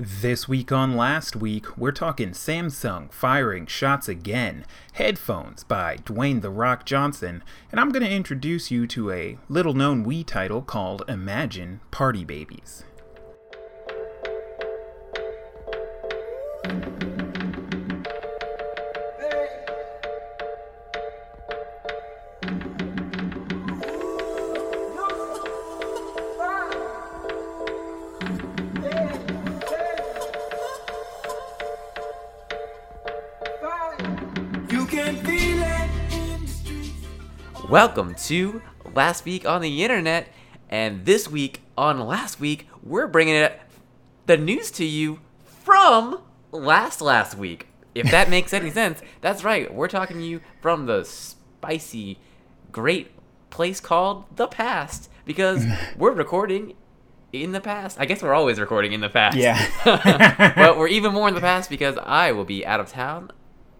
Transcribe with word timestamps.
This 0.00 0.46
week 0.46 0.70
on 0.70 0.96
Last 0.96 1.34
Week, 1.34 1.76
we're 1.76 1.90
talking 1.90 2.30
Samsung 2.30 3.12
firing 3.12 3.66
shots 3.66 4.08
again, 4.08 4.64
headphones 4.92 5.64
by 5.64 5.96
Dwayne 5.96 6.40
The 6.40 6.50
Rock 6.50 6.86
Johnson, 6.86 7.42
and 7.72 7.80
I'm 7.80 7.90
going 7.90 8.04
to 8.04 8.08
introduce 8.08 8.70
you 8.70 8.86
to 8.86 9.10
a 9.10 9.38
little 9.48 9.74
known 9.74 10.06
Wii 10.06 10.24
title 10.24 10.62
called 10.62 11.02
Imagine 11.08 11.80
Party 11.90 12.24
Babyz. 12.24 12.84
Welcome 37.78 38.16
to 38.26 38.60
Last 38.92 39.24
Week 39.24 39.46
on 39.46 39.60
the 39.60 39.84
Internet, 39.84 40.26
and 40.68 41.04
this 41.04 41.28
week 41.28 41.60
on 41.76 42.00
Last 42.00 42.40
Week, 42.40 42.66
we're 42.82 43.06
bringing 43.06 43.36
it 43.36 43.60
the 44.26 44.36
news 44.36 44.72
to 44.72 44.84
you 44.84 45.20
from 45.62 46.20
last 46.50 47.00
last 47.00 47.36
week. 47.36 47.68
If 47.94 48.10
that 48.10 48.28
makes 48.30 48.52
any 48.52 48.72
sense, 48.72 49.00
that's 49.20 49.44
right. 49.44 49.72
We're 49.72 49.86
talking 49.86 50.16
to 50.16 50.24
you 50.24 50.40
from 50.60 50.86
the 50.86 51.04
spicy, 51.04 52.18
great 52.72 53.12
place 53.48 53.78
called 53.78 54.24
the 54.34 54.48
past 54.48 55.08
because 55.24 55.64
we're 55.96 56.10
recording 56.10 56.74
in 57.32 57.52
the 57.52 57.60
past. 57.60 57.96
I 58.00 58.06
guess 58.06 58.24
we're 58.24 58.34
always 58.34 58.58
recording 58.58 58.90
in 58.90 59.02
the 59.02 59.08
past. 59.08 59.36
Yeah. 59.36 59.64
but 60.56 60.76
we're 60.76 60.88
even 60.88 61.12
more 61.12 61.28
in 61.28 61.34
the 61.36 61.40
past 61.40 61.70
because 61.70 61.96
I 62.02 62.32
will 62.32 62.44
be 62.44 62.66
out 62.66 62.80
of 62.80 62.88
town 62.88 63.30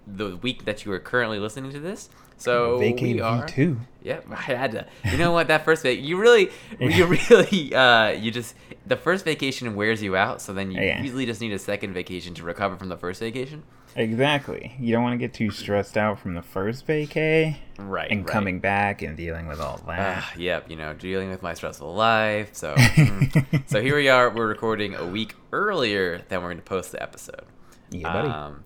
the 0.07 0.37
week 0.37 0.67
that 0.67 0.85
you 0.85 0.93
are 0.93 1.01
currently 1.01 1.41
listening 1.41 1.73
to 1.73 1.81
this. 1.81 2.09
So 2.39 2.79
we 2.79 2.93
Vacate 2.93 3.21
are. 3.21 3.47
V2. 3.47 3.79
Yep, 4.03 4.27
I 4.31 4.35
had 4.35 4.73
to. 4.73 4.87
You 5.11 5.19
know 5.19 5.33
what? 5.33 5.49
That 5.49 5.65
first 5.65 5.83
vac, 5.83 5.99
you 5.99 6.17
really, 6.19 6.51
you 6.81 7.07
really, 7.07 7.75
uh, 7.75 8.11
you 8.11 8.31
just 8.31 8.55
the 8.87 8.97
first 8.97 9.25
vacation 9.25 9.75
wears 9.75 10.03
you 10.03 10.17
out. 10.17 10.41
So 10.41 10.53
then 10.55 10.71
you 10.71 10.81
Yeah. 10.81 11.03
usually 11.03 11.27
just 11.27 11.41
need 11.41 11.53
a 11.53 11.59
second 11.59 11.93
vacation 11.93 12.35
to 12.35 12.43
recover 12.45 12.77
from 12.77 12.89
the 12.89 12.97
first 12.97 13.21
vacation. 13.21 13.65
Exactly. 13.97 14.75
You 14.79 14.93
don't 14.93 15.03
want 15.03 15.15
to 15.15 15.19
get 15.19 15.35
too 15.35 15.51
stressed 15.51 15.97
out 15.99 16.21
from 16.21 16.35
the 16.35 16.43
first 16.43 16.87
vacay 16.87 17.57
Right. 17.79 18.11
and 18.11 18.21
right. 18.21 18.33
coming 18.33 18.61
back 18.61 19.03
and 19.03 19.17
dealing 19.17 19.47
with 19.49 19.61
all 19.61 19.81
that. 19.89 20.23
Ah, 20.23 20.33
yep, 20.37 20.71
you 20.71 20.77
know, 20.77 20.95
dealing 20.95 21.31
with 21.31 21.43
my 21.43 21.55
stressful 21.55 21.93
life. 21.95 22.51
So, 22.53 22.75
mm. 22.77 23.63
so 23.69 23.81
here 23.83 23.97
we 23.97 24.09
are. 24.09 24.31
We're 24.31 24.47
recording 24.47 24.95
a 24.95 25.05
week 25.07 25.35
earlier 25.53 26.23
than 26.29 26.41
we're 26.43 26.49
going 26.49 26.59
to 26.59 26.63
post 26.63 26.93
the 26.93 27.03
episode. 27.03 27.43
yeah, 27.91 28.13
buddy. 28.13 28.29
Um, 28.29 28.65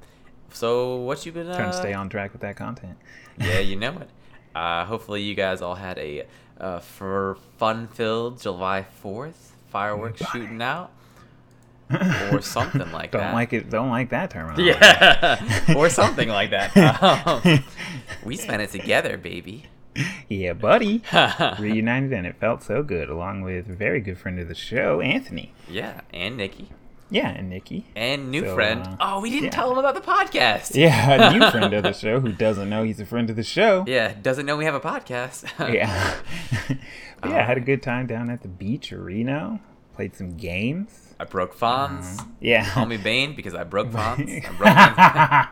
so 0.52 0.96
what 0.96 1.24
you 1.24 1.32
been 1.32 1.48
uh, 1.48 1.56
Trying 1.56 1.70
to 1.70 1.76
stay 1.76 1.94
on 1.94 2.08
track 2.10 2.32
with 2.32 2.42
that 2.42 2.56
content. 2.56 2.98
Yeah, 3.38 3.58
you 3.58 3.76
know 3.76 3.98
it. 3.98 4.08
Uh, 4.54 4.84
hopefully, 4.84 5.22
you 5.22 5.34
guys 5.34 5.62
all 5.62 5.74
had 5.74 5.98
a 5.98 6.26
uh, 6.60 6.78
for 6.80 7.36
fun-filled 7.58 8.40
July 8.40 8.82
Fourth 9.00 9.52
fireworks 9.70 10.22
shooting 10.30 10.60
out, 10.62 10.90
or 12.32 12.40
something 12.42 12.90
like 12.92 13.12
that. 13.12 13.18
don't 13.24 13.32
like 13.34 13.52
it. 13.52 13.70
Don't 13.70 13.90
like 13.90 14.10
that 14.10 14.30
terminology. 14.30 14.64
yeah, 14.64 15.74
or 15.76 15.88
something 15.88 16.28
like 16.28 16.50
that. 16.50 16.72
Um, 17.44 17.64
we 18.24 18.36
spent 18.36 18.62
it 18.62 18.70
together, 18.70 19.16
baby. 19.16 19.64
Yeah, 20.28 20.52
buddy. 20.54 21.02
Reunited 21.58 22.12
and 22.12 22.26
it 22.26 22.36
felt 22.36 22.62
so 22.62 22.82
good, 22.82 23.08
along 23.10 23.42
with 23.42 23.66
very 23.66 24.00
good 24.00 24.16
friend 24.18 24.38
of 24.38 24.48
the 24.48 24.54
show, 24.54 25.00
Anthony. 25.00 25.52
yeah, 25.68 26.00
and 26.12 26.36
Nikki, 26.36 26.68
Yeah, 27.12 27.28
and 27.28 27.50
Nikki. 27.50 27.84
and 27.94 28.30
new 28.30 28.44
So, 28.46 28.54
friend. 28.54 28.82
uh, 28.86 28.96
oh, 29.00 29.20
we 29.20 29.28
didn't 29.30 29.44
yeah. 29.44 29.50
tell 29.50 29.70
him 29.70 29.78
about 29.78 29.94
the 29.94 30.00
podcast. 30.00 30.74
Yeah, 30.74 31.28
a 31.30 31.32
new 31.38 31.50
friend 31.50 31.72
of 31.74 31.82
the 31.82 31.92
show 31.92 32.20
who 32.20 32.32
doesn't 32.32 32.68
know 32.70 32.82
he's 32.82 32.98
a 33.00 33.06
friend 33.06 33.28
of 33.30 33.36
the 33.36 33.42
show. 33.42 33.84
Yeah, 33.86 34.14
doesn't 34.20 34.46
know 34.46 34.56
we 34.56 34.64
have 34.64 34.74
a 34.74 34.80
podcast. 34.80 35.44
Yeah. 35.74 36.14
But 37.20 37.30
yeah, 37.30 37.38
I 37.38 37.42
had 37.42 37.56
a 37.56 37.60
good 37.60 37.82
time 37.82 38.08
down 38.08 38.30
at 38.30 38.42
the 38.42 38.48
beach 38.48 38.90
Reno. 38.90 39.60
Played 39.94 40.16
some 40.16 40.36
games. 40.36 41.14
I 41.20 41.24
broke 41.24 41.56
Fonz. 41.56 42.26
Yeah. 42.40 42.68
Call 42.70 42.86
me 42.86 42.96
Bane 42.96 43.36
because 43.36 43.54
I 43.54 43.62
broke 43.62 43.90
Fonz. 43.90 44.44
I 44.44 45.48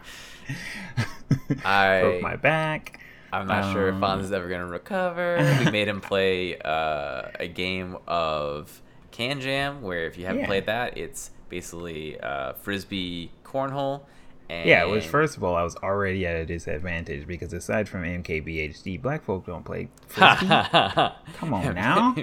broke 1.47 1.65
I 1.65 2.01
Broke 2.01 2.23
my 2.23 2.37
back. 2.37 2.99
I'm 3.33 3.47
not 3.47 3.73
sure 3.73 3.87
if 3.89 3.95
Um, 3.95 4.01
Fonz 4.01 4.23
is 4.23 4.33
ever 4.33 4.49
gonna 4.49 4.67
recover. 4.67 5.37
We 5.65 5.71
made 5.71 5.87
him 5.87 6.01
play 6.01 6.59
uh, 6.59 7.29
a 7.39 7.47
game 7.47 7.97
of 8.09 8.83
KanJam, 9.13 9.81
where 9.81 10.07
if 10.07 10.19
you 10.19 10.27
haven't 10.27 10.41
Yeah. 10.41 10.47
played 10.47 10.67
that, 10.67 10.99
it's 10.99 11.31
basically 11.51 12.19
uh, 12.21 12.55
frisbee 12.55 13.33
cornhole. 13.45 14.03
And 14.49 14.69
Yeah, 14.69 14.85
which 14.87 15.07
first 15.07 15.37
of 15.37 15.45
all, 15.45 15.55
I 15.55 15.63
was 15.63 15.77
already 15.77 16.27
at 16.27 16.35
a 16.37 16.45
disadvantage 16.47 17.27
because 17.27 17.53
aside 17.53 17.89
from 17.89 18.03
MKBHD, 18.03 19.01
black 19.01 19.23
folk 19.25 19.47
don't 19.47 19.65
play 19.65 19.89
frisbee. 20.09 20.47
Come 20.47 21.55
on 21.55 21.75
now. 21.75 22.17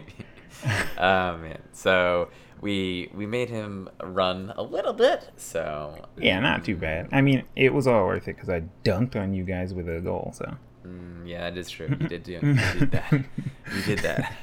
oh 0.97 1.37
man, 1.37 1.61
so 1.71 2.29
we 2.59 3.09
we 3.13 3.25
made 3.25 3.49
him 3.49 3.89
run 4.01 4.53
a 4.57 4.63
little 4.63 4.93
bit. 4.93 5.29
So 5.37 6.05
yeah, 6.17 6.39
not 6.39 6.66
too 6.66 6.75
bad. 6.75 7.09
I 7.11 7.21
mean, 7.21 7.43
it 7.55 7.73
was 7.73 7.87
all 7.87 8.05
worth 8.05 8.27
it 8.27 8.35
because 8.35 8.49
I 8.49 8.63
dunked 8.83 9.16
on 9.16 9.33
you 9.33 9.43
guys 9.43 9.73
with 9.73 9.87
a 9.87 10.01
goal. 10.01 10.31
So 10.35 10.53
mm, 10.85 11.27
yeah, 11.27 11.49
that 11.49 11.57
is 11.57 11.69
true. 11.69 11.87
You 11.89 12.07
did 12.07 12.23
do 12.23 12.31
you 12.33 12.39
did 12.39 12.91
that. 12.91 13.11
You 13.11 13.81
did 13.85 13.99
that. 13.99 14.33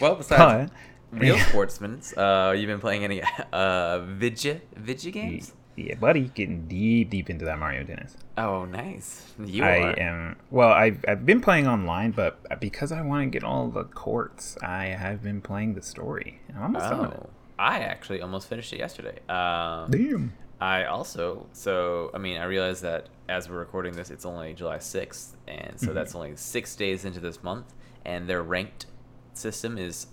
Well, 0.00 0.14
besides 0.14 0.70
but 0.70 0.76
real 1.12 1.38
sportsmen, 1.38 2.00
uh, 2.16 2.54
you've 2.56 2.68
been 2.68 2.80
playing 2.80 3.04
any 3.04 3.22
uh 3.52 4.00
Vidya 4.00 4.60
Vidya 4.76 5.10
games? 5.12 5.52
yeah, 5.76 5.94
buddy, 5.94 6.30
getting 6.34 6.66
deep, 6.68 7.10
deep 7.10 7.30
into 7.30 7.44
that 7.46 7.58
Mario 7.58 7.84
Tennis. 7.84 8.16
Oh, 8.36 8.64
nice. 8.64 9.32
You 9.42 9.64
I 9.64 9.78
are. 9.78 9.98
am 9.98 10.36
well. 10.50 10.70
I've 10.70 11.04
I've 11.08 11.24
been 11.24 11.40
playing 11.40 11.66
online, 11.66 12.10
but 12.12 12.60
because 12.60 12.92
I 12.92 13.00
want 13.02 13.24
to 13.24 13.30
get 13.30 13.44
all 13.44 13.68
the 13.68 13.84
courts, 13.84 14.56
I 14.62 14.86
have 14.86 15.22
been 15.22 15.40
playing 15.40 15.74
the 15.74 15.82
story. 15.82 16.40
I'm 16.54 16.62
almost 16.62 16.88
done 16.90 17.04
it. 17.06 17.20
Oh, 17.22 17.30
I 17.58 17.80
actually 17.80 18.20
almost 18.20 18.48
finished 18.48 18.72
it 18.72 18.78
yesterday. 18.78 19.18
Um, 19.28 19.90
Damn. 19.90 20.32
I 20.60 20.84
also, 20.84 21.46
so 21.52 22.10
I 22.14 22.18
mean, 22.18 22.38
I 22.38 22.44
realized 22.44 22.82
that 22.82 23.08
as 23.28 23.48
we're 23.48 23.58
recording 23.58 23.94
this, 23.94 24.10
it's 24.10 24.24
only 24.24 24.52
July 24.54 24.78
sixth, 24.78 25.36
and 25.48 25.78
so 25.80 25.92
that's 25.92 26.14
only 26.14 26.36
six 26.36 26.76
days 26.76 27.04
into 27.04 27.18
this 27.20 27.42
month, 27.42 27.72
and 28.04 28.28
their 28.28 28.42
ranked 28.42 28.86
system 29.34 29.78
is 29.78 30.06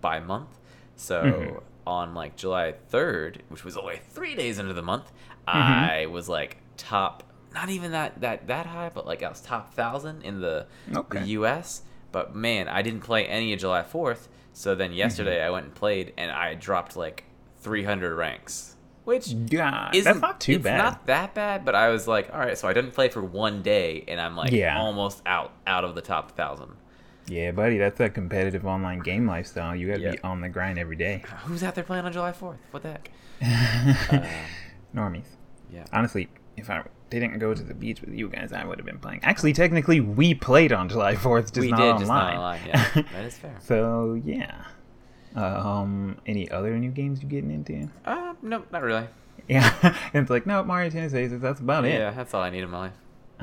by 0.00 0.20
month. 0.20 0.58
So 0.96 1.22
Mhm. 1.22 1.62
on 1.86 2.14
like 2.14 2.36
July 2.36 2.72
third, 2.88 3.42
which 3.48 3.64
was 3.64 3.76
only 3.76 4.00
three 4.10 4.34
days 4.34 4.58
into 4.58 4.72
the 4.74 4.82
month, 4.82 5.12
I 5.46 6.06
was 6.10 6.28
like 6.28 6.58
top, 6.76 7.22
not 7.54 7.68
even 7.68 7.92
that 7.92 8.20
that 8.20 8.46
that 8.46 8.66
high, 8.66 8.90
but 8.92 9.06
like 9.06 9.22
I 9.22 9.28
was 9.28 9.40
top 9.40 9.74
thousand 9.74 10.22
in 10.22 10.40
the 10.40 10.66
Okay. 10.94 11.18
the 11.20 11.24
U.S. 11.38 11.82
But 12.12 12.34
man, 12.34 12.68
I 12.68 12.82
didn't 12.82 13.00
play 13.00 13.26
any 13.26 13.52
of 13.52 13.60
July 13.60 13.82
fourth. 13.82 14.28
So 14.52 14.74
then 14.76 14.92
yesterday 14.92 15.42
I 15.42 15.50
went 15.50 15.66
and 15.66 15.74
played, 15.74 16.12
and 16.16 16.30
I 16.30 16.54
dropped 16.54 16.96
like 16.96 17.24
300 17.58 18.14
ranks, 18.14 18.76
which 19.04 19.28
Yeah, 19.28 19.90
that's 19.92 20.20
not 20.20 20.40
too 20.40 20.52
it's 20.52 20.62
bad. 20.64 20.78
not 20.78 21.06
that 21.06 21.34
bad, 21.34 21.64
but 21.64 21.74
I 21.74 21.88
was 21.88 22.06
like, 22.06 22.32
all 22.32 22.38
right, 22.38 22.56
so 22.56 22.68
I 22.68 22.72
didn't 22.72 22.92
play 22.92 23.08
for 23.08 23.20
one 23.22 23.62
day, 23.62 24.04
and 24.06 24.20
I'm 24.20 24.36
like 24.36 24.52
Yeah. 24.52 24.78
almost 24.78 25.22
out 25.26 25.50
out 25.66 25.82
of 25.84 25.96
the 25.96 26.02
top 26.02 26.32
thousand. 26.36 26.76
Yeah, 27.26 27.52
buddy, 27.52 27.78
that's 27.78 27.98
a 28.00 28.10
competitive 28.10 28.66
online 28.66 28.98
game 29.00 29.26
lifestyle. 29.26 29.74
You 29.74 29.88
got 29.88 29.94
to 29.96 30.00
Yeah. 30.02 30.10
be 30.12 30.18
on 30.22 30.40
the 30.42 30.48
grind 30.48 30.78
every 30.78 30.96
day. 30.96 31.22
Who's 31.44 31.62
out 31.62 31.74
there 31.74 31.84
playing 31.84 32.04
on 32.04 32.12
July 32.12 32.32
fourth? 32.32 32.58
What 32.70 32.82
the 32.82 32.92
heck? 32.92 33.10
Um, 34.12 34.24
Normies. 34.94 35.24
yeah. 35.72 35.84
Honestly, 35.92 36.28
if 36.56 36.70
I 36.70 36.84
didn't 37.10 37.38
go 37.38 37.52
to 37.54 37.62
the 37.62 37.74
beach 37.74 38.00
with 38.00 38.10
you 38.14 38.28
guys, 38.28 38.52
I 38.52 38.64
would 38.64 38.78
have 38.78 38.86
been 38.86 38.98
playing. 38.98 39.20
Actually, 39.24 39.52
technically, 39.54 40.00
we 40.00 40.34
played 40.34 40.72
on 40.72 40.88
July 40.88 41.14
4th, 41.16 41.46
just 41.52 41.56
we 41.60 41.70
not 41.70 41.78
did 41.78 41.84
online. 41.84 41.98
just 41.98 42.08
not 42.08 42.34
online. 42.34 42.60
Yeah, 42.66 43.02
that 43.12 43.24
is 43.24 43.36
fair. 43.38 43.56
so, 43.60 44.20
yeah. 44.24 44.64
Um, 45.34 46.18
any 46.26 46.48
other 46.50 46.78
new 46.78 46.90
games 46.90 47.20
you're 47.22 47.30
getting 47.30 47.50
into? 47.50 47.88
Uh, 48.04 48.34
no, 48.42 48.62
not 48.70 48.82
really. 48.82 49.06
Yeah, 49.48 49.96
it's 50.14 50.30
like 50.30 50.46
no 50.46 50.62
Mario 50.62 50.90
Tennis 50.90 51.12
Aces. 51.12 51.40
That's 51.40 51.58
about 51.60 51.84
it. 51.84 51.94
Yeah, 51.98 52.12
that's 52.12 52.32
all 52.34 52.40
I 52.42 52.50
need 52.50 52.62
in 52.62 52.70
my 52.70 52.78
life. 52.78 52.92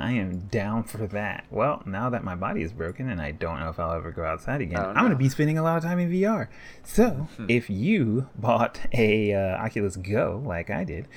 I 0.01 0.13
am 0.13 0.47
down 0.47 0.83
for 0.83 1.05
that. 1.07 1.45
Well, 1.51 1.83
now 1.85 2.09
that 2.09 2.23
my 2.23 2.35
body 2.35 2.63
is 2.63 2.71
broken 2.73 3.09
and 3.09 3.21
I 3.21 3.31
don't 3.31 3.59
know 3.59 3.69
if 3.69 3.79
I'll 3.79 3.93
ever 3.93 4.11
go 4.11 4.23
outside 4.23 4.61
again, 4.61 4.79
Oh, 4.79 4.89
I'm 4.89 4.95
going 4.95 5.11
to 5.11 5.15
be 5.15 5.29
spending 5.29 5.57
a 5.57 5.63
lot 5.63 5.77
of 5.77 5.83
time 5.83 5.99
in 5.99 6.09
VR. 6.11 6.47
So, 6.83 7.27
if 7.47 7.69
you 7.69 8.27
bought 8.35 8.79
a 8.93 9.33
uh, 9.33 9.63
Oculus 9.63 9.95
Go 9.95 10.41
like 10.45 10.69
I 10.69 10.83
did, 10.83 11.07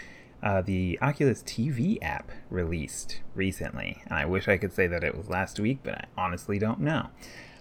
uh, 0.43 0.61
the 0.61 0.99
Oculus 1.01 1.43
TV 1.43 1.99
app 2.03 2.31
released 2.51 3.21
recently. 3.35 4.03
And 4.05 4.15
I 4.19 4.27
wish 4.27 4.47
I 4.49 4.59
could 4.59 4.73
say 4.75 4.87
that 4.87 5.03
it 5.03 5.17
was 5.17 5.31
last 5.31 5.59
week, 5.59 5.79
but 5.83 5.95
I 5.95 6.05
honestly 6.19 6.59
don't 6.59 6.81
know. 6.81 7.09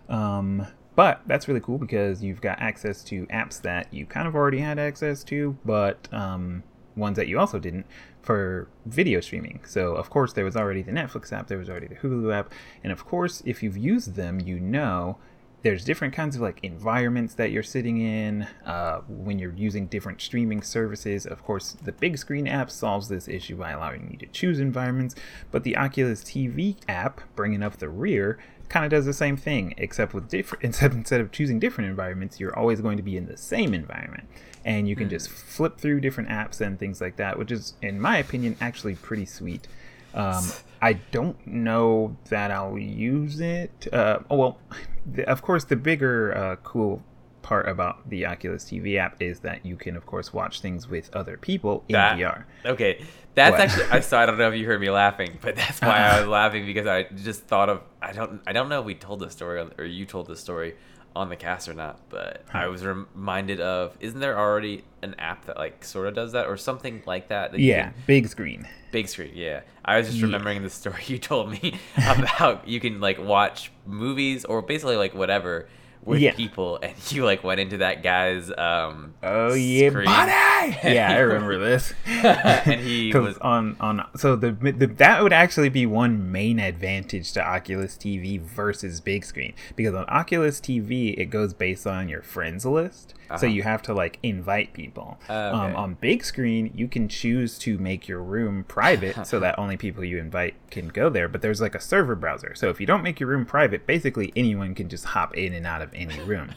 Um, 0.09 0.67
but 0.95 1.21
that's 1.25 1.47
really 1.47 1.61
cool 1.61 1.77
because 1.77 2.21
you've 2.21 2.41
got 2.41 2.59
access 2.59 3.03
to 3.05 3.25
apps 3.27 3.61
that 3.61 3.91
you 3.93 4.05
kind 4.05 4.27
of 4.27 4.35
already 4.35 4.59
had 4.59 4.77
access 4.77 5.23
to, 5.25 5.57
but 5.65 6.07
um, 6.13 6.63
ones 6.95 7.15
that 7.15 7.27
you 7.27 7.39
also 7.39 7.57
didn't 7.57 7.85
for 8.23 8.67
video 8.85 9.19
streaming. 9.19 9.59
So, 9.65 9.95
of 9.95 10.09
course, 10.09 10.33
there 10.33 10.45
was 10.45 10.55
already 10.55 10.81
the 10.81 10.91
Netflix 10.91 11.31
app, 11.31 11.47
there 11.47 11.57
was 11.57 11.69
already 11.69 11.87
the 11.87 11.95
Hulu 11.95 12.33
app, 12.33 12.51
and 12.83 12.91
of 12.91 13.05
course, 13.05 13.43
if 13.45 13.61
you've 13.61 13.77
used 13.77 14.15
them, 14.15 14.39
you 14.39 14.59
know 14.59 15.17
there's 15.63 15.85
different 15.85 16.13
kinds 16.13 16.35
of 16.35 16.41
like 16.41 16.59
environments 16.61 17.35
that 17.35 17.51
you're 17.51 17.63
sitting 17.63 17.99
in 18.01 18.45
uh, 18.65 18.99
when 19.07 19.39
you're 19.39 19.53
using 19.53 19.87
different 19.87 20.21
streaming 20.21 20.61
services. 20.61 21.25
Of 21.25 21.41
course, 21.43 21.71
the 21.71 21.93
big 21.93 22.17
screen 22.17 22.47
app 22.47 22.69
solves 22.69 23.07
this 23.07 23.29
issue 23.29 23.55
by 23.55 23.71
allowing 23.71 24.09
you 24.11 24.17
to 24.17 24.25
choose 24.27 24.59
environments, 24.59 25.15
but 25.51 25.63
the 25.63 25.77
Oculus 25.77 26.21
TV 26.21 26.75
app, 26.89 27.21
bringing 27.35 27.63
up 27.63 27.77
the 27.77 27.87
rear, 27.87 28.37
kind 28.69 28.85
of 28.85 28.91
does 28.91 29.05
the 29.05 29.13
same 29.13 29.37
thing, 29.37 29.73
except 29.77 30.13
with 30.13 30.29
different. 30.29 30.63
Instead, 30.65 30.93
instead 30.93 31.21
of 31.21 31.31
choosing 31.31 31.59
different 31.59 31.89
environments, 31.89 32.39
you're 32.39 32.57
always 32.57 32.81
going 32.81 32.97
to 32.97 33.03
be 33.03 33.17
in 33.17 33.25
the 33.25 33.37
same 33.37 33.73
environment, 33.73 34.27
and 34.65 34.87
you 34.87 34.95
can 34.95 35.09
just 35.09 35.29
flip 35.29 35.77
through 35.77 35.99
different 36.01 36.29
apps 36.29 36.61
and 36.61 36.79
things 36.79 37.01
like 37.01 37.17
that, 37.17 37.37
which 37.37 37.51
is, 37.51 37.73
in 37.81 37.99
my 37.99 38.17
opinion, 38.17 38.55
actually 38.61 38.95
pretty 38.95 39.25
sweet. 39.25 39.67
Um, 40.13 40.43
I 40.81 40.93
don't 41.11 41.45
know 41.47 42.15
that 42.29 42.51
I'll 42.51 42.77
use 42.77 43.39
it. 43.39 43.87
Uh, 43.91 44.19
oh 44.29 44.37
well, 44.37 44.57
the, 45.11 45.27
of 45.27 45.41
course, 45.41 45.63
the 45.63 45.75
bigger 45.75 46.35
uh, 46.37 46.55
cool 46.57 47.01
part 47.41 47.67
about 47.67 48.09
the 48.09 48.25
Oculus 48.25 48.63
TV 48.65 48.97
app 48.97 49.21
is 49.21 49.39
that 49.41 49.65
you 49.65 49.75
can, 49.75 49.95
of 49.97 50.05
course, 50.05 50.33
watch 50.33 50.61
things 50.61 50.87
with 50.87 51.13
other 51.15 51.37
people 51.37 51.83
in 51.89 51.93
That- 51.93 52.17
VR. 52.17 52.43
Okay, 52.65 53.05
that's 53.35 53.51
What? 53.51 53.61
actually. 53.61 53.85
I 53.91 53.99
so 54.01 54.17
I 54.17 54.25
don't 54.25 54.37
know 54.37 54.49
if 54.51 54.59
you 54.59 54.65
heard 54.65 54.79
me 54.81 54.89
laughing, 54.89 55.37
but 55.41 55.55
that's 55.55 55.81
why 55.81 55.97
I 55.99 56.19
was 56.19 56.27
laughing 56.39 56.65
because 56.65 56.87
I 56.87 57.03
just 57.03 57.43
thought 57.43 57.69
of. 57.69 57.81
I 58.01 58.11
don't. 58.13 58.41
I 58.47 58.53
don't 58.53 58.69
know 58.69 58.79
if 58.79 58.85
we 58.85 58.95
told 58.95 59.19
the 59.19 59.29
story 59.29 59.65
or 59.77 59.85
you 59.85 60.05
told 60.05 60.27
the 60.27 60.35
story 60.35 60.75
on 61.15 61.29
the 61.29 61.35
cast 61.35 61.69
or 61.69 61.73
not, 61.75 61.99
but 62.09 62.43
hmm. 62.49 62.57
I 62.57 62.67
was 62.67 62.83
reminded 62.83 63.61
of. 63.61 63.95
Isn't 63.99 64.19
there 64.19 64.37
already 64.37 64.83
an 65.01 65.15
app 65.19 65.45
that 65.45 65.57
like 65.57 65.83
sort 65.83 66.07
of 66.07 66.15
does 66.15 66.31
that 66.31 66.47
or 66.47 66.57
something 66.57 67.03
like 67.05 67.27
that? 67.29 67.51
that 67.51 67.59
Yeah, 67.59 67.83
can- 67.91 67.93
big 68.07 68.27
screen. 68.27 68.67
Big 68.91 69.07
screen, 69.07 69.31
yeah. 69.35 69.61
I 69.83 69.97
was 69.97 70.07
just 70.07 70.19
Yeah. 70.19 70.25
remembering 70.25 70.61
the 70.63 70.69
story 70.69 71.01
you 71.07 71.17
told 71.17 71.49
me 71.51 71.79
about 71.97 72.67
you 72.67 72.79
can 72.79 72.99
like 73.01 73.19
watch 73.19 73.71
movies 73.87 74.45
or 74.45 74.61
basically 74.61 74.95
like 74.97 75.13
whatever 75.15 75.67
with 76.05 76.19
Yeah. 76.21 76.33
people, 76.33 76.79
and 76.81 76.93
you 77.11 77.25
like 77.25 77.43
went 77.43 77.59
into 77.59 77.77
that 77.77 78.03
guy's 78.03 78.49
um. 78.57 79.13
Oh 79.23 79.53
yeah, 79.53 79.89
screen. 79.89 80.05
buddy! 80.05 80.77
Yeah, 80.93 81.11
I 81.11 81.17
remember 81.19 81.57
this. 81.59 81.93
and 82.07 82.79
he 82.81 83.11
was 83.13 83.37
on 83.39 83.75
on 83.79 84.05
so 84.15 84.35
the, 84.35 84.51
the 84.51 84.87
that 84.97 85.21
would 85.21 85.33
actually 85.33 85.69
be 85.69 85.85
one 85.85 86.31
main 86.31 86.57
advantage 86.59 87.31
to 87.33 87.41
Oculus 87.45 87.95
TV 87.97 88.39
versus 88.39 89.01
big 89.01 89.25
screen 89.25 89.53
because 89.75 89.93
on 89.93 90.05
Oculus 90.07 90.59
TV 90.61 91.17
it 91.17 91.25
goes 91.25 91.53
based 91.53 91.85
on 91.85 92.07
your 92.07 92.21
friends 92.21 92.65
list, 92.65 93.13
so 93.29 93.35
Uh-huh. 93.35 93.47
you 93.47 93.63
have 93.63 93.81
to 93.83 93.93
like 93.93 94.19
invite 94.23 94.73
people. 94.73 95.17
Okay. 95.25 95.33
Um, 95.33 95.75
on 95.75 95.93
big 95.95 96.23
screen 96.23 96.71
you 96.75 96.87
can 96.87 97.07
choose 97.07 97.57
to 97.59 97.77
make 97.77 98.07
your 98.07 98.21
room 98.21 98.63
private 98.67 99.25
so 99.25 99.39
that 99.45 99.57
only 99.57 99.77
people 99.77 100.03
you 100.03 100.17
invite 100.17 100.55
can 100.71 100.87
go 100.89 101.09
there. 101.09 101.27
But 101.27 101.41
there's 101.41 101.61
like 101.61 101.75
a 101.75 101.79
server 101.79 102.15
browser, 102.15 102.53
so 102.55 102.69
if 102.69 102.79
you 102.79 102.85
don't 102.87 103.03
make 103.03 103.19
your 103.19 103.29
room 103.29 103.45
private, 103.45 103.85
basically 103.87 104.31
anyone 104.35 104.75
can 104.75 104.89
just 104.89 105.05
hop 105.05 105.35
in 105.35 105.53
and 105.53 105.65
out 105.65 105.81
of 105.81 105.89
any 105.93 106.19
room. 106.21 106.51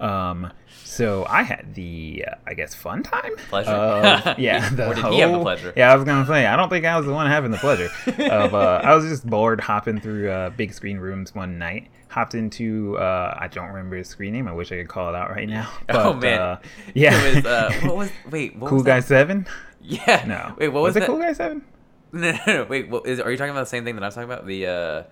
Um, 0.00 0.52
so 0.84 1.26
I 1.28 1.42
had 1.42 1.74
the 1.74 2.24
uh, 2.30 2.34
I 2.46 2.54
guess 2.54 2.74
fun 2.74 3.02
time. 3.02 3.36
Pleasure. 3.48 3.70
of- 3.70 4.38
yeah, 4.38 4.68
the 4.70 4.88
Or 4.90 4.94
did 4.94 5.04
he 5.06 5.18
have 5.20 5.32
the 5.32 5.40
pleasure? 5.40 5.72
Yeah, 5.76 5.92
I 5.92 5.96
was 5.96 6.04
gonna 6.04 6.26
say 6.26 6.46
I 6.46 6.56
don't 6.56 6.68
think 6.68 6.84
I 6.84 6.96
was 6.96 7.06
the 7.06 7.12
one 7.12 7.26
having 7.26 7.50
the 7.50 7.58
pleasure. 7.58 7.88
of 8.30 8.54
uh, 8.54 8.80
I 8.84 8.94
was 8.94 9.04
just 9.06 9.26
bored 9.26 9.60
hopping 9.60 10.00
through 10.00 10.30
uh, 10.30 10.50
big 10.50 10.72
screen 10.72 10.98
rooms 10.98 11.34
one 11.34 11.58
night. 11.58 11.88
Hopped 12.10 12.34
into 12.34 12.96
uh, 12.98 13.36
I 13.38 13.48
don't 13.48 13.68
remember 13.68 13.96
his 13.96 14.08
screen 14.08 14.32
name. 14.32 14.48
I 14.48 14.52
wish 14.52 14.72
I 14.72 14.76
could 14.76 14.88
call 14.88 15.08
it 15.10 15.14
out 15.16 15.30
right 15.30 15.48
now. 15.48 15.68
But, 15.86 15.96
oh 15.96 16.14
man, 16.14 16.40
uh, 16.40 16.60
yeah, 16.94 17.20
It 17.26 17.36
was 17.36 17.44
uh, 17.46 17.72
what 17.82 17.96
was 17.96 18.10
wait 18.30 18.56
what 18.56 18.68
Cool 18.68 18.78
was 18.78 18.86
Guy 18.86 19.00
that? 19.00 19.06
Seven. 19.06 19.46
Yeah. 19.82 20.24
No, 20.26 20.54
Wait, 20.58 20.68
what 20.68 20.82
was, 20.82 20.96
it? 20.96 21.00
that? 21.00 21.06
Cool 21.06 21.18
Guy 21.18 21.32
Seven? 21.32 21.64
No, 22.12 22.30
no, 22.32 22.38
no. 22.46 22.64
Wait, 22.64 22.88
what 22.88 23.06
is? 23.06 23.20
Are 23.20 23.30
you 23.30 23.36
talking 23.36 23.50
about 23.50 23.60
the 23.60 23.66
same 23.66 23.84
thing 23.84 23.94
that 23.96 24.02
I'm 24.04 24.10
talking 24.10 24.30
about? 24.30 24.46
The 24.46 24.66
uh, 24.66 25.02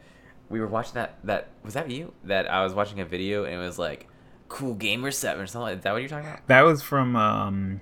we 0.49 0.61
were 0.61 0.67
watching 0.67 0.95
that. 0.95 1.19
That 1.25 1.49
was 1.65 1.75
that 1.75 1.91
you? 1.91 2.13
That 2.25 2.51
I 2.51 2.63
was 2.65 2.73
watching 2.75 3.01
a 3.01 3.05
video 3.05 3.45
and 3.45 3.55
it 3.55 3.59
was 3.59 3.79
like, 3.79 4.07
"Cool 4.49 4.75
Gamer 4.75 5.11
Seven 5.11 5.43
or 5.43 5.47
something. 5.47 5.77
Is 5.77 5.83
that 5.83 5.93
what 5.93 6.01
you're 6.01 6.09
talking 6.09 6.29
about? 6.29 6.47
That 6.47 6.63
was 6.63 6.83
from 6.83 7.17
um, 7.17 7.81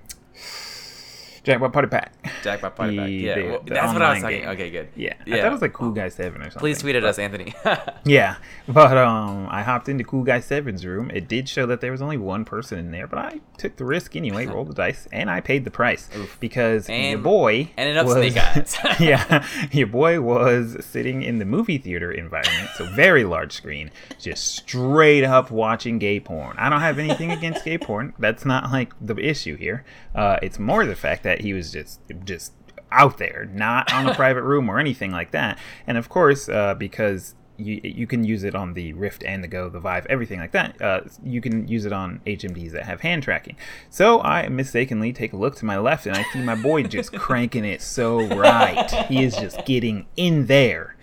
Jackbox 1.45 1.71
Party 1.73 1.87
Pack. 1.87 2.23
Jackbox 2.43 2.75
Party 2.75 2.97
Pack. 2.97 3.09
Yeah, 3.15 3.35
the- 3.35 3.43
well, 3.49 3.59
the 3.65 3.73
that's 3.73 3.93
what 3.93 4.01
I 4.01 4.13
was 4.13 4.21
talking. 4.21 4.39
game. 4.41 4.49
Okay, 4.49 4.69
good. 4.71 4.87
Yeah, 4.95 5.13
I 5.19 5.23
yeah. 5.25 5.35
thought 5.37 5.47
it 5.47 5.51
was 5.51 5.61
like 5.61 5.73
Cool 5.73 5.91
Guy 5.91 6.09
Seven 6.09 6.41
or 6.41 6.45
something. 6.45 6.59
Please 6.59 6.79
tweet 6.79 6.95
at 6.95 7.03
but- 7.03 7.09
us, 7.09 7.19
Anthony. 7.19 7.53
Yeah, 8.07 8.35
but 8.67 8.95
um, 8.97 9.47
I 9.49 9.63
hopped 9.63 9.89
into 9.89 10.03
Cool 10.03 10.23
Guy 10.23 10.39
Seven's 10.39 10.85
room. 10.85 11.09
It 11.11 11.27
did 11.27 11.49
show 11.49 11.65
that 11.65 11.81
there 11.81 11.91
was 11.91 12.01
only 12.03 12.17
one 12.17 12.45
person 12.45 12.77
in 12.77 12.91
there, 12.91 13.07
but 13.07 13.17
I 13.19 13.39
took 13.57 13.77
the 13.77 13.85
risk 13.85 14.15
anyway, 14.15 14.45
rolled 14.55 14.67
the 14.69 14.73
dice, 14.75 15.07
and 15.11 15.29
I 15.29 15.41
paid 15.41 15.63
the 15.65 15.71
price 15.71 16.07
because 16.39 16.87
your 16.87 17.17
boy 17.17 17.71
ended 17.77 17.97
up 17.97 18.05
was, 18.05 18.17
eyes. 18.17 18.77
yeah, 18.99 19.45
your 19.71 19.87
boy 19.87 20.21
was 20.21 20.77
sitting 20.85 21.23
in 21.23 21.39
the 21.39 21.45
movie 21.45 21.77
theater 21.79 22.11
environment, 22.11 22.69
so 22.75 22.85
very 22.85 23.23
large 23.23 23.53
screen, 23.53 23.89
just 24.19 24.45
straight 24.55 25.23
up 25.23 25.49
watching 25.49 25.97
gay 25.97 26.19
porn. 26.19 26.55
I 26.57 26.69
don't 26.69 26.81
have 26.81 26.99
anything 26.99 27.31
against 27.31 27.65
gay 27.65 27.77
porn. 27.79 28.13
That's 28.19 28.45
not 28.45 28.71
like 28.71 28.93
the 29.01 29.15
issue 29.17 29.55
here. 29.57 29.83
Uh, 30.13 30.37
it's 30.43 30.59
more 30.59 30.85
the 30.85 30.95
fact 30.95 31.23
that 31.23 31.34
he 31.41 31.53
was 31.53 31.71
just 31.71 32.01
just 32.23 32.53
out 32.91 33.17
there, 33.17 33.49
not 33.53 33.93
on 33.93 34.07
a 34.07 34.15
private 34.23 34.43
room 34.43 34.69
or 34.69 34.79
anything 34.79 35.11
like 35.11 35.31
that. 35.31 35.59
And 35.85 35.97
of 35.97 36.09
course, 36.09 36.49
uh, 36.49 36.75
because 36.75 37.35
you 37.57 37.79
you 37.83 38.07
can 38.07 38.23
use 38.23 38.43
it 38.43 38.55
on 38.55 38.73
the 38.73 38.93
Rift 38.93 39.23
and 39.23 39.43
the 39.43 39.47
Go, 39.47 39.69
the 39.69 39.79
Vive, 39.79 40.05
everything 40.07 40.39
like 40.39 40.51
that. 40.51 40.81
Uh, 40.81 41.01
you 41.23 41.41
can 41.41 41.67
use 41.67 41.85
it 41.85 41.93
on 41.93 42.21
HMDs 42.25 42.71
that 42.71 42.85
have 42.85 43.01
hand 43.01 43.23
tracking. 43.23 43.55
So 43.89 44.21
I 44.21 44.47
mistakenly 44.49 45.13
take 45.13 45.33
a 45.33 45.37
look 45.37 45.55
to 45.57 45.65
my 45.65 45.77
left 45.77 46.05
and 46.05 46.15
I 46.15 46.23
see 46.33 46.41
my 46.41 46.55
boy 46.55 46.83
just 46.83 47.13
cranking 47.17 47.65
it 47.65 47.81
so 47.81 48.25
right. 48.35 48.89
He 49.07 49.23
is 49.23 49.35
just 49.35 49.65
getting 49.65 50.05
in 50.15 50.47
there. 50.47 50.94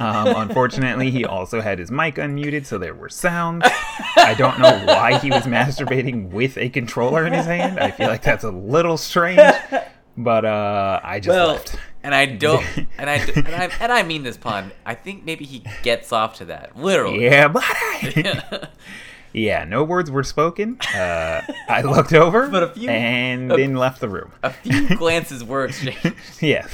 Um, 0.00 0.28
unfortunately, 0.48 1.10
he 1.10 1.24
also 1.24 1.60
had 1.60 1.78
his 1.78 1.90
mic 1.90 2.16
unmuted, 2.16 2.64
so 2.66 2.78
there 2.78 2.94
were 2.94 3.08
sounds. 3.10 3.64
I 4.16 4.34
don't 4.36 4.58
know 4.58 4.82
why 4.86 5.18
he 5.18 5.30
was 5.30 5.42
masturbating 5.44 6.30
with 6.30 6.56
a 6.56 6.68
controller 6.70 7.26
in 7.26 7.32
his 7.32 7.44
hand. 7.46 7.78
I 7.78 7.90
feel 7.90 8.08
like 8.08 8.22
that's 8.22 8.44
a 8.44 8.50
little 8.50 8.96
strange, 8.96 9.40
but 10.16 10.44
uh, 10.44 11.00
I 11.04 11.20
just 11.20 11.28
well, 11.28 11.48
left. 11.52 11.76
and 12.02 12.14
I 12.14 12.26
don't, 12.26 12.64
and 12.98 13.10
I, 13.10 13.16
and 13.16 13.48
I, 13.48 13.70
and 13.80 13.92
I 13.92 14.02
mean 14.02 14.22
this 14.22 14.36
pun. 14.36 14.72
I 14.86 14.94
think 14.94 15.24
maybe 15.24 15.44
he 15.44 15.64
gets 15.82 16.12
off 16.12 16.36
to 16.38 16.46
that 16.46 16.76
literally. 16.76 17.22
Yeah, 17.24 17.48
buddy. 17.48 18.34
yeah, 19.32 19.64
no 19.64 19.84
words 19.84 20.10
were 20.10 20.24
spoken. 20.24 20.78
Uh, 20.94 21.42
I 21.68 21.82
looked 21.82 22.12
over, 22.14 22.48
But 22.48 22.62
a 22.62 22.68
few- 22.68 22.88
and 22.90 23.52
a- 23.52 23.56
then 23.56 23.74
left 23.76 24.00
the 24.00 24.08
room. 24.08 24.32
A 24.42 24.50
few 24.50 24.96
glances 24.96 25.44
were 25.44 25.66
exchanged. 25.66 26.14
Yes. 26.40 26.70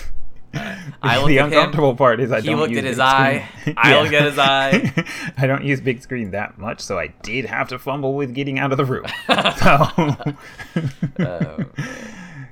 I 1.03 1.17
looked 1.19 1.29
the 1.29 1.38
at 1.38 1.47
him, 1.47 1.53
uncomfortable 1.53 1.94
part 1.97 2.20
is 2.20 2.32
I 2.32 2.41
he 2.41 2.49
don't 2.49 2.58
looked 2.58 2.70
use 2.73 2.79
at 2.79 2.85
his 2.85 2.99
eye. 2.99 3.49
I 3.76 4.00
looked 4.00 4.14
at 4.14 4.25
his 4.25 4.38
eye. 4.38 5.05
I 5.38 5.47
don't 5.47 5.64
use 5.64 5.81
big 5.81 6.03
screen 6.03 6.31
that 6.32 6.58
much, 6.58 6.81
so 6.81 6.99
I 6.99 7.08
did 7.23 7.44
have 7.47 7.69
to 7.69 7.79
fumble 7.79 8.14
with 8.14 8.35
getting 8.35 8.58
out 8.58 8.73
of 8.73 8.79
the 8.79 8.85
room. 8.85 9.06
so, 9.26 10.35
Oh, 11.19 11.64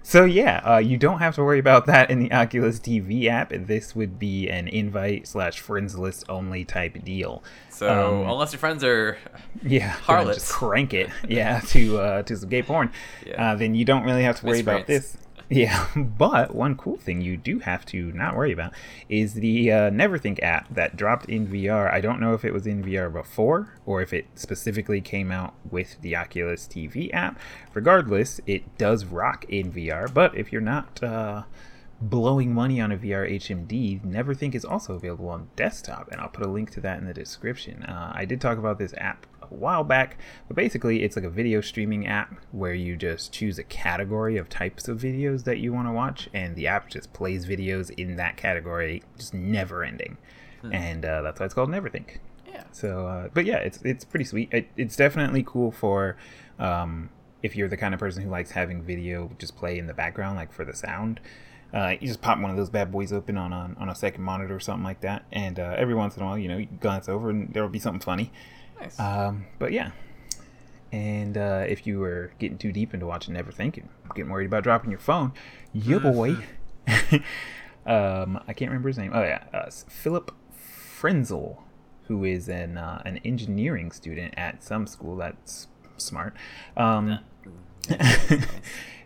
so 0.03 0.25
yeah, 0.27 0.61
uh, 0.65 0.79
you 0.79 0.99
don't 0.99 1.19
have 1.21 1.35
to 1.37 1.43
worry 1.43 1.59
about 1.59 1.87
that 1.87 2.11
in 2.11 2.19
the 2.19 2.31
Oculus 2.33 2.79
TV 2.79 3.27
app. 3.27 3.51
This 3.55 3.97
would 3.97 4.19
be 4.19 4.49
an 4.51 4.69
invite 4.69 5.27
slash 5.27 5.61
friends 5.61 5.97
list 5.99 6.25
only 6.29 6.65
type 6.65 7.03
deal. 7.05 7.43
so 7.71 8.21
Um, 8.23 8.31
unless 8.31 8.53
your 8.53 8.59
friends 8.61 8.85
are, 8.85 9.17
yeah, 9.63 9.93
Harlots. 9.93 10.37
just 10.39 10.53
crank 10.53 10.93
it, 10.93 11.09
yeah, 11.27 11.61
to 11.69 11.99
uh, 11.99 12.23
to 12.25 12.37
some 12.37 12.49
gay 12.51 12.63
porn. 12.63 12.93
Yeah. 13.27 13.53
Uh, 13.53 13.55
then 13.57 13.75
you 13.75 13.85
don't 13.87 14.05
really 14.05 14.25
have 14.25 14.39
to 14.41 14.47
worry 14.47 14.61
about 14.61 14.87
this. 14.87 15.17
Yeah, 15.51 15.87
but 15.97 16.55
one 16.55 16.77
cool 16.77 16.97
thing 16.97 17.21
you 17.21 17.37
do 17.37 17.59
have 17.61 17.85
to 17.87 18.13
not 18.13 18.37
worry 18.37 18.53
about 18.53 18.73
is 19.09 19.35
the 19.35 19.71
uh, 19.71 19.91
Neverthink 19.91 20.43
app 20.43 20.73
that 20.75 20.97
dropped 20.97 21.27
in 21.27 21.47
VR. 21.49 21.93
I 21.93 22.01
don't 22.01 22.21
know 22.21 22.35
if 22.35 22.45
it 22.45 22.53
was 22.53 22.67
in 22.67 22.83
VR 22.83 23.13
before 23.13 23.75
or 23.85 24.01
if 24.01 24.13
it 24.13 24.27
specifically 24.35 25.01
came 25.01 25.31
out 25.31 25.55
with 25.71 26.01
the 26.01 26.17
Oculus 26.17 26.67
TV 26.67 27.13
app. 27.13 27.39
Regardless, 27.75 28.41
it 28.47 28.77
does 28.79 29.05
rock 29.05 29.45
in 29.49 29.73
VR. 29.73 30.13
But 30.13 30.37
if 30.37 30.53
you're 30.53 30.61
not 30.61 31.03
uh, 31.03 31.43
blowing 32.11 32.53
money 32.53 32.81
on 32.81 32.93
a 32.93 32.97
VR 32.97 33.31
HMD, 33.31 34.05
Neverthink 34.05 34.55
is 34.55 34.65
also 34.65 34.95
available 34.95 35.29
on 35.29 35.49
desktop, 35.57 36.09
and 36.11 36.21
I'll 36.21 36.29
put 36.29 36.47
a 36.47 36.51
link 36.51 36.71
to 36.73 36.81
that 36.83 36.99
in 36.99 37.07
the 37.07 37.15
description. 37.15 37.83
Uh, 37.85 38.13
I 38.15 38.25
did 38.25 38.41
talk 38.41 38.59
about 38.59 38.79
this 38.79 38.95
app 38.99 39.27
a 39.43 39.47
while 39.47 39.85
back, 39.85 40.19
but 40.49 40.57
basically 40.57 41.03
it's 41.03 41.17
like 41.17 41.25
a 41.25 41.31
video 41.31 41.61
streaming 41.61 42.07
app 42.07 42.35
where 42.53 42.75
you 42.75 42.97
just 42.97 43.33
choose 43.33 43.59
a 43.59 43.65
category 43.65 44.37
of 44.37 44.49
types 44.49 44.89
of 44.89 44.99
videos 45.01 45.45
that 45.45 45.59
you 45.59 45.73
want 45.73 45.89
to 45.89 45.93
watch, 45.93 46.29
and 46.35 46.55
the 46.57 46.67
app 46.67 46.91
just 46.91 47.13
plays 47.13 47.47
videos 47.47 47.91
in 47.91 48.17
that 48.17 48.37
category, 48.37 49.03
just 49.17 49.35
never 49.35 49.83
ending. 49.85 50.17
And 50.73 51.05
uh, 51.05 51.21
that's 51.21 51.41
why 51.41 51.47
it's 51.47 51.55
called 51.55 51.69
Neverthink. 51.69 52.21
yeah. 52.51 52.65
So, 52.73 53.07
uh, 53.07 53.29
but 53.35 53.45
yeah, 53.45 53.59
it's 53.59 53.83
it's 53.83 54.05
pretty 54.05 54.25
sweet. 54.25 54.49
It, 54.51 54.69
it's 54.79 54.97
definitely 54.97 55.43
cool 55.47 55.71
for 55.71 56.17
um, 56.59 57.11
if 57.43 57.55
you're 57.55 57.69
the 57.69 57.77
kind 57.77 57.93
of 57.93 58.01
person 58.01 58.23
who 58.23 58.31
likes 58.31 58.51
having 58.53 58.83
video 58.83 59.31
just 59.39 59.57
play 59.57 59.79
in 59.79 59.87
the 59.87 59.93
background, 59.93 60.37
like 60.37 60.53
for 60.53 60.65
the 60.65 60.73
sound. 60.73 61.21
Uh, 61.75 61.97
you 62.01 62.07
just 62.07 62.21
pop 62.21 62.39
one 62.39 62.51
of 62.51 62.57
those 62.57 62.71
bad 62.71 62.93
boys 62.93 63.13
open 63.13 63.37
on 63.37 63.53
a, 63.53 63.75
on 63.79 63.89
a 63.89 63.95
second 63.95 64.23
monitor 64.23 64.55
or 64.55 64.61
something 64.61 64.85
like 64.85 65.01
that, 65.01 65.25
and 65.33 65.59
uh, 65.59 65.75
every 65.77 65.95
once 65.95 66.17
in 66.17 66.23
a 66.23 66.27
while, 66.27 66.39
you 66.39 66.49
know, 66.49 66.57
you 66.57 66.67
glance 66.81 67.09
over 67.09 67.31
and 67.31 67.53
there 67.53 67.63
will 67.63 67.71
be 67.71 67.79
something 67.79 68.01
funny. 68.01 68.33
Nice. 68.81 68.99
Um, 69.01 69.47
but 69.59 69.73
yeah. 69.73 69.91
And 70.93 71.37
uh, 71.37 71.65
if 71.67 71.87
you 71.87 71.99
were 71.99 72.31
getting 72.39 72.57
too 72.57 72.71
deep 72.71 72.95
into 72.95 73.07
watching 73.07 73.35
Neverthink 73.35 73.77
and 73.77 73.89
getting 74.15 74.31
worried 74.31 74.47
about 74.47 74.63
dropping 74.63 74.91
your 74.91 75.01
phone, 75.01 75.33
your 75.73 75.99
boy, 75.99 76.37
um, 77.85 78.41
I 78.47 78.53
can't 78.53 78.71
remember 78.71 78.89
his 78.89 78.99
name. 78.99 79.11
Oh 79.13 79.23
yeah, 79.23 79.43
uh, 79.53 79.71
Philip 79.89 80.31
Frenzel 80.57 81.59
who 82.07 82.25
is 82.25 82.49
an 82.49 82.77
uh, 82.77 83.03
an 83.05 83.19
engineering 83.25 83.91
student 83.91 84.35
at 84.37 84.63
some 84.63 84.87
school 84.87 85.17
that's 85.17 85.69
smart, 85.97 86.35
um, 86.77 87.19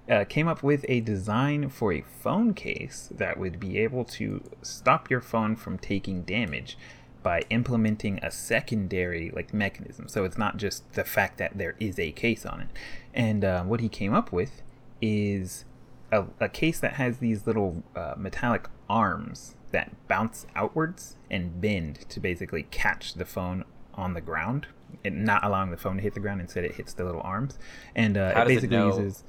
uh, 0.08 0.24
came 0.24 0.48
up 0.48 0.62
with 0.62 0.84
a 0.88 1.00
design 1.00 1.68
for 1.68 1.92
a 1.92 2.02
phone 2.02 2.54
case 2.54 3.08
that 3.14 3.38
would 3.38 3.60
be 3.60 3.78
able 3.78 4.04
to 4.04 4.42
stop 4.62 5.10
your 5.10 5.20
phone 5.20 5.56
from 5.56 5.78
taking 5.78 6.22
damage 6.22 6.78
by 7.22 7.42
implementing 7.50 8.18
a 8.22 8.30
secondary 8.30 9.30
like 9.30 9.52
mechanism. 9.52 10.08
So 10.08 10.24
it's 10.24 10.38
not 10.38 10.56
just 10.56 10.90
the 10.92 11.04
fact 11.04 11.38
that 11.38 11.58
there 11.58 11.74
is 11.78 11.98
a 11.98 12.12
case 12.12 12.46
on 12.46 12.60
it. 12.60 12.68
And 13.12 13.44
uh, 13.44 13.64
what 13.64 13.80
he 13.80 13.88
came 13.88 14.14
up 14.14 14.32
with 14.32 14.62
is 15.02 15.64
a, 16.10 16.24
a 16.40 16.48
case 16.48 16.80
that 16.80 16.94
has 16.94 17.18
these 17.18 17.46
little 17.46 17.82
uh, 17.94 18.14
metallic 18.16 18.68
arms 18.88 19.56
that 19.72 19.92
bounce 20.08 20.46
outwards 20.54 21.16
and 21.30 21.60
bend 21.60 22.08
to 22.08 22.20
basically 22.20 22.62
catch 22.70 23.14
the 23.14 23.24
phone 23.24 23.64
on 23.94 24.14
the 24.14 24.20
ground 24.20 24.68
and 25.04 25.24
not 25.24 25.44
allowing 25.44 25.70
the 25.70 25.76
phone 25.76 25.96
to 25.96 26.02
hit 26.02 26.14
the 26.14 26.20
ground. 26.20 26.40
Instead, 26.40 26.64
it 26.64 26.76
hits 26.76 26.94
the 26.94 27.04
little 27.04 27.20
arms. 27.22 27.58
And 27.94 28.16
uh, 28.16 28.20
it 28.20 28.34
does 28.34 28.42
it 28.42 28.48
basically 28.48 28.76
uses 28.78 29.24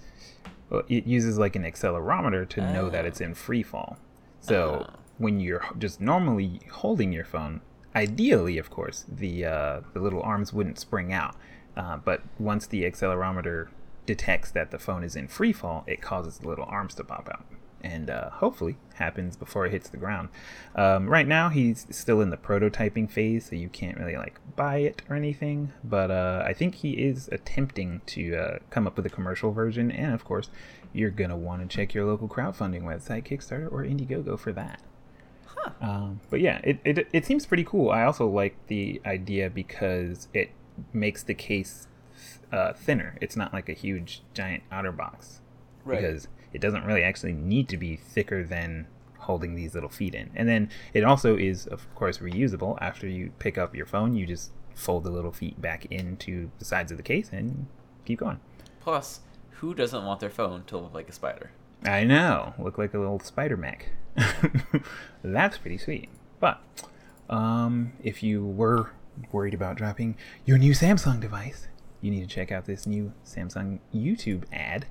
it 0.88 1.06
uses 1.08 1.38
like 1.38 1.56
an 1.56 1.64
accelerometer 1.64 2.48
to 2.50 2.62
know 2.74 2.90
that 2.90 3.06
it's 3.06 3.22
in 3.22 3.34
free 3.34 3.64
fall. 3.64 3.98
So 4.40 4.86
Ah. 4.90 4.96
when 5.18 5.40
you're 5.40 5.66
just 5.78 6.00
normally 6.00 6.62
holding 6.72 7.12
your 7.12 7.26
phone, 7.26 7.62
ideally, 7.96 8.58
of 8.58 8.70
course, 8.70 9.06
the 9.08 9.46
uh, 9.46 9.82
the 9.94 10.00
little 10.00 10.22
arms 10.22 10.54
wouldn't 10.54 10.80
spring 10.80 11.12
out. 11.12 11.36
Uh, 11.76 11.98
but 11.98 12.22
once 12.38 12.68
the 12.68 12.84
accelerometer 12.84 13.68
detects 14.06 14.52
that 14.52 14.72
the 14.72 14.80
phone 14.80 15.04
is 15.04 15.16
in 15.16 15.28
free 15.28 15.54
fall, 15.54 15.84
it 15.88 16.02
causes 16.02 16.40
the 16.40 16.48
little 16.48 16.66
arms 16.66 16.94
to 16.96 17.04
pop 17.04 17.30
out. 17.32 17.46
And 17.81 18.09
uh, 18.09 18.29
hopefully 18.31 18.75
happens 18.95 19.38
before 19.38 19.65
it 19.65 19.71
hits 19.71 19.89
the 19.89 19.98
ground. 19.98 20.29
Um, 20.75 21.07
right 21.09 21.27
now, 21.27 21.48
he's 21.50 21.88
still 21.89 22.19
in 22.21 22.29
the 22.29 22.38
prototyping 22.38 23.09
phase, 23.09 23.45
so 23.50 23.55
you 23.55 23.69
can't 23.69 23.98
really 23.98 24.17
like 24.17 24.39
buy 24.55 24.77
it 24.77 25.01
or 25.09 25.15
anything. 25.15 25.71
But 25.83 26.12
uh, 26.12 26.43
I 26.45 26.51
think 26.53 26.75
he 26.75 26.91
is 26.91 27.29
attempting 27.31 28.01
to 28.07 28.36
uh, 28.36 28.57
come 28.69 28.86
up 28.86 28.98
with 28.98 29.05
a 29.05 29.09
commercial 29.09 29.51
version. 29.53 29.91
And 29.91 30.13
of 30.13 30.25
course, 30.25 30.50
you're 30.91 31.09
gonna 31.12 31.38
want 31.38 31.62
to 31.62 31.74
check 31.74 31.93
your 31.93 32.05
local 32.05 32.27
crowdfunding 32.27 32.81
website, 32.83 33.25
Kickstarter 33.25 33.71
or 33.71 33.83
Indiegogo, 33.83 34.38
for 34.38 34.51
that. 34.53 34.81
Um, 35.81 36.21
but 36.29 36.39
yeah, 36.39 36.62
it, 36.63 36.79
it 36.86 37.07
it 37.12 37.25
seems 37.25 37.45
pretty 37.45 37.63
cool. 37.65 37.91
I 37.91 38.03
also 38.03 38.27
like 38.27 38.55
the 38.67 39.01
idea 39.05 39.50
because 39.50 40.27
it 40.33 40.51
makes 40.93 41.21
the 41.21 41.33
case 41.33 41.88
uh, 42.51 42.74
thinner. 42.74 43.17
It's 43.21 43.36
not 43.36 43.53
like 43.53 43.67
a 43.69 43.74
huge 43.74 44.21
giant 44.33 44.63
outer 44.71 44.91
box 44.93 45.41
Right. 45.86 46.01
because 46.01 46.27
it 46.53 46.62
doesn't 46.62 46.86
really 46.86 47.03
actually 47.03 47.34
need 47.34 47.70
to 47.70 47.77
be 47.77 47.96
thicker 47.96 48.44
than 48.44 48.88
holding 49.18 49.56
these 49.56 49.74
little 49.74 49.89
feet 49.89 50.15
in. 50.15 50.32
And 50.36 50.48
then 50.48 50.70
it 50.94 51.03
also 51.03 51.38
is, 51.38 51.68
of 51.68 51.94
course, 51.96 52.18
reusable. 52.20 52.77
After 52.82 53.08
you 53.08 53.32
pick 53.39 53.58
up 53.58 53.75
your 53.75 53.86
phone, 53.86 54.15
you 54.15 54.25
just 54.25 54.51
fold 54.74 55.03
the 55.03 55.12
little 55.12 55.32
feet 55.32 55.62
back 55.62 55.86
into 55.91 56.50
the 56.58 56.65
sides 56.65 56.91
of 56.91 56.98
the 56.98 57.03
case 57.03 57.29
and 57.32 57.68
keep 58.06 58.20
going. 58.20 58.39
Plus, 58.79 59.20
who 59.60 59.74
doesn't 59.74 60.06
want 60.06 60.20
their 60.20 60.29
phone 60.29 60.63
to 60.65 60.77
look 60.77 60.94
like 60.94 61.10
a 61.10 61.13
spider? 61.13 61.51
I 61.84 62.03
know. 62.03 62.53
Look 62.58 62.77
like 62.77 62.94
a 62.94 63.00
little 63.00 63.20
spider 63.20 63.58
mech. 63.58 63.89
That's 65.24 65.58
pretty 65.58 65.77
sweet. 65.77 66.10
But 66.39 66.62
um, 67.29 67.94
if 68.03 68.24
you 68.24 68.46
were 68.46 68.91
worried 69.32 69.53
about 69.53 69.77
dropping 69.77 70.15
your 70.46 70.58
new 70.58 70.72
Samsung 70.72 71.20
device, 71.20 71.68
you 72.01 72.10
need 72.12 72.22
to 72.22 72.34
check 72.34 72.51
out 72.51 72.65
this 72.65 72.88
new 72.88 73.13
Samsung 73.25 73.79
YouTube 73.94 74.44
ad 74.51 74.86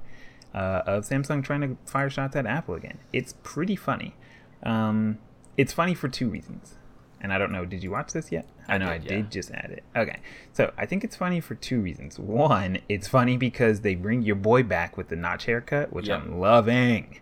uh, 0.54 0.82
of 0.86 1.04
Samsung 1.04 1.42
trying 1.44 1.60
to 1.62 1.76
fire 1.90 2.10
shots 2.10 2.34
at 2.36 2.46
Apple 2.46 2.74
again. 2.74 2.98
It's 3.12 3.34
pretty 3.42 3.76
funny. 3.76 4.14
Um, 4.62 5.18
it's 5.56 5.72
funny 5.72 5.94
for 5.94 6.08
two 6.08 6.28
reasons. 6.28 6.74
And 7.20 7.32
I 7.32 7.38
don't 7.38 7.50
know, 7.50 7.64
did 7.64 7.82
you 7.82 7.90
watch 7.90 8.12
this 8.12 8.30
yet? 8.30 8.46
I, 8.68 8.78
know 8.78 8.86
I 8.86 8.98
did, 8.98 9.08
did 9.08 9.24
yeah. 9.24 9.30
just 9.30 9.50
add 9.50 9.70
it. 9.72 9.82
Okay. 9.96 10.18
So 10.52 10.72
I 10.78 10.86
think 10.86 11.02
it's 11.02 11.16
funny 11.16 11.40
for 11.40 11.56
two 11.56 11.80
reasons. 11.80 12.16
One, 12.16 12.78
it's 12.88 13.08
funny 13.08 13.36
because 13.36 13.80
they 13.80 13.96
bring 13.96 14.22
your 14.22 14.36
boy 14.36 14.62
back 14.62 14.96
with 14.96 15.08
the 15.08 15.16
notch 15.16 15.46
haircut, 15.46 15.92
which 15.92 16.06
Yep. 16.06 16.22
I'm 16.22 16.38
loving. 16.38 17.20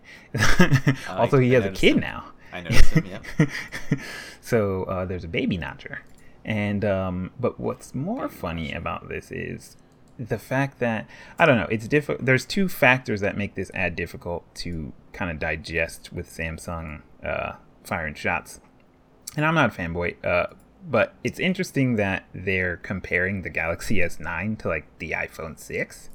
also, 1.09 1.37
I- 1.37 1.41
he 1.41 1.55
I 1.55 1.61
has 1.61 1.65
a 1.65 1.71
kid 1.71 1.95
him. 1.95 1.99
now. 2.01 2.25
I 2.53 2.61
noticed 2.61 2.91
him, 2.93 3.05
yep. 3.07 3.49
so 4.41 4.83
uh, 4.83 5.05
there's 5.05 5.23
a 5.23 5.27
baby 5.27 5.57
notcher. 5.57 6.01
And 6.45 6.85
um, 6.85 7.31
but 7.39 7.59
what's 7.59 7.93
more 7.93 8.29
funny 8.29 8.71
about 8.71 9.09
this 9.09 9.31
is 9.31 9.75
the 10.19 10.37
fact 10.39 10.79
that 10.79 11.07
I 11.37 11.45
don't 11.45 11.57
know. 11.57 11.67
It's 11.69 11.87
difficult. 11.87 12.25
There's 12.25 12.45
two 12.45 12.67
factors 12.67 13.21
that 13.21 13.37
make 13.37 13.55
this 13.55 13.71
ad 13.73 13.95
difficult 13.95 14.43
to 14.55 14.93
kind 15.13 15.29
of 15.31 15.39
digest 15.39 16.11
with 16.13 16.29
Samsung 16.29 17.01
uh, 17.23 17.53
firing 17.83 18.13
shots. 18.15 18.59
And 19.35 19.45
I'm 19.45 19.53
not 19.55 19.69
a 19.77 19.81
fanboy, 19.81 20.23
uh, 20.25 20.47
but 20.89 21.13
it's 21.23 21.39
interesting 21.39 21.95
that 21.97 22.25
they're 22.33 22.77
comparing 22.77 23.41
the 23.43 23.49
Galaxy 23.49 23.97
S9 23.97 24.57
to 24.59 24.67
like 24.67 24.85
the 24.99 25.11
iPhone 25.11 25.59
6 25.59 26.09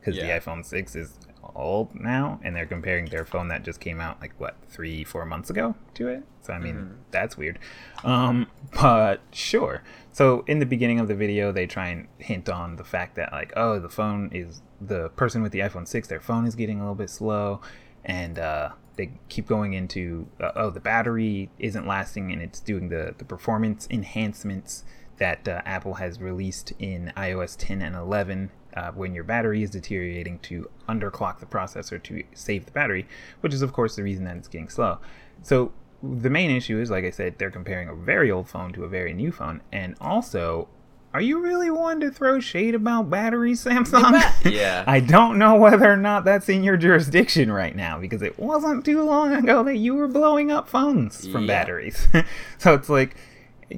because 0.00 0.16
Yeah. 0.16 0.38
the 0.38 0.40
iPhone 0.44 0.64
6 0.64 0.94
is 0.96 1.18
old 1.54 1.94
now, 1.94 2.38
and 2.42 2.54
they're 2.54 2.66
comparing 2.66 3.06
their 3.06 3.24
phone 3.24 3.48
that 3.48 3.62
just 3.62 3.80
came 3.80 4.00
out 4.00 4.20
like 4.20 4.32
what 4.38 4.56
three, 4.68 5.04
four 5.04 5.24
months 5.24 5.48
ago 5.48 5.74
to 5.94 6.08
it. 6.08 6.22
So 6.42 6.52
I 6.52 6.58
mean, 6.58 6.98
that's 7.10 7.36
weird. 7.38 7.58
Um, 8.04 8.46
but 8.72 9.20
sure. 9.32 9.82
So 10.16 10.44
in 10.46 10.60
the 10.60 10.64
beginning 10.64 10.98
of 10.98 11.08
the 11.08 11.14
video, 11.14 11.52
they 11.52 11.66
try 11.66 11.88
and 11.88 12.08
hint 12.16 12.48
on 12.48 12.76
the 12.76 12.84
fact 12.84 13.16
that 13.16 13.32
like, 13.32 13.52
oh, 13.54 13.78
the 13.78 13.90
phone 13.90 14.30
is 14.32 14.62
the 14.80 15.10
person 15.10 15.42
with 15.42 15.52
the 15.52 15.58
iPhone 15.58 15.86
6, 15.86 16.08
their 16.08 16.22
phone 16.22 16.46
is 16.46 16.54
getting 16.54 16.78
a 16.78 16.84
little 16.84 16.94
bit 16.94 17.10
slow, 17.10 17.60
and 18.02 18.38
uh, 18.38 18.70
they 18.96 19.10
keep 19.28 19.46
going 19.46 19.74
into 19.74 20.26
uh, 20.40 20.52
oh, 20.56 20.70
the 20.70 20.80
battery 20.80 21.50
isn't 21.58 21.86
lasting, 21.86 22.32
and 22.32 22.40
it's 22.40 22.60
doing 22.60 22.88
the 22.88 23.14
the 23.18 23.26
performance 23.26 23.86
enhancements 23.90 24.84
that 25.18 25.46
uh, 25.46 25.60
Apple 25.66 25.92
has 25.92 26.18
released 26.18 26.72
in 26.78 27.12
iOS 27.14 27.54
10 27.58 27.82
and 27.82 27.94
11 27.94 28.50
uh, 28.74 28.92
when 28.92 29.14
your 29.14 29.24
battery 29.24 29.62
is 29.62 29.68
deteriorating 29.68 30.38
to 30.38 30.70
underclock 30.88 31.40
the 31.40 31.46
processor 31.46 32.02
to 32.04 32.22
save 32.32 32.64
the 32.64 32.72
battery, 32.72 33.06
which 33.40 33.52
is, 33.52 33.60
of 33.60 33.74
course, 33.74 33.96
the 33.96 34.02
reason 34.02 34.24
that 34.24 34.38
it's 34.38 34.48
getting 34.48 34.70
slow. 34.70 34.96
So, 35.42 35.72
the 36.02 36.30
main 36.30 36.50
issue 36.50 36.78
is, 36.80 36.90
like 36.90 37.04
I 37.04 37.10
said, 37.10 37.38
they're 37.38 37.50
comparing 37.50 37.88
a 37.88 37.94
very 37.94 38.30
old 38.30 38.48
phone 38.48 38.72
to 38.74 38.84
a 38.84 38.88
very 38.88 39.12
new 39.12 39.32
phone. 39.32 39.62
And 39.72 39.94
also, 40.00 40.68
are 41.14 41.20
you 41.20 41.40
really 41.40 41.70
one 41.70 42.00
to 42.00 42.10
throw 42.10 42.38
shade 42.40 42.74
about 42.74 43.08
batteries, 43.10 43.64
Samsung? 43.64 44.22
Yeah. 44.50 44.84
I 44.86 45.00
don't 45.00 45.38
know 45.38 45.56
whether 45.56 45.90
or 45.90 45.96
not 45.96 46.24
that's 46.24 46.48
in 46.48 46.62
your 46.62 46.76
jurisdiction 46.76 47.50
right 47.50 47.74
now 47.74 47.98
because 47.98 48.22
it 48.22 48.38
wasn't 48.38 48.84
too 48.84 49.02
long 49.02 49.32
ago 49.34 49.62
that 49.64 49.76
you 49.76 49.94
were 49.94 50.08
blowing 50.08 50.50
up 50.50 50.68
phones 50.68 51.26
from 51.26 51.42
Yeah. 51.42 51.46
batteries. 51.46 52.06
so 52.58 52.74
it's 52.74 52.88
like, 52.88 53.16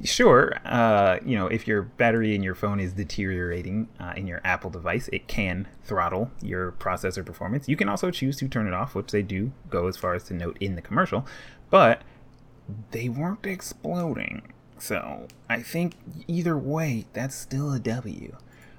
sure, 0.03 0.53
uh, 0.65 1.17
you 1.25 1.35
know, 1.37 1.47
if 1.47 1.67
your 1.67 1.81
battery 1.83 2.35
in 2.35 2.43
your 2.43 2.53
phone 2.55 2.79
is 2.79 2.93
deteriorating 2.93 3.87
uh, 3.99 4.13
in 4.15 4.27
your 4.27 4.39
Apple 4.43 4.69
device, 4.69 5.07
it 5.11 5.27
can 5.27 5.67
throttle 5.83 6.29
your 6.41 6.73
processor 6.73 7.25
performance. 7.25 7.67
You 7.67 7.75
can 7.75 7.89
also 7.89 8.11
choose 8.11 8.37
to 8.37 8.47
turn 8.47 8.67
it 8.67 8.73
off, 8.73 8.93
which 8.93 9.11
they 9.11 9.23
do 9.23 9.51
go 9.69 9.87
as 9.87 9.97
far 9.97 10.13
as 10.13 10.23
to 10.25 10.33
note 10.35 10.57
in 10.59 10.75
the 10.75 10.81
commercial, 10.83 11.25
but 11.69 12.01
they 12.91 13.09
weren't 13.09 13.45
exploding. 13.45 14.53
So 14.77 15.27
I 15.49 15.61
think 15.61 15.93
either 16.27 16.57
way, 16.57 17.05
that's 17.13 17.35
still 17.35 17.73
a 17.73 17.79
W. 17.79 18.35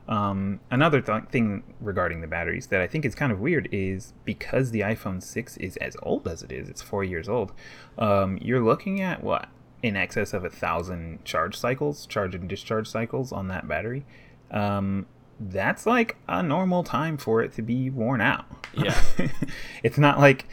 Um, 0.08 0.58
another 0.70 1.00
th- 1.00 1.24
thing 1.30 1.62
regarding 1.80 2.20
the 2.20 2.26
batteries 2.26 2.66
that 2.68 2.80
I 2.80 2.88
think 2.88 3.04
is 3.04 3.14
kind 3.14 3.30
of 3.30 3.38
weird 3.38 3.68
is 3.70 4.12
because 4.24 4.72
the 4.72 4.80
iPhone 4.80 5.22
6 5.22 5.56
is 5.58 5.76
as 5.76 5.96
old 6.02 6.26
as 6.26 6.42
it 6.42 6.50
is, 6.50 6.68
it's 6.68 6.82
four 6.82 7.04
years 7.04 7.28
old, 7.28 7.52
um, 7.96 8.36
you're 8.42 8.62
looking 8.62 9.00
at 9.00 9.22
what? 9.22 9.48
In 9.82 9.96
excess 9.96 10.34
of 10.34 10.44
a 10.44 10.50
thousand 10.50 11.24
charge 11.24 11.56
cycles, 11.56 12.06
charge 12.06 12.34
and 12.34 12.48
discharge 12.48 12.88
cycles 12.88 13.30
on 13.30 13.48
that 13.48 13.68
battery. 13.68 14.04
Um, 14.50 15.06
that's 15.38 15.86
like 15.86 16.16
a 16.28 16.42
normal 16.42 16.82
time 16.82 17.16
for 17.16 17.40
it 17.40 17.52
to 17.54 17.62
be 17.62 17.88
worn 17.88 18.20
out. 18.20 18.44
Yeah. 18.74 19.00
it's 19.82 19.96
not 19.96 20.18
like 20.18 20.46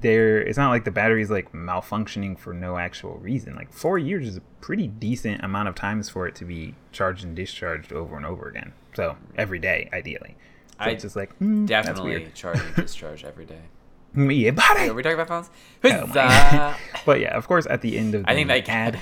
there 0.00 0.40
it's 0.40 0.58
not 0.58 0.70
like 0.70 0.84
the 0.84 0.90
battery's 0.90 1.30
like 1.30 1.52
malfunctioning 1.52 2.38
for 2.38 2.52
no 2.52 2.78
actual 2.78 3.16
reason. 3.18 3.54
Like 3.54 3.72
four 3.72 3.98
years 3.98 4.26
is 4.26 4.36
a 4.36 4.42
pretty 4.60 4.88
decent 4.88 5.44
amount 5.44 5.68
of 5.68 5.74
times 5.74 6.08
for 6.08 6.26
it 6.26 6.34
to 6.36 6.44
be 6.44 6.74
charged 6.92 7.24
and 7.24 7.36
discharged 7.36 7.92
over 7.92 8.16
and 8.16 8.24
over 8.24 8.48
again. 8.48 8.72
So 8.94 9.16
every 9.36 9.58
day, 9.58 9.90
ideally. 9.92 10.36
So 10.70 10.76
I 10.80 10.90
it's 10.90 11.02
just 11.02 11.16
like 11.16 11.38
mm, 11.38 11.66
Definitely 11.66 12.26
charge 12.34 12.60
and 12.60 12.74
discharge 12.76 13.24
every 13.24 13.46
day. 13.46 13.60
Yeah, 14.16 14.52
buddy. 14.52 14.88
Are 14.90 14.94
we 14.94 15.02
talking 15.02 15.18
about 15.18 15.26
phones? 15.26 15.50
Oh 15.82 16.76
but 17.04 17.18
yeah, 17.18 17.36
of 17.36 17.48
course, 17.48 17.66
at 17.68 17.80
the 17.80 17.98
end 17.98 18.14
of 18.14 18.22
the 18.22 18.30
I 18.30 18.34
think 18.34 18.46
that 18.46 18.68
ad, 18.68 19.00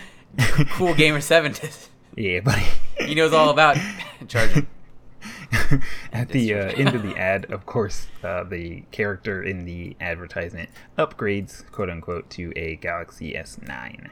cool 0.70 0.94
gamer 0.94 1.20
seven 1.20 1.54
yeah, 2.16 2.40
buddy. 2.40 2.64
He 2.98 3.14
knows 3.14 3.32
all 3.34 3.50
about 3.50 3.76
charging. 4.28 4.66
At 6.12 6.28
the 6.30 6.54
uh, 6.54 6.72
end 6.72 6.94
of 6.94 7.02
the 7.02 7.16
ad, 7.18 7.46
of 7.46 7.66
course, 7.66 8.06
uh, 8.22 8.44
the 8.44 8.82
character 8.90 9.42
in 9.42 9.64
the 9.64 9.96
advertisement 10.00 10.70
upgrades, 10.98 11.70
quote 11.70 11.90
unquote, 11.90 12.30
to 12.30 12.52
a 12.56 12.76
Galaxy 12.76 13.32
S9 13.34 14.10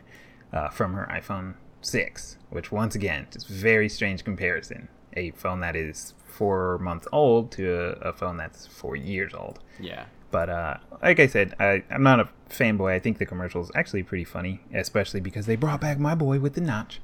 uh, 0.53 0.69
from 0.69 0.95
her 0.95 1.09
iPhone 1.11 1.55
6, 1.83 2.37
which, 2.51 2.71
once 2.71 2.95
again, 2.95 3.27
just 3.31 3.49
very 3.49 3.89
strange 3.89 4.25
comparison. 4.25 4.89
A 5.15 5.31
phone 5.33 5.61
that 5.61 5.75
is 5.77 6.15
four 6.27 6.79
months 6.79 7.09
old 7.13 7.51
to 7.53 7.73
a, 7.75 8.11
a 8.11 8.13
phone 8.13 8.37
that's 8.37 8.67
four 8.67 8.95
years 8.97 9.35
old. 9.35 9.59
Yeah. 9.81 10.05
But 10.31 10.49
uh, 10.49 10.77
like 11.03 11.19
I 11.19 11.27
said, 11.27 11.55
I, 11.59 11.83
I'm 11.91 12.03
not 12.05 12.21
a 12.21 12.29
fanboy. 12.49 12.93
I 12.93 12.99
think 13.01 13.19
the 13.19 13.27
commercial 13.27 13.63
is 13.63 13.71
actually 13.75 14.05
pretty 14.05 14.25
funny, 14.25 14.61
especially 14.73 15.21
because 15.21 15.47
they 15.47 15.57
brought 15.57 15.81
back 15.81 15.99
my 15.99 16.15
boy 16.15 16.39
with 16.39 16.55
the 16.55 16.61
notch. 16.61 17.01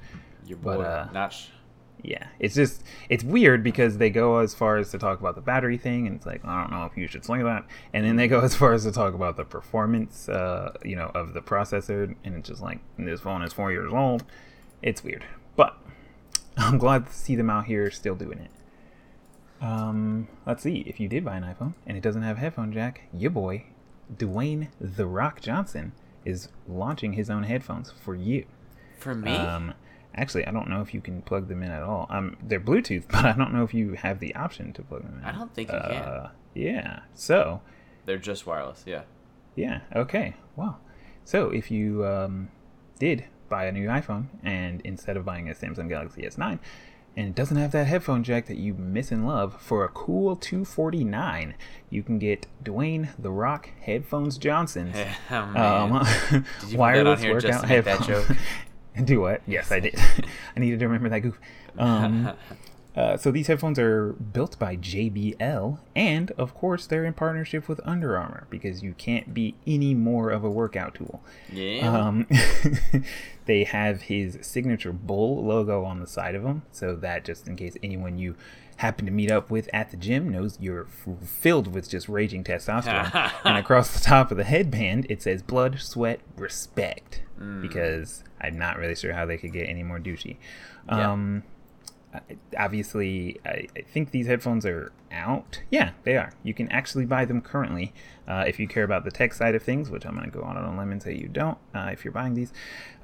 Your 0.46 0.58
But, 0.58 0.76
boy 0.76 0.82
uh, 0.84 1.08
Notch. 1.12 1.50
Yeah, 2.06 2.28
it's 2.38 2.54
just 2.54 2.84
it's 3.08 3.24
weird 3.24 3.64
because 3.64 3.98
they 3.98 4.10
go 4.10 4.38
as 4.38 4.54
far 4.54 4.76
as 4.76 4.92
to 4.92 4.98
talk 4.98 5.18
about 5.18 5.34
the 5.34 5.40
battery 5.40 5.76
thing, 5.76 6.06
and 6.06 6.14
it's 6.14 6.24
like 6.24 6.44
I 6.44 6.60
don't 6.60 6.70
know 6.70 6.84
if 6.84 6.96
you 6.96 7.08
should 7.08 7.24
sling 7.24 7.42
that, 7.44 7.66
and 7.92 8.06
then 8.06 8.14
they 8.14 8.28
go 8.28 8.40
as 8.40 8.54
far 8.54 8.72
as 8.72 8.84
to 8.84 8.92
talk 8.92 9.14
about 9.14 9.36
the 9.36 9.44
performance, 9.44 10.28
uh, 10.28 10.72
you 10.84 10.94
know, 10.94 11.10
of 11.14 11.34
the 11.34 11.40
processor, 11.40 12.14
and 12.24 12.36
it's 12.36 12.48
just 12.48 12.62
like 12.62 12.78
this 12.96 13.20
phone 13.20 13.42
is 13.42 13.52
four 13.52 13.72
years 13.72 13.92
old. 13.92 14.24
It's 14.82 15.02
weird, 15.02 15.24
but 15.56 15.76
I'm 16.56 16.78
glad 16.78 17.06
to 17.06 17.12
see 17.12 17.34
them 17.34 17.50
out 17.50 17.66
here 17.66 17.90
still 17.90 18.14
doing 18.14 18.38
it. 18.38 18.50
Um, 19.60 20.28
let's 20.46 20.62
see 20.62 20.84
if 20.86 21.00
you 21.00 21.08
did 21.08 21.24
buy 21.24 21.36
an 21.36 21.42
iPhone 21.42 21.72
and 21.86 21.96
it 21.96 22.02
doesn't 22.02 22.22
have 22.22 22.36
a 22.36 22.40
headphone 22.40 22.72
jack, 22.72 23.02
your 23.12 23.30
boy 23.30 23.64
Dwayne 24.14 24.68
the 24.80 25.06
Rock 25.06 25.40
Johnson 25.40 25.92
is 26.24 26.48
launching 26.68 27.14
his 27.14 27.30
own 27.30 27.44
headphones 27.44 27.90
for 27.90 28.14
you. 28.14 28.46
For 28.98 29.14
me? 29.14 29.34
Um, 29.34 29.74
actually, 30.16 30.46
I 30.46 30.50
don't 30.50 30.68
know 30.68 30.80
if 30.80 30.94
you 30.94 31.00
can 31.00 31.22
plug 31.22 31.48
them 31.48 31.62
in 31.62 31.70
at 31.70 31.82
all. 31.82 32.06
Um, 32.10 32.36
they're 32.42 32.60
Bluetooth, 32.60 33.04
but 33.10 33.24
I 33.24 33.32
don't 33.32 33.52
know 33.52 33.64
if 33.64 33.74
you 33.74 33.94
have 33.94 34.20
the 34.20 34.34
option 34.34 34.72
to 34.74 34.82
plug 34.82 35.02
them 35.02 35.18
in. 35.18 35.24
I 35.24 35.32
don't 35.32 35.54
think 35.54 35.70
you 35.70 35.78
can. 35.78 36.02
Uh, 36.02 36.30
yeah. 36.54 37.00
So, 37.14 37.60
They're 38.04 38.18
just 38.18 38.46
wireless, 38.46 38.84
yeah. 38.86 39.02
yeah. 39.54 39.80
Okay. 39.94 40.34
Wow. 40.54 40.78
So, 41.24 41.50
if 41.50 41.70
you 41.70 42.06
um, 42.06 42.50
did 42.98 43.24
buy 43.48 43.66
a 43.66 43.72
new 43.72 43.88
iPhone 43.88 44.26
and 44.42 44.80
instead 44.82 45.16
of 45.16 45.24
buying 45.24 45.48
a 45.48 45.54
Samsung 45.54 45.88
Galaxy 45.88 46.22
S9 46.22 46.58
and 47.16 47.28
it 47.28 47.34
doesn't 47.34 47.56
have 47.56 47.72
that 47.72 47.86
headphone 47.86 48.22
jack 48.22 48.46
that 48.46 48.58
you 48.58 48.74
miss 48.74 49.10
and 49.10 49.26
love 49.26 49.60
for 49.60 49.84
a 49.84 49.88
cool 49.88 50.36
249 50.36 51.54
you 51.88 52.02
can 52.02 52.18
get 52.18 52.46
Dwayne 52.62 53.10
the 53.18 53.30
Rock 53.30 53.70
Headphones 53.80 54.36
Johnson's 54.36 54.96
Oh, 55.30 55.36
um, 55.36 56.06
Did 56.30 56.32
you 56.32 56.40
put 56.40 56.42
that 56.60 56.72
on 56.72 56.76
wireless 56.76 57.24
workout 57.24 57.62
to 57.62 57.66
make 57.68 57.84
that 57.84 58.00
headphones. 58.00 58.38
Do 59.04 59.20
what? 59.20 59.42
Yes, 59.46 59.70
I 59.72 59.80
did. 59.80 59.98
I 60.56 60.60
needed 60.60 60.80
to 60.80 60.86
remember 60.86 61.08
that 61.08 61.20
goof. 61.20 61.38
Um, 61.78 62.32
uh, 62.96 63.16
so 63.16 63.30
these 63.30 63.46
headphones 63.46 63.78
are 63.78 64.12
built 64.12 64.58
by 64.58 64.76
JBL, 64.76 65.78
and 65.94 66.30
of 66.32 66.54
course 66.54 66.86
they're 66.86 67.04
in 67.04 67.12
partnership 67.12 67.68
with 67.68 67.80
Under 67.84 68.16
Armour 68.16 68.46
because 68.50 68.82
you 68.82 68.94
can't 68.94 69.34
be 69.34 69.54
any 69.66 69.94
more 69.94 70.30
of 70.30 70.44
a 70.44 70.50
workout 70.50 70.94
tool. 70.94 71.22
yeah. 71.52 71.86
Um, 71.86 72.26
they 73.46 73.64
have 73.64 74.02
his 74.02 74.38
signature 74.42 74.92
bull 74.92 75.44
logo 75.44 75.84
on 75.84 76.00
the 76.00 76.06
side 76.06 76.34
of 76.34 76.42
them, 76.42 76.62
so 76.72 76.96
that 76.96 77.24
just 77.24 77.46
in 77.46 77.56
case 77.56 77.76
anyone 77.82 78.18
you 78.18 78.34
happen 78.76 79.06
to 79.06 79.12
meet 79.12 79.30
up 79.30 79.50
with 79.50 79.68
at 79.72 79.90
the 79.90 79.96
gym 79.96 80.28
knows 80.28 80.58
you're 80.60 80.86
f- 80.86 81.26
filled 81.28 81.72
with 81.74 81.88
just 81.88 82.08
raging 82.08 82.44
testosterone. 82.44 83.32
and 83.44 83.56
across 83.56 83.92
the 83.94 84.00
top 84.00 84.30
of 84.30 84.36
the 84.36 84.44
headband, 84.44 85.06
it 85.08 85.22
says 85.22 85.42
"Blood, 85.42 85.80
Sweat, 85.80 86.20
Respect," 86.36 87.22
because 87.60 88.22
I'm 88.40 88.58
not 88.58 88.76
really 88.78 88.94
sure 88.94 89.12
how 89.12 89.26
they 89.26 89.36
could 89.38 89.52
get 89.52 89.68
any 89.68 89.82
more 89.82 89.98
douchey. 89.98 90.36
Yeah. 90.88 91.12
Um, 91.12 91.42
obviously 92.58 93.38
I, 93.44 93.66
I 93.76 93.82
think 93.82 94.10
these 94.10 94.26
headphones 94.26 94.64
are 94.64 94.92
out. 95.12 95.62
Yeah 95.70 95.92
they 96.04 96.16
are. 96.16 96.32
You 96.42 96.54
can 96.54 96.68
actually 96.70 97.06
buy 97.06 97.24
them 97.24 97.40
currently 97.40 97.92
uh, 98.26 98.44
if 98.46 98.58
you 98.58 98.66
care 98.68 98.84
about 98.84 99.04
the 99.04 99.10
tech 99.10 99.32
side 99.34 99.54
of 99.54 99.62
things 99.62 99.90
which 99.90 100.04
i'm 100.04 100.14
going 100.14 100.30
to 100.30 100.36
go 100.36 100.44
on 100.44 100.56
on 100.56 100.64
a 100.64 100.78
limb 100.78 100.92
and 100.92 101.02
say 101.02 101.14
you 101.14 101.28
don't 101.28 101.58
uh, 101.74 101.88
if 101.92 102.04
you're 102.04 102.12
buying 102.12 102.34
these. 102.34 102.52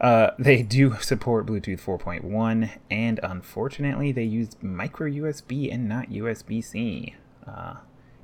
Uh, 0.00 0.30
they 0.38 0.62
do 0.62 0.96
support 1.00 1.46
bluetooth 1.46 1.80
4.1 1.80 2.70
and 2.90 3.20
unfortunately 3.22 4.12
they 4.12 4.24
use 4.24 4.50
micro 4.60 5.08
usb 5.08 5.72
and 5.72 5.88
not 5.88 6.08
usb-c 6.10 7.14
uh, 7.46 7.74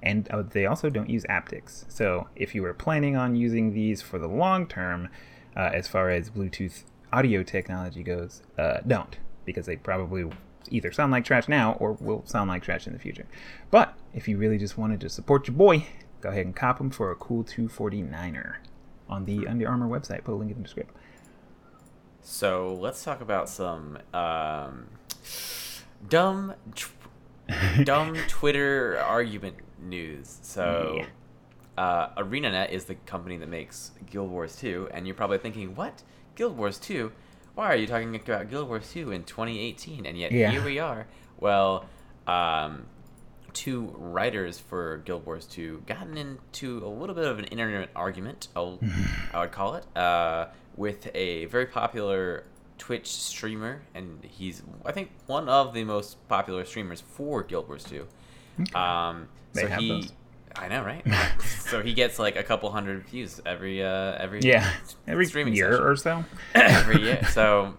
and 0.02 0.28
uh, 0.30 0.42
they 0.42 0.66
also 0.66 0.90
don't 0.90 1.10
use 1.10 1.24
aptX 1.24 1.90
so 1.90 2.28
if 2.36 2.54
you 2.54 2.62
were 2.62 2.74
planning 2.74 3.16
on 3.16 3.34
using 3.34 3.72
these 3.72 4.02
for 4.02 4.18
the 4.18 4.28
long 4.28 4.66
term 4.66 5.08
uh, 5.56 5.70
as 5.72 5.88
far 5.88 6.10
as 6.10 6.30
bluetooth 6.30 6.84
audio 7.12 7.42
technology 7.42 8.02
goes 8.02 8.42
don't 8.86 9.18
because 9.44 9.64
they 9.64 9.76
probably 9.76 10.30
either 10.70 10.92
sound 10.92 11.12
like 11.12 11.24
trash 11.24 11.48
now 11.48 11.72
or 11.74 11.92
will 11.92 12.22
sound 12.26 12.48
like 12.48 12.62
trash 12.62 12.86
in 12.86 12.92
the 12.92 12.98
future. 12.98 13.26
But 13.70 13.94
if 14.14 14.28
you 14.28 14.36
really 14.36 14.58
just 14.58 14.78
wanted 14.78 15.00
to 15.02 15.08
support 15.08 15.48
your 15.48 15.56
boy, 15.56 15.86
go 16.20 16.30
ahead 16.30 16.46
and 16.46 16.54
cop 16.54 16.78
them 16.78 16.90
for 16.90 17.10
a 17.10 17.14
cool 17.14 17.44
249er 17.44 18.56
on 19.08 19.24
the 19.24 19.46
Under 19.46 19.68
Armour 19.68 19.88
website. 19.88 20.24
Put 20.24 20.32
a 20.32 20.36
link 20.36 20.50
in 20.50 20.58
the 20.58 20.62
description. 20.64 20.94
So 22.20 22.74
let's 22.74 23.02
talk 23.04 23.20
about 23.20 23.48
some 23.48 23.98
um, 24.12 24.88
dumb, 26.08 26.54
tw- 26.74 26.92
dumb 27.84 28.16
Twitter 28.28 28.98
argument 28.98 29.56
news. 29.80 30.38
So, 30.42 31.04
uh, 31.78 32.08
ArenaNet 32.20 32.70
is 32.70 32.84
the 32.84 32.96
company 32.96 33.36
that 33.38 33.48
makes 33.48 33.92
Guild 34.10 34.30
Wars 34.30 34.56
2, 34.56 34.90
and 34.92 35.06
you're 35.06 35.14
probably 35.14 35.38
thinking, 35.38 35.74
"What? 35.74 36.02
Guild 36.34 36.56
Wars 36.58 36.78
2? 36.78 37.12
Why 37.58 37.72
are 37.72 37.76
you 37.76 37.88
talking 37.88 38.14
about 38.14 38.50
Guild 38.50 38.68
Wars 38.68 38.88
2 38.92 39.10
in 39.10 39.24
2018?" 39.24 40.06
And 40.06 40.16
yet 40.16 40.30
Yeah. 40.30 40.52
here 40.52 40.64
we 40.64 40.78
are. 40.78 41.08
Well, 41.40 41.86
um, 42.28 42.86
two 43.52 43.92
writers 43.98 44.60
for 44.60 44.98
Guild 44.98 45.26
Wars 45.26 45.44
2 45.44 45.82
gotten 45.84 46.16
into 46.16 46.78
a 46.84 46.86
little 46.86 47.16
bit 47.16 47.24
of 47.24 47.40
an 47.40 47.46
internet 47.46 47.90
argument, 47.96 48.46
I'll, 48.54 48.78
I 49.34 49.40
would 49.40 49.50
call 49.50 49.74
it, 49.74 49.84
uh, 49.96 50.46
with 50.76 51.08
a 51.16 51.46
very 51.46 51.66
popular 51.66 52.44
Twitch 52.78 53.08
streamer, 53.10 53.82
and 53.92 54.22
he's 54.22 54.62
I 54.86 54.92
think 54.92 55.10
one 55.26 55.48
of 55.48 55.74
the 55.74 55.82
most 55.82 56.28
popular 56.28 56.64
streamers 56.64 57.00
for 57.00 57.42
Guild 57.42 57.66
Wars 57.66 57.82
2. 57.82 58.06
Um, 58.78 59.26
They 59.54 59.62
so 59.62 59.66
he, 59.66 59.88
those. 59.88 60.12
I 60.58 60.68
know, 60.68 60.82
right? 60.84 61.04
so 61.60 61.82
he 61.82 61.94
gets 61.94 62.18
like 62.18 62.36
a 62.36 62.42
couple 62.42 62.70
hundred 62.70 63.06
views 63.06 63.40
every 63.46 63.82
uh, 63.82 64.16
every 64.18 64.40
Yeah, 64.40 64.70
every 65.06 65.26
streaming 65.26 65.54
year 65.54 65.72
session 65.72 65.84
or 65.86 65.96
so. 65.96 66.24
every 66.54 67.02
year. 67.02 67.24
So 67.30 67.76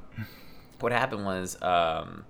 what 0.79 0.91
happened 0.91 1.25
was 1.25 1.61
um, 1.61 2.25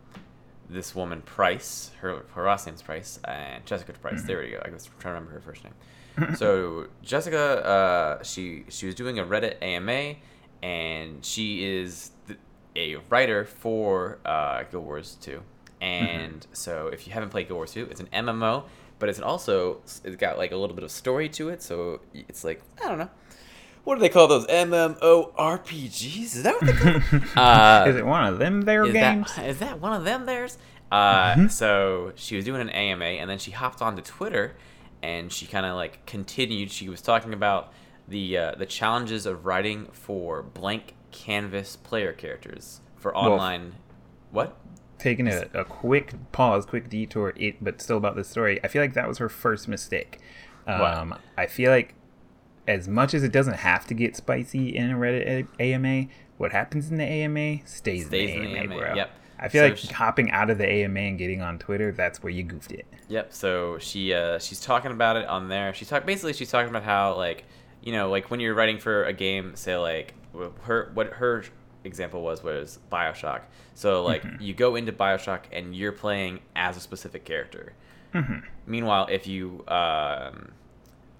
this 0.69 0.95
woman 0.95 1.21
Price, 1.21 1.91
her 2.01 2.23
her 2.33 2.45
last 2.45 2.65
name's 2.65 2.81
Price, 2.81 3.19
and 3.25 3.65
Jessica 3.65 3.93
Price. 3.93 4.23
There 4.23 4.39
we 4.39 4.51
go. 4.51 4.61
I 4.65 4.69
was 4.69 4.89
trying 4.99 5.15
to 5.15 5.19
remember 5.19 5.31
her 5.31 5.41
first 5.41 5.63
name. 5.63 6.35
so 6.35 6.87
Jessica, 7.03 7.65
uh, 7.65 8.23
she 8.23 8.65
she 8.69 8.85
was 8.85 8.95
doing 8.95 9.19
a 9.19 9.23
Reddit 9.25 9.61
AMA, 9.61 10.15
and 10.61 11.23
she 11.23 11.63
is 11.63 12.11
the, 12.27 12.37
a 12.75 12.95
writer 13.09 13.45
for 13.45 14.19
uh, 14.25 14.63
Guild 14.63 14.83
Wars 14.85 15.17
2. 15.21 15.41
And 15.81 16.45
so 16.51 16.87
if 16.87 17.07
you 17.07 17.13
haven't 17.13 17.29
played 17.29 17.47
Guild 17.47 17.57
Wars 17.57 17.71
2, 17.71 17.87
it's 17.89 18.01
an 18.01 18.09
MMO, 18.13 18.63
but 18.99 19.09
it's 19.09 19.19
also 19.19 19.81
it's 20.03 20.15
got 20.17 20.37
like 20.37 20.51
a 20.51 20.57
little 20.57 20.75
bit 20.75 20.83
of 20.83 20.91
story 20.91 21.29
to 21.29 21.49
it. 21.49 21.61
So 21.63 22.01
it's 22.13 22.43
like 22.43 22.61
I 22.83 22.87
don't 22.89 22.99
know. 22.99 23.09
What 23.85 23.95
do 23.95 24.01
they 24.01 24.09
call 24.09 24.27
those 24.27 24.45
MMORPGs? 24.47 26.21
Is 26.35 26.43
that 26.43 26.53
what 26.61 26.65
they 26.65 26.73
call? 26.73 26.99
them? 26.99 27.23
uh, 27.35 27.85
Is 27.87 27.95
it 27.95 28.05
one 28.05 28.25
of 28.25 28.37
them 28.39 28.61
there 28.61 28.85
is 28.85 28.93
games? 28.93 29.33
that, 29.35 29.45
is 29.49 29.59
that 29.59 29.79
one 29.79 29.93
of 29.93 30.03
them 30.03 30.25
theirs? 30.25 30.57
Uh, 30.91 31.47
So 31.47 32.11
she 32.15 32.35
was 32.35 32.45
doing 32.45 32.61
an 32.61 32.69
AMA, 32.69 33.05
and 33.05 33.29
then 33.29 33.37
she 33.39 33.51
hopped 33.51 33.81
onto 33.81 34.01
Twitter, 34.01 34.55
and 35.01 35.31
she 35.31 35.45
kind 35.45 35.65
of 35.65 35.75
like 35.75 36.05
continued. 36.05 36.71
She 36.71 36.89
was 36.89 37.01
talking 37.01 37.33
about 37.33 37.71
the 38.07 38.37
uh, 38.37 38.55
the 38.55 38.65
challenges 38.65 39.25
of 39.25 39.45
writing 39.45 39.87
for 39.91 40.41
blank 40.43 40.95
canvas 41.11 41.75
player 41.75 42.11
characters 42.13 42.81
for 42.97 43.15
online. 43.15 43.73
what? 44.31 44.55
Taking 44.99 45.27
a, 45.27 45.45
a 45.53 45.63
quick 45.65 46.13
pause, 46.31 46.65
quick 46.65 46.89
detour, 46.89 47.33
it, 47.37 47.63
but 47.63 47.81
still 47.81 47.97
about 47.97 48.15
the 48.15 48.23
story. 48.23 48.59
I 48.63 48.67
feel 48.67 48.81
like 48.81 48.93
that 48.93 49.07
was 49.07 49.17
her 49.17 49.29
first 49.29 49.67
mistake. 49.67 50.19
Um, 50.67 51.15
I 51.37 51.47
feel 51.47 51.71
like 51.71 51.95
as 52.67 52.87
much 52.87 53.13
as 53.15 53.23
it 53.23 53.31
doesn't 53.31 53.55
have 53.55 53.87
to 53.87 53.93
get 53.95 54.15
spicy 54.15 54.75
in 54.75 54.91
a 54.91 54.95
Reddit 54.95 55.47
A- 55.59 55.63
AMA, 55.73 56.07
what 56.37 56.51
happens 56.51 56.91
in 56.91 56.97
the 56.97 57.03
AMA 57.05 57.65
stays, 57.65 58.05
Stays 58.05 58.29
in 58.29 58.35
in 58.35 58.43
the 58.43 58.49
the 58.53 58.57
AMA, 58.59 58.73
AMA, 58.75 58.79
bro. 58.85 58.93
yep. 58.95 59.11
I 59.39 59.47
feel 59.47 59.63
So 59.63 59.67
like 59.69 59.77
she- 59.77 59.87
hopping 59.93 60.31
out 60.31 60.49
of 60.49 60.57
the 60.57 60.69
AMA 60.69 60.99
and 60.99 61.17
getting 61.17 61.41
on 61.41 61.57
Twitter, 61.59 61.91
that's 61.93 62.21
where 62.21 62.29
you 62.31 62.43
goofed 62.43 62.71
it. 62.73 62.85
Yep. 63.07 63.33
So 63.33 63.77
she 63.79 64.13
uh, 64.13 64.37
she's 64.37 64.59
talking 64.59 64.91
about 64.91 65.15
it 65.15 65.25
on 65.27 65.47
there. 65.47 65.73
She's 65.73 65.87
talk 65.87 66.05
basically 66.05 66.33
she's 66.33 66.51
talking 66.51 66.69
about 66.69 66.83
how 66.83 67.15
like 67.15 67.45
you 67.81 67.93
know 67.93 68.09
like 68.09 68.29
when 68.29 68.39
you're 68.41 68.53
writing 68.53 68.77
for 68.77 69.05
a 69.05 69.13
game, 69.13 69.55
say 69.55 69.75
like 69.77 70.13
her 70.63 70.91
what 70.93 71.07
her 71.13 71.45
example 71.83 72.21
was 72.21 72.43
was 72.43 72.79
Bioshock. 72.91 73.41
So 73.73 74.03
like 74.03 74.23
you 74.39 74.53
go 74.53 74.75
into 74.75 74.91
Bioshock 74.91 75.41
and 75.51 75.75
you're 75.75 75.91
playing 75.91 76.39
as 76.55 76.77
a 76.77 76.79
specific 76.79 77.25
character. 77.25 77.73
Meanwhile, 78.65 79.07
if 79.11 79.27
you 79.27 79.63
um, 79.67 80.51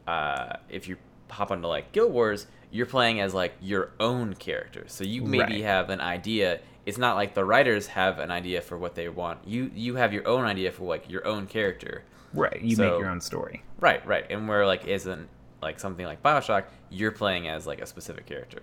uh, 0.08 0.54
if 0.70 0.88
you 0.88 0.98
hop 1.30 1.52
onto 1.52 1.68
like 1.68 1.92
Guild 1.92 2.12
Wars, 2.12 2.48
you're 2.72 2.86
playing 2.86 3.20
as 3.22 3.34
like 3.34 3.54
your 3.62 3.92
own 4.00 4.34
character. 4.36 4.84
So 4.88 5.04
you 5.04 5.22
maybe 5.24 5.40
Right. 5.56 5.64
have 5.64 5.90
an 5.90 6.02
idea. 6.02 6.60
It's 6.86 6.98
not 6.98 7.16
like 7.16 7.36
the 7.36 7.46
writers 7.46 7.88
have 7.88 8.18
an 8.20 8.32
idea 8.32 8.62
for 8.62 8.78
what 8.78 8.96
they 8.96 9.10
want. 9.10 9.40
You 9.48 9.70
you 9.76 9.96
have 9.96 10.14
your 10.14 10.28
own 10.28 10.46
idea 10.46 10.72
for 10.72 10.86
like 10.86 11.10
your 11.10 11.26
own 11.28 11.46
character. 11.48 12.04
Right. 12.34 12.60
You 12.62 12.76
So- 12.76 12.90
make 12.92 13.00
your 13.00 13.10
own 13.10 13.22
story. 13.22 13.64
Right, 13.80 14.06
right. 14.06 14.26
And 14.30 14.48
where 14.48 14.66
like 14.66 14.86
isn't 14.88 15.30
like 15.62 15.80
something 15.80 16.06
like 16.06 16.22
Bioshock, 16.24 16.66
you're 16.90 17.12
playing 17.12 17.48
as 17.48 17.68
like 17.68 17.82
a 17.82 17.86
specific 17.86 18.26
character. 18.26 18.62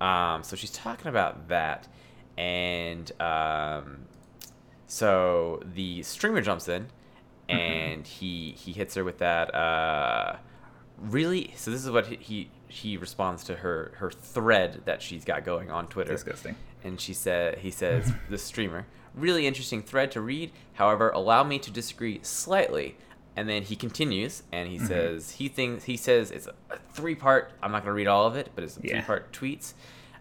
Um, 0.00 0.42
so 0.42 0.56
she's 0.56 0.70
talking 0.70 1.08
about 1.08 1.48
that, 1.48 1.88
and 2.36 3.10
um, 3.20 4.00
so 4.86 5.62
the 5.74 6.02
streamer 6.02 6.40
jumps 6.40 6.68
in, 6.68 6.88
and 7.48 8.06
he 8.06 8.52
he 8.52 8.72
hits 8.72 8.94
her 8.94 9.04
with 9.04 9.18
that. 9.18 9.54
Uh, 9.54 10.36
really, 10.98 11.52
so 11.56 11.70
this 11.70 11.84
is 11.84 11.90
what 11.90 12.06
he, 12.06 12.16
he 12.16 12.50
he 12.68 12.96
responds 12.96 13.44
to 13.44 13.56
her 13.56 13.92
her 13.96 14.10
thread 14.10 14.82
that 14.84 15.02
she's 15.02 15.24
got 15.24 15.44
going 15.44 15.70
on 15.70 15.86
Twitter. 15.88 16.12
Disgusting. 16.12 16.56
And 16.84 17.00
she 17.00 17.14
said 17.14 17.58
he 17.58 17.70
says 17.70 18.12
the 18.28 18.38
streamer 18.38 18.86
really 19.14 19.46
interesting 19.46 19.82
thread 19.82 20.10
to 20.12 20.20
read. 20.20 20.52
However, 20.74 21.10
allow 21.10 21.44
me 21.44 21.58
to 21.60 21.70
disagree 21.70 22.20
slightly. 22.22 22.96
And 23.36 23.48
then 23.48 23.62
he 23.62 23.76
continues 23.76 24.42
and 24.52 24.68
Mm-hmm. 24.68 24.78
he 24.82 24.86
says 24.86 25.30
he 25.32 25.48
thinks 25.48 25.84
he 25.84 25.96
says 25.96 26.30
it's 26.30 26.46
a 26.46 26.54
three 26.92 27.14
part. 27.14 27.52
I'm 27.62 27.72
not 27.72 27.82
gonna 27.82 27.94
read 27.94 28.06
all 28.08 28.26
of 28.26 28.36
it, 28.36 28.50
but 28.54 28.62
it's 28.64 28.76
a 28.76 28.80
Yeah. 28.82 28.92
three 28.92 29.02
part 29.02 29.32
tweets. 29.32 29.72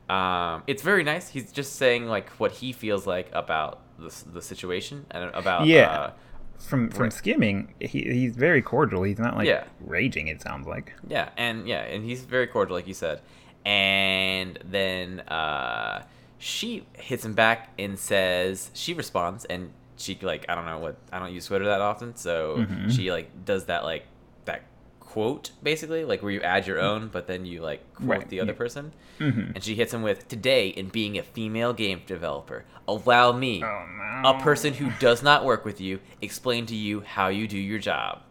Um, 0.10 0.64
it's 0.68 0.82
very 0.82 1.04
nice. 1.04 1.30
He's 1.30 1.52
just 1.52 1.76
saying 1.76 2.08
like 2.08 2.30
what 2.32 2.52
he 2.54 2.72
feels 2.74 3.06
like 3.08 3.30
about 3.34 3.80
the, 4.00 4.14
the 4.34 4.42
situation 4.42 5.06
and 5.12 5.30
about 5.34 5.68
Yeah. 5.68 5.90
uh, 5.92 6.12
From 6.60 6.90
from 6.90 7.04
Right. 7.04 7.14
skimming, 7.14 7.74
he, 7.80 8.02
he's 8.04 8.36
very 8.36 8.62
cordial. 8.62 9.04
He's 9.04 9.20
not 9.20 9.36
like 9.36 9.48
Yeah. 9.48 9.64
raging. 9.80 10.28
It 10.28 10.42
sounds 10.42 10.68
like. 10.68 10.94
Yeah, 11.08 11.30
and 11.38 11.68
yeah, 11.68 11.82
and 11.82 12.04
he's 12.06 12.24
very 12.24 12.48
cordial, 12.48 12.76
like 12.78 12.88
you 12.88 12.94
said. 12.94 13.22
And 13.66 14.58
then 14.64 15.22
uh, 15.22 16.04
she 16.40 16.86
hits 16.94 17.24
him 17.26 17.34
back 17.34 17.70
and 17.80 17.98
says 17.98 18.70
she 18.74 18.94
responds, 18.94 19.46
and 19.46 19.72
she 20.02 20.18
like 20.22 20.46
I 20.50 20.56
don't 20.56 20.66
know 20.66 20.80
what 20.80 20.98
I 21.12 21.20
don't 21.20 21.34
use 21.34 21.46
Twitter 21.46 21.66
that 21.66 21.82
often, 21.82 22.16
so 22.16 22.58
Mhm. 22.58 22.92
she 22.92 23.12
like 23.12 23.46
does 23.46 23.66
that 23.66 23.84
like 23.84 24.06
that 24.46 24.64
quote 25.00 25.52
basically, 25.62 26.06
like 26.06 26.22
where 26.24 26.32
you 26.32 26.42
add 26.42 26.66
your 26.68 26.80
own, 26.80 27.08
but 27.10 27.28
then 27.28 27.46
you 27.46 27.62
like 27.62 27.82
quote 27.96 28.08
Right, 28.10 28.30
the 28.30 28.40
other 28.40 28.54
yeah. 28.54 28.58
person. 28.58 28.94
hmm 29.20 29.52
And 29.56 29.64
she 29.64 29.76
hits 29.76 29.94
him 29.94 30.02
with 30.04 30.28
today 30.28 30.70
in 30.70 30.88
being 30.90 31.18
a 31.18 31.24
female 31.24 31.74
game 31.74 32.02
developer, 32.08 32.66
allow 32.88 33.32
me, 33.32 33.62
Oh 33.64 33.86
no. 34.24 34.30
a 34.30 34.40
person 34.42 34.74
who 34.74 34.90
does 35.00 35.22
not 35.22 35.44
work 35.46 35.66
with 35.66 35.80
you, 35.82 36.00
explain 36.22 36.66
to 36.68 36.76
you 36.76 37.02
how 37.02 37.28
you 37.28 37.48
do 37.48 37.58
your 37.58 37.80
job. 37.80 38.22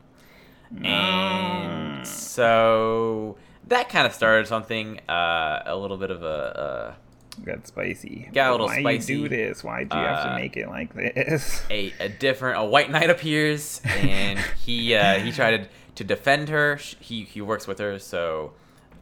And 0.82 2.06
so 2.06 3.36
that 3.68 3.88
kind 3.88 4.06
of 4.06 4.12
started 4.14 4.46
something, 4.46 5.00
uh, 5.08 5.62
a 5.66 5.76
little 5.76 5.96
bit 5.96 6.10
of 6.10 6.22
a, 6.22 6.96
got 7.44 7.66
spicy. 7.66 8.28
Got 8.32 8.48
a 8.48 8.52
little 8.52 8.66
Why 8.66 8.80
spicy. 8.80 9.14
you 9.14 9.22
do 9.22 9.28
this? 9.28 9.62
Why 9.64 9.84
do 9.84 9.96
you 9.96 10.02
have 10.02 10.18
Uh, 10.26 10.28
to 10.30 10.34
make 10.36 10.56
it 10.56 10.68
like 10.68 10.94
this? 10.94 11.62
a, 11.70 11.92
a, 12.00 12.04
a 12.06 12.08
different, 12.08 12.58
a 12.58 12.64
white 12.64 12.90
knight 12.90 13.10
appears, 13.10 13.80
and 13.84 14.38
he 14.64 14.94
uh, 14.94 15.18
he 15.20 15.32
tried 15.32 15.64
to, 15.64 15.68
to 15.96 16.04
defend 16.04 16.48
her. 16.48 16.76
He 16.76 17.24
he 17.24 17.40
works 17.40 17.66
with 17.66 17.78
her, 17.78 17.98
so 17.98 18.52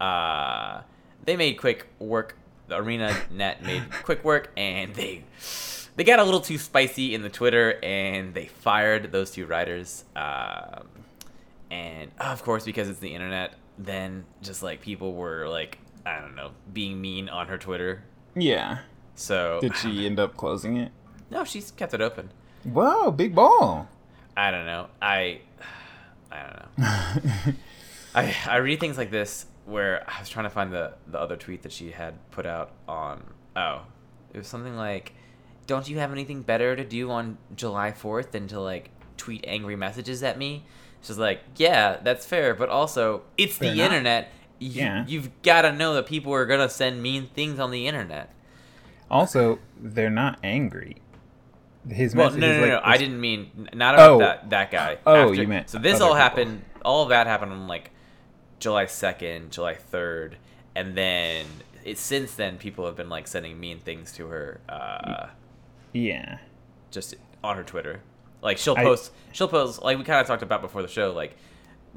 uh, 0.01 0.83
they 1.25 1.37
made 1.37 1.55
quick 1.55 1.87
work. 1.99 2.37
The 2.69 2.77
arena 2.77 3.17
net 3.31 3.63
made 3.63 3.83
quick 4.03 4.23
work, 4.25 4.51
and 4.57 4.95
they 4.95 5.25
they 5.97 6.05
got 6.05 6.19
a 6.19 6.25
little 6.25 6.41
too 6.41 6.59
spicy 6.59 7.15
in 7.15 7.23
the 7.23 7.31
Twitter, 7.31 7.79
and 7.83 8.35
they 8.35 8.47
fired 8.47 9.11
those 9.11 9.31
two 9.31 9.47
writers. 9.47 10.05
Um, 10.15 10.87
and 11.71 12.11
of 12.21 12.43
course, 12.45 12.65
because 12.65 12.89
it's 12.89 12.99
the 13.01 13.15
internet, 13.15 13.55
then 13.79 14.25
just 14.43 14.63
like 14.63 14.81
people 14.81 15.15
were 15.15 15.49
like, 15.49 15.79
I 16.07 16.21
don't 16.21 16.35
know, 16.37 16.51
being 16.73 17.01
mean 17.01 17.29
on 17.29 17.49
her 17.49 17.59
Twitter. 17.59 18.03
Yeah. 18.37 18.79
So 19.15 19.59
Did 19.61 19.77
she 19.77 20.07
end 20.07 20.19
up 20.21 20.37
closing 20.37 20.77
it? 20.77 20.93
no, 21.31 21.45
she's 21.45 21.71
kept 21.71 21.93
it 21.95 22.01
open. 22.01 22.31
Whoa, 22.65 23.11
big 23.11 23.35
ball. 23.35 23.89
I 24.37 24.51
don't 24.51 24.67
know. 24.67 24.89
I 25.03 25.41
I 26.33 26.43
don't 26.43 26.79
know. 26.79 27.53
I 28.15 28.35
I 28.49 28.57
read 28.57 28.81
things 28.81 28.97
like 28.99 29.11
this 29.11 29.47
where 29.67 30.05
I 30.09 30.21
was 30.21 30.29
trying 30.29 30.45
to 30.47 30.51
find 30.51 30.73
the 30.73 30.95
the 31.07 31.19
other 31.19 31.37
tweet 31.37 31.63
that 31.63 31.73
she 31.73 31.91
had 31.91 32.15
put 32.31 32.47
out 32.47 32.71
on 32.89 33.23
oh 33.55 33.83
it 34.33 34.39
was 34.39 34.47
something 34.47 34.77
like 34.77 35.13
don't 35.67 35.87
you 35.89 35.99
have 35.99 36.11
anything 36.11 36.41
better 36.43 36.75
to 36.75 36.85
do 36.85 37.11
on 37.11 37.37
July 37.55 37.93
4th 37.93 38.31
than 38.31 38.49
to 38.49 38.59
like 38.61 38.89
tweet 39.19 39.45
angry 39.47 39.77
messages 39.77 40.23
at 40.23 40.39
me 40.39 40.65
she's 41.03 41.19
like 41.19 41.41
yeah 41.57 41.99
that's 42.03 42.25
fair 42.25 42.55
but 42.55 42.71
also 42.71 43.23
it's 43.37 43.59
They're 43.59 43.73
the 43.73 43.77
not. 43.77 43.85
internet 43.93 44.33
you, 44.59 44.71
Yeah. 44.83 45.05
you've 45.07 45.31
got 45.43 45.63
to 45.63 45.73
know 45.73 45.95
that 45.95 46.07
people 46.07 46.33
are 46.35 46.47
gonna 46.47 46.69
send 46.69 47.03
mean 47.03 47.29
things 47.29 47.59
on 47.61 47.71
the 47.71 47.87
internet 47.87 48.31
Also, 49.11 49.59
they're 49.81 50.11
not 50.11 50.39
angry. 50.45 50.97
His 51.89 52.15
Well, 52.15 52.27
message 52.27 52.41
no, 52.41 52.47
is 52.49 52.57
no, 52.57 52.61
like, 52.63 52.71
no, 52.71 52.77
no. 52.77 52.83
I 52.85 52.97
didn't 52.99 53.21
mean 53.21 53.69
not 53.73 53.95
about 53.95 54.11
Oh. 54.11 54.19
that 54.19 54.51
that 54.51 54.71
guy. 54.71 54.99
Oh, 55.07 55.33
you 55.33 55.47
meant 55.49 55.71
so. 55.71 55.79
This 55.79 56.01
all 56.01 56.09
people. 56.09 56.17
happened. 56.17 56.65
All 56.85 57.03
of 57.05 57.09
that 57.09 57.27
happened 57.27 57.53
on 57.53 57.67
like 57.69 57.91
July 58.59 58.85
second, 58.87 59.51
July 59.53 59.75
third, 59.75 60.37
and 60.75 60.95
then 60.97 61.47
it 61.85 61.97
since 61.97 62.35
then 62.35 62.59
people 62.59 62.85
have 62.85 62.97
been 62.97 63.09
like 63.09 63.27
sending 63.27 63.59
mean 63.59 63.79
things 63.79 64.13
to 64.13 64.27
her, 64.27 64.61
uh, 64.69 65.29
Yeah. 65.95 66.39
just 66.91 67.15
on 67.43 67.57
her 67.57 67.63
Twitter. 67.65 68.03
Like 68.43 68.59
she'll 68.59 68.77
I- 68.77 68.83
post, 68.83 69.13
she'll 69.33 69.49
post 69.49 69.81
like 69.83 69.97
we 69.97 70.05
kind 70.05 70.21
of 70.21 70.27
talked 70.27 70.43
about 70.43 70.61
before 70.61 70.83
the 70.83 70.89
show. 70.89 71.13
Like 71.13 71.37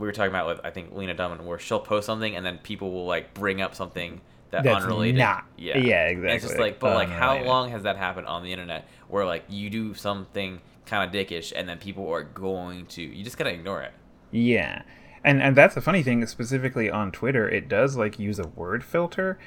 we 0.02 0.08
were 0.08 0.12
talking 0.12 0.32
about 0.32 0.48
with 0.48 0.60
I 0.66 0.72
think 0.72 0.94
Lena 0.94 1.14
Dunham, 1.14 1.46
where 1.46 1.60
she'll 1.60 1.80
post 1.80 2.06
something 2.08 2.36
and 2.36 2.46
then 2.46 2.58
people 2.58 2.92
will 2.92 3.06
like 3.06 3.34
bring 3.34 3.62
up 3.62 3.76
something 3.76 4.20
that 4.50 4.64
That's 4.64 4.84
unrelated. 4.84 5.16
not- 5.20 5.46
yeah, 5.58 5.78
yeah, 5.78 6.08
And 6.10 6.26
it's 6.26 6.44
just 6.44 6.56
exactly, 6.56 6.66
like, 6.72 6.80
but 6.80 6.96
like, 6.96 7.10
how 7.10 7.42
long 7.44 7.70
has 7.72 7.84
that 7.84 7.96
happened 7.96 8.28
on 8.28 8.44
the 8.44 8.52
internet 8.52 8.86
where 9.08 9.26
like 9.26 9.46
you 9.48 9.70
do 9.70 9.94
something 9.94 10.60
kind 10.86 11.08
of 11.08 11.16
dickish 11.16 11.54
and 11.56 11.70
then 11.70 11.78
people 11.78 12.12
are 12.12 12.24
going 12.24 12.86
to 12.88 13.02
you 13.02 13.24
just 13.24 13.38
gotta 13.38 13.52
ignore 13.54 13.82
it. 13.82 13.94
Yeah. 14.32 14.82
And 15.24 15.42
and 15.42 15.56
that's 15.56 15.76
the 15.76 15.82
funny 15.82 16.04
thing, 16.04 16.26
specifically 16.26 16.90
on 16.90 17.12
Twitter, 17.12 17.48
it 17.48 17.70
does 17.70 17.96
like 17.96 18.18
use 18.20 18.40
a 18.40 18.48
word 18.48 18.84
filter 18.84 19.38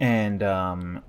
and 0.00 0.42
um 0.42 1.04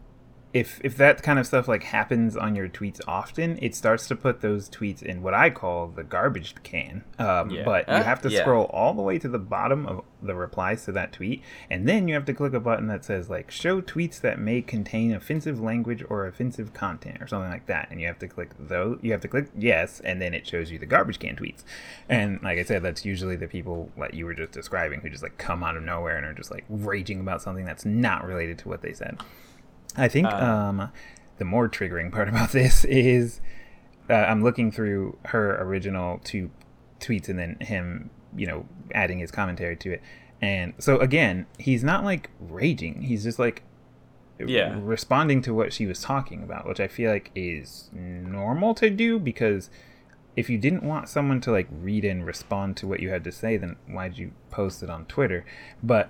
if 0.51 0.81
if 0.83 0.97
that 0.97 1.21
kind 1.21 1.37
of 1.37 1.45
stuff 1.45 1.67
like 1.67 1.83
happens 1.83 2.35
on 2.35 2.55
your 2.55 2.67
tweets 2.67 2.99
often, 3.07 3.59
it 3.61 3.75
starts 3.75 4.07
to 4.07 4.15
put 4.15 4.41
those 4.41 4.67
tweets 4.67 5.03
in 5.03 5.21
what 5.21 5.33
I 5.35 5.51
call 5.51 5.87
the 5.87 6.03
garbage 6.03 6.55
can. 6.63 7.03
Um, 7.19 7.51
Yeah. 7.51 7.63
But 7.63 7.87
you 7.87 7.93
Uh, 7.93 8.03
have 8.03 8.21
to 8.23 8.29
yeah. 8.29 8.41
scroll 8.41 8.65
all 8.65 8.93
the 8.95 9.03
way 9.03 9.19
to 9.19 9.27
the 9.27 9.37
bottom 9.37 9.85
of 9.85 10.03
the 10.23 10.33
replies 10.35 10.83
to 10.85 10.91
that 10.93 11.13
tweet, 11.13 11.43
and 11.69 11.87
then 11.87 12.07
you 12.07 12.15
have 12.15 12.25
to 12.25 12.33
click 12.33 12.53
a 12.53 12.59
button 12.59 12.87
that 12.87 13.05
says 13.05 13.29
like 13.29 13.51
"Show 13.51 13.79
tweets 13.81 14.19
that 14.21 14.39
may 14.39 14.61
contain 14.63 15.13
offensive 15.13 15.61
language 15.61 16.03
or 16.09 16.25
offensive 16.25 16.73
content" 16.73 17.21
or 17.21 17.27
something 17.27 17.51
like 17.51 17.67
that, 17.67 17.87
and 17.91 18.01
you 18.01 18.07
have 18.07 18.19
to 18.19 18.27
click 18.27 18.49
those. 18.59 18.97
You 19.03 19.11
have 19.11 19.21
to 19.21 19.27
click 19.27 19.49
yes, 19.55 19.99
and 19.99 20.19
then 20.19 20.33
it 20.33 20.47
shows 20.47 20.71
you 20.71 20.79
the 20.79 20.87
garbage 20.87 21.19
can 21.19 21.35
tweets. 21.35 21.63
And 22.09 22.41
like 22.41 22.57
I 22.57 22.63
said, 22.63 22.81
that's 22.81 23.05
usually 23.05 23.35
the 23.35 23.47
people 23.47 23.91
that 23.97 24.15
you 24.15 24.25
were 24.25 24.33
just 24.33 24.51
describing 24.53 25.01
who 25.01 25.09
just 25.11 25.21
like 25.23 25.37
come 25.37 25.63
out 25.63 25.77
of 25.77 25.83
nowhere 25.83 26.17
and 26.17 26.25
are 26.25 26.33
just 26.33 26.49
like 26.49 26.65
raging 26.69 27.19
about 27.19 27.41
something 27.43 27.65
that's 27.65 27.85
not 27.85 28.25
related 28.25 28.57
to 28.59 28.67
what 28.67 28.81
they 28.81 28.93
said. 28.93 29.19
I 29.95 30.07
think 30.07 30.27
Uh. 30.27 30.35
um, 30.35 30.91
the 31.37 31.45
more 31.45 31.67
triggering 31.69 32.11
part 32.11 32.27
about 32.33 32.51
this 32.51 32.85
is 32.85 33.41
uh, 34.09 34.13
I'm 34.13 34.43
looking 34.43 34.71
through 34.71 35.17
her 35.25 35.61
original 35.61 36.19
two 36.23 36.49
tweets 36.99 37.29
and 37.29 37.37
then 37.39 37.57
him, 37.61 38.09
you 38.35 38.47
know, 38.47 38.65
adding 38.93 39.19
his 39.19 39.31
commentary 39.31 39.75
to 39.77 39.93
it. 39.93 40.01
And 40.41 40.73
so 40.79 40.97
again, 40.99 41.45
he's 41.57 41.83
not 41.83 42.03
like 42.03 42.29
raging. 42.39 43.01
He's 43.03 43.23
just 43.23 43.39
like 43.39 43.63
Yeah. 44.39 44.77
responding 44.81 45.41
to 45.43 45.53
what 45.53 45.73
she 45.73 45.85
was 45.85 46.01
talking 46.01 46.43
about, 46.43 46.67
which 46.67 46.79
I 46.79 46.87
feel 46.87 47.11
like 47.11 47.29
is 47.35 47.89
normal 47.93 48.73
to 48.75 48.89
do 48.89 49.19
because 49.19 49.69
if 50.35 50.49
you 50.49 50.57
didn't 50.57 50.83
want 50.83 51.09
someone 51.09 51.41
to 51.41 51.51
like 51.51 51.67
read 51.71 52.05
and 52.05 52.25
respond 52.25 52.77
to 52.77 52.87
what 52.87 53.01
you 53.01 53.09
had 53.09 53.23
to 53.25 53.31
say, 53.31 53.57
then 53.57 53.75
why'd 53.87 54.17
you 54.17 54.31
post 54.49 54.81
it 54.81 54.89
on 54.89 55.05
Twitter? 55.05 55.45
But 55.83 56.09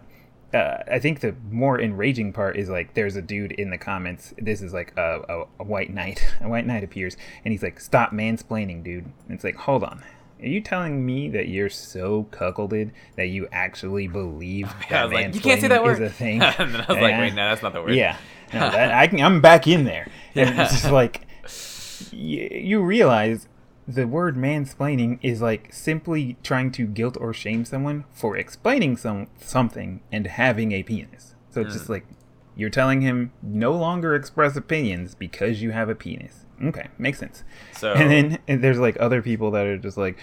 uh, 0.53 0.77
I 0.91 0.99
think 0.99 1.19
the 1.19 1.35
more 1.51 1.79
enraging 1.79 2.33
part 2.33 2.57
is 2.57 2.69
like 2.69 2.93
there's 2.93 3.15
a 3.15 3.21
dude 3.21 3.51
in 3.53 3.69
the 3.69 3.77
comments. 3.77 4.33
This 4.37 4.61
is 4.61 4.73
like 4.73 4.93
a, 4.97 5.21
a, 5.29 5.41
a 5.59 5.63
white 5.63 5.93
knight. 5.93 6.25
A 6.41 6.47
white 6.49 6.65
knight 6.65 6.83
appears 6.83 7.17
and 7.45 7.51
he's 7.51 7.61
like, 7.63 7.79
"Stop 7.79 8.11
mansplaining, 8.11 8.83
dude." 8.83 9.05
And 9.05 9.13
it's 9.35 9.43
like, 9.43 9.55
hold 9.55 9.83
on. 9.83 10.03
Are 10.41 10.47
you 10.47 10.61
telling 10.61 11.05
me 11.05 11.27
that 11.29 11.49
you're 11.49 11.69
so 11.69 12.27
cuckolded 12.31 12.91
that 13.17 13.25
you 13.27 13.47
actually 13.51 14.07
believe 14.07 14.73
I 14.85 14.89
that 14.89 15.09
like, 15.11 15.35
you 15.35 15.41
can't 15.41 15.59
say 15.59 15.67
that 15.67 15.81
mansplaining 15.81 15.83
word. 15.83 16.01
is 16.01 16.11
a 16.11 16.13
thing? 16.13 16.41
and 16.59 16.73
then 16.73 16.81
I 16.81 16.93
was 16.93 17.01
like, 17.01 17.11
Yeah. 17.11 17.19
wait, 17.19 17.33
no, 17.33 17.49
that's 17.49 17.61
not 17.61 17.73
the 17.73 17.81
word. 17.81 17.93
Yeah, 17.93 18.15
no, 18.53 18.59
that, 18.71 18.91
I 18.93 19.07
can, 19.07 19.19
I'm 19.21 19.41
back 19.41 19.67
in 19.67 19.83
there. 19.83 20.07
And 20.35 20.55
Yeah. 20.55 20.63
it's 20.63 20.71
just 20.71 20.91
like 20.91 21.27
y- 22.13 22.49
you 22.63 22.81
realize 22.81 23.48
the 23.89 24.05
word 24.07 24.35
mansplaining 24.35 25.17
is 25.23 25.41
like 25.41 25.73
simply 25.73 26.37
trying 26.43 26.71
to 26.71 26.85
guilt 26.85 27.17
or 27.19 27.33
shame 27.33 27.65
someone 27.65 28.05
for 28.11 28.37
explaining 28.37 28.95
some 28.97 29.27
something 29.39 30.01
and 30.11 30.27
having 30.27 30.71
a 30.71 30.83
penis. 30.83 31.33
So 31.49 31.61
it's 31.61 31.71
Mm. 31.71 31.77
just 31.77 31.89
like 31.89 32.05
you're 32.55 32.69
telling 32.69 33.01
him 33.01 33.31
no 33.41 33.71
longer 33.71 34.13
express 34.13 34.55
opinions 34.55 35.15
because 35.15 35.61
you 35.63 35.71
have 35.71 35.89
a 35.89 35.95
penis. 35.95 36.45
Okay, 36.63 36.87
makes 36.97 37.17
sense. 37.19 37.43
So 37.71 37.93
And 37.93 38.11
then 38.11 38.39
and 38.47 38.61
there's 38.63 38.77
like 38.79 38.95
other 38.99 39.21
people 39.21 39.49
that 39.51 39.65
are 39.65 39.77
just 39.77 39.97
like, 39.97 40.17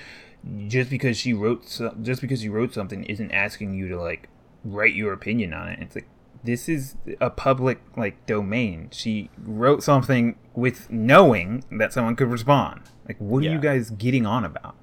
just 0.68 0.88
because 0.90 1.16
she 1.16 1.32
wrote, 1.32 1.68
so, 1.68 1.94
just 2.02 2.20
because 2.20 2.44
you 2.44 2.52
wrote 2.52 2.72
something 2.72 3.02
isn't 3.04 3.32
asking 3.32 3.74
you 3.74 3.88
to 3.88 3.98
like 4.00 4.28
write 4.64 4.94
your 4.94 5.12
opinion 5.12 5.52
on 5.54 5.68
it. 5.68 5.78
It's 5.80 5.94
like 5.96 6.06
this 6.46 6.68
is 6.68 6.96
a 7.20 7.28
public 7.30 7.80
like 7.96 8.24
domain. 8.26 8.88
She 8.92 9.30
wrote 9.38 9.82
something 9.82 10.36
with 10.54 10.90
knowing 10.90 11.64
that 11.70 11.92
someone 11.92 12.16
could 12.16 12.28
respond. 12.30 12.80
Like, 13.06 13.18
what 13.18 13.44
are 13.44 13.48
you 13.48 13.58
guys 13.58 13.90
getting 13.90 14.24
on 14.26 14.44
about? 14.44 14.76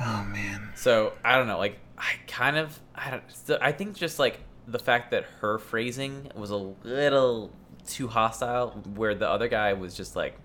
Oh 0.00 0.24
man. 0.24 0.70
So 0.74 1.12
I 1.24 1.36
don't 1.36 1.46
know. 1.46 1.58
Like 1.58 1.78
I 1.98 2.14
kind 2.26 2.56
of 2.56 2.80
I 2.94 3.10
don't. 3.10 3.22
So 3.28 3.58
I 3.60 3.72
think 3.72 3.96
just 3.96 4.18
like 4.18 4.40
the 4.66 4.78
fact 4.78 5.10
that 5.12 5.24
her 5.40 5.58
phrasing 5.58 6.30
was 6.34 6.50
a 6.50 6.56
little 6.56 7.50
too 7.86 8.08
hostile, 8.08 8.70
where 8.94 9.14
the 9.14 9.28
other 9.28 9.48
guy 9.48 9.72
was 9.74 9.94
just 9.94 10.16
like, 10.16 10.36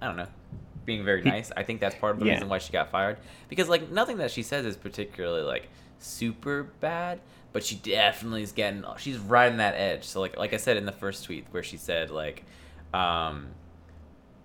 I 0.00 0.06
don't 0.06 0.16
know, 0.16 0.28
being 0.84 1.04
very 1.04 1.22
nice. 1.22 1.50
I 1.56 1.64
think 1.64 1.80
that's 1.80 1.96
part 1.96 2.14
of 2.14 2.20
the 2.20 2.26
Yeah. 2.26 2.34
reason 2.34 2.48
why 2.48 2.58
she 2.58 2.72
got 2.72 2.90
fired. 2.90 3.18
Because 3.48 3.68
like 3.68 3.90
nothing 3.90 4.18
that 4.18 4.30
she 4.30 4.42
says 4.42 4.64
is 4.64 4.76
particularly 4.76 5.42
like 5.42 5.68
super 5.98 6.62
bad, 6.80 7.20
but 7.54 7.64
she 7.64 7.76
definitely 7.76 8.42
is 8.42 8.52
getting. 8.52 8.84
She's 8.98 9.16
riding 9.16 9.56
that 9.58 9.74
edge. 9.76 10.04
So 10.04 10.20
like 10.20 10.36
like 10.36 10.52
I 10.52 10.58
said 10.58 10.76
in 10.76 10.84
the 10.84 10.92
first 10.92 11.24
tweet 11.24 11.46
where 11.52 11.62
she 11.62 11.78
said 11.78 12.10
like, 12.10 12.44
um, 12.92 13.46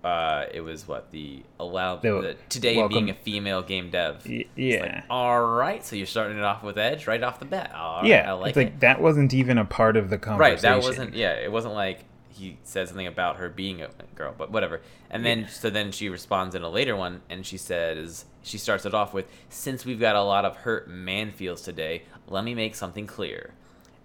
uh, 0.03 0.45
it 0.53 0.61
was 0.61 0.87
what 0.87 1.11
the 1.11 1.43
allow 1.59 1.97
The- 1.97 2.21
the, 2.21 2.35
today 2.47 2.77
welcome- 2.77 2.93
being 2.95 3.09
a 3.09 3.13
female 3.13 3.61
game 3.61 3.89
dev. 3.89 4.25
Y- 4.25 4.45
It's 4.55 4.81
like, 4.81 4.91
yeah. 4.91 5.01
all 5.09 5.41
right, 5.45 5.83
so 5.85 5.97
you're 5.97 6.05
starting 6.05 6.37
it 6.37 6.43
off 6.43 6.63
with 6.63 6.77
edge 6.77 7.05
right 7.05 7.21
off 7.21 7.39
the 7.39 7.45
bat. 7.45 7.73
All 7.75 7.97
right, 8.01 8.05
yeah, 8.07 8.29
I 8.29 8.33
like 8.33 8.49
it's 8.51 8.57
it. 8.57 8.63
like 8.63 8.79
that 8.79 9.01
wasn't 9.01 9.33
even 9.33 9.57
a 9.57 9.65
part 9.65 9.97
of 9.97 10.09
the 10.09 10.17
conversation. 10.17 10.53
Right, 10.53 10.61
that 10.61 10.81
wasn't. 10.87 11.15
Yeah, 11.15 11.33
it 11.33 11.51
wasn't 11.51 11.73
like 11.73 12.05
he 12.39 12.57
says 12.63 12.89
something 12.89 13.07
about 13.07 13.37
her 13.37 13.49
being 13.49 13.81
a 13.81 13.89
girl, 14.15 14.33
but 14.37 14.51
whatever. 14.51 14.81
And 15.09 15.25
then 15.25 15.41
Yeah. 15.41 15.47
so 15.47 15.69
then 15.69 15.91
she 15.91 16.09
responds 16.09 16.55
in 16.55 16.63
a 16.63 16.69
later 16.69 16.95
one, 16.95 17.21
and 17.29 17.45
she 17.45 17.57
says 17.57 18.25
she 18.41 18.57
starts 18.57 18.85
it 18.85 18.93
off 18.93 19.13
with, 19.13 19.27
"Since 19.49 19.85
we've 19.85 19.99
got 19.99 20.15
a 20.15 20.23
lot 20.23 20.45
of 20.45 20.57
hurt 20.57 20.87
man 20.89 21.31
feels 21.31 21.61
today, 21.61 22.03
let 22.27 22.43
me 22.43 22.55
make 22.55 22.75
something 22.75 23.05
clear." 23.07 23.53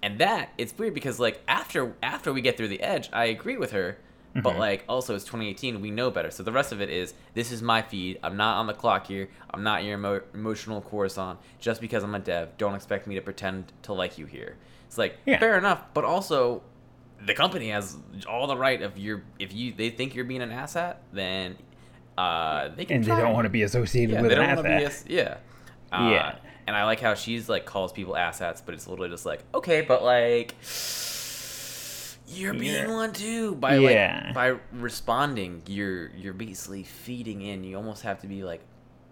And 0.03 0.19
that 0.19 0.51
it's 0.59 0.77
weird 0.77 0.93
because 0.95 1.19
like 1.19 1.41
after 1.49 1.95
after 2.03 2.33
we 2.33 2.41
get 2.43 2.57
through 2.57 2.69
the 2.69 2.83
edge, 2.83 3.09
I 3.13 3.27
agree 3.27 3.57
with 3.57 3.73
her. 3.73 3.99
But 4.37 4.55
Mhm. 4.55 4.59
like 4.59 4.85
also 4.89 5.15
it's 5.15 5.25
2018, 5.25 5.81
we 5.81 5.93
know 5.93 6.11
better. 6.11 6.31
So 6.31 6.43
the 6.43 6.51
rest 6.51 6.73
of 6.73 6.81
it 6.81 6.91
is 6.91 7.15
this 7.35 7.53
is 7.53 7.63
my 7.63 7.83
feed. 7.83 8.19
I'm 8.23 8.37
not 8.37 8.57
on 8.57 8.67
the 8.67 8.75
clock 8.75 9.07
here. 9.07 9.29
I'm 9.53 9.63
not 9.63 9.85
your 9.85 9.95
emo- 9.97 10.23
emotional 10.35 10.81
courtesan. 10.81 11.39
Just 11.61 11.81
because 11.81 12.03
I'm 12.03 12.17
a 12.17 12.19
dev, 12.19 12.59
don't 12.59 12.75
expect 12.75 13.07
me 13.07 13.15
to 13.15 13.21
pretend 13.21 13.73
to 13.83 13.93
like 13.93 14.19
you 14.19 14.27
here. 14.27 14.57
It's 14.89 14.99
like 14.99 15.19
Yeah. 15.25 15.39
fair 15.39 15.57
enough, 15.57 15.83
but 15.95 16.05
also 16.05 16.63
the 17.27 17.35
company 17.35 17.71
has 17.71 17.97
all 18.29 18.47
the 18.47 18.57
right 18.57 18.83
of 18.83 18.99
your 18.99 19.23
if 19.39 19.53
you 19.53 19.73
they 19.73 19.91
think 19.91 20.15
you're 20.15 20.25
being 20.25 20.43
an 20.43 20.53
asset, 20.53 21.03
then 21.13 21.57
uh 22.17 22.69
they 22.77 22.85
can 22.85 22.97
and 22.97 23.05
they 23.05 23.17
don't 23.17 23.33
want 23.33 23.45
to 23.45 23.51
be 23.51 23.63
associated 23.63 24.15
yeah, 24.15 24.21
with 24.23 24.31
they 24.31 24.37
don't 24.37 24.51
an 24.51 24.57
want 24.57 25.07
be 25.07 25.15
yeah. 25.15 25.39
Uh, 25.93 26.11
Yeah. 26.11 26.37
And 26.67 26.75
I 26.75 26.85
like 26.85 27.01
how 27.01 27.15
she's 27.15 27.49
like 27.49 27.67
calls 27.67 27.93
people 27.93 28.17
assets, 28.17 28.63
but 28.65 28.75
it's 28.75 28.87
literally 28.87 29.11
just 29.11 29.27
like, 29.27 29.45
okay, 29.55 29.83
but 29.83 30.03
like 30.03 30.55
you're 32.27 32.55
being 32.55 32.89
Yeah. 32.89 32.95
one 32.95 33.13
too 33.13 33.55
by 33.57 33.77
Yeah. 33.77 34.23
like 34.27 34.35
by 34.35 34.61
responding. 34.73 35.63
You're 35.67 36.09
you're 36.17 36.33
basically 36.35 36.83
feeding 36.85 37.43
in. 37.43 37.65
You 37.65 37.77
almost 37.77 38.03
have 38.03 38.21
to 38.21 38.27
be 38.27 38.45
like 38.45 38.63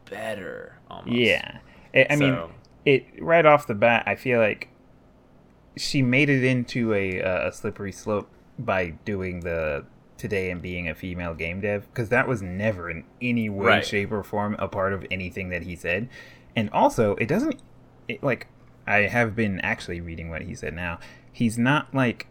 better. 0.06 0.78
Almost. 0.90 1.08
Yeah, 1.12 1.58
I 1.94 2.06
I 2.10 2.16
mean, 2.16 2.38
it 2.84 3.06
right 3.20 3.44
off 3.44 3.66
the 3.66 3.74
bat. 3.74 4.04
I 4.06 4.14
feel 4.16 4.40
like 4.40 4.68
she 5.76 6.02
made 6.02 6.28
it 6.28 6.44
into 6.44 6.92
a, 6.94 7.22
uh, 7.22 7.48
a 7.48 7.52
slippery 7.52 7.92
slope 7.92 8.28
by 8.58 8.90
doing 9.04 9.40
the 9.40 9.84
today 10.18 10.50
and 10.50 10.62
being 10.62 10.88
a 10.88 10.94
female 10.94 11.34
game 11.34 11.60
dev 11.60 11.86
because 11.92 12.08
that 12.10 12.28
was 12.28 12.42
never 12.42 12.88
in 12.90 13.04
any 13.20 13.48
way, 13.48 13.66
Right. 13.66 13.84
shape, 13.86 14.12
or 14.12 14.22
form 14.22 14.54
a 14.58 14.68
part 14.68 14.92
of 14.92 15.04
anything 15.10 15.48
that 15.48 15.62
he 15.62 15.74
said. 15.74 16.08
And 16.54 16.70
also, 16.70 17.16
it 17.16 17.26
doesn't 17.26 17.60
it, 18.08 18.22
like 18.22 18.46
I 18.86 18.98
have 19.08 19.34
been 19.34 19.58
actually 19.60 20.00
reading 20.00 20.28
what 20.30 20.42
he 20.42 20.54
said 20.54 20.74
now. 20.74 20.98
He's 21.32 21.56
not 21.58 21.92
like 21.94 22.26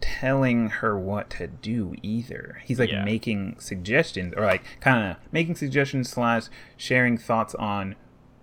telling 0.00 0.68
her 0.68 0.98
what 0.98 1.30
to 1.30 1.46
do 1.46 1.94
either. 2.02 2.60
He's 2.64 2.78
like 2.78 2.90
Yeah. 2.90 3.04
making 3.04 3.56
suggestions 3.58 4.34
or 4.36 4.44
like 4.44 4.62
kind 4.80 5.10
of 5.10 5.16
making 5.32 5.56
suggestions 5.56 6.10
slash 6.10 6.44
sharing 6.76 7.16
thoughts 7.16 7.54
on 7.54 7.96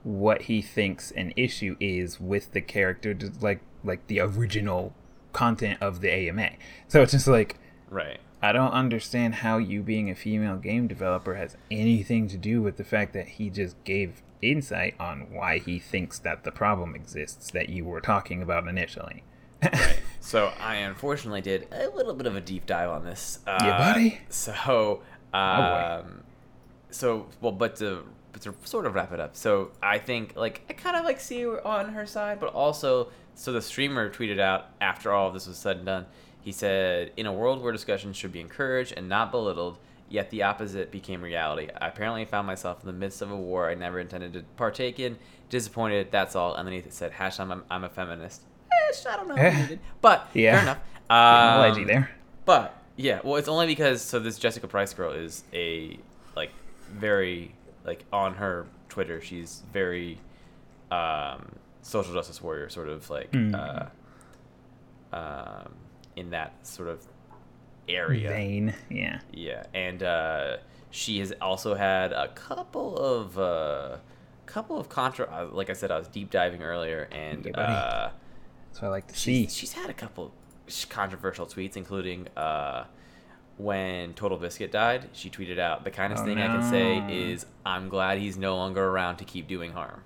what 0.03 0.43
he 0.43 0.61
thinks 0.61 1.11
an 1.11 1.31
issue 1.35 1.75
is 1.79 2.19
with 2.19 2.51
the 2.53 2.61
character, 2.61 3.13
just 3.13 3.41
like 3.43 3.59
like 3.83 4.05
the 4.07 4.19
original 4.19 4.93
content 5.33 5.81
of 5.81 6.01
the 6.01 6.11
AMA. 6.11 6.51
So 6.87 7.01
it's 7.01 7.11
just 7.11 7.27
like 7.27 7.57
Right. 7.89 8.19
I 8.41 8.51
don't 8.51 8.71
understand 8.71 9.35
how 9.35 9.57
you 9.57 9.83
being 9.83 10.09
a 10.09 10.15
female 10.15 10.57
game 10.57 10.87
developer 10.87 11.35
has 11.35 11.55
anything 11.69 12.27
to 12.29 12.37
do 12.37 12.61
with 12.61 12.77
the 12.77 12.83
fact 12.83 13.13
that 13.13 13.27
he 13.27 13.49
just 13.49 13.81
gave 13.83 14.23
insight 14.41 14.95
on 14.99 15.31
why 15.31 15.59
he 15.59 15.77
thinks 15.77 16.17
that 16.19 16.43
the 16.43 16.51
problem 16.51 16.95
exists 16.95 17.51
that 17.51 17.69
you 17.69 17.85
were 17.85 18.01
talking 18.01 18.41
about 18.41 18.67
initially. 18.67 19.23
Right. 19.63 19.99
So 20.23 20.53
I 20.59 20.75
unfortunately 20.75 21.41
did 21.41 21.67
a 21.71 21.87
little 21.89 22.13
bit 22.13 22.27
of 22.27 22.35
a 22.35 22.41
deep 22.41 22.67
dive 22.67 22.89
on 22.89 23.03
this. 23.03 23.39
Uh, 23.47 23.57
Yeah, 23.61 23.77
buddy. 23.79 24.19
Oh, 24.21 24.25
So, 24.29 25.01
um, 25.33 26.23
so 26.91 27.25
well, 27.41 27.51
but 27.51 27.75
to 27.77 28.03
to 28.39 28.53
sort 28.63 28.85
of 28.85 28.95
wrap 28.95 29.11
it 29.11 29.19
up. 29.19 29.35
So 29.35 29.71
I 29.83 29.97
think 29.97 30.35
like 30.35 30.61
I 30.69 30.73
kind 30.73 30.95
of 30.95 31.05
like 31.05 31.19
see 31.19 31.41
her 31.43 31.65
on 31.65 31.89
her 31.93 32.05
side, 32.05 32.39
but 32.39 32.53
also 32.53 33.09
so 33.35 33.51
the 33.51 33.61
streamer 33.61 34.09
tweeted 34.09 34.39
out 34.39 34.67
after 34.79 35.11
all 35.11 35.27
of 35.27 35.33
this 35.33 35.47
was 35.47 35.57
said 35.57 35.77
and 35.77 35.85
done. 35.85 36.05
He 36.41 36.51
said, 36.51 37.11
"In 37.17 37.25
a 37.27 37.33
world 37.33 37.61
where 37.61 37.71
discussion 37.71 38.13
should 38.13 38.31
be 38.31 38.39
encouraged 38.39 38.93
and 38.97 39.07
not 39.09 39.31
belittled." 39.31 39.77
Yet 40.09 40.29
the 40.29 40.43
opposite 40.43 40.91
became 40.91 41.21
reality. 41.21 41.69
I 41.79 41.87
apparently 41.87 42.25
found 42.25 42.45
myself 42.45 42.81
in 42.81 42.87
the 42.87 42.91
midst 42.91 43.21
of 43.21 43.31
a 43.31 43.35
war 43.37 43.69
I 43.69 43.75
never 43.75 43.97
intended 43.97 44.33
to 44.33 44.43
partake 44.57 44.99
in. 44.99 45.17
Disappointed, 45.49 46.11
that's 46.11 46.35
all. 46.35 46.53
Underneath 46.53 46.85
it 46.85 46.93
said, 46.93 47.13
hashtag 47.13 47.49
I'm, 47.49 47.63
I'm 47.71 47.85
a 47.85 47.89
feminist. 47.89 48.41
Eh, 48.73 49.09
I 49.09 49.15
don't 49.15 49.29
know 49.29 49.35
did. 49.67 49.79
But, 50.01 50.27
Yeah. 50.33 50.53
fair 50.55 50.61
enough. 50.63 50.77
Um, 51.09 51.71
edgy 51.71 51.83
there. 51.85 52.09
but 52.45 52.81
yeah, 52.97 53.19
well, 53.23 53.35
it's 53.37 53.47
only 53.47 53.67
because 53.67 54.01
so 54.01 54.19
this 54.19 54.37
Jessica 54.37 54.67
Price 54.67 54.93
girl 54.93 55.11
is 55.13 55.43
a 55.53 55.97
like 56.35 56.51
very 56.89 57.53
like 57.85 58.05
on 58.13 58.35
her 58.35 58.65
Twitter, 58.89 59.21
she's 59.21 59.63
very 59.73 60.19
um, 60.91 61.53
social 61.81 62.13
justice 62.13 62.41
warrior, 62.41 62.69
sort 62.69 62.89
of 62.89 63.09
like 63.09 63.31
Mm. 63.31 63.55
uh, 63.55 65.15
um, 65.15 65.73
in 66.15 66.29
that 66.31 66.53
sort 66.65 66.89
of 66.89 67.05
area. 67.87 68.29
Vein, 68.29 68.73
yeah. 68.89 69.19
Yeah, 69.31 69.63
and 69.73 70.03
uh, 70.03 70.57
she 70.89 71.19
has 71.19 71.33
also 71.41 71.73
had 71.75 72.11
a 72.13 72.27
couple 72.29 72.97
of 72.97 73.37
uh, 73.39 73.97
couple 74.45 74.77
of 74.79 74.89
contra. 74.89 75.25
uh, 75.27 75.47
Like 75.55 75.69
I 75.69 75.73
said, 75.73 75.91
I 75.91 75.97
was 75.97 76.07
deep 76.07 76.29
diving 76.29 76.61
earlier, 76.61 77.07
and 77.11 77.45
Yeah, 77.45 77.59
uh, 77.61 78.11
So 78.73 78.85
I 78.87 78.89
like 78.89 79.07
to 79.07 79.15
see. 79.17 79.43
she's, 79.43 79.55
she's 79.55 79.73
had 79.73 79.89
a 79.89 79.93
couple 79.93 80.33
controversial 80.89 81.45
tweets, 81.45 81.75
including 81.75 82.27
uh, 82.37 82.85
when 83.61 84.13
TotalBiscuit 84.13 84.71
died. 84.71 85.09
She 85.13 85.29
tweeted 85.29 85.59
out, 85.59 85.83
"The 85.83 85.91
kindest 85.91 86.23
Oh, 86.23 86.25
thing 86.25 86.39
I 86.39 86.47
can 86.47 86.63
say 86.69 87.03
is 87.09 87.45
I'm 87.65 87.89
glad 87.89 88.17
he's 88.19 88.37
no 88.37 88.55
longer 88.55 88.83
around 88.85 89.17
to 89.17 89.25
keep 89.25 89.47
doing 89.47 89.73
harm." 89.73 90.03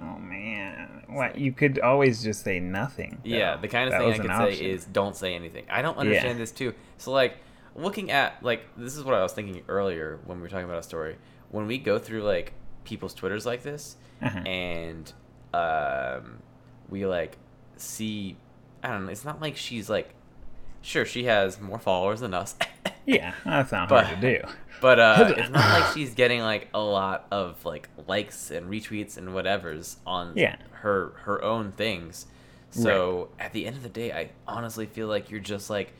Oh 0.00 0.18
man, 0.18 1.04
what 1.08 1.36
you 1.38 1.52
could 1.52 1.78
always 1.80 2.22
just 2.22 2.42
say 2.42 2.58
nothing. 2.60 3.18
Yeah, 3.24 3.56
the 3.56 3.68
kindest 3.68 3.92
That 3.98 4.00
thing 4.00 4.30
I 4.30 4.46
could 4.46 4.56
say 4.58 4.64
is 4.64 4.84
don't 4.86 5.14
say 5.16 5.34
anything. 5.34 5.64
I 5.70 5.82
don't 5.82 5.98
understand 5.98 6.38
this 6.38 6.50
too. 6.50 6.74
So 6.98 7.12
like 7.12 7.36
looking 7.76 8.10
at 8.10 8.42
like 8.42 8.62
this 8.76 8.96
is 8.96 9.04
what 9.04 9.14
I 9.14 9.22
was 9.22 9.32
thinking 9.32 9.62
earlier 9.68 10.18
when 10.24 10.38
we 10.38 10.42
were 10.42 10.48
talking 10.48 10.64
about 10.64 10.78
a 10.78 10.82
story. 10.82 11.16
When 11.50 11.66
we 11.66 11.78
go 11.78 11.98
through 11.98 12.22
like 12.22 12.52
people's 12.84 13.14
twitters 13.14 13.44
like 13.46 13.62
this 13.62 13.96
Uh-huh. 14.22 14.38
and 14.40 15.12
um 15.54 16.38
we 16.88 17.06
like 17.06 17.36
see 17.76 18.36
I 18.82 18.88
don't 18.88 19.04
know, 19.06 19.12
it's 19.12 19.24
not 19.24 19.40
like 19.40 19.56
she's 19.56 19.88
like 19.90 20.14
sure 20.82 21.04
she 21.04 21.24
has 21.24 21.60
more 21.60 21.78
followers 21.78 22.20
than 22.20 22.34
us. 22.34 22.54
Yeah, 23.04 23.34
that's 23.44 23.72
not 23.72 23.88
But- 23.88 24.06
hard 24.06 24.20
to 24.20 24.38
do. 24.38 24.46
But 24.80 25.00
uh, 25.00 25.34
it's 25.36 25.50
not 25.50 25.80
like 25.80 25.92
she's 25.92 26.14
getting 26.14 26.40
like 26.40 26.68
a 26.72 26.78
lot 26.80 27.26
of 27.32 27.64
like 27.64 27.88
likes 28.06 28.52
and 28.52 28.70
retweets 28.70 29.16
and 29.16 29.34
whatever's 29.34 29.96
on 30.06 30.34
Yeah. 30.36 30.54
her 30.70 31.12
her 31.24 31.42
own 31.42 31.72
things. 31.72 32.26
So 32.70 33.28
at 33.40 33.52
the 33.52 33.66
end 33.66 33.74
of 33.76 33.82
the 33.82 33.88
day, 33.88 34.12
I 34.12 34.30
honestly 34.46 34.86
feel 34.86 35.08
like 35.08 35.30
you're 35.32 35.40
just 35.40 35.68
like 35.68 35.92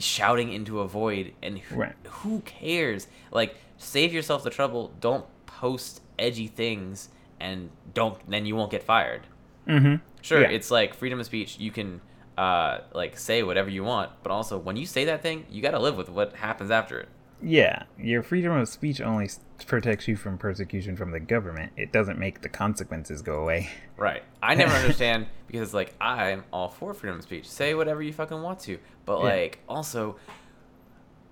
shouting 0.00 0.52
into 0.52 0.80
a 0.80 0.88
void, 0.88 1.32
and 1.42 1.58
who, 1.60 1.76
Right. 1.76 1.94
who 2.08 2.40
cares? 2.40 3.06
Like, 3.30 3.54
save 3.78 4.12
yourself 4.12 4.42
the 4.42 4.50
trouble. 4.50 4.92
Don't 5.00 5.24
post 5.46 6.02
edgy 6.18 6.48
things, 6.48 7.08
and 7.38 7.70
don't 7.94 8.18
then 8.28 8.46
you 8.46 8.56
won't 8.56 8.72
get 8.72 8.82
fired. 8.82 9.22
Mm-hmm. 9.68 9.96
Sure, 10.22 10.40
Yeah. 10.42 10.48
it's 10.48 10.70
like 10.72 10.92
freedom 10.94 11.20
of 11.20 11.26
speech. 11.26 11.58
You 11.60 11.70
can 11.70 12.00
uh 12.38 12.82
like 12.94 13.18
say 13.18 13.42
whatever 13.42 13.68
you 13.68 13.82
want, 13.84 14.10
but 14.22 14.30
also 14.30 14.56
when 14.58 14.76
you 14.76 14.86
say 14.86 15.04
that 15.06 15.22
thing, 15.22 15.44
you 15.50 15.60
got 15.60 15.72
to 15.72 15.78
live 15.80 15.96
with 15.96 16.08
what 16.08 16.34
happens 16.36 16.70
after 16.70 16.98
it. 17.00 17.08
Yeah, 17.40 17.84
your 17.98 18.22
freedom 18.22 18.52
of 18.52 18.68
speech 18.68 19.00
only 19.00 19.28
protects 19.66 20.08
you 20.08 20.16
from 20.16 20.38
persecution 20.38 20.96
from 20.96 21.10
the 21.12 21.20
government. 21.20 21.72
It 21.76 21.92
doesn't 21.92 22.18
make 22.18 22.40
the 22.42 22.48
consequences 22.48 23.22
go 23.22 23.40
away. 23.42 23.68
Right. 23.96 24.22
I 24.40 24.54
never 24.54 24.72
understand 24.74 25.26
because 25.48 25.74
like 25.74 25.92
I'm 26.00 26.44
all 26.52 26.68
for 26.68 26.94
freedom 26.94 27.18
of 27.18 27.24
speech. 27.24 27.48
Say 27.48 27.74
whatever 27.74 28.00
you 28.00 28.12
fucking 28.12 28.40
want 28.40 28.60
to, 28.60 28.78
but 29.04 29.18
Yeah. 29.18 29.24
like 29.24 29.58
also 29.68 30.16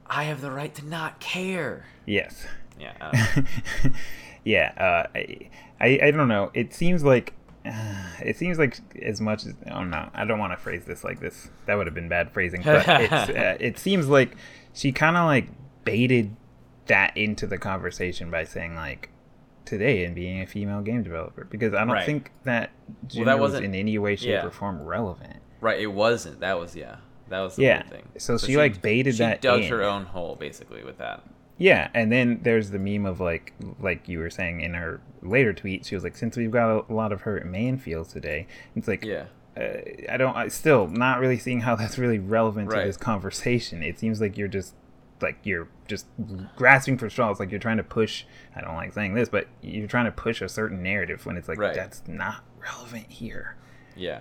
I 0.08 0.24
have 0.24 0.40
the 0.40 0.50
right 0.50 0.74
to 0.74 0.84
not 0.84 1.20
care. 1.20 1.84
Yes. 2.06 2.44
Yeah. 2.80 2.92
I 3.00 3.44
yeah. 4.44 4.72
Uh, 4.76 5.06
I, 5.16 5.48
I 5.80 5.98
I 6.06 6.10
don't 6.10 6.26
know. 6.28 6.50
It 6.54 6.74
seems 6.74 7.04
like 7.04 7.34
it 8.24 8.36
seems 8.36 8.58
like 8.58 8.78
as 9.02 9.20
much 9.20 9.44
as 9.46 9.54
oh 9.70 9.84
no, 9.84 10.08
I 10.14 10.24
don't 10.24 10.38
want 10.38 10.52
to 10.52 10.56
phrase 10.56 10.84
this 10.84 11.02
like 11.04 11.20
this. 11.20 11.48
That 11.66 11.74
would 11.76 11.86
have 11.86 11.94
been 11.94 12.08
bad 12.08 12.32
phrasing. 12.32 12.62
But 12.62 12.84
it's, 12.88 13.12
uh, 13.12 13.56
it 13.60 13.78
seems 13.78 14.08
like 14.08 14.36
she 14.72 14.92
kind 14.92 15.16
of 15.16 15.24
like 15.26 15.48
baited 15.84 16.36
that 16.86 17.16
into 17.16 17.46
the 17.46 17.58
conversation 17.58 18.30
by 18.30 18.44
saying 18.44 18.74
like 18.76 19.10
today 19.64 20.04
and 20.04 20.14
being 20.14 20.40
a 20.42 20.46
female 20.46 20.80
game 20.80 21.02
developer 21.02 21.44
because 21.50 21.74
I 21.74 21.80
don't 21.80 21.88
Right. 21.90 22.06
think 22.06 22.30
that 22.44 22.70
Well, 23.16 23.24
that 23.24 23.38
was 23.40 23.52
wasn't- 23.52 23.66
in 23.66 23.74
any 23.74 23.98
way, 23.98 24.14
shape, 24.16 24.28
yeah. 24.28 24.46
or 24.46 24.50
form 24.50 24.80
relevant. 24.82 25.38
right. 25.60 25.80
It 25.80 25.88
wasn't. 25.88 26.40
That 26.40 26.58
was 26.58 26.76
yeah. 26.76 26.96
That 27.28 27.40
was 27.40 27.56
the 27.56 27.62
Yeah. 27.64 27.82
thing. 27.82 28.04
So 28.18 28.38
she, 28.38 28.56
like, 28.56 28.80
baited 28.80 29.14
that 29.14 29.16
she 29.16 29.22
that 29.24 29.40
dug 29.40 29.62
in. 29.62 29.68
her 29.70 29.82
own 29.82 30.04
hole 30.04 30.36
basically 30.36 30.84
with 30.84 30.98
that. 30.98 31.24
Yeah, 31.58 31.88
and 31.94 32.12
then 32.12 32.40
there's 32.42 32.70
the 32.70 32.78
meme 32.78 33.06
of 33.06 33.18
like, 33.20 33.54
like 33.80 34.08
you 34.08 34.18
were 34.18 34.28
saying 34.30 34.60
in 34.60 34.74
her 34.74 35.00
later 35.22 35.52
tweet, 35.54 35.86
she 35.86 35.94
was 35.94 36.04
like, 36.04 36.16
"Since 36.16 36.36
we've 36.36 36.50
got 36.50 36.90
a 36.90 36.92
lot 36.92 37.12
of 37.12 37.22
hurt 37.22 37.46
man 37.46 37.78
feels 37.78 38.12
today, 38.12 38.46
it's 38.74 38.86
like, 38.86 39.04
Yeah. 39.04 39.24
uh, 39.56 39.78
I 40.10 40.16
don't. 40.18 40.36
I 40.36 40.48
still 40.48 40.86
not 40.86 41.18
really 41.18 41.38
seeing 41.38 41.60
how 41.60 41.74
that's 41.76 41.96
really 41.98 42.18
relevant 42.18 42.68
Right. 42.70 42.80
to 42.82 42.86
this 42.86 42.96
conversation. 42.98 43.82
It 43.82 43.98
seems 43.98 44.20
like 44.20 44.36
you're 44.36 44.48
just 44.48 44.74
like 45.22 45.38
you're 45.44 45.66
just 45.88 46.04
grasping 46.56 46.98
for 46.98 47.08
straws. 47.08 47.40
Like 47.40 47.50
you're 47.50 47.58
trying 47.58 47.78
to 47.78 47.82
push. 47.82 48.24
I 48.54 48.60
don't 48.60 48.74
like 48.74 48.92
saying 48.92 49.14
this, 49.14 49.30
but 49.30 49.46
you're 49.62 49.86
trying 49.88 50.04
to 50.04 50.12
push 50.12 50.42
a 50.42 50.48
certain 50.50 50.82
narrative 50.82 51.24
when 51.24 51.38
it's 51.38 51.48
like 51.48 51.58
Right. 51.58 51.74
that's 51.74 52.02
not 52.06 52.44
relevant 52.60 53.06
here. 53.08 53.56
Yeah. 53.96 54.20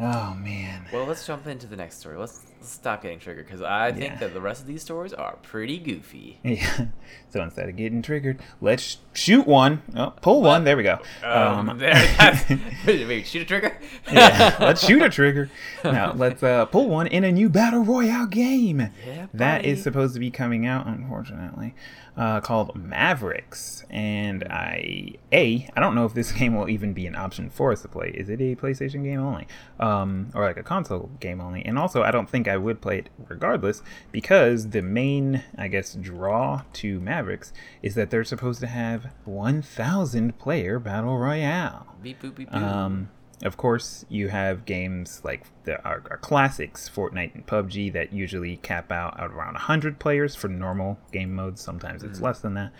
Oh 0.00 0.34
man. 0.34 0.86
Well, 0.92 1.04
let's 1.04 1.24
jump 1.24 1.46
into 1.46 1.68
the 1.68 1.76
next 1.76 1.98
story. 2.00 2.16
Let's 2.16 2.46
stop 2.60 3.02
getting 3.02 3.18
triggered 3.18 3.46
because 3.46 3.62
I 3.62 3.92
think 3.92 4.04
Yeah. 4.04 4.16
that 4.18 4.34
the 4.34 4.40
rest 4.40 4.60
of 4.62 4.66
these 4.66 4.82
stories 4.82 5.12
are 5.12 5.36
pretty 5.42 5.78
goofy. 5.78 6.38
Yeah. 6.44 6.86
So 7.30 7.42
instead 7.42 7.68
of 7.68 7.76
getting 7.76 8.00
triggered, 8.02 8.40
let's 8.60 8.98
shoot 9.12 9.46
one. 9.46 9.82
Oh, 9.94 10.14
pull 10.22 10.40
one. 10.42 10.64
There 10.64 10.76
we 10.76 10.82
go. 10.82 10.98
Um, 11.22 11.68
Um, 11.70 11.78
there, 11.78 11.92
that's, 12.18 12.44
wait, 12.86 13.26
shoot 13.26 13.42
a 13.42 13.44
trigger? 13.44 13.78
yeah, 14.10 14.56
let's 14.60 14.84
shoot 14.84 15.02
a 15.02 15.10
trigger. 15.10 15.50
Now 15.84 16.12
let's 16.14 16.42
uh, 16.42 16.64
pull 16.66 16.88
one 16.88 17.06
in 17.06 17.24
a 17.24 17.32
new 17.32 17.48
battle 17.50 17.84
royale 17.84 18.26
game. 18.26 18.90
Yeah, 19.06 19.26
that 19.34 19.64
is 19.66 19.82
supposed 19.82 20.14
to 20.14 20.20
be 20.20 20.30
coming 20.30 20.66
out, 20.66 20.86
unfortunately, 20.86 21.74
uh, 22.18 22.40
called 22.40 22.74
Mavericks. 22.74 23.84
And 23.88 24.44
I, 24.50 25.12
a, 25.32 25.68
I 25.74 25.80
don't 25.80 25.94
know 25.94 26.04
if 26.04 26.12
this 26.12 26.32
game 26.38 26.54
will 26.54 26.68
even 26.68 26.92
be 26.92 27.06
an 27.06 27.14
option 27.14 27.48
for 27.48 27.72
us 27.72 27.82
to 27.82 27.88
play. 27.88 28.08
Is 28.08 28.28
it 28.28 28.40
a 28.40 28.56
PlayStation 28.56 29.04
game 29.04 29.20
only, 29.20 29.46
um, 29.78 30.30
or 30.34 30.44
like 30.44 30.56
a 30.56 30.62
console 30.62 31.10
game 31.20 31.40
only? 31.40 31.64
And 31.64 31.78
also, 31.78 32.02
I 32.02 32.10
don't 32.10 32.28
think 32.28 32.48
I 32.48 32.56
would 32.56 32.80
play 32.80 32.98
it 32.98 33.10
regardless 33.28 33.82
because 34.10 34.70
the 34.70 34.82
main, 34.82 35.44
I 35.56 35.68
guess, 35.68 35.94
draw 35.94 36.62
to 36.74 37.00
Mavericks 37.00 37.52
is 37.82 37.94
that 37.94 38.10
they're 38.10 38.24
supposed 38.24 38.60
to 38.60 38.66
have 38.66 39.14
1,000 39.24 40.38
player 40.38 40.80
battle 40.80 41.16
royale. 41.16 41.86
Beep 42.02 42.20
boop 42.20 42.34
beep 42.34 42.50
boop. 42.50 42.62
Um, 42.62 43.10
of 43.42 43.56
course, 43.56 44.04
you 44.08 44.28
have 44.28 44.64
games 44.64 45.20
like 45.24 45.44
the 45.64 45.82
our, 45.84 46.02
our 46.10 46.16
classics, 46.16 46.90
Fortnite 46.92 47.34
and 47.34 47.46
PUBG, 47.46 47.92
that 47.92 48.12
usually 48.12 48.56
cap 48.56 48.90
out 48.90 49.18
at 49.18 49.30
around 49.30 49.54
100 49.54 49.98
players 49.98 50.34
for 50.34 50.48
normal 50.48 50.98
game 51.12 51.34
modes. 51.34 51.60
Sometimes 51.60 52.02
it's 52.02 52.20
less 52.20 52.40
than 52.40 52.54
that. 52.54 52.72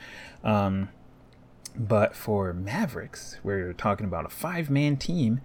Um, 0.43 0.89
but 1.77 2.17
for 2.17 2.53
Mavericks, 2.53 3.39
we're 3.45 3.73
talking 3.73 4.07
about 4.07 4.27
a 4.27 4.29
five 4.29 4.69
man 4.69 4.97
team, 4.97 5.41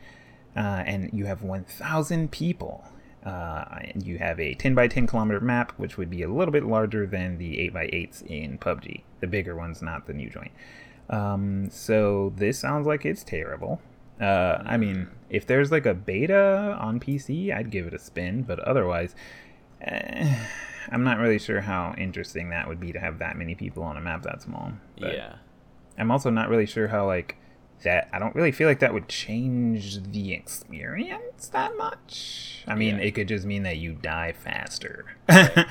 uh, 0.56 0.84
and 0.86 1.12
you 1.14 1.26
have 1.26 1.44
1,000 1.44 2.32
people. 2.32 2.86
Uh, 3.24 3.80
and 3.94 4.06
you 4.06 4.18
have 4.18 4.38
a 4.38 4.54
10 4.56 4.76
by 4.76 4.86
10 4.86 5.08
kilometer 5.08 5.40
map, 5.40 5.72
which 5.78 5.96
would 5.98 6.10
be 6.10 6.24
a 6.24 6.28
little 6.28 6.52
bit 6.52 6.66
larger 6.66 7.08
than 7.08 7.38
the 7.38 7.58
8 7.62 7.74
by 7.74 7.86
8s 7.86 8.22
in 8.26 8.58
PUBG. 8.58 9.02
The 9.22 9.28
bigger 9.28 9.56
ones, 9.56 9.82
not 9.82 10.08
the 10.08 10.14
new 10.14 10.30
joint. 10.30 10.52
Um, 11.10 11.70
so 11.70 12.34
this 12.36 12.60
sounds 12.60 12.86
like 12.86 13.06
it's 13.06 13.24
terrible. 13.24 13.80
Uh, 14.22 14.62
I 14.66 14.78
mean, 14.78 15.08
if 15.30 15.46
there's 15.48 15.72
like 15.72 15.86
a 15.86 15.94
beta 15.94 16.78
on 16.80 17.00
PC, 17.00 17.54
I'd 17.54 17.72
give 17.72 17.88
it 17.88 17.94
a 17.94 18.00
spin, 18.00 18.44
but 18.44 18.60
otherwise, 18.60 19.16
eh, 19.82 20.36
I'm 20.92 21.04
not 21.04 21.18
really 21.18 21.40
sure 21.40 21.62
how 21.62 21.94
interesting 21.98 22.50
that 22.50 22.68
would 22.68 22.80
be 22.80 22.92
to 22.94 23.00
have 23.00 23.20
that 23.20 23.38
many 23.38 23.56
people 23.56 23.84
on 23.84 23.98
a 23.98 24.02
map 24.02 24.24
that 24.24 24.42
small. 24.42 24.74
But 25.00 25.14
yeah. 25.16 25.36
I'm 25.98 26.12
also 26.12 26.30
not 26.30 26.50
really 26.50 26.66
sure 26.66 26.88
how 26.88 27.06
like 27.08 27.38
that. 27.84 28.10
I 28.14 28.20
don't 28.20 28.36
really 28.36 28.52
feel 28.52 28.68
like 28.68 28.80
that 28.80 28.94
would 28.94 29.08
change 29.10 30.02
the 30.04 30.34
experience 30.34 31.50
that 31.50 31.76
much. 31.78 32.64
I 32.68 32.76
mean, 32.76 32.98
Yeah. 32.98 33.04
it 33.04 33.12
could 33.16 33.28
just 33.28 33.46
mean 33.46 33.64
that 33.64 33.78
you 33.78 33.94
die 33.94 34.32
faster. 34.34 35.06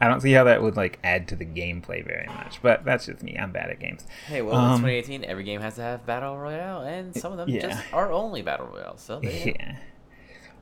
I 0.00 0.08
don't 0.08 0.20
see 0.20 0.32
how 0.32 0.44
that 0.44 0.62
would 0.62 0.76
like 0.76 0.98
add 1.04 1.28
to 1.28 1.36
the 1.36 1.44
gameplay 1.46 2.04
very 2.06 2.26
much, 2.26 2.60
but 2.62 2.84
that's 2.84 3.06
just 3.06 3.22
me. 3.22 3.36
I'm 3.38 3.52
bad 3.52 3.70
at 3.70 3.78
games. 3.80 4.06
Hey, 4.26 4.42
well, 4.42 4.54
Um, 4.54 4.72
it's 4.72 4.80
2018. 5.08 5.24
Every 5.24 5.44
game 5.44 5.60
has 5.60 5.76
to 5.76 5.82
have 5.82 6.04
battle 6.06 6.36
royale, 6.38 6.82
and 6.82 7.14
some 7.16 7.32
of 7.32 7.38
them 7.38 7.48
Yeah. 7.48 7.62
just 7.68 7.92
are 7.92 8.12
only 8.12 8.42
battle 8.42 8.66
royale. 8.66 8.96
So. 8.98 9.20
Yeah. 9.22 9.76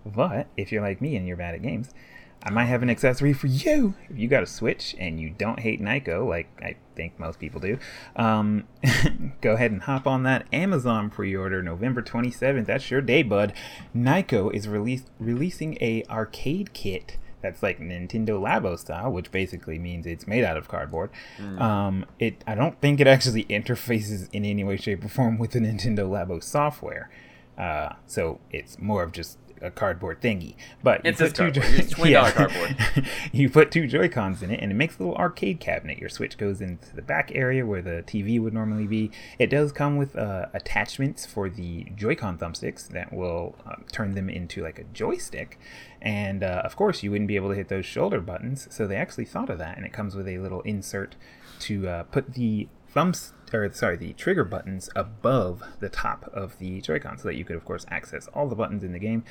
But 0.06 0.48
if 0.56 0.70
you're 0.70 0.82
like 0.82 1.00
me 1.00 1.16
and 1.16 1.26
you're 1.26 1.36
bad 1.36 1.54
at 1.54 1.62
games, 1.62 1.90
I 2.42 2.50
might 2.50 2.66
have 2.66 2.82
an 2.82 2.90
accessory 2.90 3.32
for 3.32 3.46
you. 3.46 3.94
If 4.10 4.18
you 4.18 4.28
got 4.28 4.42
a 4.42 4.46
Switch 4.46 4.94
and 4.98 5.18
you 5.18 5.30
don't 5.30 5.60
hate 5.60 5.80
Nyko, 5.80 6.28
like 6.28 6.46
I 6.62 6.76
think 6.94 7.18
most 7.18 7.38
people 7.38 7.58
do, 7.60 7.78
um, 8.16 8.64
go 9.40 9.52
ahead 9.54 9.70
and 9.70 9.82
hop 9.82 10.06
on 10.06 10.24
that 10.24 10.46
Amazon 10.52 11.08
pre-order 11.08 11.62
November 11.62 12.02
27th. 12.02 12.66
That's 12.66 12.90
your 12.90 13.00
day, 13.00 13.22
bud. 13.22 13.54
Nyko 13.96 14.52
is 14.52 14.68
release- 14.68 15.06
releasing 15.18 15.78
a 15.80 16.04
arcade 16.10 16.74
kit 16.74 17.16
that's 17.44 17.62
like 17.62 17.78
Nintendo 17.78 18.40
Labo 18.40 18.78
style, 18.78 19.12
which 19.12 19.30
basically 19.30 19.78
means 19.78 20.06
it's 20.06 20.26
made 20.26 20.44
out 20.44 20.56
of 20.56 20.66
cardboard. 20.66 21.10
Um, 21.58 22.06
it 22.18 22.42
I 22.46 22.54
don't 22.54 22.80
think 22.80 23.00
it 23.00 23.06
actually 23.06 23.44
interfaces 23.50 24.30
in 24.32 24.46
any 24.46 24.64
way, 24.64 24.78
shape, 24.78 25.04
or 25.04 25.08
form 25.08 25.36
with 25.38 25.50
the 25.50 25.60
Nintendo 25.60 26.08
Labo 26.08 26.42
software. 26.42 27.10
Uh, 27.58 27.90
so 28.06 28.40
it's 28.50 28.78
more 28.78 29.02
of 29.02 29.12
just 29.12 29.38
a 29.60 29.70
cardboard 29.70 30.20
thingy. 30.20 30.54
But 30.82 31.04
you 31.04 31.10
It 31.10 31.18
says 31.18 31.32
put 31.32 31.54
two 31.54 31.60
cardboard. 31.60 31.80
It's 31.80 31.94
$20 31.94 32.32
cardboard. 32.32 33.06
you 33.32 33.50
put 33.50 33.70
two 33.70 33.86
Joy 33.86 34.08
Cons 34.08 34.42
in 34.42 34.50
it, 34.50 34.60
and 34.60 34.70
it 34.70 34.74
makes 34.74 34.96
a 34.96 35.02
little 35.02 35.16
arcade 35.16 35.60
cabinet. 35.60 35.98
Your 35.98 36.08
Switch 36.08 36.36
goes 36.38 36.60
into 36.60 36.94
the 36.94 37.02
back 37.02 37.32
area 37.34 37.64
where 37.64 37.82
the 37.82 38.04
TV 38.06 38.40
would 38.40 38.54
normally 38.54 38.86
be. 38.86 39.10
It 39.38 39.48
does 39.48 39.72
come 39.72 39.96
with 39.96 40.16
uh, 40.16 40.46
attachments 40.52 41.26
for 41.26 41.48
the 41.48 41.84
Joy-Con 41.96 42.38
thumbsticks 42.38 42.88
that 42.88 43.12
will 43.12 43.54
um, 43.66 43.84
turn 43.92 44.14
them 44.14 44.28
into 44.28 44.62
like 44.62 44.78
a 44.78 44.84
joystick. 44.84 45.58
And 46.00 46.42
uh, 46.42 46.62
of 46.64 46.76
course, 46.76 47.02
you 47.02 47.10
wouldn't 47.10 47.28
be 47.28 47.36
able 47.36 47.48
to 47.48 47.54
hit 47.54 47.68
those 47.68 47.86
shoulder 47.86 48.20
buttons, 48.20 48.68
so 48.70 48.86
they 48.86 48.96
actually 48.96 49.24
thought 49.24 49.48
of 49.48 49.58
that, 49.58 49.76
and 49.76 49.86
it 49.86 49.92
comes 49.92 50.14
with 50.14 50.28
a 50.28 50.38
little 50.38 50.60
insert 50.62 51.16
to 51.60 51.88
uh, 51.88 52.02
put 52.04 52.34
the 52.34 52.68
thumbs 52.88 53.32
or 53.54 53.72
sorry 53.72 53.96
the 53.96 54.12
trigger 54.14 54.44
buttons 54.44 54.90
above 54.96 55.62
the 55.80 55.88
top 55.88 56.28
of 56.32 56.58
the 56.58 56.80
joy-con 56.80 57.16
so 57.16 57.28
that 57.28 57.36
you 57.36 57.44
could 57.44 57.56
of 57.56 57.64
course 57.64 57.86
access 57.90 58.26
all 58.34 58.48
the 58.48 58.54
buttons 58.56 58.82
in 58.84 58.92
the 58.92 58.98
game 58.98 59.24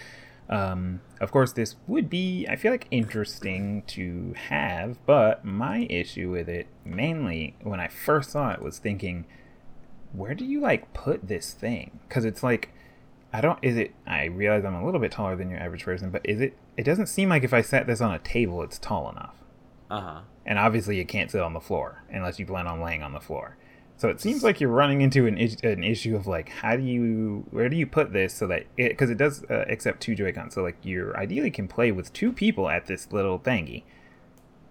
um, 0.50 1.02
of 1.22 1.32
course 1.32 1.54
this 1.54 1.76
would 1.88 2.10
be 2.10 2.46
i 2.50 2.56
feel 2.56 2.72
like 2.72 2.88
interesting 2.92 3.84
to 3.88 4.34
have 4.50 4.98
but 5.06 5.44
my 5.46 5.88
issue 5.90 6.30
with 6.32 6.50
it 6.50 6.68
mainly 6.86 7.56
when 7.62 7.80
i 7.80 7.88
first 7.88 8.32
saw 8.32 8.52
it 8.52 8.62
was 8.62 8.78
thinking 8.80 9.26
where 10.12 10.34
do 10.36 10.46
you 10.46 10.60
like 10.60 10.94
put 10.94 11.28
this 11.28 11.54
thing 11.54 12.00
because 12.08 12.26
it's 12.26 12.44
like 12.44 12.70
i 13.32 13.40
don't 13.42 13.58
is 13.62 13.78
it 13.78 13.94
i 14.06 14.26
realize 14.26 14.64
i'm 14.66 14.76
a 14.76 14.86
little 14.86 15.00
bit 15.00 15.12
taller 15.12 15.36
than 15.36 15.50
your 15.50 15.60
average 15.60 15.84
person 15.86 16.10
but 16.12 16.22
is 16.26 16.42
it 16.42 16.58
it 16.78 16.84
doesn't 16.84 17.08
seem 17.08 17.30
like 17.30 17.44
if 17.44 17.54
i 17.54 17.62
set 17.62 17.88
this 17.88 18.02
on 18.02 18.14
a 18.14 18.20
table 18.20 18.62
it's 18.64 18.78
tall 18.78 19.10
enough 19.10 19.36
Uh 19.90 20.02
huh. 20.02 20.22
and 20.46 20.60
obviously 20.60 20.98
you 20.98 21.06
can't 21.06 21.32
sit 21.32 21.42
on 21.42 21.54
the 21.54 21.60
floor 21.62 22.04
unless 22.12 22.38
you 22.38 22.46
plan 22.46 22.68
on 22.68 22.82
laying 22.82 23.02
on 23.02 23.14
the 23.14 23.20
floor. 23.22 23.56
So 23.96 24.10
it 24.10 24.20
seems 24.20 24.44
like 24.44 24.60
you're 24.60 24.70
running 24.72 25.02
into 25.02 25.28
an, 25.28 25.38
is- 25.38 25.58
an 25.64 25.84
issue 25.84 26.16
of 26.16 26.28
like 26.28 26.50
how 26.50 26.76
do 26.76 26.84
you 26.84 27.46
where 27.52 27.70
do 27.70 27.78
you 27.78 27.86
put 27.88 28.12
this 28.12 28.34
so 28.34 28.48
that 28.48 28.66
it 28.76 28.90
because 28.90 29.10
it 29.10 29.18
does 29.18 29.44
uh, 29.50 29.66
accept 29.70 30.02
two 30.02 30.14
Joy-Cons 30.16 30.54
so 30.56 30.62
like 30.64 30.78
you 30.84 31.14
ideally 31.16 31.52
can 31.52 31.68
play 31.68 31.92
with 31.92 32.12
two 32.12 32.34
people 32.34 32.70
at 32.70 32.88
this 32.88 33.12
little 33.14 33.40
thingy. 33.40 33.84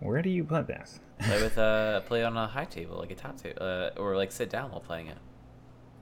Where 0.01 0.21
do 0.23 0.29
you 0.31 0.45
put 0.45 0.67
this? 0.67 1.01
Play 1.21 1.41
with 1.43 1.57
uh, 1.57 2.01
play 2.07 2.25
on 2.25 2.37
a 2.37 2.47
high 2.49 2.65
table, 2.65 2.99
like 2.99 3.11
a 3.13 3.15
top 3.15 3.37
table, 3.41 3.59
uh, 3.63 3.91
or 3.97 4.17
like 4.17 4.33
sit 4.33 4.51
down 4.51 4.71
while 4.73 4.81
playing 4.81 5.07
it. 5.07 5.19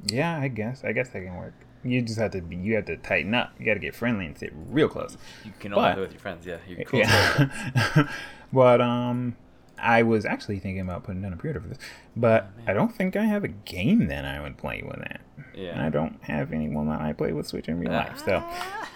yeah, 0.07 0.39
I 0.41 0.49
guess 0.49 0.83
I 0.83 0.93
guess 0.93 1.11
that 1.11 1.21
can 1.23 1.37
work. 1.37 1.55
You 1.85 2.03
just 2.03 2.19
have 2.19 2.33
to 2.33 2.41
be 2.41 2.57
you 2.57 2.75
have 2.77 2.87
to 2.87 2.97
tighten 2.97 3.35
up. 3.35 3.53
You 3.59 3.67
got 3.67 3.75
to 3.75 3.81
get 3.81 3.95
friendly 3.95 4.27
and 4.27 4.37
sit 4.37 4.53
real 4.55 4.89
close. 4.89 5.17
You 5.45 5.53
can 5.61 5.73
only 5.73 5.89
But- 5.89 5.93
play 5.95 6.03
with 6.03 6.13
your 6.13 6.21
friends. 6.21 6.47
Yeah, 6.47 6.57
you're 6.67 6.85
cool. 6.85 7.01
Yeah. 7.01 8.09
but 8.53 8.81
um 8.81 9.37
I 9.81 10.03
was 10.03 10.25
actually 10.25 10.59
thinking 10.59 10.81
about 10.83 11.05
putting 11.05 11.23
down 11.23 11.33
a 11.33 11.37
pre-order 11.37 11.61
for 11.61 11.69
this, 11.69 11.79
but 12.17 12.51
I 12.67 12.73
don't 12.73 12.95
think 12.95 13.17
I 13.17 13.25
have 13.25 13.45
a 13.45 13.49
game 13.49 14.09
that 14.09 14.25
I 14.25 14.41
would 14.41 14.57
play 14.57 14.83
with 14.87 14.99
that. 14.99 15.21
Yeah. 15.55 15.71
And 15.71 15.83
I 15.83 15.89
don't 15.89 16.23
have 16.23 16.53
anyone 16.53 16.89
that 16.89 17.01
I 17.01 17.13
play 17.13 17.33
with 17.33 17.47
Switch 17.47 17.69
in 17.69 17.79
real 17.79 17.93
life. 17.93 18.23
So, 18.25 18.43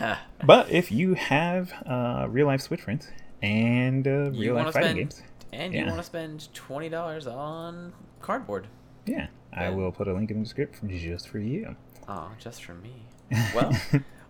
but 0.46 0.70
if 0.70 0.92
you 0.92 1.14
have 1.14 1.72
uh, 1.86 2.26
real 2.28 2.46
life 2.46 2.60
Switch 2.60 2.80
friends 2.82 3.08
and 3.42 4.06
uh, 4.06 4.30
real 4.32 4.54
life 4.54 4.72
fighting 4.72 4.90
spend, 4.90 4.96
games, 4.96 5.22
and 5.52 5.74
you 5.74 5.84
want 5.86 5.96
to 5.98 6.02
spend 6.04 6.52
twenty 6.54 6.88
dollars 6.88 7.26
on 7.26 7.92
cardboard. 8.20 8.66
yeah, 9.06 9.26
I 9.52 9.70
will 9.70 9.92
put 9.92 10.08
a 10.08 10.12
link 10.14 10.30
in 10.30 10.38
the 10.38 10.44
description 10.44 10.88
just 10.96 11.28
for 11.28 11.38
you. 11.38 11.76
Oh, 12.08 12.30
just 12.38 12.64
for 12.64 12.74
me. 12.74 13.06
Well, 13.54 13.72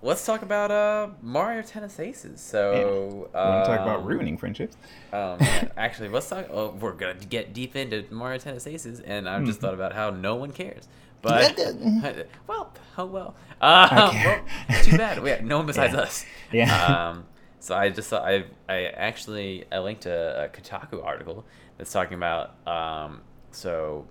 let's 0.04 0.24
talk 0.24 0.42
about 0.42 0.70
uh 0.70 1.08
Mario 1.22 1.62
Tennis 1.62 1.98
Aces. 1.98 2.40
So, 2.40 3.30
We 3.42 3.50
want 3.50 3.64
to 3.64 3.70
talk 3.70 3.80
about 3.80 4.00
um, 4.00 4.04
ruining 4.04 4.36
friendships. 4.38 4.76
Man, 5.12 5.70
actually, 5.76 6.08
let's 6.08 6.28
talk. 6.28 6.46
Oh, 6.50 6.70
we're 6.80 6.92
gonna 6.92 7.14
get 7.14 7.52
deep 7.52 7.76
into 7.76 8.04
Mario 8.10 8.38
Tennis 8.38 8.66
Aces, 8.66 9.00
and 9.00 9.28
I've 9.28 9.42
Mm-hmm. 9.42 9.46
just 9.46 9.60
thought 9.60 9.74
about 9.74 9.92
how 9.92 10.10
no 10.10 10.36
one 10.36 10.52
cares. 10.52 10.88
But 11.22 11.58
well, 12.46 12.74
oh 12.98 13.06
well. 13.06 13.34
Uh, 13.60 14.14
well, 14.22 14.44
too 14.82 14.94
bad. 14.94 15.22
We 15.22 15.34
no 15.42 15.56
one 15.58 15.66
besides 15.66 15.94
Yeah. 15.94 16.00
us. 16.00 16.26
Yeah. 16.52 17.08
Um, 17.10 17.26
so 17.60 17.74
I 17.74 17.88
just 17.88 18.10
thought 18.10 18.24
I 18.24 18.44
I 18.68 18.84
actually 18.88 19.64
I 19.72 19.78
linked 19.78 20.04
a, 20.06 20.44
a 20.44 20.48
Kotaku 20.48 21.02
article 21.02 21.46
that's 21.78 21.92
talking 21.92 22.16
about 22.18 22.56
um 22.68 23.22
so 23.52 24.06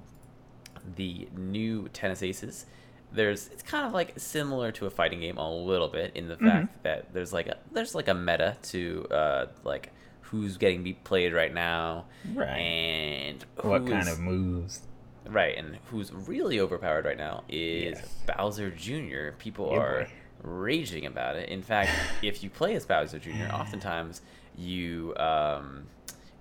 the 0.96 1.28
new 1.38 1.88
Tennis 1.90 2.24
Aces. 2.24 2.66
There's 3.14 3.48
it's 3.50 3.64
kind 3.64 3.86
of 3.86 3.94
like 3.94 4.14
similar 4.20 4.72
to 4.74 4.86
a 4.86 4.90
fighting 4.90 5.20
game 5.22 5.38
a 5.38 5.52
little 5.54 5.88
bit 5.90 6.16
in 6.16 6.28
the 6.28 6.36
Mm-hmm. 6.36 6.48
fact 6.48 6.84
that 6.84 7.14
there's 7.14 7.32
like 7.34 7.48
a 7.48 7.58
there's 7.72 7.94
like 7.96 8.08
a 8.08 8.14
meta 8.14 8.58
to 8.64 9.06
uh 9.12 9.46
like 9.64 9.92
who's 10.22 10.58
getting 10.58 10.84
be 10.84 10.94
played 10.94 11.32
right 11.34 11.54
now 11.54 12.06
Right. 12.34 12.48
and 12.58 13.46
What 13.62 13.86
kind 13.88 14.10
of 14.10 14.20
moves? 14.20 14.82
right 15.28 15.56
and 15.58 15.78
who's 15.86 16.12
really 16.12 16.60
overpowered 16.60 17.06
right 17.06 17.18
now 17.18 17.44
is 17.48 17.98
Yes. 18.00 18.16
Bowser 18.36 18.72
Jr. 18.72 19.36
People 19.38 19.70
Yeah, 19.72 19.78
are 19.80 20.00
boy. 20.06 20.10
raging 20.50 21.06
about 21.06 21.36
it. 21.36 21.50
In 21.50 21.62
fact, 21.62 21.92
if 22.24 22.44
you 22.44 22.50
play 22.50 22.74
as 22.76 22.86
Bowser 22.86 23.20
Jr., 23.20 23.46
oftentimes 23.54 24.22
you 24.58 25.16
um, 25.18 25.86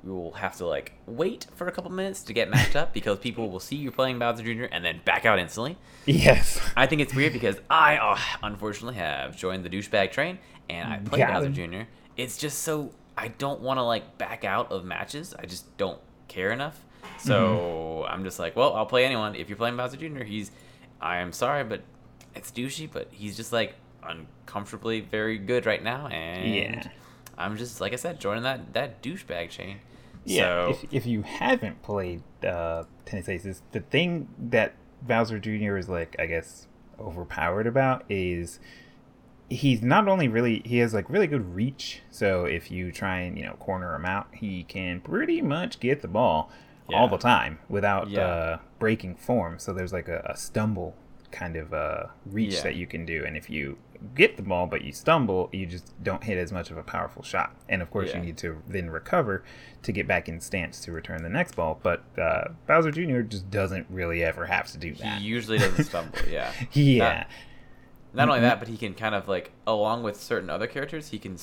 you 0.04 0.12
will 0.14 0.32
have 0.32 0.56
to 0.56 0.66
like 0.66 0.92
wait 1.06 1.46
for 1.54 1.66
a 1.68 1.72
couple 1.72 1.90
minutes 1.90 2.22
to 2.24 2.32
get 2.32 2.50
matched 2.50 2.74
up 2.76 2.92
because 2.92 3.18
people 3.18 3.50
will 3.50 3.60
see 3.60 3.76
you 3.76 3.90
playing 3.90 4.18
Bowser 4.18 4.42
Jr. 4.42 4.64
and 4.64 4.84
then 4.84 5.00
back 5.04 5.24
out 5.24 5.38
instantly. 5.38 5.78
Yes. 6.06 6.60
I 6.76 6.86
think 6.86 7.00
it's 7.02 7.14
weird 7.14 7.32
because 7.32 7.56
I 7.70 7.96
uh, 7.98 8.18
unfortunately 8.42 8.96
have 8.98 9.36
joined 9.36 9.64
the 9.64 9.70
douchebag 9.70 10.10
train 10.12 10.38
and 10.68 10.92
I 10.92 10.98
play 10.98 11.24
Bowser. 11.24 11.50
Jr. 11.50 11.82
It's 12.16 12.36
just 12.36 12.62
so 12.62 12.90
I 13.16 13.28
don't 13.28 13.60
want 13.60 13.78
to 13.78 13.82
like 13.82 14.18
back 14.18 14.44
out 14.44 14.72
of 14.72 14.84
matches. 14.84 15.34
I 15.38 15.46
just 15.46 15.76
don't 15.76 16.00
care 16.28 16.50
enough. 16.50 16.84
So 17.18 18.02
Mm-hmm. 18.04 18.12
I'm 18.12 18.24
just 18.24 18.38
like, 18.40 18.56
well, 18.56 18.74
I'll 18.74 18.86
play 18.86 19.04
anyone. 19.04 19.36
If 19.36 19.48
you're 19.48 19.56
playing 19.58 19.76
Bowser 19.76 19.96
Jr., 19.96 20.24
he's 20.24 20.50
I 21.00 21.18
am 21.18 21.32
sorry, 21.32 21.62
but 21.64 21.82
it's 22.34 22.50
douchey, 22.50 22.88
but 22.90 23.08
he's 23.12 23.36
just 23.36 23.52
like 23.52 23.74
uncomfortably 24.02 25.00
very 25.00 25.38
good 25.38 25.66
right 25.66 25.82
now, 25.82 26.06
and 26.08 26.54
Yeah. 26.54 26.88
I'm 27.38 27.56
just 27.56 27.80
like 27.80 27.92
I 27.92 27.96
said, 27.96 28.20
joining 28.20 28.42
that 28.42 28.72
that 28.74 29.02
douchebag 29.02 29.50
chain. 29.50 29.78
Yeah, 30.24 30.66
So 30.66 30.70
if, 30.70 30.94
if 30.94 31.06
you 31.06 31.22
haven't 31.22 31.82
played 31.82 32.22
uh, 32.44 32.84
Tennis 33.04 33.28
Aces, 33.28 33.62
the 33.72 33.80
thing 33.80 34.28
that 34.38 34.74
Bowser 35.02 35.38
Jr. 35.38 35.76
is 35.76 35.88
like, 35.88 36.14
I 36.18 36.26
guess, 36.26 36.66
overpowered 37.00 37.66
about 37.66 38.04
is 38.08 38.60
he's 39.50 39.82
not 39.82 40.08
only 40.08 40.28
really 40.28 40.62
he 40.64 40.78
has 40.78 40.94
like 40.94 41.08
really 41.10 41.26
good 41.26 41.54
reach. 41.54 42.00
So 42.10 42.44
if 42.44 42.70
you 42.70 42.92
try 42.92 43.20
and 43.20 43.36
you 43.36 43.44
know 43.44 43.54
corner 43.54 43.94
him 43.94 44.04
out, 44.04 44.28
he 44.32 44.62
can 44.64 45.00
pretty 45.00 45.42
much 45.42 45.80
get 45.80 46.00
the 46.02 46.08
ball 46.08 46.50
all 46.92 47.08
the 47.08 47.16
time 47.18 47.58
without 47.68 48.08
Yeah. 48.10 48.20
uh, 48.26 48.58
breaking 48.78 49.16
form. 49.16 49.58
So 49.58 49.72
there's 49.72 49.92
like 49.92 50.08
a, 50.08 50.22
a 50.28 50.36
stumble 50.36 50.94
kind 51.30 51.56
of 51.56 51.72
uh, 51.72 52.04
reach 52.26 52.54
Yeah. 52.54 52.62
that 52.62 52.76
you 52.76 52.86
can 52.86 53.04
do, 53.06 53.24
and 53.26 53.36
if 53.36 53.48
you 53.50 53.78
get 54.14 54.36
the 54.36 54.42
ball 54.42 54.66
but 54.66 54.82
you 54.82 54.92
stumble, 54.92 55.48
you 55.52 55.66
just 55.66 55.92
don't 56.02 56.24
hit 56.24 56.38
as 56.38 56.52
much 56.52 56.70
of 56.70 56.76
a 56.76 56.82
powerful 56.82 57.22
shot. 57.22 57.54
And 57.68 57.82
of 57.82 57.90
course, 57.90 58.10
Yeah. 58.10 58.18
you 58.18 58.24
need 58.26 58.36
to 58.38 58.62
then 58.68 58.90
recover 58.90 59.44
to 59.82 59.92
get 59.92 60.06
back 60.08 60.28
in 60.28 60.40
stance 60.40 60.80
to 60.82 60.92
return 60.92 61.22
the 61.22 61.28
next 61.28 61.54
ball. 61.56 61.78
But 61.82 62.02
uh, 62.18 62.48
Bowser 62.66 62.90
Jr. 62.90 63.20
just 63.20 63.50
doesn't 63.50 63.86
really 63.90 64.22
ever 64.24 64.46
have 64.46 64.66
to 64.72 64.78
do 64.78 64.94
that. 64.94 65.18
he 65.20 65.24
usually 65.26 65.58
doesn't 65.58 65.84
stumble. 65.92 66.18
Yeah. 66.30 66.52
yeah, 66.72 67.24
Not 68.12 68.28
only 68.28 68.40
that, 68.40 68.58
but 68.58 68.68
he 68.68 68.76
can 68.76 68.94
kind 68.94 69.14
of 69.14 69.28
like, 69.28 69.52
along 69.66 70.02
with 70.02 70.20
certain 70.20 70.50
other 70.50 70.66
characters, 70.66 71.08
he 71.08 71.18
can 71.18 71.36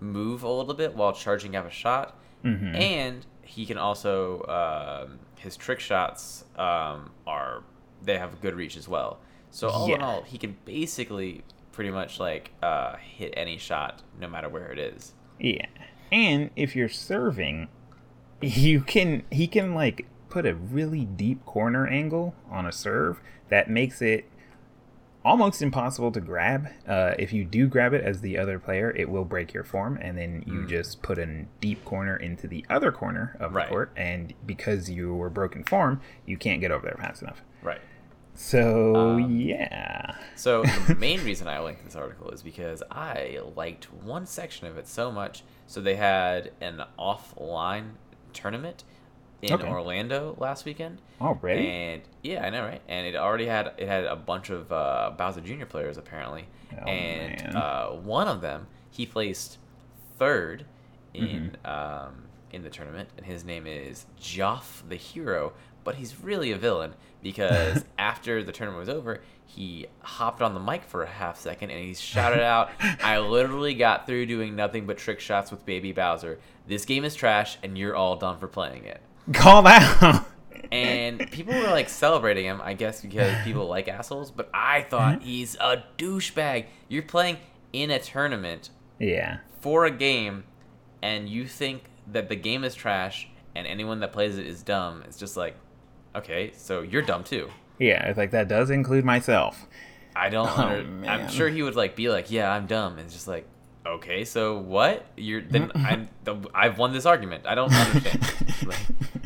move 0.00 0.42
a 0.42 0.48
little 0.50 0.74
bit 0.74 0.94
while 0.94 1.12
charging 1.12 1.56
up 1.56 1.66
a 1.66 1.70
shot, 1.70 2.16
Mhm. 2.44 2.74
and 2.78 3.26
he 3.42 3.66
can 3.66 3.78
also 3.78 4.42
um, 4.44 5.18
his 5.38 5.56
trick 5.56 5.80
shots 5.80 6.44
um, 6.56 7.10
are 7.26 7.62
they 8.02 8.16
have 8.18 8.40
good 8.40 8.54
reach 8.54 8.76
as 8.76 8.86
well. 8.88 9.18
So 9.50 9.68
all 9.68 9.92
in 9.92 10.00
all, 10.02 10.22
he 10.22 10.38
can 10.38 10.56
basically 10.64 11.42
pretty 11.78 11.92
much 11.92 12.18
like 12.18 12.50
uh, 12.60 12.96
hit 12.96 13.32
any 13.36 13.56
shot, 13.56 14.02
no 14.20 14.26
matter 14.28 14.48
where 14.48 14.72
it 14.72 14.80
is. 14.80 15.14
yeah. 15.38 15.66
And 16.10 16.50
if 16.56 16.74
you're 16.74 16.88
serving, 16.88 17.68
you 18.42 18.80
can 18.80 19.22
he 19.30 19.46
can 19.46 19.74
like 19.76 20.06
put 20.28 20.44
a 20.44 20.56
really 20.56 21.04
deep 21.04 21.46
corner 21.46 21.86
angle 21.86 22.34
on 22.50 22.66
a 22.66 22.72
serve 22.72 23.20
that 23.48 23.70
makes 23.70 24.02
it 24.02 24.24
almost 25.24 25.62
impossible 25.62 26.10
to 26.10 26.20
grab. 26.20 26.66
Uh, 26.84 27.12
if 27.16 27.32
you 27.32 27.44
do 27.44 27.68
grab 27.68 27.92
it 27.92 28.02
as 28.02 28.22
the 28.22 28.38
other 28.38 28.58
player, 28.58 28.90
it 28.96 29.08
will 29.08 29.24
break 29.24 29.52
your 29.54 29.62
form, 29.62 29.98
and 30.00 30.18
then 30.18 30.42
you 30.48 30.66
just 30.66 31.00
put 31.02 31.16
a 31.18 31.44
deep 31.60 31.84
corner 31.84 32.16
into 32.16 32.48
the 32.48 32.64
other 32.68 32.90
corner 32.90 33.36
of 33.38 33.54
Right. 33.54 33.66
the 33.66 33.70
court. 33.70 33.92
And 33.96 34.34
because 34.44 34.90
you 34.90 35.14
were 35.14 35.30
broken 35.30 35.62
form, 35.62 36.00
you 36.26 36.36
can't 36.36 36.60
get 36.60 36.72
over 36.72 36.84
there 36.86 36.96
fast 36.98 37.22
enough. 37.22 37.42
Right. 37.62 37.80
So 38.40 38.94
Um, 38.94 39.30
yeah, 39.40 40.14
So 40.36 40.62
the 40.86 40.94
main 40.98 41.24
reason 41.24 41.48
I 41.48 41.58
linked 41.60 41.84
this 41.84 41.96
article 41.96 42.30
is 42.30 42.40
because 42.40 42.84
I 42.88 43.40
liked 43.56 43.92
one 43.92 44.26
section 44.26 44.68
of 44.68 44.78
it 44.78 44.86
so 44.86 45.10
much. 45.10 45.42
So 45.66 45.80
they 45.80 45.96
had 45.96 46.52
an 46.60 46.82
offline 46.98 47.94
tournament 48.32 48.84
in 49.42 49.54
Okay. 49.54 49.68
Orlando 49.68 50.36
last 50.38 50.64
weekend. 50.64 51.00
already. 51.20 51.66
And 51.68 52.02
yeah, 52.22 52.46
I 52.46 52.50
know, 52.50 52.62
right? 52.62 52.80
And 52.88 53.06
it 53.08 53.16
already 53.16 53.46
had 53.46 53.72
it 53.76 53.88
had 53.88 54.04
a 54.04 54.14
bunch 54.16 54.50
of 54.50 54.70
uh, 54.70 55.12
Bowser 55.18 55.40
Jr. 55.40 55.64
players 55.66 55.98
apparently, 55.98 56.46
Oh, 56.80 56.84
and 56.86 57.56
uh, 57.56 57.88
one 57.90 58.28
of 58.28 58.40
them 58.40 58.68
he 58.90 59.04
placed 59.04 59.58
third 60.16 60.64
in 61.12 61.56
Mm-hmm. 61.64 62.06
um, 62.08 62.22
in 62.50 62.62
the 62.62 62.70
tournament, 62.70 63.10
and 63.18 63.26
his 63.26 63.44
name 63.44 63.66
is 63.66 64.06
Joff 64.20 64.88
the 64.88 64.96
Hero, 64.96 65.52
but 65.88 65.94
he's 65.94 66.22
really 66.22 66.52
a 66.52 66.58
villain 66.58 66.92
because 67.22 67.82
after 67.98 68.44
the 68.44 68.52
tournament 68.52 68.78
was 68.78 68.90
over, 68.90 69.22
he 69.46 69.86
hopped 70.02 70.42
on 70.42 70.52
the 70.52 70.60
mic 70.60 70.84
for 70.84 71.02
a 71.02 71.06
half 71.06 71.40
second 71.40 71.70
and 71.70 71.82
he 71.82 71.94
shouted 71.94 72.42
out, 72.42 72.68
"I 73.02 73.20
literally 73.20 73.72
got 73.72 74.06
through 74.06 74.26
doing 74.26 74.54
nothing 74.54 74.84
but 74.84 74.98
trick 74.98 75.18
shots 75.18 75.50
with 75.50 75.64
Baby 75.64 75.92
Bowser. 75.92 76.40
This 76.66 76.84
game 76.84 77.06
is 77.06 77.14
trash, 77.14 77.56
and 77.62 77.78
you're 77.78 77.96
all 77.96 78.16
done 78.16 78.36
for 78.36 78.48
playing 78.48 78.84
it." 78.84 79.00
Call 79.32 79.66
out. 79.66 80.26
and 80.70 81.30
people 81.30 81.54
were 81.54 81.70
like 81.70 81.88
celebrating 81.88 82.44
him, 82.44 82.60
I 82.62 82.74
guess 82.74 83.00
because 83.00 83.34
people 83.42 83.66
like 83.76 83.88
assholes. 83.88 84.30
But 84.30 84.50
I 84.52 84.82
thought 84.82 85.20
mm-hmm. 85.20 85.24
he's 85.24 85.54
a 85.54 85.84
douchebag. 85.96 86.66
You're 86.88 87.02
playing 87.02 87.38
in 87.72 87.90
a 87.90 87.98
tournament 87.98 88.68
yeah. 88.98 89.38
for 89.62 89.86
a 89.86 89.90
game, 89.90 90.44
and 91.00 91.30
you 91.30 91.46
think 91.46 91.84
that 92.12 92.28
the 92.28 92.36
game 92.36 92.62
is 92.62 92.74
trash, 92.74 93.30
and 93.54 93.66
anyone 93.66 94.00
that 94.00 94.12
plays 94.12 94.36
it 94.36 94.46
is 94.46 94.62
dumb. 94.62 95.02
It's 95.06 95.16
just 95.16 95.34
like, 95.34 95.56
okay, 96.16 96.52
so 96.56 96.82
you're 96.82 97.02
dumb 97.02 97.24
too. 97.24 97.48
Yeah, 97.78 98.06
it's 98.08 98.18
like 98.18 98.30
that 98.32 98.48
does 98.48 98.70
include 98.70 99.04
myself. 99.04 99.66
I 100.16 100.28
don't. 100.30 100.48
Oh, 100.48 100.62
under. 100.62 101.06
I'm 101.08 101.28
sure 101.28 101.48
he 101.48 101.62
would 101.62 101.76
like 101.76 101.94
be 101.96 102.08
like, 102.08 102.30
yeah, 102.30 102.50
I'm 102.52 102.66
dumb, 102.66 102.98
and 102.98 103.08
just 103.10 103.28
like, 103.28 103.46
okay, 103.86 104.24
so 104.24 104.58
what? 104.58 105.06
You're 105.16 105.42
then 105.42 105.70
I'm 105.76 106.08
the, 106.24 106.36
I've 106.54 106.76
won 106.78 106.92
this 106.92 107.06
argument. 107.06 107.46
I 107.46 107.54
don't 107.54 107.72
understand. 107.72 108.34
Like, 108.66 108.80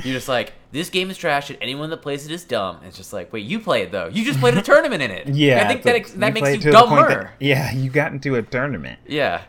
you're 0.04 0.14
just 0.14 0.28
like, 0.28 0.52
this 0.72 0.90
game 0.90 1.10
is 1.10 1.16
trash, 1.16 1.48
and 1.50 1.58
anyone 1.62 1.88
that 1.90 1.96
plays 2.02 2.26
it 2.26 2.30
is 2.32 2.44
dumb. 2.44 2.76
And 2.76 2.86
it's 2.86 2.96
just 2.98 3.12
like, 3.12 3.32
wait, 3.32 3.44
you 3.46 3.58
play 3.58 3.82
it 3.82 3.90
though. 3.90 4.06
You 4.08 4.24
just 4.24 4.38
played 4.40 4.56
a 4.56 4.62
tournament 4.70 5.02
in 5.02 5.10
it. 5.10 5.26
Yeah, 5.28 5.64
I 5.64 5.68
think 5.68 5.82
that 5.82 6.20
that 6.20 6.34
play 6.36 6.52
makes 6.52 6.64
you 6.64 6.70
dumber. 6.70 7.08
that- 7.08 7.32
yeah, 7.40 7.72
you 7.72 7.90
got 7.90 8.12
into 8.12 8.36
a 8.36 8.42
tournament. 8.42 9.00
Yeah. 9.06 9.42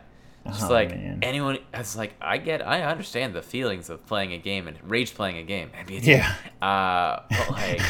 Just 0.47 0.63
Oh, 0.63 0.73
like 0.73 0.89
man. 0.89 1.19
anyone, 1.21 1.57
it's 1.73 1.95
like 1.95 2.13
I 2.21 2.37
get, 2.37 2.65
I 2.67 2.83
understand 2.83 3.33
the 3.33 3.41
feelings 3.41 3.89
of 3.89 4.05
playing 4.05 4.33
a 4.33 4.37
game 4.37 4.67
and 4.67 4.77
rage 4.83 5.13
playing 5.15 5.37
a 5.37 5.43
game. 5.43 5.69
NBA. 5.85 6.03
Yeah. 6.05 6.33
Uh, 6.61 7.21
but 7.29 7.49
like, 7.51 7.81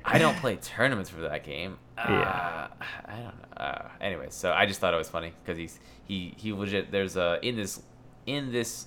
I 0.04 0.18
don't 0.18 0.36
play 0.38 0.56
tournaments 0.56 1.08
for 1.10 1.20
that 1.20 1.44
game. 1.44 1.78
Uh, 1.96 2.04
Yeah. 2.08 2.68
I 3.06 3.12
don't 3.16 3.24
know. 3.24 3.56
Uh, 3.64 3.88
anyway, 4.00 4.26
so 4.30 4.52
I 4.52 4.66
just 4.66 4.80
thought 4.80 4.92
it 4.92 4.96
was 4.96 5.08
funny 5.08 5.32
because 5.44 5.56
he's 5.58 5.78
he 6.04 6.34
he 6.36 6.52
legit. 6.52 6.90
There's 6.90 7.16
a 7.16 7.38
in 7.42 7.56
this 7.56 7.80
in 8.26 8.50
this 8.52 8.86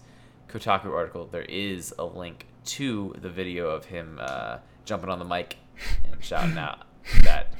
Kotaku 0.50 0.91
article 0.94 1.28
there 1.32 1.44
is 1.44 1.94
a 1.98 2.04
link 2.06 2.46
to 2.66 3.16
the 3.20 3.30
video 3.30 3.70
of 3.70 3.86
him 3.86 4.20
uh, 4.22 4.58
jumping 4.86 5.10
on 5.10 5.20
the 5.20 5.26
mic 5.26 5.58
and 6.12 6.24
shouting 6.24 6.58
out 6.58 6.80
that 7.24 7.54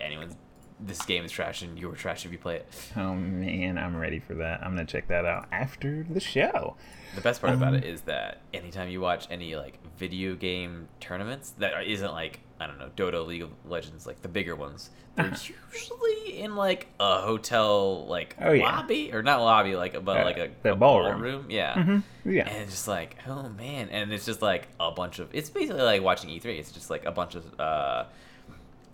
anyone's 0.00 0.36
this 0.78 1.00
game 1.06 1.24
is 1.24 1.32
trash 1.32 1.62
and 1.62 1.78
you're 1.78 1.94
trash 1.94 2.26
if 2.26 2.32
you 2.32 2.38
play 2.38 2.56
it. 2.56 2.66
Oh 2.96 3.14
man, 3.14 3.78
I'm 3.78 3.96
ready 3.96 4.18
for 4.20 4.34
that. 4.34 4.62
I'm 4.62 4.72
gonna 4.72 4.84
check 4.84 5.08
that 5.08 5.24
out 5.24 5.46
after 5.50 6.04
the 6.08 6.20
show. 6.20 6.76
The 7.14 7.20
best 7.22 7.40
part 7.40 7.54
about 7.54 7.68
Um, 7.68 7.76
it 7.76 7.84
is 7.84 8.02
that 8.02 8.40
anytime 8.52 8.90
you 8.90 9.00
watch 9.00 9.26
any 9.30 9.56
like 9.56 9.78
video 9.96 10.34
game 10.34 10.88
tournaments 11.00 11.50
that 11.58 11.72
isn't 11.86 12.12
like 12.12 12.40
I 12.60 12.66
don't 12.66 12.78
know 12.78 12.90
Dota, 12.96 13.26
League 13.26 13.42
of 13.42 13.50
Legends, 13.64 14.06
like 14.06 14.20
the 14.22 14.28
bigger 14.28 14.54
ones, 14.54 14.90
they're 15.14 15.32
usually 15.72 16.40
in 16.40 16.56
like 16.56 16.88
a 17.00 17.20
hotel 17.22 18.06
like 18.06 18.36
Oh, 18.40 18.52
yeah. 18.52 18.64
lobby 18.76 19.12
or 19.14 19.22
not 19.22 19.40
lobby 19.40 19.76
like 19.76 20.04
but 20.04 20.20
Uh, 20.20 20.24
like 20.24 20.36
a, 20.38 20.50
the 20.62 20.72
a 20.72 20.76
ballroom. 20.76 21.46
Yeah. 21.50 21.74
Mhm, 21.74 22.02
yeah. 22.26 22.46
And 22.48 22.62
it's 22.62 22.72
just 22.72 22.88
like 22.88 23.16
oh 23.26 23.48
man, 23.50 23.88
and 23.90 24.12
it's 24.12 24.26
just 24.26 24.42
like 24.42 24.68
a 24.78 24.90
bunch 24.90 25.18
of 25.20 25.34
it's 25.34 25.48
basically 25.48 25.82
like 25.82 26.02
watching 26.02 26.28
E3. 26.30 26.44
It's 26.58 26.72
just 26.72 26.90
like 26.90 27.06
a 27.06 27.12
bunch 27.12 27.34
of 27.34 27.58
uh, 27.60 28.04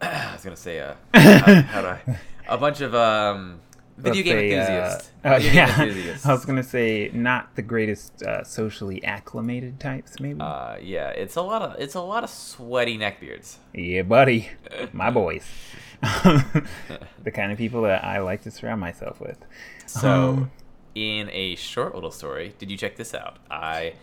I 0.30 0.32
was 0.32 0.42
gonna 0.42 0.56
say 0.56 0.80
uh, 0.80 0.94
how, 1.14 1.62
how 1.62 1.80
I 1.82 2.00
a 2.48 2.58
bunch 2.58 2.80
of 2.80 2.94
um 2.94 3.60
video 3.96 4.22
game 4.24 4.36
say, 4.36 4.58
uh, 4.58 4.60
enthusiasts. 4.60 5.10
uh, 5.24 5.28
video 5.38 5.42
game 5.48 5.54
yeah, 5.54 5.82
enthusiasts. 5.82 6.26
I 6.26 6.32
was 6.32 6.44
gonna 6.44 6.62
say 6.62 7.10
not 7.14 7.54
the 7.54 7.62
greatest 7.62 8.22
uh, 8.22 8.42
socially 8.42 9.04
acclimated 9.04 9.78
types, 9.78 10.18
maybe. 10.18 10.40
Uh, 10.40 10.76
yeah, 10.82 11.10
it's 11.10 11.36
a 11.36 11.42
lot 11.42 11.62
of 11.62 11.80
it's 11.80 11.94
a 11.94 12.00
lot 12.00 12.24
of 12.24 12.30
sweaty 12.30 12.98
neckbeards. 12.98 13.56
yeah, 13.72 14.02
buddy, 14.02 14.48
my 14.92 15.10
boys, 15.20 15.44
the 16.02 17.30
kind 17.32 17.52
of 17.52 17.58
people 17.58 17.82
that 17.82 18.04
I 18.04 18.18
like 18.20 18.42
to 18.42 18.50
surround 18.50 18.80
myself 18.80 19.20
with. 19.20 19.38
So, 19.86 20.10
Um, 20.10 20.50
in 20.94 21.30
a 21.30 21.54
short 21.54 21.94
little 21.94 22.10
story, 22.10 22.54
did 22.58 22.70
you 22.70 22.76
check 22.76 22.96
this 22.96 23.14
out? 23.14 23.38
I 23.50 23.94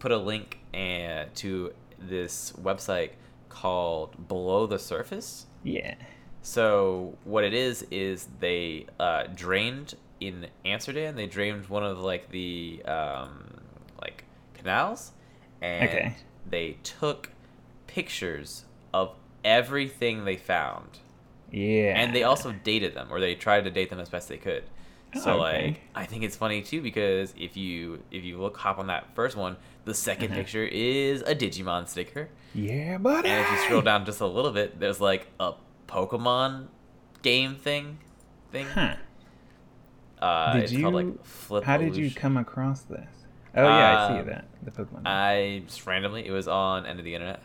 put 0.00 0.10
a 0.10 0.16
link 0.18 0.58
and 0.74 1.32
to 1.36 1.72
this 1.98 2.52
website 2.60 3.10
called 3.60 4.28
Below 4.28 4.66
the 4.66 4.78
Surface. 4.78 5.46
yeah, 5.64 5.94
So 6.42 7.18
what 7.24 7.44
it 7.44 7.54
is 7.54 7.82
is 7.90 8.28
they 8.40 8.86
uh, 9.00 9.24
drained 9.34 9.94
in 10.20 10.46
Amsterdam. 10.64 11.16
They 11.16 11.26
drained 11.26 11.68
one 11.68 11.84
of 11.84 11.98
like 11.98 12.30
the 12.30 12.82
um, 12.86 13.44
like 14.00 14.24
canals, 14.54 15.12
and 15.60 16.04
Okay. 16.04 16.16
they 16.48 16.78
took 16.82 17.30
pictures 17.86 18.64
of 18.94 19.14
everything 19.44 20.24
they 20.24 20.36
found. 20.36 21.00
Yeah. 21.50 22.00
and 22.00 22.14
they 22.14 22.22
also 22.24 22.52
dated 22.52 22.94
them, 22.94 23.08
or 23.10 23.20
they 23.20 23.34
tried 23.34 23.64
to 23.64 23.70
date 23.70 23.90
them 23.90 24.00
as 24.00 24.08
best 24.08 24.28
they 24.28 24.38
could. 24.38 24.64
So 25.12 25.36
Oh, 25.36 25.38
like. 25.38 25.80
I 25.94 26.04
think 26.04 26.24
it's 26.24 26.36
funny 26.36 26.62
too 26.62 26.82
because 26.82 27.32
if 27.38 27.56
you 27.56 28.02
if 28.10 28.22
you 28.24 28.38
look 28.38 28.56
hop 28.58 28.78
on 28.78 28.88
that 28.88 29.14
first 29.14 29.36
one, 29.36 29.56
the 29.84 29.94
2nd 29.94 30.28
Mm-hmm. 30.28 30.34
picture 30.34 30.64
is 30.64 31.22
a 31.22 31.34
Digimon 31.34 31.88
sticker, 31.88 32.28
Yeah, 32.56 32.98
buddy. 32.98 33.28
and 33.28 33.44
if 33.44 33.50
you 33.50 33.58
scroll 33.64 33.82
down 33.82 34.04
just 34.06 34.20
a 34.20 34.26
little 34.26 34.50
bit, 34.52 34.80
there's 34.80 35.00
like 35.00 35.28
a 35.38 35.52
Pokemon 35.88 36.68
game 37.22 37.56
thing, 37.56 37.98
thing. 38.50 38.66
Huh. 38.66 38.96
Uh, 40.20 40.54
Did 40.54 40.62
it's 40.64 40.72
you? 40.72 40.82
called 40.82 40.94
like 40.94 41.24
Flip. 41.26 41.64
how 41.64 41.76
did 41.76 41.96
you 41.96 42.10
come 42.10 42.36
across 42.36 42.82
this? 42.82 43.06
Oh 43.54 43.62
yeah, 43.62 44.06
I 44.06 44.08
see 44.14 44.20
Um, 44.20 44.26
that. 44.26 44.44
The 44.62 44.70
Pokemon. 44.70 45.02
I 45.06 45.62
just 45.66 45.86
randomly, 45.86 46.26
it 46.26 46.30
was 46.30 46.48
on 46.48 46.86
end 46.86 46.98
of 46.98 47.04
the 47.04 47.14
internet. 47.14 47.42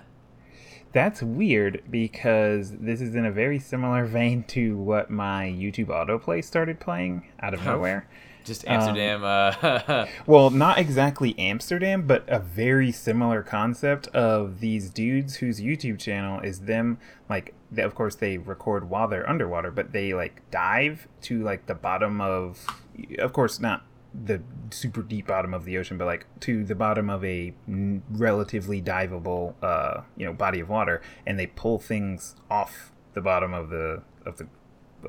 That's 0.93 1.21
weird 1.23 1.83
because 1.89 2.71
this 2.77 2.99
is 3.01 3.15
in 3.15 3.25
a 3.25 3.31
very 3.31 3.59
similar 3.59 4.05
vein 4.17 4.43
to 4.49 4.77
what 4.77 5.09
my 5.09 5.45
YouTube 5.45 5.87
autoplay 5.87 6.43
started 6.43 6.79
playing 6.79 7.27
out 7.39 7.53
of 7.53 7.63
nowhere. 7.65 8.07
Just 8.43 8.67
Um, 8.67 8.73
Amsterdam. 8.75 9.23
uh, 9.23 10.05
Well, 10.25 10.49
not 10.49 10.77
exactly 10.77 11.37
Amsterdam, 11.37 12.03
but 12.07 12.23
a 12.27 12.39
very 12.39 12.91
similar 12.91 13.43
concept 13.43 14.07
of 14.07 14.59
these 14.59 14.89
dudes 14.89 15.35
whose 15.37 15.59
YouTube 15.61 15.99
channel 15.99 16.39
is 16.41 16.61
them 16.61 16.97
like 17.29 17.53
they, 17.71 17.83
of 17.83 17.95
course 17.95 18.15
they 18.15 18.37
record 18.37 18.89
while 18.89 19.07
they're 19.07 19.29
underwater, 19.29 19.71
but 19.71 19.91
they 19.93 20.13
like 20.13 20.41
dive 20.51 21.07
to 21.21 21.41
like 21.43 21.67
the 21.67 21.75
bottom 21.75 22.19
of 22.21 22.65
of 23.19 23.31
course 23.33 23.59
not 23.59 23.83
the 24.13 24.41
super 24.71 25.01
deep 25.01 25.27
bottom 25.27 25.53
of 25.53 25.63
the 25.63 25.77
ocean, 25.77 25.97
but 25.97 26.05
like 26.05 26.25
to 26.41 26.65
the 26.65 26.75
bottom 26.75 27.09
of 27.09 27.23
a 27.23 27.53
n- 27.67 28.01
relatively 28.11 28.81
diveable 28.81 29.53
uh, 29.61 30.01
you 30.17 30.25
know, 30.25 30.33
body 30.33 30.59
of 30.59 30.67
water 30.67 31.01
and 31.25 31.39
they 31.39 31.47
pull 31.47 31.79
things 31.79 32.35
off 32.49 32.91
the 33.13 33.21
bottom 33.21 33.53
of 33.53 33.69
the 33.69 34.01
of 34.25 34.37
the 34.37 34.47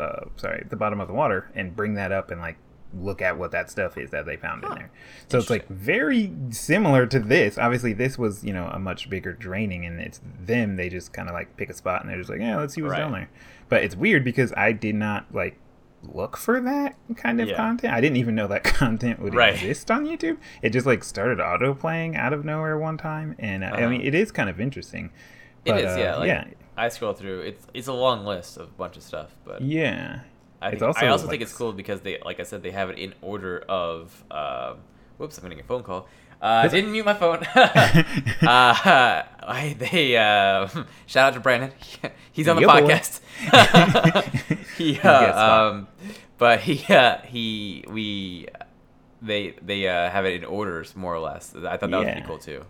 uh, 0.00 0.26
sorry, 0.36 0.64
the 0.70 0.76
bottom 0.76 1.00
of 1.00 1.08
the 1.08 1.14
water 1.14 1.50
and 1.54 1.74
bring 1.74 1.94
that 1.94 2.12
up 2.12 2.30
and 2.30 2.40
like 2.40 2.56
look 3.00 3.22
at 3.22 3.38
what 3.38 3.50
that 3.52 3.70
stuff 3.70 3.96
is 3.96 4.10
that 4.10 4.26
they 4.26 4.36
found 4.36 4.64
in 4.64 4.70
there. 4.74 4.90
So 5.28 5.38
it's 5.38 5.50
like 5.50 5.66
very 5.68 6.32
similar 6.50 7.06
to 7.06 7.18
this. 7.20 7.56
Obviously, 7.58 7.92
this 7.92 8.18
was 8.18 8.44
you 8.44 8.52
know 8.52 8.68
a 8.72 8.78
much 8.78 9.08
bigger 9.10 9.32
draining, 9.32 9.84
and 9.86 10.00
it's 10.00 10.20
them. 10.44 10.76
They 10.76 10.88
just 10.88 11.12
kind 11.12 11.28
of 11.28 11.34
like 11.34 11.56
pick 11.56 11.70
a 11.70 11.74
spot 11.74 12.02
and 12.02 12.10
they're 12.10 12.18
just 12.18 12.30
like, 12.30 12.40
yeah, 12.40 12.56
let's 12.56 12.74
see 12.74 12.82
what's 12.82 12.92
Right. 12.92 12.98
down 13.00 13.12
there. 13.12 13.28
But 13.68 13.84
it's 13.84 13.96
weird 13.96 14.24
because 14.24 14.52
I 14.56 14.72
did 14.72 14.94
not 14.94 15.26
like 15.34 15.58
look 16.12 16.36
for 16.36 16.60
that 16.60 16.96
kind 17.16 17.40
of 17.40 17.48
Yeah. 17.48 17.56
content. 17.56 17.94
I 17.94 18.00
didn't 18.00 18.16
even 18.16 18.34
know 18.34 18.48
that 18.48 18.64
content 18.64 19.20
would 19.20 19.34
Right. 19.34 19.54
exist 19.54 19.90
on 19.90 20.04
YouTube. 20.04 20.36
It 20.60 20.70
just 20.70 20.84
like 20.86 21.04
started 21.04 21.40
auto 21.40 21.74
playing 21.74 22.16
out 22.16 22.32
of 22.32 22.44
nowhere 22.44 22.76
one 22.76 22.98
time, 22.98 23.36
and 23.38 23.62
uh, 23.62 23.68
I 23.68 23.70
Uh-huh. 23.82 23.88
mean 23.90 24.00
it 24.02 24.14
is 24.14 24.32
kind 24.32 24.50
of 24.50 24.60
interesting. 24.60 25.10
it 25.64 25.70
But, 25.70 25.84
is, 25.84 25.96
yeah. 25.96 26.14
uh, 26.16 26.18
Like, 26.18 26.26
yeah, 26.26 26.44
I 26.76 26.88
scroll 26.88 27.12
through. 27.12 27.42
It's 27.42 27.66
it's 27.72 27.86
a 27.86 27.92
long 27.92 28.24
list 28.26 28.56
of 28.56 28.68
a 28.68 28.72
bunch 28.72 28.96
of 28.96 29.02
stuff, 29.04 29.36
but 29.44 29.62
yeah. 29.62 30.20
I, 30.62 30.70
think, 30.70 30.82
also, 30.82 31.00
I 31.00 31.08
also 31.08 31.24
like, 31.24 31.30
think 31.32 31.42
it's 31.42 31.52
cool 31.52 31.72
because 31.72 32.00
they, 32.00 32.18
like 32.24 32.40
I 32.40 32.44
said, 32.44 32.62
they 32.62 32.70
have 32.70 32.90
it 32.90 32.98
in 32.98 33.14
order 33.20 33.64
of. 33.68 34.24
Uh, 34.30 34.74
whoops! 35.18 35.38
I'm 35.38 35.44
getting 35.44 35.60
a 35.60 35.64
phone 35.64 35.82
call. 35.82 36.08
Uh, 36.40 36.66
didn't 36.66 36.90
mute 36.90 37.04
my 37.06 37.14
phone. 37.14 37.38
uh, 37.54 38.04
I, 38.42 39.76
they 39.78 40.16
uh, 40.16 40.66
shout 41.06 41.28
out 41.28 41.34
to 41.34 41.40
Brandon. 41.40 41.70
He's 42.32 42.48
on 42.48 42.56
the 42.56 42.62
boy. 42.62 42.80
podcast. 42.80 43.20
he, 44.76 44.98
uh, 44.98 45.70
um, 45.70 45.88
but 46.38 46.60
he, 46.60 46.92
uh, 46.92 47.18
he, 47.22 47.84
we, 47.88 48.48
they, 49.20 49.54
they 49.62 49.86
uh, 49.86 50.10
have 50.10 50.24
it 50.24 50.34
in 50.34 50.44
orders 50.44 50.96
more 50.96 51.14
or 51.14 51.20
less. 51.20 51.54
I 51.54 51.76
thought 51.76 51.90
that 51.90 51.98
was 51.98 52.06
Yeah. 52.06 52.12
pretty 52.14 52.26
cool 52.26 52.38
too. 52.38 52.64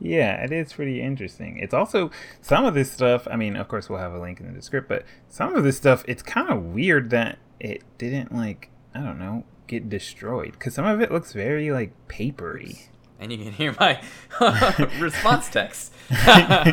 Yeah, 0.00 0.42
it 0.44 0.52
is 0.52 0.72
pretty 0.72 1.00
interesting. 1.02 1.58
It's 1.58 1.74
also 1.74 2.10
some 2.40 2.64
of 2.64 2.74
this 2.74 2.92
stuff. 2.92 3.26
I 3.30 3.36
mean, 3.36 3.56
of 3.56 3.66
course, 3.68 3.88
we'll 3.88 3.98
have 3.98 4.12
a 4.14 4.20
link 4.20 4.38
in 4.40 4.54
the 4.54 4.62
script, 4.62 4.88
but 4.88 5.04
some 5.28 5.54
of 5.56 5.64
this 5.64 5.76
stuff, 5.76 6.04
it's 6.06 6.22
kind 6.22 6.48
of 6.50 6.62
weird 6.66 7.10
that 7.10 7.38
it 7.58 7.82
didn't 7.98 8.32
like 8.34 8.70
I 8.94 9.00
don't 9.00 9.18
know 9.18 9.44
get 9.66 9.88
destroyed 9.88 10.52
because 10.52 10.74
some 10.74 10.86
of 10.86 11.00
it 11.00 11.10
looks 11.12 11.32
very 11.32 11.70
like 11.72 11.92
papery. 12.08 12.88
And 13.20 13.32
you 13.32 13.38
can 13.38 13.52
hear 13.52 13.74
my 13.80 14.00
response 15.00 15.48
text. 15.50 15.92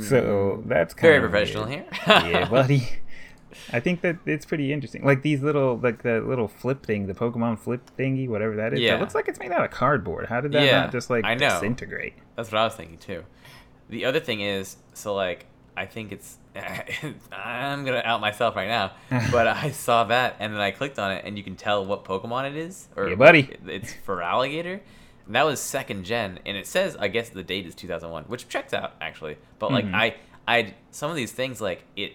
So 0.00 0.62
that's 0.66 0.94
kind 0.94 1.00
Mm. 1.00 1.00
Very 1.02 1.16
of 1.16 1.22
professional 1.30 1.66
weird. 1.66 1.84
here. 1.92 2.30
yeah, 2.30 2.48
buddy. 2.48 2.88
I 3.72 3.80
think 3.80 4.00
that 4.02 4.16
it's 4.26 4.44
pretty 4.44 4.72
interesting. 4.72 5.04
Like 5.04 5.22
these 5.22 5.42
little, 5.42 5.78
like 5.78 6.02
the 6.02 6.20
little 6.20 6.48
flip 6.48 6.84
thing, 6.84 7.06
the 7.06 7.14
Pokemon 7.14 7.58
flip 7.58 7.90
thingy, 7.98 8.28
whatever 8.28 8.56
that 8.56 8.72
is. 8.74 8.80
Yeah. 8.80 8.92
That 8.94 9.00
looks 9.00 9.14
like 9.14 9.28
it's 9.28 9.38
made 9.38 9.52
out 9.52 9.64
of 9.64 9.70
cardboard. 9.70 10.26
How 10.26 10.40
did 10.40 10.52
that 10.52 10.64
Yeah, 10.66 10.80
not 10.82 10.92
just 10.92 11.10
like 11.10 11.24
I 11.24 11.34
know. 11.34 11.48
disintegrate? 11.48 12.14
That's 12.36 12.50
what 12.52 12.58
I 12.60 12.64
was 12.64 12.74
thinking 12.74 12.98
too. 12.98 13.24
The 13.88 14.04
other 14.04 14.20
thing 14.20 14.40
is, 14.40 14.76
so 14.94 15.14
like, 15.14 15.46
I 15.76 15.86
think 15.86 16.12
it's. 16.12 16.38
I'm 17.32 17.84
gonna 17.84 18.02
out 18.04 18.20
myself 18.20 18.56
right 18.56 18.68
now, 18.68 18.92
but 19.30 19.46
I 19.46 19.70
saw 19.70 20.04
that 20.04 20.36
and 20.38 20.52
then 20.52 20.60
I 20.60 20.70
clicked 20.70 20.98
on 20.98 21.10
it, 21.12 21.24
and 21.24 21.36
you 21.36 21.44
can 21.44 21.56
tell 21.56 21.84
what 21.84 22.04
Pokemon 22.04 22.50
it 22.50 22.56
is, 22.56 22.88
or 22.96 23.08
Yeah, 23.08 23.14
buddy. 23.16 23.48
it's 23.66 23.92
for 24.04 24.22
alligator. 24.22 24.80
And 25.26 25.34
that 25.34 25.44
was 25.46 25.58
second 25.58 26.04
gen, 26.04 26.38
and 26.44 26.56
it 26.56 26.66
says 26.66 26.96
I 26.98 27.08
guess 27.08 27.30
the 27.30 27.42
date 27.42 27.66
is 27.66 27.74
2001, 27.74 28.24
which 28.24 28.48
checks 28.48 28.74
out 28.74 28.92
actually. 29.00 29.36
But 29.58 29.72
like 29.72 29.86
Mhm. 29.86 29.94
I, 29.94 30.14
I 30.46 30.74
some 30.90 31.10
of 31.10 31.16
these 31.16 31.32
things 31.32 31.60
like 31.60 31.82
it, 31.96 32.12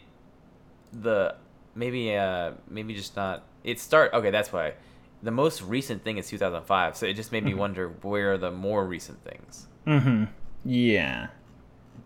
the 0.92 1.36
maybe 1.76 2.16
uh 2.16 2.52
maybe 2.68 2.94
just 2.94 3.16
not 3.16 3.44
it 3.64 3.80
start 3.80 4.14
okay 4.14 4.32
that's 4.32 4.52
why 4.52 4.74
the 5.22 5.32
most 5.32 5.62
recent 5.62 6.04
thing 6.04 6.18
is 6.18 6.28
2005 6.30 6.96
so 6.96 7.06
it 7.06 7.14
just 7.14 7.32
made 7.32 7.44
me 7.44 7.52
Mm-hmm. 7.52 7.60
wonder 7.60 7.90
where 8.02 8.34
are 8.34 8.38
the 8.38 8.52
more 8.52 8.86
recent 8.86 9.24
things 9.24 9.68
Mm-hmm. 9.88 10.26
Yeah. 10.66 11.28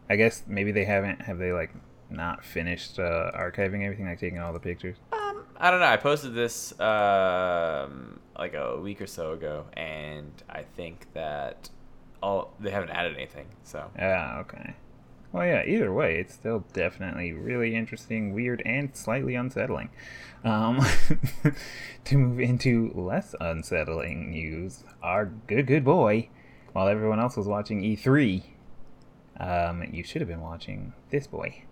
I 0.09 0.15
guess 0.15 0.43
maybe 0.47 0.71
they 0.71 0.85
haven't. 0.85 1.21
Have 1.23 1.37
they 1.37 1.51
like 1.51 1.73
not 2.09 2.45
finished 2.45 2.99
uh, 2.99 3.31
archiving 3.35 3.83
everything, 3.83 4.05
like 4.05 4.19
taking 4.19 4.39
all 4.39 4.53
the 4.53 4.59
pictures? 4.59 4.95
Um, 5.11 5.43
I 5.57 5.69
don't 5.71 5.79
know. 5.79 5.87
I 5.87 5.97
posted 5.97 6.33
this 6.33 6.71
um, 6.79 8.19
like 8.37 8.53
a 8.53 8.79
week 8.79 9.01
or 9.01 9.07
so 9.07 9.33
ago, 9.33 9.65
and 9.73 10.31
I 10.49 10.63
think 10.63 11.07
that 11.13 11.69
all 12.21 12.53
they 12.59 12.69
haven't 12.71 12.91
added 12.91 13.15
anything. 13.15 13.47
So 13.63 13.89
yeah 13.97 14.37
okay. 14.41 14.75
Well, 15.33 15.45
yeah. 15.45 15.65
Either 15.65 15.91
way, 15.91 16.19
it's 16.19 16.33
still 16.33 16.63
definitely 16.71 17.33
really 17.33 17.75
interesting, 17.75 18.33
weird, 18.33 18.61
and 18.65 18.95
slightly 18.95 19.35
unsettling. 19.35 19.89
Um, 20.45 20.85
to 22.05 22.17
move 22.17 22.39
into 22.39 22.91
less 22.95 23.35
unsettling 23.41 24.31
news, 24.31 24.83
our 25.01 25.25
good 25.47 25.67
good 25.67 25.83
boy, 25.83 26.29
while 26.73 26.87
everyone 26.87 27.19
else 27.19 27.35
was 27.35 27.47
watching 27.47 27.81
E3, 27.81 28.43
um, 29.39 29.83
you 29.91 30.03
should 30.03 30.21
have 30.21 30.29
been 30.29 30.41
watching 30.41 30.93
this 31.09 31.27
boy. 31.27 31.63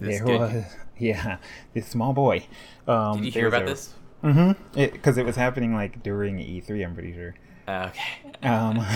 This 0.00 0.18
there 0.18 0.26
good- 0.26 0.40
was, 0.40 0.64
yeah, 0.98 1.38
this 1.74 1.86
small 1.88 2.12
boy. 2.12 2.46
Um, 2.88 3.18
did 3.18 3.26
you 3.26 3.32
hear 3.32 3.48
about 3.48 3.62
a- 3.62 3.66
this? 3.66 3.94
Mm-hmm. 4.24 4.80
Because 4.92 5.18
it, 5.18 5.26
was 5.26 5.34
happening 5.34 5.74
like 5.74 6.02
during 6.02 6.38
E3, 6.38 6.84
I'm 6.84 6.94
pretty 6.94 7.12
sure. 7.12 7.34
Uh, 7.66 7.90
okay. 7.90 8.46
Um, 8.48 8.86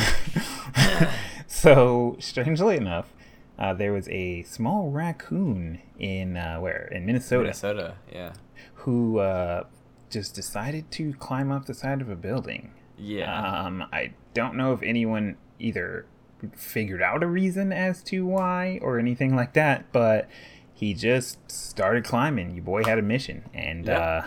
so 1.48 2.16
strangely 2.20 2.76
enough, 2.76 3.12
uh, 3.58 3.74
there 3.74 3.92
was 3.92 4.08
a 4.08 4.42
small 4.44 4.90
raccoon 4.90 5.80
in 5.98 6.36
uh, 6.36 6.58
where 6.58 6.88
in 6.92 7.06
Minnesota, 7.06 7.44
Minnesota. 7.44 7.96
Yeah. 8.12 8.32
who 8.74 9.18
uh, 9.18 9.64
just 10.10 10.34
decided 10.34 10.90
to 10.92 11.12
climb 11.14 11.50
up 11.50 11.66
the 11.66 11.74
side 11.74 12.00
of 12.00 12.08
a 12.08 12.16
building. 12.16 12.72
Yeah. 12.98 13.60
Um, 13.62 13.84
I 13.92 14.12
don't 14.34 14.56
know 14.56 14.72
if 14.72 14.82
anyone 14.82 15.36
either 15.58 16.06
figured 16.54 17.02
out 17.02 17.22
a 17.22 17.26
reason 17.26 17.72
as 17.72 18.02
to 18.04 18.26
why 18.26 18.78
or 18.82 18.98
anything 18.98 19.34
like 19.34 19.54
that, 19.54 19.90
but 19.92 20.28
he 20.72 20.92
just 20.92 21.50
started 21.50 22.04
climbing. 22.04 22.54
Your 22.54 22.64
boy 22.64 22.84
had 22.84 22.98
a 22.98 23.02
mission, 23.02 23.44
and 23.54 23.88
uh, 23.88 24.22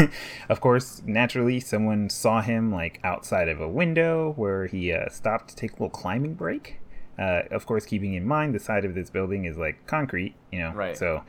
of 0.48 0.60
course, 0.60 1.00
naturally, 1.06 1.60
someone 1.60 2.10
saw 2.10 2.40
him 2.42 2.72
like 2.72 2.98
outside 3.04 3.48
of 3.48 3.60
a 3.60 3.68
window 3.68 4.32
where 4.34 4.66
he 4.66 4.92
uh, 4.92 5.08
stopped 5.10 5.50
to 5.50 5.56
take 5.56 5.70
a 5.70 5.74
little 5.74 5.90
climbing 5.90 6.34
break. 6.34 6.80
Uh, 7.22 7.42
of 7.54 7.66
course, 7.66 7.86
keeping 7.86 8.14
in 8.14 8.26
mind 8.26 8.52
the 8.52 8.58
side 8.58 8.84
of 8.84 8.94
this 8.94 9.10
building 9.10 9.44
is 9.44 9.56
like 9.56 9.86
concrete, 9.86 10.34
you 10.50 10.58
know. 10.58 10.72
Right. 10.72 10.96
So 10.96 11.22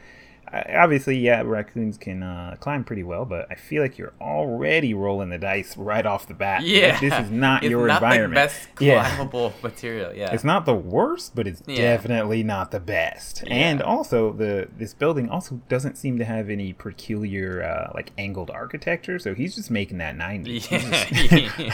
obviously, 0.53 1.17
yeah, 1.17 1.41
raccoons 1.43 1.97
can 1.97 2.21
uh, 2.23 2.55
climb 2.59 2.83
pretty 2.83 3.03
well, 3.03 3.25
but 3.25 3.47
I 3.49 3.55
feel 3.55 3.81
like 3.81 3.97
you're 3.97 4.13
already 4.21 4.93
rolling 4.93 5.29
the 5.29 5.37
dice 5.37 5.75
right 5.75 6.05
off 6.05 6.27
the 6.27 6.33
bat. 6.33 6.63
yeah. 6.63 6.91
Like, 6.91 7.01
this 7.01 7.13
is 7.25 7.31
not 7.31 7.63
It's 7.63 7.71
your 7.71 7.87
not 7.87 8.03
environment. 8.03 8.33
The 8.33 8.35
best 8.47 8.67
Yeah. 8.79 9.15
climbable 9.15 9.53
material. 9.63 10.13
Yeah. 10.13 10.33
It's 10.33 10.43
not 10.43 10.65
the 10.65 10.75
worst, 10.75 11.35
but 11.35 11.47
it's 11.47 11.61
Yeah. 11.65 11.77
definitely 11.95 12.43
not 12.43 12.71
the 12.71 12.79
best. 12.79 13.43
Yeah. 13.47 13.53
And 13.53 13.81
also, 13.81 14.31
the 14.33 14.67
this 14.77 14.93
building 14.93 15.29
also 15.29 15.61
doesn't 15.69 15.97
seem 15.97 16.17
to 16.19 16.25
have 16.25 16.49
any 16.49 16.73
peculiar 16.73 17.63
uh, 17.63 17.91
like 17.95 18.11
angled 18.17 18.49
architecture. 18.51 19.17
So 19.19 19.33
he's 19.33 19.55
just 19.55 19.71
making 19.71 19.97
that 19.99 20.15
ninety. 20.15 20.61
Yeah. 20.69 21.49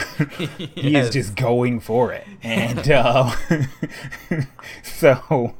He 0.74 0.96
is 0.96 1.10
just 1.10 1.34
going 1.36 1.80
for 1.80 2.12
it, 2.12 2.26
and 2.42 2.90
uh, 2.90 3.30
so 4.82 5.54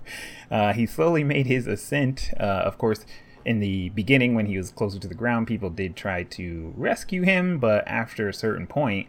uh, 0.51 0.73
he 0.73 0.87
slowly 0.87 1.25
made 1.25 1.47
his 1.47 1.67
ascent. 1.67 2.31
Uh, 2.39 2.43
of 2.43 2.79
course, 2.79 3.05
in 3.45 3.61
the 3.61 3.89
beginning, 3.91 4.35
when 4.35 4.47
he 4.47 4.57
was 4.57 4.71
closer 4.71 4.99
to 4.99 5.09
the 5.09 5.15
ground, 5.15 5.47
people 5.47 5.71
did 5.71 5.97
try 5.97 6.23
to 6.25 6.73
rescue 6.77 7.23
him, 7.23 7.59
but 7.59 7.87
after 7.87 8.29
a 8.29 8.35
certain 8.35 8.67
point, 8.67 9.07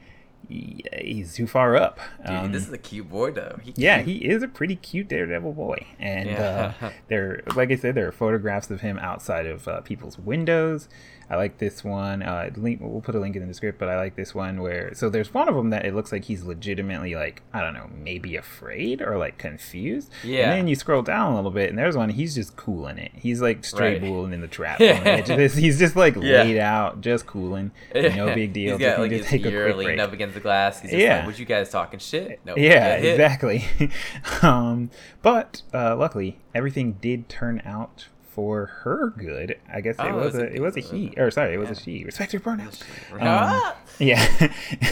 he's 0.49 1.33
too 1.35 1.47
far 1.47 1.75
up. 1.75 1.99
Dude, 2.25 2.35
Um, 2.35 2.51
this 2.51 2.67
is 2.67 2.73
a 2.73 2.77
cute 2.77 3.09
boy 3.09 3.31
though. 3.31 3.59
He 3.63 3.73
yeah, 3.75 4.01
cute. 4.03 4.21
he 4.21 4.25
is 4.29 4.43
a 4.43 4.47
pretty 4.47 4.75
cute 4.75 5.07
Daredevil 5.07 5.53
boy, 5.53 5.85
and 5.99 6.29
Yeah. 6.29 6.73
uh, 6.81 6.89
there, 7.07 7.41
like 7.55 7.71
I 7.71 7.75
said, 7.75 7.95
there 7.95 8.07
are 8.07 8.11
photographs 8.11 8.69
of 8.69 8.81
him 8.81 8.97
outside 8.99 9.45
of 9.45 9.67
uh, 9.67 9.81
people's 9.81 10.17
windows. 10.17 10.89
I 11.31 11.37
like 11.37 11.59
this 11.59 11.81
one. 11.81 12.21
Uh, 12.21 12.49
link, 12.57 12.79
we'll 12.81 12.99
put 12.99 13.15
a 13.15 13.19
link 13.19 13.37
in 13.37 13.47
the 13.47 13.53
script, 13.53 13.79
but 13.79 13.87
I 13.87 13.95
like 13.95 14.17
this 14.17 14.35
one 14.35 14.61
where 14.61 14.93
so 14.93 15.09
there's 15.09 15.33
one 15.33 15.47
of 15.47 15.55
them 15.55 15.69
that 15.69 15.85
it 15.85 15.95
looks 15.95 16.11
like 16.11 16.25
he's 16.25 16.43
legitimately 16.43 17.15
like 17.15 17.41
I 17.53 17.61
don't 17.61 17.73
know, 17.73 17.89
maybe 18.03 18.35
afraid 18.35 19.01
or 19.01 19.17
like 19.17 19.37
confused. 19.37 20.11
Yeah. 20.25 20.41
And 20.49 20.51
then 20.51 20.67
you 20.67 20.75
scroll 20.75 21.01
down 21.03 21.31
a 21.31 21.35
little 21.37 21.49
bit, 21.51 21.69
and 21.69 21.79
there's 21.79 21.95
one 21.95 22.09
he's 22.09 22.35
just 22.35 22.57
cooling 22.57 22.97
it. 22.97 23.11
He's 23.15 23.41
like 23.41 23.63
straight 23.63 23.93
Right. 23.93 24.01
cooling 24.01 24.33
in 24.33 24.41
the 24.41 24.47
trap. 24.49 24.81
on 24.81 24.87
the 24.87 25.09
edge 25.09 25.29
of 25.29 25.37
this. 25.37 25.55
He's 25.55 25.79
just 25.79 25.95
like 25.95 26.15
Yeah. 26.15 26.43
laid 26.43 26.57
out, 26.59 26.99
just 26.99 27.25
cooling. 27.25 27.71
No 27.95 28.35
big 28.35 28.51
deal. 28.51 28.77
He's 28.77 28.85
got 28.85 28.89
Just 28.97 28.99
like 28.99 29.11
his 29.11 29.25
take 29.25 29.45
ear 29.45 29.73
leaning 29.73 30.01
up 30.01 30.11
against 30.11 30.33
the 30.35 30.41
glass. 30.41 30.81
He's 30.81 30.91
just 30.91 31.01
Yeah. 31.01 31.17
like, 31.19 31.27
"What 31.27 31.39
you 31.39 31.45
guys 31.45 31.69
talking 31.69 31.99
shit?" 31.99 32.41
No. 32.45 32.57
Yeah, 32.57 32.95
exactly. 32.95 33.63
um, 34.41 34.89
but 35.21 35.61
uh, 35.73 35.95
luckily, 35.95 36.39
everything 36.53 36.93
did 36.99 37.29
turn 37.29 37.61
out 37.65 38.07
for 38.33 38.67
her 38.83 39.09
good. 39.17 39.57
I 39.71 39.81
guess 39.81 39.95
it 39.99 40.05
Oh, 40.05 40.15
was 40.15 40.35
a 40.35 40.45
it 40.45 40.55
it 40.55 40.61
was 40.61 40.77
a 40.77 40.79
he, 40.79 41.13
or 41.17 41.31
sorry, 41.31 41.53
it 41.53 41.57
was 41.57 41.67
Yeah. 41.69 41.73
a 41.73 41.75
she. 41.79 42.03
Respect 42.05 42.33
your 42.33 42.39
pronouns. 42.39 42.81
Um, 43.11 43.19
Ah! 43.21 43.75
yeah, 43.99 44.25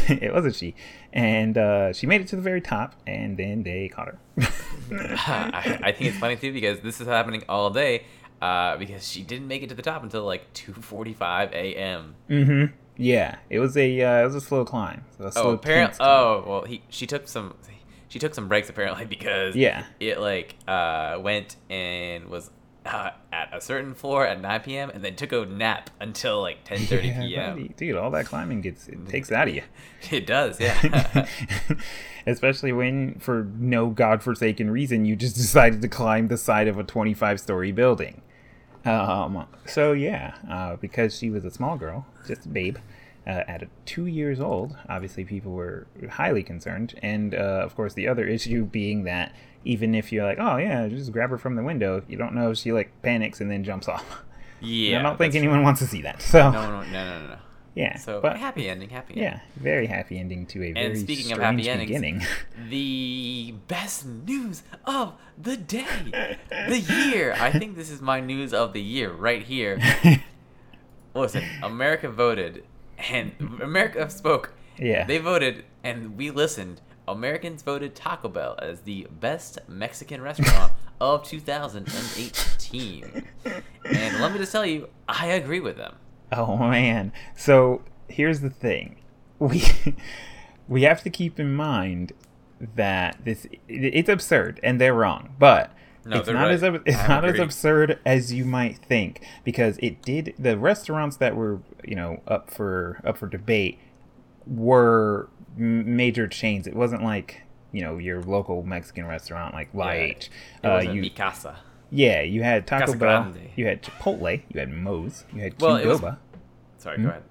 it 0.09 0.33
was 0.33 0.45
a 0.45 0.53
she, 0.53 0.75
and 1.13 1.57
uh, 1.57 1.93
she 1.93 2.05
made 2.07 2.21
it 2.21 2.27
to 2.27 2.35
the 2.35 2.41
very 2.41 2.61
top, 2.61 2.95
and 3.07 3.37
then 3.37 3.63
they 3.63 3.87
caught 3.89 4.07
her. 4.09 4.19
I, 4.91 5.79
I 5.83 5.91
think 5.91 6.09
it's 6.09 6.17
funny 6.17 6.35
too 6.35 6.51
because 6.53 6.79
this 6.81 6.99
is 7.01 7.07
happening 7.07 7.43
all 7.49 7.69
day. 7.69 8.03
Uh, 8.41 8.77
because 8.77 9.05
she 9.05 9.21
didn't 9.21 9.49
make 9.49 9.63
it 9.63 9.67
to 9.67 9.75
the 9.75 9.81
top 9.81 10.01
until 10.01 10.23
like 10.23 10.53
2:45 10.53 11.51
a.m. 11.51 12.15
mm-hmm. 12.29 12.73
Yeah, 12.95 13.35
it 13.49 13.59
was 13.59 13.75
a 13.75 14.01
uh, 14.01 14.21
it 14.21 14.23
was 14.25 14.35
a 14.35 14.41
slow 14.41 14.63
climb. 14.63 15.03
So 15.17 15.25
a 15.25 15.31
slow 15.31 15.43
Oh, 15.43 15.49
apparently. 15.55 15.97
Oh, 15.99 16.43
well, 16.47 16.61
he 16.63 16.81
she 16.89 17.05
took 17.05 17.27
some 17.27 17.55
she 18.07 18.17
took 18.17 18.33
some 18.33 18.47
breaks 18.47 18.69
apparently 18.69 19.05
because 19.05 19.55
Yeah. 19.57 19.83
it 19.99 20.19
like 20.21 20.55
uh 20.69 21.17
went 21.21 21.57
and 21.69 22.29
was 22.29 22.49
uh, 22.85 23.11
at 23.31 23.49
a 23.53 23.61
certain 23.61 23.93
floor 23.93 24.25
at 24.25 24.41
9 24.41 24.59
p.m. 24.61 24.89
and 24.89 25.03
then 25.03 25.15
took 25.15 25.31
a 25.31 25.45
nap 25.45 25.89
until 25.99 26.41
like 26.41 26.63
10:30 26.65 27.03
Yeah, 27.05 27.21
p.m. 27.21 27.53
buddy. 27.55 27.67
dude, 27.77 27.95
all 27.95 28.09
that 28.11 28.25
climbing 28.25 28.61
gets 28.61 28.87
it 28.87 29.07
takes 29.07 29.29
it 29.31 29.35
out 29.35 29.47
of 29.47 29.55
you. 29.55 29.63
It 30.11 30.25
does, 30.25 30.59
yeah. 30.59 31.27
Especially 32.25 32.71
when, 32.71 33.19
for 33.19 33.43
no 33.57 33.87
godforsaken 33.89 34.69
reason, 34.71 35.05
you 35.05 35.15
just 35.15 35.35
decided 35.35 35.81
to 35.81 35.87
climb 35.87 36.27
the 36.27 36.37
side 36.37 36.67
of 36.67 36.77
a 36.77 36.83
25 36.83 37.39
story 37.39 37.71
building. 37.71 38.21
Um, 38.85 39.45
so, 39.65 39.91
yeah, 39.91 40.35
uh, 40.49 40.75
because 40.77 41.17
she 41.17 41.29
was 41.29 41.43
a 41.43 41.51
small 41.51 41.75
girl, 41.77 42.05
just 42.27 42.45
a 42.45 42.49
babe, 42.49 42.77
uh, 43.27 43.43
at 43.47 43.67
two 43.85 44.05
years 44.05 44.39
old, 44.39 44.75
obviously 44.87 45.25
people 45.25 45.51
were 45.51 45.85
highly 46.11 46.43
concerned. 46.43 46.97
And, 47.01 47.35
uh, 47.35 47.37
of 47.63 47.75
course, 47.75 47.93
the 47.93 48.07
other 48.07 48.25
issue 48.25 48.65
being 48.65 49.03
that 49.03 49.33
even 49.65 49.93
if 49.95 50.11
you're 50.11 50.25
like, 50.25 50.37
oh, 50.39 50.57
yeah, 50.57 50.87
just 50.87 51.11
grab 51.11 51.29
her 51.29 51.37
from 51.37 51.55
the 51.55 51.63
window, 51.63 52.03
you 52.07 52.17
don't 52.17 52.33
know 52.33 52.51
if 52.51 52.57
she, 52.57 52.71
like, 52.71 52.91
panics 53.01 53.41
and 53.41 53.51
then 53.51 53.63
jumps 53.63 53.87
off. 53.87 54.23
yeah. 54.61 54.99
I 54.99 55.01
don't 55.01 55.17
think 55.17 55.35
anyone 55.35 55.63
wants 55.63 55.79
to 55.81 55.87
see 55.87 56.01
that. 56.03 56.21
So, 56.21 56.51
No, 56.51 56.61
no, 56.69 56.81
no, 56.83 57.19
no, 57.19 57.27
no, 57.27 57.37
yeah. 57.75 57.97
So 57.97 58.19
but, 58.21 58.37
happy 58.37 58.67
ending, 58.67 58.89
happy 58.89 59.13
ending. 59.13 59.23
yeah, 59.23 59.39
very 59.55 59.87
happy 59.87 60.19
ending 60.19 60.45
to 60.47 60.63
a 60.63 60.73
very 60.73 60.85
And 60.85 60.97
speaking 60.97 61.31
of 61.31 61.37
strange 61.37 61.65
happy 61.65 61.69
endings, 61.69 61.87
beginning. 61.89 62.21
the 62.69 63.53
best 63.67 64.05
news 64.05 64.63
of 64.85 65.13
the 65.37 65.55
day, 65.55 66.37
the 66.67 66.79
year. 66.79 67.35
I 67.39 67.51
think 67.51 67.75
this 67.75 67.89
is 67.89 68.01
my 68.01 68.19
news 68.19 68.53
of 68.53 68.73
the 68.73 68.81
year 68.81 69.11
right 69.11 69.43
here. 69.43 69.79
Listen, 71.13 71.43
America 71.63 72.09
voted, 72.09 72.63
and 73.11 73.33
America 73.61 74.09
spoke. 74.09 74.53
Yeah. 74.77 75.05
They 75.05 75.17
voted, 75.17 75.65
and 75.83 76.17
we 76.17 76.31
listened. 76.31 76.81
Americans 77.11 77.63
voted 77.63 77.95
Taco 77.95 78.29
Bell 78.29 78.55
as 78.61 78.81
the 78.81 79.07
best 79.19 79.57
Mexican 79.67 80.21
restaurant 80.21 80.71
of 81.01 81.23
2018. 81.23 83.23
And 83.85 84.19
let 84.21 84.31
me 84.31 84.37
just 84.37 84.51
tell 84.51 84.65
you, 84.65 84.89
I 85.07 85.27
agree 85.27 85.59
with 85.59 85.77
them. 85.77 85.95
Oh 86.31 86.57
man. 86.57 87.11
So 87.35 87.81
here's 88.07 88.41
the 88.41 88.49
thing. 88.49 88.97
We 89.39 89.63
we 90.67 90.83
have 90.83 91.01
to 91.03 91.09
keep 91.09 91.39
in 91.39 91.53
mind 91.55 92.13
that 92.75 93.17
this 93.23 93.45
it- 93.45 93.59
it's 93.67 94.09
absurd 94.09 94.59
and 94.63 94.79
they're 94.79 94.93
wrong. 94.93 95.35
But 95.39 95.71
No, 96.05 96.17
it's 96.19 96.27
not 96.27 96.35
right. 96.43 96.51
as 96.51 96.63
it's 96.63 96.95
I 96.97 97.07
not 97.07 97.25
as 97.25 97.39
absurd 97.39 97.99
as 98.05 98.33
you 98.33 98.45
might 98.45 98.77
think 98.77 99.25
because 99.43 99.77
it 99.81 100.01
did 100.01 100.35
the 100.37 100.57
restaurants 100.57 101.17
that 101.17 101.35
were, 101.35 101.59
you 101.83 101.95
know, 101.95 102.21
up 102.27 102.51
for 102.51 102.99
up 103.03 103.17
for 103.17 103.27
debate 103.27 103.79
were 104.45 105.29
major 105.55 106.27
chains. 106.27 106.67
It 106.67 106.75
wasn't 106.75 107.03
like, 107.03 107.41
you 107.71 107.81
know, 107.81 107.97
your 107.97 108.21
local 108.23 108.63
Mexican 108.63 109.05
restaurant 109.05 109.53
like 109.53 109.73
La 109.73 109.91
Yeah, 109.91 109.99
H. 110.01 110.31
It 110.63 110.67
Uh, 110.67 110.79
you 110.81 111.01
Mi 111.01 111.09
Casa. 111.09 111.57
yeah, 111.91 112.21
you 112.21 112.43
had 112.43 112.65
Taco 112.67 112.85
Casa 112.87 112.97
Bell, 112.97 113.21
Grande. 113.31 113.49
you 113.55 113.65
had 113.67 113.81
Chipotle, 113.83 114.41
you 114.49 114.59
had 114.59 114.69
Moe's, 114.71 115.25
you 115.33 115.41
had 115.41 115.59
Well, 115.61 115.75
it 115.77 115.85
was- 115.85 115.99
Qdoba. 116.01 116.17
Sorry, 116.77 116.95
Hmm? 116.97 117.03
go 117.03 117.09
ahead. 117.09 117.23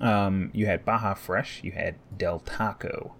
Um, 0.00 0.50
you 0.52 0.66
had 0.66 0.84
Baja 0.84 1.14
Fresh, 1.14 1.62
you 1.64 1.72
had 1.72 1.96
Del 2.16 2.38
Taco, 2.40 3.14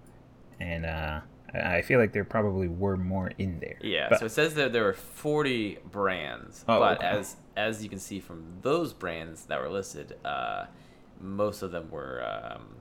and 0.59 0.85
uh, 0.85 1.21
I 1.53 1.77
I 1.77 1.81
feel 1.81 1.99
like 1.99 2.13
there 2.13 2.23
probably 2.25 2.67
were 2.67 2.95
more 2.95 3.31
in 3.37 3.59
there. 3.59 3.77
Yeah, 3.81 4.07
But- 4.09 4.19
so 4.19 4.25
it 4.27 4.31
says 4.31 4.53
that 4.55 4.71
there 4.71 4.83
were 4.83 4.93
40 4.93 5.79
brands, 5.91 6.63
Oh, 6.67 6.79
but 6.79 6.97
okay. 6.99 7.07
as 7.07 7.37
as 7.57 7.83
you 7.83 7.89
can 7.89 7.99
see 7.99 8.19
from 8.19 8.59
those 8.61 8.93
brands 8.93 9.45
that 9.47 9.59
were 9.59 9.69
listed, 9.69 10.15
uh, 10.23 10.65
most 11.19 11.61
of 11.61 11.71
them 11.71 11.89
were 11.91 12.23
um, 12.23 12.75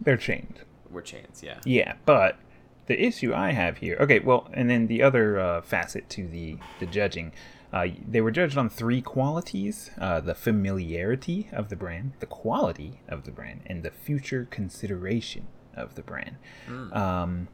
they're 0.00 0.16
chained. 0.16 0.60
We're 0.90 1.02
chains. 1.02 1.42
Yeah. 1.42 1.60
Yeah, 1.64 1.94
but 2.06 2.38
the 2.86 3.00
issue 3.00 3.34
I 3.34 3.52
have 3.52 3.78
here, 3.78 3.96
okay, 4.00 4.18
well, 4.18 4.48
and 4.52 4.68
then 4.68 4.86
the 4.86 5.02
other 5.02 5.38
uh, 5.38 5.60
facet 5.60 6.08
to 6.10 6.26
the 6.26 6.56
the 6.80 6.86
judging, 6.86 7.32
uh, 7.72 7.86
they 8.06 8.20
were 8.20 8.30
judged 8.30 8.56
on 8.56 8.68
three 8.70 9.02
qualities: 9.02 9.90
uh, 10.00 10.20
the 10.20 10.34
familiarity 10.34 11.48
of 11.52 11.68
the 11.68 11.76
brand, 11.76 12.12
the 12.20 12.26
quality 12.26 13.00
of 13.08 13.24
the 13.24 13.30
brand, 13.30 13.60
and 13.66 13.82
the 13.82 13.90
future 13.90 14.48
consideration 14.50 15.46
of 15.74 15.94
the 15.94 16.02
brand. 16.02 16.36
Um, 16.92 17.48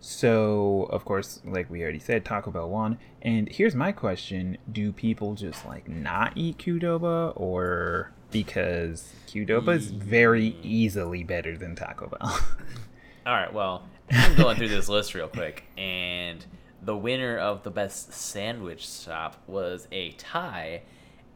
so, 0.00 0.88
of 0.90 1.04
course, 1.04 1.40
like 1.44 1.70
we 1.70 1.82
already 1.82 2.00
said, 2.00 2.24
Taco 2.24 2.50
Bell 2.50 2.68
won. 2.68 2.98
And 3.22 3.48
here's 3.48 3.76
my 3.76 3.92
question: 3.92 4.58
Do 4.70 4.90
people 4.90 5.34
just 5.34 5.64
like 5.64 5.88
not 5.88 6.32
eat 6.34 6.58
Qdoba, 6.58 7.32
or 7.36 8.10
because 8.32 9.12
Qdoba 9.28 9.76
is 9.76 9.90
very 9.90 10.56
easily 10.62 11.22
better 11.22 11.56
than 11.56 11.74
Taco 11.74 12.08
Bell? 12.08 12.18
All 13.26 13.34
right. 13.34 13.52
Well, 13.52 13.84
I'm 14.10 14.34
going 14.34 14.56
through 14.56 14.68
this 14.68 14.88
list 14.88 15.14
real 15.14 15.28
quick, 15.28 15.64
and 15.78 16.44
the 16.82 16.96
winner 16.96 17.38
of 17.38 17.62
the 17.62 17.70
best 17.70 18.12
sandwich 18.12 18.88
shop 18.88 19.36
was 19.46 19.86
a 19.92 20.12
tie. 20.12 20.82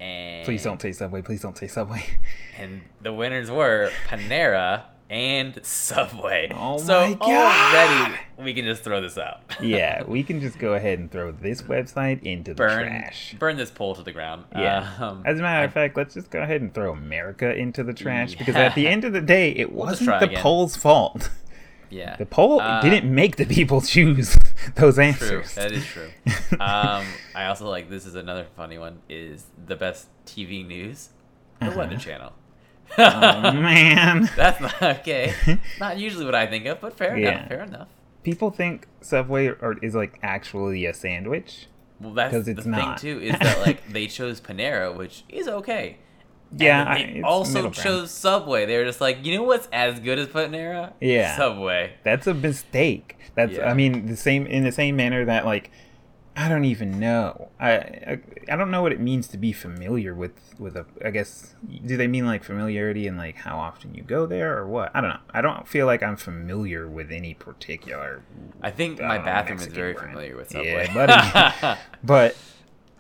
And 0.01 0.45
Please 0.45 0.63
don't 0.63 0.83
say 0.83 0.93
Subway. 0.93 1.23
Please 1.23 1.41
don't 1.41 1.57
say 1.57 1.69
Subway. 1.69 2.05
And 2.59 2.83
the 3.01 3.13
winners 3.13 3.51
were 3.51 3.91
Panera 4.09 4.83
and 5.09 5.59
Subway. 5.65 6.51
Oh 6.55 6.79
so 6.79 7.07
my 7.09 7.15
God. 7.15 7.75
already 8.01 8.19
we 8.39 8.53
can 8.55 8.65
just 8.65 8.83
throw 8.83 9.01
this 9.01 9.17
out. 9.17 9.41
yeah, 9.63 10.03
we 10.05 10.23
can 10.23 10.41
just 10.41 10.59
go 10.59 10.75
ahead 10.75 10.99
and 10.99 11.11
throw 11.11 11.31
this 11.33 11.63
website 11.63 12.23
into 12.23 12.51
the 12.53 12.57
burn 12.57 12.87
trash. 12.89 13.35
burn 13.39 13.57
this 13.57 13.71
poll 13.71 13.95
to 13.95 14.03
the 14.03 14.13
ground. 14.13 14.45
Yeah. 14.55 14.91
Um, 14.99 15.23
As 15.25 15.39
a 15.39 15.43
matter 15.43 15.65
of 15.65 15.71
I- 15.71 15.75
fact, 15.75 15.97
let's 15.97 16.15
just 16.15 16.31
go 16.31 16.41
ahead 16.43 16.61
and 16.61 16.75
throw 16.75 16.93
America 16.93 17.55
into 17.55 17.83
the 17.85 17.95
trash 17.95 18.35
because 18.35 18.57
at 18.57 18.75
the 18.75 18.89
end 18.89 19.05
of 19.05 19.13
the 19.13 19.21
day, 19.21 19.51
it 19.53 19.73
We'll 19.73 19.87
wasn't 19.87 20.19
the 20.21 20.27
again. 20.27 20.43
poll's 20.43 20.77
fault. 20.77 21.31
yeah. 21.89 22.17
The 22.17 22.27
poll 22.27 22.61
Uh, 22.61 22.81
didn't 22.83 23.13
make 23.15 23.37
the 23.37 23.47
people 23.47 23.81
choose 23.95 24.37
those 24.75 24.97
True. 24.97 25.05
answers. 25.05 25.55
That 25.55 25.71
is 25.73 25.85
true. 25.87 26.11
um, 26.61 27.07
I 27.35 27.47
also 27.47 27.69
like 27.69 27.89
this 27.89 28.07
is 28.07 28.17
another 28.17 28.47
funny 28.57 28.77
one. 28.79 28.99
Is 29.09 29.45
the 29.67 29.77
best 29.77 30.09
TV 30.27 30.67
news 30.67 31.11
the 31.61 31.67
Uh-huh. 31.69 31.79
Weather 31.79 31.97
Channel. 31.97 32.33
Oh 32.99 33.53
man. 33.53 34.29
That's 34.37 34.61
not 34.61 34.83
okay. 35.01 35.35
Not 35.81 35.99
usually 35.99 36.25
what 36.25 36.35
I 36.35 36.47
think 36.47 36.67
of, 36.67 36.81
but 36.81 36.97
fair 36.97 37.17
Yeah. 37.17 37.31
enough. 37.39 37.49
Fair 37.49 37.63
enough. 37.63 37.89
People 38.23 38.51
think 38.51 38.87
Subway 39.01 39.49
or 39.49 39.77
is 39.83 39.95
like 39.95 40.19
actually 40.23 40.85
a 40.87 40.93
sandwich. 40.95 41.67
Well, 42.01 42.13
that's 42.13 42.33
'Cause 42.35 42.45
the 42.47 42.53
it's 42.53 42.63
thing 42.63 42.73
not. 42.73 42.99
too. 42.99 43.21
Is 43.21 43.33
that 43.39 43.61
like 43.67 43.89
they 43.89 44.07
chose 44.07 44.41
Panera, 44.41 44.95
which 44.95 45.25
is 45.29 45.49
okay. 45.49 45.99
Yeah, 46.57 46.81
And 46.83 46.89
I- 46.89 46.95
they 46.99 47.09
it's 47.19 47.25
also 47.25 47.71
chose 47.71 48.11
Subway. 48.11 48.67
They 48.67 48.79
were 48.79 48.85
just 48.85 49.01
like, 49.01 49.25
you 49.25 49.37
know 49.37 49.43
what's 49.43 49.69
as 49.73 49.99
good 50.01 50.19
as 50.19 50.29
Panera? 50.29 50.93
Yeah. 51.01 51.37
Subway. 51.37 51.95
That's 52.05 52.27
a 52.27 52.35
mistake. 52.35 53.17
That's 53.35 53.53
Yeah. 53.55 53.71
I 53.71 53.75
mean 53.75 54.07
the 54.07 54.17
same 54.17 54.47
in 54.47 54.65
the 54.65 54.73
same 54.73 54.97
manner 54.97 55.25
that 55.25 55.45
like 55.45 55.71
I 56.39 56.49
don't 56.49 56.65
even 56.67 57.01
know. 57.01 57.49
I, 57.59 57.71
I 57.73 58.19
I 58.51 58.57
don't 58.57 58.71
know 58.71 58.83
what 58.83 58.93
it 58.93 59.01
means 59.01 59.27
to 59.29 59.39
be 59.39 59.53
familiar 59.53 60.15
with 60.15 60.33
with 60.59 60.77
a. 60.77 60.85
I 61.05 61.11
guess 61.11 61.55
do 61.87 61.97
they 61.97 62.07
mean 62.07 62.27
like 62.27 62.45
familiarity 62.45 63.07
and 63.07 63.17
like 63.17 63.37
how 63.37 63.59
often 63.59 63.95
you 63.95 64.03
go 64.03 64.27
there 64.27 64.59
or 64.59 64.67
what? 64.67 64.91
I 64.95 65.01
don't 65.01 65.11
know. 65.11 65.21
I 65.31 65.41
don't 65.41 65.67
feel 65.67 65.87
like 65.87 66.03
I'm 66.03 66.17
familiar 66.17 66.87
with 66.87 67.11
any 67.11 67.33
particular. 67.33 68.23
I 68.63 68.71
think 68.71 69.01
I 69.01 69.09
my 69.09 69.19
know, 69.19 69.25
bathroom 69.25 69.59
is 69.61 69.67
very 69.69 69.95
brand. 69.95 70.11
familiar 70.11 70.37
with 70.37 70.51
Subway. 70.51 70.89
Yeah, 70.95 71.53
buddy. 71.63 71.81
But 72.05 72.37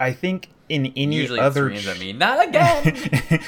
I 0.00 0.12
think 0.12 0.48
in 0.68 0.86
any 0.96 1.16
Usually 1.16 1.38
other 1.40 1.68
it 1.70 1.78
screams 1.78 1.86
at 1.88 2.00
me, 2.00 2.12
not 2.12 2.48
again. 2.48 2.96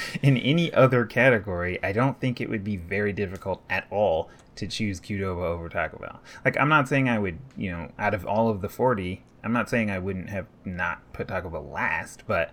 in 0.21 0.37
any 0.37 0.73
other 0.73 1.05
category, 1.05 1.83
I 1.83 1.91
don't 1.91 2.19
think 2.21 2.39
it 2.39 2.49
would 2.49 2.63
be 2.63 2.77
very 2.77 3.11
difficult 3.11 3.61
at 3.69 3.87
all 3.89 4.29
to 4.55 4.67
choose 4.67 4.99
Qdoba 4.99 5.41
over 5.43 5.67
Taco 5.69 5.97
Bell. 5.97 6.19
Like, 6.45 6.57
I'm 6.57 6.69
not 6.69 6.87
saying 6.87 7.09
I 7.09 7.19
would, 7.19 7.39
you 7.57 7.71
know, 7.71 7.91
out 7.97 8.13
of 8.13 8.25
all 8.25 8.49
of 8.49 8.61
the 8.61 8.69
40, 8.69 9.23
I'm 9.43 9.53
not 9.53 9.69
saying 9.69 9.89
I 9.89 9.99
wouldn't 9.99 10.29
have 10.29 10.47
not 10.65 11.13
put 11.13 11.27
Taco 11.27 11.49
Bell 11.49 11.67
last, 11.69 12.23
but 12.27 12.51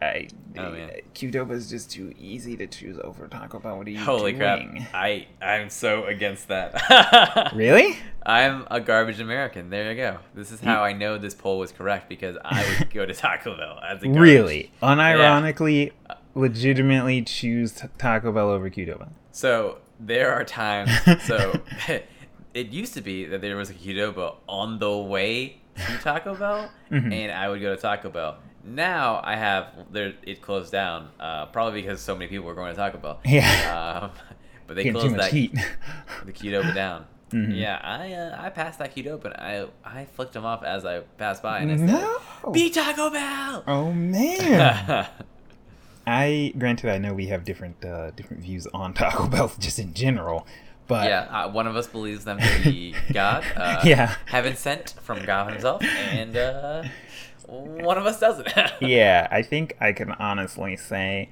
I, 0.00 0.28
Oh, 0.56 0.70
man. 0.70 0.90
Qdoba 1.14 1.50
is 1.52 1.68
just 1.68 1.90
too 1.90 2.12
easy 2.16 2.56
to 2.56 2.66
choose 2.68 2.98
over 3.02 3.26
Taco 3.26 3.58
Bell. 3.58 3.78
What 3.78 3.86
are 3.86 3.90
you 3.90 3.98
Holy 3.98 4.32
crap! 4.32 4.60
I 4.94 5.26
I'm 5.42 5.70
so 5.70 6.04
against 6.04 6.48
that. 6.48 7.52
Really? 7.54 7.96
I'm 8.24 8.66
a 8.70 8.80
garbage 8.80 9.20
American. 9.20 9.70
There 9.70 9.90
you 9.90 9.96
go. 9.96 10.18
This 10.34 10.52
is 10.52 10.60
how 10.60 10.82
I 10.82 10.92
know 10.92 11.18
this 11.18 11.34
poll 11.34 11.58
was 11.58 11.72
correct 11.72 12.08
because 12.08 12.36
I 12.44 12.78
would 12.78 12.90
go 12.94 13.06
to 13.06 13.14
Taco 13.14 13.56
Bell 13.56 13.80
as 13.84 14.02
a 14.02 14.06
garbage. 14.06 14.20
Really? 14.20 14.72
Unironically, 14.82 15.92
legitimately 16.34 17.22
choose 17.22 17.82
Taco 17.98 18.30
Bell 18.32 18.50
over 18.50 18.70
Qdoba. 18.70 19.08
So 19.32 19.78
there 19.98 20.32
are 20.32 20.44
times. 20.44 20.90
So 21.24 21.60
it 22.54 22.68
used 22.68 22.94
to 22.94 23.00
be 23.00 23.24
that 23.24 23.40
there 23.40 23.56
was 23.56 23.70
a 23.70 23.74
Qdoba 23.74 24.36
on 24.48 24.78
the 24.78 24.96
way 24.96 25.60
to 25.78 25.98
Taco 26.02 26.34
Bell, 26.34 26.70
Mm-hmm. 26.90 27.12
and 27.12 27.32
I 27.32 27.48
would 27.48 27.60
go 27.60 27.74
to 27.74 27.80
Taco 27.80 28.10
Bell. 28.10 28.36
Now 28.64 29.20
I 29.24 29.36
have 29.36 29.66
there. 29.92 30.12
It 30.24 30.42
closed 30.42 30.72
down, 30.72 31.08
uh, 31.20 31.46
probably 31.46 31.80
because 31.80 32.00
so 32.00 32.14
many 32.14 32.28
people 32.28 32.46
were 32.46 32.54
going 32.54 32.70
to 32.72 32.76
Taco 32.76 32.98
Bell. 32.98 33.20
Yeah. 33.24 34.02
Um, 34.04 34.10
but 34.66 34.76
they 34.76 34.84
Getting 34.84 35.00
closed 35.00 35.16
that 35.16 35.30
heat. 35.32 35.52
the 36.26 36.32
Qdoba 36.32 36.74
down. 36.74 37.06
Mhm. 37.30 37.56
Yeah, 37.58 37.78
I 37.82 38.12
uh, 38.14 38.36
I 38.42 38.48
passed 38.50 38.78
that 38.78 38.94
Qdoba. 38.94 39.26
and 39.26 39.34
I 39.36 39.66
I 40.00 40.04
flicked 40.06 40.32
them 40.32 40.44
off 40.46 40.62
as 40.64 40.84
I 40.86 41.00
passed 41.18 41.42
by, 41.42 41.58
and 41.60 41.70
I 41.72 41.74
No. 41.76 42.18
said, 42.44 42.52
"Be 42.52 42.70
Taco 42.70 43.10
Bell." 43.10 43.64
Oh 43.66 43.92
man. 43.92 45.06
I 46.06 46.54
granted 46.56 46.90
I 46.90 46.96
know 46.98 47.12
we 47.12 47.26
have 47.26 47.44
different 47.44 47.84
uh, 47.84 48.10
different 48.12 48.42
views 48.42 48.66
on 48.72 48.94
Taco 48.94 49.26
Bell 49.28 49.52
just 49.58 49.78
in 49.78 49.92
general, 49.92 50.46
but 50.88 51.08
yeah, 51.08 51.20
uh, 51.44 51.48
one 51.50 51.66
of 51.66 51.76
us 51.76 51.86
believes 51.86 52.24
them 52.24 52.38
to 52.38 52.60
be 52.64 52.94
God. 53.12 53.44
Uh, 53.54 53.80
Yeah. 53.84 54.14
Heaven 54.26 54.56
sent 54.56 54.94
from 55.02 55.24
God 55.24 55.52
himself, 55.52 55.82
and 55.82 56.36
uh, 56.36 56.84
one 57.46 57.96
of 57.98 58.06
us 58.06 58.18
doesn't. 58.18 58.48
yeah, 58.80 59.28
I 59.30 59.42
think 59.42 59.76
I 59.80 59.92
can 59.92 60.10
honestly 60.12 60.76
say 60.76 61.28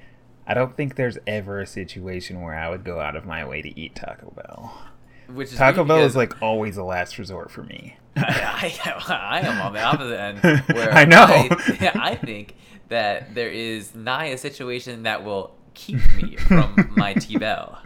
I 0.47 0.53
don't 0.53 0.77
think 0.77 0.95
there's 0.95 1.17
ever 1.27 1.59
a 1.59 1.67
situation 1.67 2.41
where 2.41 2.55
I 2.55 2.69
would 2.69 2.85
go 2.85 3.01
out 3.01 3.17
of 3.17 3.25
my 3.25 3.45
way 3.45 3.61
to 3.61 3.79
eat 3.79 3.95
Taco 3.95 4.31
Bell. 4.31 4.81
Which 5.27 5.51
is 5.51 5.57
Taco 5.57 5.83
Bell 5.83 5.99
is 5.99 6.15
like 6.15 6.41
always 6.41 6.77
a 6.77 6.83
last 6.83 7.17
resort 7.19 7.51
for 7.51 7.63
me. 7.63 7.97
I, 8.15 8.73
I, 8.85 9.13
I 9.13 9.39
am 9.41 9.61
on 9.61 9.73
the 9.73 9.81
opposite 9.81 10.17
end. 10.17 10.39
Where 10.73 10.93
I 10.93 11.03
know. 11.03 11.25
I, 11.27 11.91
I 11.95 12.15
think 12.15 12.55
that 12.87 13.35
there 13.35 13.49
is 13.49 13.93
nigh 13.93 14.27
a 14.27 14.37
situation 14.37 15.03
that 15.03 15.25
will 15.25 15.53
keep 15.77 15.99
me 16.15 16.35
from 16.35 16.91
my 16.97 17.13
T-Bell, 17.19 17.81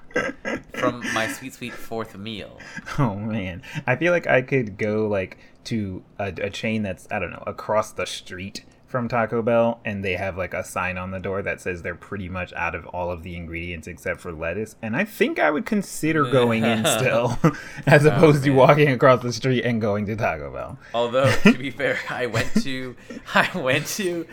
from 0.74 1.04
my 1.14 1.28
sweet, 1.28 1.54
sweet 1.54 1.74
fourth 1.74 2.18
meal. 2.18 2.58
Oh 2.98 3.16
man, 3.16 3.62
I 3.86 3.96
feel 3.98 4.12
like 4.12 4.26
I 4.26 4.42
could 4.42 4.78
go 4.78 5.08
like 5.08 5.38
to 5.66 6.02
a, 6.18 6.34
a 6.42 6.50
chain 6.50 6.82
that's 6.82 7.08
I 7.12 7.20
don't 7.20 7.32
know 7.32 7.44
across 7.46 7.92
the 7.92 8.08
street 8.08 8.66
from 8.88 9.08
Taco 9.08 9.42
Bell, 9.42 9.80
and 9.86 10.04
they 10.04 10.14
have 10.14 10.38
like 10.38 10.54
a 10.54 10.64
sign 10.64 10.98
on 10.98 11.12
the 11.12 11.20
door 11.20 11.42
that 11.42 11.62
says 11.62 11.82
they're 11.82 11.96
pretty 11.96 12.28
much 12.28 12.52
out 12.54 12.76
of 12.76 12.86
all 12.88 13.12
of 13.12 13.24
the 13.24 13.36
ingredients 13.36 13.88
except 13.88 14.22
for 14.22 14.32
lettuce, 14.32 14.76
and 14.82 14.96
I 14.96 15.04
think 15.04 15.38
I 15.38 15.52
would 15.52 15.66
consider 15.66 16.30
going 16.30 16.64
in 16.64 16.86
still, 16.98 17.38
as 17.88 18.06
oh, 18.06 18.10
opposed 18.10 18.44
to 18.44 18.52
walking 18.52 18.89
across 18.89 19.22
the 19.22 19.34
street 19.34 19.64
and 19.64 19.82
going 19.82 20.06
to 20.08 20.16
Taco 20.16 20.52
Bell. 20.52 20.80
Although 20.94 21.32
to 21.32 21.58
be 21.58 21.72
fair, 21.72 22.00
I 22.10 22.28
went 22.28 22.54
to 22.64 22.96
I 23.34 23.50
went 23.58 23.88
to 23.88 24.26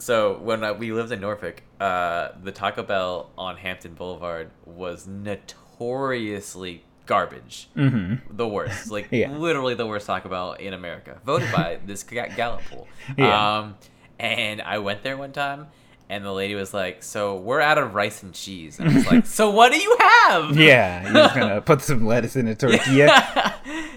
so 0.00 0.38
when 0.38 0.64
I, 0.64 0.72
we 0.72 0.92
lived 0.92 1.12
in 1.12 1.20
Norfolk, 1.20 1.62
uh, 1.80 2.30
the 2.42 2.50
Taco 2.52 2.82
Bell 2.82 3.30
on 3.38 3.56
Hampton 3.56 3.94
Boulevard 3.94 4.50
was 4.66 5.06
notoriously 5.06 6.84
garbage. 7.06 7.68
Mm-hmm. 7.76 8.36
The 8.36 8.48
worst, 8.48 8.90
like 8.90 9.08
Yeah. 9.12 9.30
literally 9.36 9.74
the 9.74 9.86
worst 9.86 10.06
Taco 10.06 10.28
Bell 10.28 10.52
in 10.54 10.74
America, 10.74 11.20
voted 11.24 11.50
by 11.52 11.78
this 11.86 12.02
Ga- 12.02 12.32
Gallup 12.36 12.62
poll. 12.70 12.88
Yeah. 13.16 13.58
Um, 13.58 13.76
and 14.18 14.60
I 14.62 14.78
went 14.78 15.02
there 15.02 15.16
one 15.16 15.32
time, 15.32 15.68
and 16.10 16.24
the 16.24 16.32
lady 16.32 16.54
was 16.54 16.74
like, 16.74 17.02
"So 17.02 17.36
we're 17.36 17.60
out 17.60 17.78
of 17.78 17.94
rice 17.94 18.22
and 18.22 18.34
cheese." 18.34 18.78
And 18.78 18.90
I 18.90 18.94
was 18.94 19.06
like, 19.06 19.26
"So 19.38 19.48
what 19.50 19.72
do 19.72 19.78
you 19.78 19.96
have?" 19.98 20.56
Yeah, 20.58 21.04
you're 21.04 21.40
gonna 21.40 21.60
put 21.62 21.80
some 21.80 22.04
lettuce 22.04 22.36
in 22.36 22.46
a 22.48 22.54
tortilla. 22.54 23.54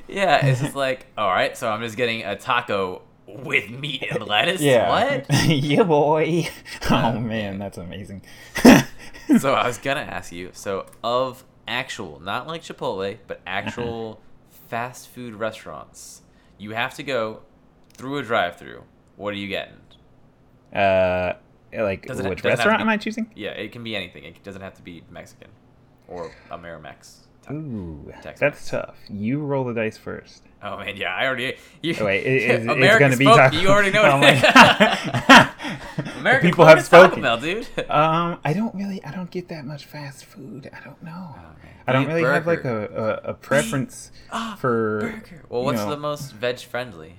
yeah, 0.08 0.46
it's 0.46 0.62
just 0.62 0.76
like, 0.76 1.08
all 1.18 1.28
right, 1.28 1.58
so 1.58 1.70
I'm 1.70 1.82
just 1.82 1.98
getting 1.98 2.24
a 2.24 2.36
taco 2.38 3.02
with 3.28 3.70
meat 3.70 4.08
and 4.12 4.26
lettuce. 4.28 4.62
Yeah. 4.62 4.90
What? 4.90 5.26
yeah, 5.48 5.84
boy. 5.84 6.48
Oh 6.90 7.20
man, 7.20 7.60
that's 7.60 7.78
amazing. 7.78 8.22
so 9.40 9.54
I 9.54 9.66
was 9.68 9.78
gonna 9.78 10.02
ask 10.02 10.32
you. 10.32 10.50
So 10.54 10.86
of 11.04 11.44
actual, 11.68 12.20
not 12.20 12.48
like 12.48 12.62
Chipotle, 12.62 13.18
but 13.28 13.42
actual 13.48 14.20
fast 14.68 15.08
food 15.10 15.36
restaurants, 15.36 16.22
you 16.58 16.72
have 16.72 16.94
to 16.96 17.04
go 17.04 17.42
through 17.94 18.18
a 18.18 18.24
drive-through. 18.24 18.84
What 19.16 19.34
are 19.34 19.38
you 19.38 19.48
getting? 19.48 19.76
uh, 20.74 21.34
like 21.72 22.02
which 22.02 22.08
does 22.08 22.20
it 22.20 22.26
have 22.26 22.36
to 22.38 22.48
restaurant 22.48 22.80
be- 22.80 22.82
am 22.82 22.90
I 22.90 22.98
choosing? 22.98 23.32
Yeah, 23.36 23.52
it 23.52 23.72
can 23.72 23.84
be 23.84 23.96
anything. 23.96 24.24
It 24.24 24.44
doesn't 24.44 24.62
have 24.62 24.74
to 24.76 24.82
be 24.82 25.04
Mexican 25.10 25.50
or 26.08 26.32
Amerimex. 26.52 27.18
Ooh, 27.52 28.06
Tex-Mex. 28.12 28.40
that's 28.40 28.70
tough. 28.70 28.96
You 29.10 29.40
roll 29.40 29.66
the 29.66 29.74
dice 29.74 29.98
first. 29.98 30.44
Oh 30.62 30.78
man, 30.78 30.96
yeah, 30.96 31.14
I 31.14 31.26
already. 31.28 31.56
You, 31.82 31.96
Oh, 32.00 32.06
wait, 32.06 32.20
it- 32.26 32.50
it's, 32.50 32.66
it's 32.66 33.00
gonna 33.00 33.18
be. 33.18 33.26
Taco- 33.26 33.58
You 33.58 33.68
already 33.70 33.92
know 33.92 34.04
Oh 34.04 34.18
it. 34.22 34.22
my 34.22 34.42
God. 35.28 35.50
American 36.18 36.50
People 36.50 36.66
have 36.66 36.84
spoken. 36.86 37.22
Bell, 37.22 37.38
dude. 37.38 37.68
Um, 37.90 38.40
I 38.46 38.54
don't 38.54 38.74
really, 38.74 39.04
I 39.04 39.12
don't 39.12 39.30
get 39.30 39.50
that 39.50 39.66
much 39.66 39.86
fast 39.86 40.24
food. 40.26 40.70
I 40.74 40.80
don't 40.84 41.02
know. 41.04 41.36
Oh. 41.38 41.46
I 41.86 41.92
don't 41.92 42.08
really 42.08 42.24
have 42.24 42.48
like 42.48 42.64
a, 42.64 43.20
a, 43.26 43.32
a 43.32 43.34
preference 43.34 44.12
Ah, 44.32 44.56
for 44.60 45.02
burger. 45.02 45.44
Well, 45.50 45.62
you 45.62 45.66
what's 45.66 45.80
know, 45.82 45.90
the 45.90 45.98
most 45.98 46.32
veg 46.32 46.60
friendly? 46.60 47.16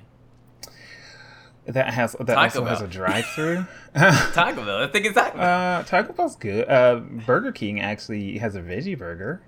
that 1.66 1.92
has 1.94 2.12
that 2.12 2.26
Taco 2.26 2.40
also 2.60 2.64
has 2.64 2.82
a 2.82 2.86
drive-through. 2.86 3.66
Taco 3.94 4.64
Bell. 4.64 4.82
I 4.82 4.86
think 4.86 5.06
it's 5.06 5.14
Taco 5.14 5.36
Bell. 5.38 5.80
uh, 5.80 5.82
Taco 5.84 6.12
Bell's 6.12 6.36
good. 6.36 6.68
Uh, 6.68 6.96
Burger 7.26 7.52
King 7.52 7.80
actually 7.80 8.38
has 8.38 8.54
a 8.54 8.60
veggie 8.60 8.98
burger, 8.98 9.42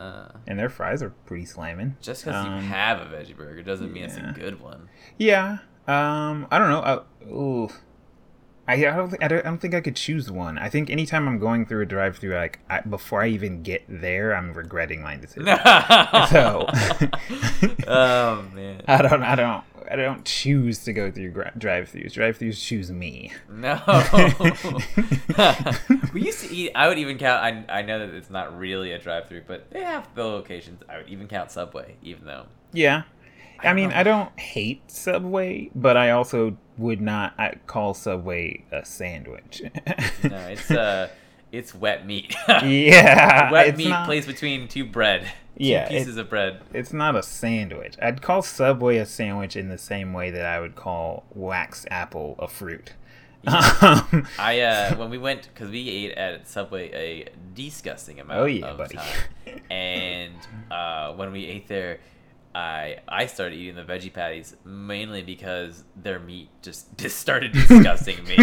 Uh, 0.00 0.28
and 0.46 0.58
their 0.58 0.70
fries 0.70 1.02
are 1.02 1.10
pretty 1.26 1.44
slamming. 1.44 1.96
just 2.00 2.24
because 2.24 2.46
Um, 2.46 2.56
you 2.56 2.62
have 2.68 3.00
a 3.00 3.04
veggie 3.04 3.36
burger 3.36 3.62
doesn't 3.62 3.92
mean 3.92 4.04
it's 4.04 4.16
a 4.16 4.32
good 4.34 4.58
one. 4.60 4.88
Yeah. 5.18 5.58
Um, 5.86 6.46
I 6.50 6.58
don't 6.58 6.70
know. 6.70 7.04
Ooh. 7.30 7.68
I, 8.68 8.74
I 8.74 8.96
don't 8.96 9.10
think 9.10 9.22
I 9.24 9.28
don't, 9.28 9.40
I 9.40 9.42
don't 9.42 9.58
think 9.58 9.74
I 9.74 9.80
could 9.80 9.96
choose 9.96 10.30
one. 10.30 10.56
I 10.56 10.68
think 10.68 10.90
anytime 10.90 11.26
I'm 11.28 11.38
going 11.40 11.66
through 11.66 11.82
a 11.82 11.86
drive-through, 11.86 12.34
like 12.36 12.60
I, 12.70 12.80
before 12.82 13.20
I 13.22 13.26
even 13.28 13.62
get 13.64 13.82
there, 13.88 14.32
I'm 14.34 14.52
regretting 14.54 15.02
my 15.02 15.16
decision. 15.16 15.46
So- 16.30 16.66
oh 17.88 18.44
man, 18.54 18.82
I 18.86 19.02
don't. 19.02 19.22
I 19.22 19.34
don't. 19.34 19.64
I 19.90 19.96
don't 19.96 20.24
choose 20.24 20.84
to 20.84 20.92
go 20.92 21.10
through 21.10 21.32
gra- 21.32 21.52
drive-throughs. 21.58 22.12
Drive-throughs 22.12 22.64
choose 22.64 22.92
me. 22.92 23.32
no. 23.50 23.74
we 26.14 26.22
used 26.22 26.44
to 26.44 26.54
eat. 26.54 26.70
I 26.76 26.88
would 26.88 26.98
even 26.98 27.18
count. 27.18 27.68
I 27.68 27.80
I 27.80 27.82
know 27.82 27.98
that 27.98 28.14
it's 28.14 28.30
not 28.30 28.56
really 28.56 28.92
a 28.92 28.98
drive-through, 28.98 29.42
but 29.48 29.68
they 29.70 29.82
have 29.82 30.08
the 30.14 30.24
locations. 30.24 30.82
I 30.88 30.98
would 30.98 31.08
even 31.08 31.26
count 31.26 31.50
Subway, 31.50 31.96
even 32.02 32.24
though. 32.24 32.46
Yeah. 32.72 33.02
I 33.58 33.64
don't 33.64 33.76
mean, 33.76 33.90
know. 33.90 33.96
I 33.96 34.02
don't 34.04 34.40
hate 34.40 34.90
Subway, 34.90 35.70
but 35.74 35.96
I 35.96 36.10
also 36.10 36.56
would 36.78 37.00
not 37.00 37.34
I 37.38 37.56
call 37.66 37.94
Subway 37.94 38.64
a 38.72 38.84
sandwich. 38.84 39.62
No, 40.22 40.36
it's 40.48 40.70
uh, 40.70 41.08
it's 41.52 41.74
wet 41.74 42.06
meat. 42.06 42.34
yeah, 42.48 43.50
wet 43.50 43.76
meat 43.76 43.88
not, 43.88 44.06
placed 44.06 44.28
between 44.28 44.68
two 44.68 44.84
bread. 44.84 45.30
Two 45.60 45.66
Yeah, 45.66 45.84
it- 45.84 45.90
pieces 45.90 46.16
of 46.16 46.30
bread. 46.30 46.60
It's 46.72 46.92
not 46.92 47.14
a 47.16 47.22
sandwich. 47.22 47.96
I'd 48.00 48.22
call 48.22 48.40
Subway 48.42 48.96
a 48.96 49.04
sandwich 49.06 49.56
in 49.56 49.68
the 49.68 49.78
same 49.78 50.12
way 50.14 50.30
that 50.30 50.46
I 50.46 50.58
would 50.58 50.74
call 50.74 51.24
wax 51.34 51.84
apple 51.90 52.34
a 52.38 52.48
fruit. 52.48 52.94
Um, 53.46 54.26
I 54.38 54.60
uh 54.60 54.96
when 54.96 55.08
we 55.10 55.16
went 55.18 55.48
because 55.52 55.70
we 55.70 55.88
ate 55.88 56.12
at 56.12 56.46
Subway 56.48 56.90
a 56.92 57.28
disgusting 57.54 58.20
amount 58.20 58.40
Oh, 58.40 58.44
yeah, 58.46 58.66
of 58.66 58.78
buddy. 58.78 58.96
time, 58.96 59.60
and 59.70 60.34
uh, 60.70 61.12
when 61.14 61.32
we 61.32 61.46
ate 61.46 61.66
there, 61.68 62.00
I 62.54 62.98
I 63.08 63.26
started 63.26 63.56
eating 63.56 63.76
the 63.76 63.82
veggie 63.84 64.12
patties 64.12 64.56
mainly 64.64 65.22
because 65.22 65.84
their 65.96 66.18
meat 66.18 66.48
just 66.62 66.86
just 66.98 67.18
started 67.18 67.52
disgusting 67.52 68.22
me. 68.24 68.36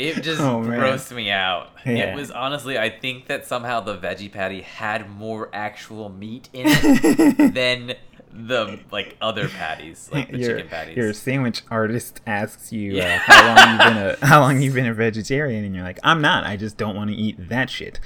It 0.00 0.14
just 0.22 0.40
Oh, 0.40 0.60
grossed 0.62 1.14
me 1.14 1.30
out. 1.30 1.70
Yeah. 1.84 2.12
It 2.12 2.16
was 2.16 2.30
honestly, 2.30 2.78
I 2.78 2.88
think 2.90 3.26
that 3.26 3.46
somehow 3.46 3.80
the 3.80 3.96
veggie 3.96 4.30
patty 4.32 4.62
had 4.62 5.08
more 5.10 5.50
actual 5.52 6.08
meat 6.08 6.48
in 6.52 6.64
it 6.68 7.54
than 7.54 7.94
the 8.32 8.78
like 8.92 9.16
other 9.20 9.48
patties, 9.48 10.08
like 10.12 10.30
the 10.30 10.38
your, 10.38 10.50
chicken 10.56 10.68
patties. 10.68 10.96
your 10.96 11.12
sandwich 11.12 11.62
artist 11.70 12.20
asks 12.28 12.72
you 12.72 13.00
uh, 13.00 13.18
how 13.18 13.46
long 13.56 13.68
you've 13.70 13.94
been 13.94 13.96
a 14.06 14.16
how 14.26 14.40
long 14.40 14.60
you've 14.62 14.74
been 14.74 14.86
a 14.86 14.94
vegetarian, 14.94 15.64
and 15.64 15.74
you're 15.74 15.82
like, 15.84 15.98
I'm 16.04 16.20
not. 16.22 16.44
I 16.44 16.56
just 16.56 16.76
don't 16.76 16.94
want 16.94 17.10
to 17.10 17.16
eat 17.16 17.48
that 17.48 17.68
shit. 17.70 17.98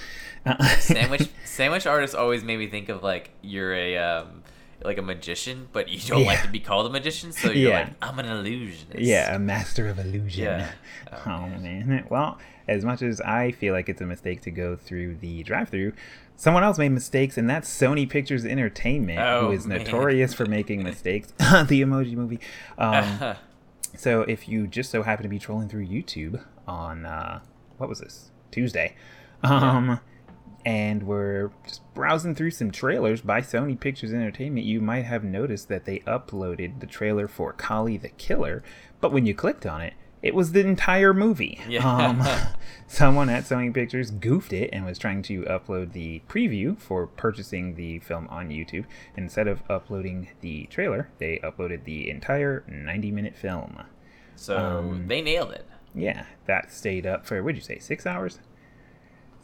sandwich 0.78 1.28
sandwich 1.44 1.86
artists 1.86 2.14
always 2.16 2.42
made 2.42 2.58
me 2.58 2.66
think 2.68 2.88
of 2.88 3.02
like 3.02 3.30
you're 3.42 3.74
a 3.74 3.96
um 3.98 4.42
like 4.84 4.98
a 4.98 5.02
magician, 5.02 5.68
but 5.72 5.88
you 5.88 5.98
don't 5.98 6.24
like 6.24 6.42
to 6.42 6.48
be 6.48 6.60
called 6.60 6.86
a 6.86 6.90
magician, 6.90 7.32
so 7.32 7.50
you're 7.52 7.70
Yeah. 7.70 7.78
like 7.80 7.88
I'm 8.02 8.18
an 8.18 8.26
illusionist. 8.26 8.98
Yeah, 9.00 9.34
a 9.34 9.38
master 9.38 9.88
of 9.88 9.98
illusion. 9.98 10.44
Yeah. 10.44 10.70
Oh, 11.26 11.46
man. 11.46 12.06
Well, 12.10 12.38
as 12.66 12.84
much 12.84 13.00
as 13.00 13.20
I 13.20 13.52
feel 13.52 13.72
like 13.72 13.88
it's 13.88 14.00
a 14.00 14.06
mistake 14.06 14.40
to 14.42 14.50
go 14.50 14.74
through 14.76 15.16
the 15.16 15.42
drive-through, 15.44 15.92
someone 16.36 16.64
else 16.64 16.76
made 16.76 16.88
mistakes, 16.90 17.38
and 17.38 17.48
that's 17.48 17.68
Sony 17.70 18.08
Pictures 18.08 18.44
Entertainment, 18.44 19.20
Oh, 19.20 19.46
who 19.46 19.52
is 19.52 19.64
man. 19.66 19.78
notorious 19.78 20.34
for 20.34 20.44
making 20.46 20.82
mistakes. 20.90 21.28
the 21.38 21.82
Emoji 21.82 22.14
Movie. 22.14 22.40
Um, 22.78 23.36
so 23.96 24.22
if 24.22 24.48
you 24.48 24.66
just 24.66 24.90
so 24.90 25.02
happen 25.02 25.22
to 25.22 25.28
be 25.28 25.38
trolling 25.38 25.68
through 25.68 25.86
YouTube 25.86 26.42
on 26.66 27.06
uh, 27.06 27.40
what 27.78 27.88
was 27.88 28.00
this 28.00 28.30
Tuesday, 28.50 28.96
um, 29.44 30.00
and 30.64 31.02
we're 31.04 31.50
just 31.66 31.82
browsing 31.94 32.34
through 32.34 32.50
some 32.52 32.70
trailers 32.70 33.20
by 33.20 33.40
Sony 33.40 33.78
Pictures 33.78 34.12
Entertainment, 34.12 34.66
you 34.66 34.80
might 34.80 35.04
have 35.04 35.22
noticed 35.24 35.68
that 35.68 35.84
they 35.84 35.98
uploaded 36.00 36.80
the 36.80 36.86
trailer 36.86 37.28
for 37.28 37.52
Khali 37.52 37.96
the 37.96 38.08
Killer, 38.10 38.62
but 39.00 39.12
when 39.12 39.26
you 39.26 39.34
clicked 39.34 39.66
on 39.66 39.80
it. 39.82 39.94
It 40.22 40.34
was 40.34 40.52
the 40.52 40.60
entire 40.60 41.12
movie. 41.12 41.60
Yeah. 41.68 41.86
Um, 41.86 42.22
someone 42.86 43.28
at 43.28 43.44
Sony 43.44 43.74
Pictures 43.74 44.10
goofed 44.10 44.54
it 44.54 44.70
and 44.72 44.86
was 44.86 44.98
trying 44.98 45.20
to 45.24 45.42
upload 45.42 45.92
the 45.92 46.22
preview 46.30 46.78
for 46.78 47.06
purchasing 47.06 47.74
the 47.74 47.98
film 47.98 48.26
on 48.30 48.48
YouTube. 48.48 48.86
Instead 49.18 49.48
of 49.48 49.62
uploading 49.68 50.28
the 50.40 50.64
trailer, 50.70 51.10
they 51.18 51.40
uploaded 51.44 51.84
the 51.84 52.08
entire 52.08 52.64
90 52.66 53.10
minute 53.10 53.36
film. 53.36 53.82
So 54.34 54.56
Um, 54.56 55.08
they 55.08 55.20
nailed 55.20 55.50
it. 55.52 55.66
Yeah, 55.94 56.24
that 56.46 56.72
stayed 56.72 57.04
up 57.04 57.26
for, 57.26 57.42
what'd 57.42 57.56
you 57.56 57.62
say, 57.62 57.78
six 57.78 58.06
hours? 58.06 58.40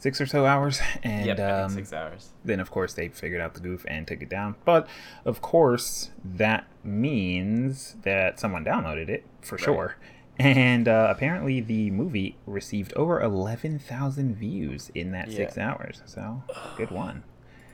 Six 0.01 0.19
or 0.19 0.25
so 0.25 0.45
hours. 0.45 0.81
And 1.03 1.25
Yep, 1.27 1.39
um, 1.39 1.69
six 1.71 1.93
hours. 1.93 2.31
then, 2.43 2.59
of 2.59 2.69
course, 2.71 2.93
they 2.93 3.07
figured 3.07 3.39
out 3.39 3.53
the 3.53 3.59
goof 3.61 3.85
and 3.87 4.05
took 4.07 4.21
it 4.21 4.29
down. 4.29 4.55
But, 4.65 4.87
of 5.25 5.41
course, 5.41 6.09
that 6.25 6.65
means 6.83 7.95
that 8.03 8.39
someone 8.39 8.65
downloaded 8.65 9.07
it 9.09 9.25
for 9.41 9.57
sure. 9.57 9.95
And 10.39 10.87
uh, 10.87 11.07
apparently, 11.09 11.61
the 11.61 11.91
movie 11.91 12.35
received 12.47 12.93
over 12.95 13.21
11,000 13.21 14.35
views 14.35 14.89
in 14.95 15.11
that 15.11 15.31
six 15.31 15.57
hours. 15.57 16.01
So, 16.05 16.43
good 16.77 16.89
one. 16.91 17.23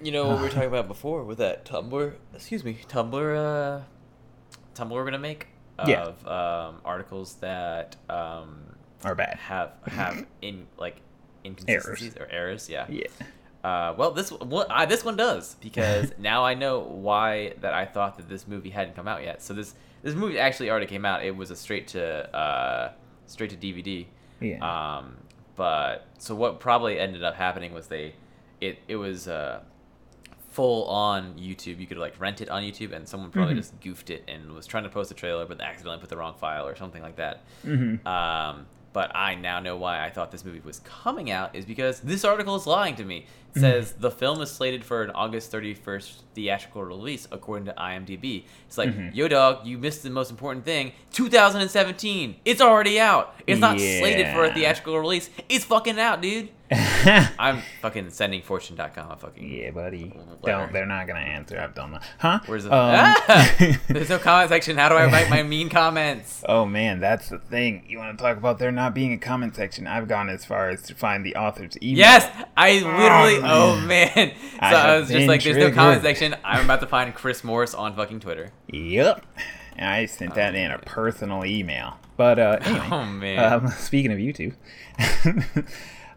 You 0.02 0.12
know 0.12 0.28
what 0.28 0.38
we 0.38 0.44
were 0.44 0.50
talking 0.58 0.68
about 0.68 0.88
before 0.88 1.24
with 1.24 1.38
that 1.40 1.64
Tumblr, 1.66 2.14
excuse 2.34 2.64
me, 2.66 2.78
Tumblr, 2.90 3.36
uh, 3.82 3.84
Tumblr 4.76 4.92
we're 4.92 5.06
gonna 5.06 5.18
make 5.18 5.48
of 5.80 5.88
Yeah. 5.90 6.68
um, 6.68 6.82
articles 6.84 7.36
that 7.36 7.96
um, 8.10 8.76
Or 9.06 9.16
bad. 9.16 9.38
have 9.38 9.72
have 9.88 10.26
in 10.42 10.68
like 10.78 10.98
inconsistencies 11.48 12.16
or 12.18 12.28
errors. 12.30 12.70
Yeah. 12.70 12.86
Yeah. 12.90 13.08
Uh, 13.64 13.94
well, 13.98 14.12
this 14.12 14.32
well, 14.32 14.66
I, 14.70 14.86
this 14.86 15.04
one 15.04 15.16
does 15.18 15.56
because 15.56 16.12
now 16.20 16.46
I 16.46 16.54
know 16.54 16.80
why 16.80 17.54
that 17.62 17.74
I 17.74 17.86
thought 17.86 18.18
that 18.18 18.30
this 18.30 18.48
movie 18.48 18.70
hadn't 18.70 18.96
come 18.96 19.08
out 19.08 19.24
yet. 19.24 19.42
So 19.42 19.54
this 19.54 19.74
this 20.04 20.14
movie 20.16 20.38
actually 20.40 20.70
already 20.70 20.86
came 20.86 21.06
out. 21.06 21.24
It 21.26 21.36
was 21.36 21.50
a 21.52 21.56
straight 21.56 21.88
to 21.90 22.36
uh, 22.36 22.92
straight 23.26 23.50
to 23.50 23.58
DVD. 23.58 24.06
Yeah. 24.40 24.60
Um, 25.00 25.18
but 25.56 26.06
so 26.20 26.36
what 26.36 26.60
probably 26.60 27.00
ended 27.00 27.24
up 27.24 27.36
happening 27.36 27.74
was 27.74 27.88
they, 27.88 28.14
it 28.62 28.78
it 28.88 28.96
was 28.96 29.28
uh, 29.28 29.62
full 30.52 30.86
on 30.86 31.34
YouTube. 31.34 31.80
You 31.80 31.88
could 31.88 31.98
like 31.98 32.20
rent 32.22 32.42
it 32.42 32.50
on 32.50 32.62
YouTube, 32.64 32.94
and 32.94 33.08
someone 33.08 33.32
probably 33.32 33.56
Mhm. 33.56 33.58
just 33.58 33.80
goofed 33.82 34.10
it 34.12 34.24
and 34.28 34.52
was 34.54 34.66
trying 34.68 34.84
to 34.84 34.90
post 34.90 35.12
a 35.12 35.16
trailer, 35.16 35.46
but 35.46 35.60
accidentally 35.62 36.00
put 36.00 36.10
the 36.10 36.18
wrong 36.18 36.36
file 36.36 36.68
or 36.68 36.76
something 36.76 37.02
like 37.02 37.16
that. 37.18 37.42
Mhm. 37.66 38.06
Um, 38.06 38.68
but 38.98 39.16
I 39.16 39.36
now 39.36 39.60
know 39.60 39.78
why 39.78 40.04
I 40.04 40.10
thought 40.10 40.32
this 40.32 40.44
movie 40.44 40.60
was 40.66 40.80
coming 40.80 41.30
out 41.30 41.56
is 41.56 41.66
because 41.66 42.00
this 42.00 42.26
article 42.26 42.56
is 42.56 42.66
lying 42.66 42.96
to 42.96 43.06
me. 43.06 43.28
Mm-hmm. 43.58 43.82
Says 43.84 43.94
the 43.94 44.12
film 44.12 44.42
is 44.42 44.52
slated 44.52 44.84
for 44.84 45.04
an 45.04 45.12
August 45.12 45.52
31st 45.52 46.22
theatrical 46.34 46.84
release, 46.84 47.28
according 47.32 47.66
to 47.66 47.74
IMDb. 47.78 48.44
It's 48.68 48.78
like, 48.78 48.90
Mhm. 48.90 49.16
yo, 49.16 49.28
dog, 49.28 49.66
you 49.66 49.78
missed 49.78 50.04
the 50.04 50.10
most 50.10 50.30
important 50.32 50.66
thing. 50.66 50.92
2017. 51.12 52.36
It's 52.46 52.62
already 52.62 53.00
out. 53.00 53.36
It's 53.48 53.60
not 53.60 53.80
slated 53.80 54.28
for 54.34 54.46
a 54.46 54.54
theatrical 54.54 55.00
release. 55.00 55.30
It's 55.50 55.66
fucking 55.66 56.00
out, 56.00 56.22
dude. 56.22 56.50
I'm 57.40 57.62
fucking 57.82 58.10
sending 58.10 58.42
fortune.com 58.42 59.10
a 59.12 59.16
fucking. 59.16 59.50
yeah, 59.50 59.72
buddy. 59.72 60.12
Letter. 60.14 60.36
Don't, 60.44 60.74
they're 60.74 60.86
not 60.86 61.08
going 61.08 61.16
to 61.16 61.26
answer. 61.26 61.58
I've 61.58 61.74
done 61.74 61.94
that. 61.94 62.04
Huh? 62.20 62.40
Where's 62.46 62.66
the. 62.66 62.74
Um, 62.76 62.94
Ah! 63.30 63.56
There's 63.88 64.10
no 64.10 64.18
comment 64.20 64.50
section. 64.50 64.76
How 64.76 64.90
do 64.90 64.96
I 64.96 65.06
write 65.06 65.30
my 65.30 65.44
mean 65.44 65.70
comments? 65.70 66.44
Oh 66.46 66.66
man, 66.66 67.00
that's 67.00 67.30
the 67.30 67.38
thing. 67.40 67.86
You 67.88 68.00
want 68.00 68.18
to 68.18 68.22
talk 68.22 68.36
about 68.36 68.60
there 68.60 68.74
not 68.74 68.94
being 68.94 69.14
a 69.14 69.18
comment 69.18 69.56
section? 69.56 69.88
I've 69.88 70.10
gone 70.10 70.28
as 70.30 70.44
far 70.44 70.70
as 70.70 70.82
to 70.84 70.94
find 70.96 71.26
the 71.26 71.38
author's 71.38 71.78
email. 71.82 72.00
Yes, 72.00 72.30
I 72.58 72.74
literally. 72.74 73.38
Oh, 73.38 73.47
Oh 73.50 73.80
man! 73.82 74.34
So 74.58 74.62
I 74.64 74.96
I, 74.96 75.00
was 75.00 75.10
just 75.10 75.28
like, 75.28 75.44
"There's 75.44 75.58
no 75.58 75.72
comment 75.72 76.02
section." 76.02 76.36
I'm 76.44 76.66
about 76.66 76.80
to 76.80 76.88
find 76.88 77.14
Chris 77.14 77.44
Morris 77.44 77.76
on 77.76 77.96
fucking 77.96 78.22
Twitter. 78.22 78.52
Yep. 78.74 79.24
And 79.76 79.88
I 79.88 80.08
sent 80.08 80.34
that 80.34 80.56
in 80.56 80.72
a 80.72 80.80
personal 80.80 81.46
email. 81.46 82.00
But 82.18 82.40
uh, 82.40 82.58
anyway, 82.64 82.88
Oh 82.90 83.06
man! 83.06 83.54
um, 83.54 83.68
speaking 83.78 84.12
of 84.12 84.18
YouTube, 84.18 84.56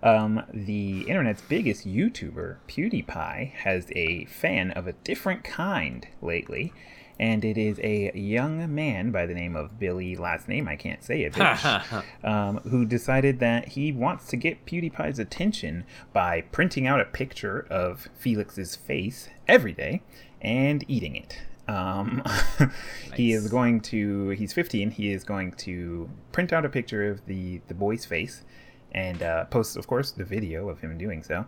um, 0.03 0.43
the 0.55 1.03
internet's 1.03 1.43
biggest 1.43 1.87
YouTuber, 1.87 2.57
PewDiePie, 2.66 3.53
has 3.53 3.93
a 3.95 4.24
fan 4.24 4.70
of 4.70 4.87
a 4.87 4.93
different 4.95 5.45
kind 5.45 6.09
lately. 6.22 6.72
And 7.21 7.45
it 7.45 7.59
is 7.59 7.79
a 7.83 8.11
young 8.14 8.75
man 8.75 9.11
by 9.11 9.27
the 9.27 9.35
name 9.35 9.55
of 9.55 9.79
Billy, 9.79 10.16
last 10.16 10.49
name 10.49 10.66
I 10.66 10.75
can't 10.75 11.05
say 11.05 11.23
it, 11.25 11.39
um, 12.25 12.61
who 12.71 12.87
decided 12.87 13.41
that 13.41 13.68
he 13.68 13.93
wants 13.93 14.27
to 14.29 14.37
get 14.37 14.64
PewDiePie's 14.64 15.18
attention 15.18 15.85
by 16.14 16.41
printing 16.41 16.87
out 16.87 16.99
a 16.99 17.05
picture 17.05 17.66
of 17.68 18.09
Felix's 18.18 18.75
face 18.75 19.29
every 19.47 19.75
day 19.75 20.01
and 20.41 20.83
eating 20.89 21.14
it. 21.14 21.43
Um, 21.68 22.23
He 23.14 23.33
is 23.33 23.49
going 23.49 23.83
to. 23.83 24.31
He's 24.31 24.55
15. 24.55 24.93
He 24.93 25.12
is 25.12 25.23
going 25.23 25.53
to 25.53 26.09
print 26.33 26.55
out 26.55 26.64
a 26.64 26.71
picture 26.71 27.11
of 27.11 27.27
the 27.27 27.61
the 27.68 27.75
boy's 27.75 28.07
face 28.07 28.45
and 28.93 29.23
uh, 29.23 29.45
post, 29.45 29.77
of 29.77 29.87
course, 29.87 30.11
the 30.11 30.25
video 30.25 30.71
of 30.71 30.81
him 30.81 30.97
doing 30.97 31.23
so. 31.23 31.45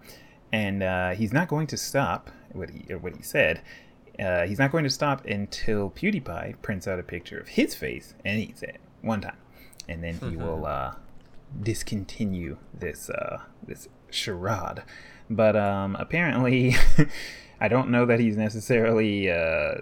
And 0.53 0.83
uh, 0.83 1.11
he's 1.13 1.33
not 1.33 1.49
going 1.49 1.67
to 1.69 1.79
stop. 1.79 2.31
What 2.53 2.69
he 2.71 2.95
what 2.95 3.17
he 3.17 3.23
said. 3.23 3.63
Uh, 4.19 4.47
he's 4.47 4.59
not 4.59 4.71
going 4.71 4.85
to 4.85 4.91
stop 4.91 5.25
until 5.27 5.91
PewDiePie 5.91 6.61
prints 6.63 6.87
out 6.87 6.99
a 6.99 7.03
picture 7.03 7.39
of 7.39 7.49
his 7.49 7.75
face 7.75 8.15
and 8.25 8.39
eats 8.39 8.63
it 8.63 8.81
one 9.01 9.21
time, 9.21 9.37
and 9.89 10.03
then 10.05 10.19
he 10.19 10.37
will 10.37 10.67
uh, 10.67 10.95
discontinue 11.61 12.59
this 12.79 13.11
uh, 13.11 13.43
this 13.67 13.89
charade. 14.11 14.83
But 15.31 15.57
um, 15.57 15.97
apparently, 15.99 16.75
I 17.61 17.69
don't 17.69 17.91
know 17.91 18.05
that 18.07 18.21
he's 18.21 18.37
necessarily 18.37 19.31
uh, 19.31 19.77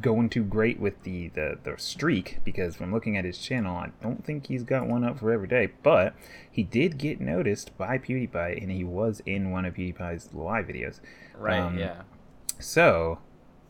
going 0.00 0.30
too 0.30 0.44
great 0.44 0.80
with 0.80 1.02
the, 1.02 1.28
the 1.28 1.58
the 1.62 1.74
streak 1.76 2.38
because 2.44 2.76
from 2.76 2.92
looking 2.92 3.16
at 3.16 3.24
his 3.24 3.38
channel, 3.38 3.76
I 3.76 3.90
don't 4.02 4.24
think 4.24 4.46
he's 4.46 4.62
got 4.62 4.86
one 4.86 5.04
up 5.04 5.18
for 5.18 5.32
every 5.32 5.48
day. 5.48 5.68
But 5.82 6.14
he 6.50 6.62
did 6.62 6.98
get 6.98 7.20
noticed 7.20 7.76
by 7.76 7.98
PewDiePie, 7.98 8.62
and 8.62 8.70
he 8.70 8.84
was 8.84 9.20
in 9.26 9.50
one 9.50 9.64
of 9.64 9.74
PewDiePie's 9.74 10.32
live 10.32 10.66
videos. 10.66 11.00
right? 11.36 11.60
um, 11.60 11.78
yeah. 11.78 12.02
So, 12.58 13.18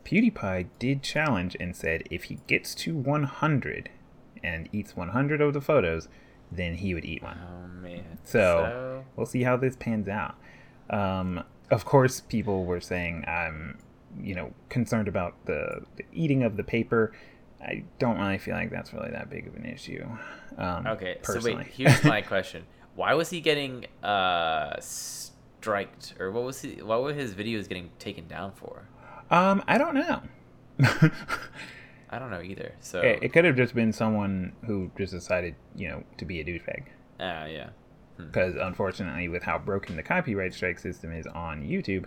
PewDiePie 0.07 0.67
did 0.79 1.03
challenge 1.03 1.57
and 1.59 1.75
said 1.75 2.03
if 2.09 2.25
he 2.25 2.39
gets 2.47 2.73
to 2.75 2.95
100 2.95 3.89
and 4.41 4.69
eats 4.71 4.95
100 4.95 5.41
of 5.41 5.53
the 5.53 5.59
photos, 5.59 6.07
then 6.49 6.75
he 6.75 6.93
would 6.93 7.03
eat 7.03 7.21
one. 7.21 7.37
Oh 7.45 7.67
man. 7.81 8.17
So, 8.23 9.03
we'll 9.17 9.25
see 9.25 9.43
how 9.43 9.57
this 9.57 9.75
pans 9.75 10.07
out. 10.07 10.35
Um, 10.89 11.43
of 11.69 11.83
course, 11.83 12.21
people 12.21 12.63
were 12.63 12.79
saying 12.79 13.25
I'm, 13.27 13.79
you 14.21 14.33
know, 14.33 14.53
concerned 14.69 15.09
about 15.09 15.35
the, 15.45 15.83
the 15.97 16.05
eating 16.13 16.43
of 16.43 16.55
the 16.55 16.63
paper. 16.63 17.11
I 17.61 17.83
don't 17.99 18.17
really 18.17 18.37
feel 18.37 18.55
like 18.55 18.71
that's 18.71 18.93
really 18.93 19.11
that 19.11 19.29
big 19.29 19.47
of 19.47 19.55
an 19.55 19.65
issue. 19.65 20.07
Um, 20.57 20.87
okay. 20.87 21.17
So 21.23 21.41
wait. 21.41 21.67
Here's 21.67 22.01
my 22.05 22.21
question: 22.33 22.63
Why 22.95 23.13
was 23.13 23.29
he 23.29 23.41
getting 23.41 23.87
uh 24.03 24.79
striked, 24.79 26.13
or 26.17 26.31
what 26.31 26.43
was 26.43 26.61
he? 26.61 26.81
Why 26.81 26.95
were 26.97 27.13
his 27.13 27.33
videos 27.33 27.67
getting 27.67 27.89
taken 27.99 28.27
down 28.27 28.53
for? 28.53 28.87
Um, 29.31 29.63
I 29.67 29.77
don't 29.77 29.95
know. 29.95 30.21
I 32.09 32.19
don't 32.19 32.31
know 32.31 32.41
either. 32.41 32.73
So. 32.79 33.01
it, 33.01 33.19
it 33.23 33.33
could 33.33 33.43
have 33.45 33.55
just 33.57 33.75
been 33.75 33.91
someone 33.91 34.53
who 34.65 34.91
just 34.97 35.11
decided, 35.13 35.55
you 35.75 35.89
know, 35.89 36.03
to 36.17 36.25
be 36.25 36.39
a 36.39 36.45
douchebag. 36.45 36.85
Ah, 37.19 37.45
yeah. 37.45 37.69
because 38.17 38.55
unfortunately 38.55 39.27
with 39.27 39.43
how 39.43 39.57
broken 39.57 39.95
the 39.95 40.03
copyright 40.03 40.53
strike 40.53 40.77
system 40.79 41.11
is 41.11 41.25
on 41.27 41.63
youtube 41.63 42.05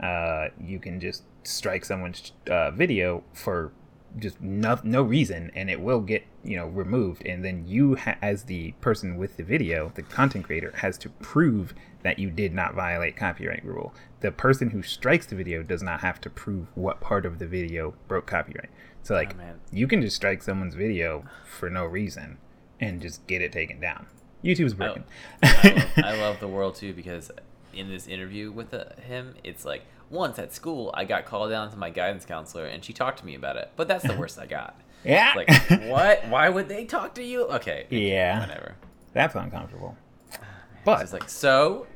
uh, 0.00 0.48
you 0.60 0.80
can 0.80 0.98
just 0.98 1.22
strike 1.44 1.84
someone's 1.84 2.32
uh, 2.50 2.70
video 2.72 3.22
for 3.32 3.72
just 4.18 4.40
no, 4.40 4.78
no 4.82 5.02
reason 5.02 5.50
and 5.54 5.70
it 5.70 5.80
will 5.80 6.00
get 6.00 6.24
you 6.44 6.56
know 6.56 6.66
removed 6.66 7.24
and 7.24 7.44
then 7.44 7.64
you 7.66 7.94
ha- 7.96 8.16
as 8.20 8.44
the 8.44 8.72
person 8.80 9.16
with 9.16 9.36
the 9.36 9.44
video 9.44 9.92
the 9.94 10.02
content 10.02 10.44
creator 10.44 10.72
has 10.76 10.98
to 10.98 11.08
prove 11.08 11.72
that 12.02 12.18
you 12.18 12.30
did 12.30 12.52
not 12.52 12.74
violate 12.74 13.16
copyright 13.16 13.64
rule 13.64 13.94
the 14.20 14.30
person 14.32 14.70
who 14.70 14.82
strikes 14.82 15.26
the 15.26 15.34
video 15.36 15.62
does 15.62 15.82
not 15.82 16.00
have 16.00 16.20
to 16.20 16.30
prove 16.30 16.66
what 16.74 17.00
part 17.00 17.24
of 17.26 17.38
the 17.38 17.46
video 17.46 17.94
broke 18.08 18.26
copyright 18.26 18.70
so 19.02 19.14
like 19.14 19.34
Oh, 19.38 19.54
you 19.70 19.86
can 19.86 20.00
just 20.02 20.16
strike 20.16 20.42
someone's 20.42 20.74
video 20.74 21.24
for 21.44 21.68
no 21.70 21.84
reason 21.84 22.38
and 22.80 23.00
just 23.00 23.26
get 23.26 23.42
it 23.42 23.52
taken 23.52 23.80
down 23.80 24.06
youtube's 24.44 24.74
broken 24.74 25.04
I 25.42 25.68
love, 25.74 25.92
I 26.04 26.20
love 26.20 26.40
the 26.40 26.48
world 26.48 26.74
too 26.74 26.92
because 26.92 27.30
in 27.74 27.88
this 27.88 28.06
interview 28.06 28.52
with 28.52 28.74
uh, 28.74 28.84
him, 29.00 29.34
it's 29.44 29.64
like 29.64 29.84
once 30.10 30.38
at 30.38 30.52
school 30.52 30.90
I 30.94 31.04
got 31.04 31.24
called 31.24 31.50
down 31.50 31.70
to 31.70 31.76
my 31.76 31.88
guidance 31.90 32.26
counselor 32.26 32.66
and 32.66 32.84
she 32.84 32.92
talked 32.92 33.20
to 33.20 33.26
me 33.26 33.34
about 33.34 33.56
it, 33.56 33.70
but 33.76 33.88
that's 33.88 34.06
the 34.06 34.14
worst 34.14 34.38
I 34.38 34.46
got. 34.46 34.78
Yeah. 35.04 35.32
It's 35.36 35.70
like 35.70 35.90
what? 35.90 36.28
Why 36.28 36.48
would 36.48 36.68
they 36.68 36.84
talk 36.84 37.16
to 37.16 37.24
you? 37.24 37.46
Okay. 37.46 37.86
Yeah. 37.90 38.38
Whatever. 38.38 38.76
That's 39.12 39.34
uncomfortable. 39.34 39.96
It's 40.32 40.38
But 40.84 41.00
just 41.00 41.12
like 41.12 41.28
so. 41.28 41.86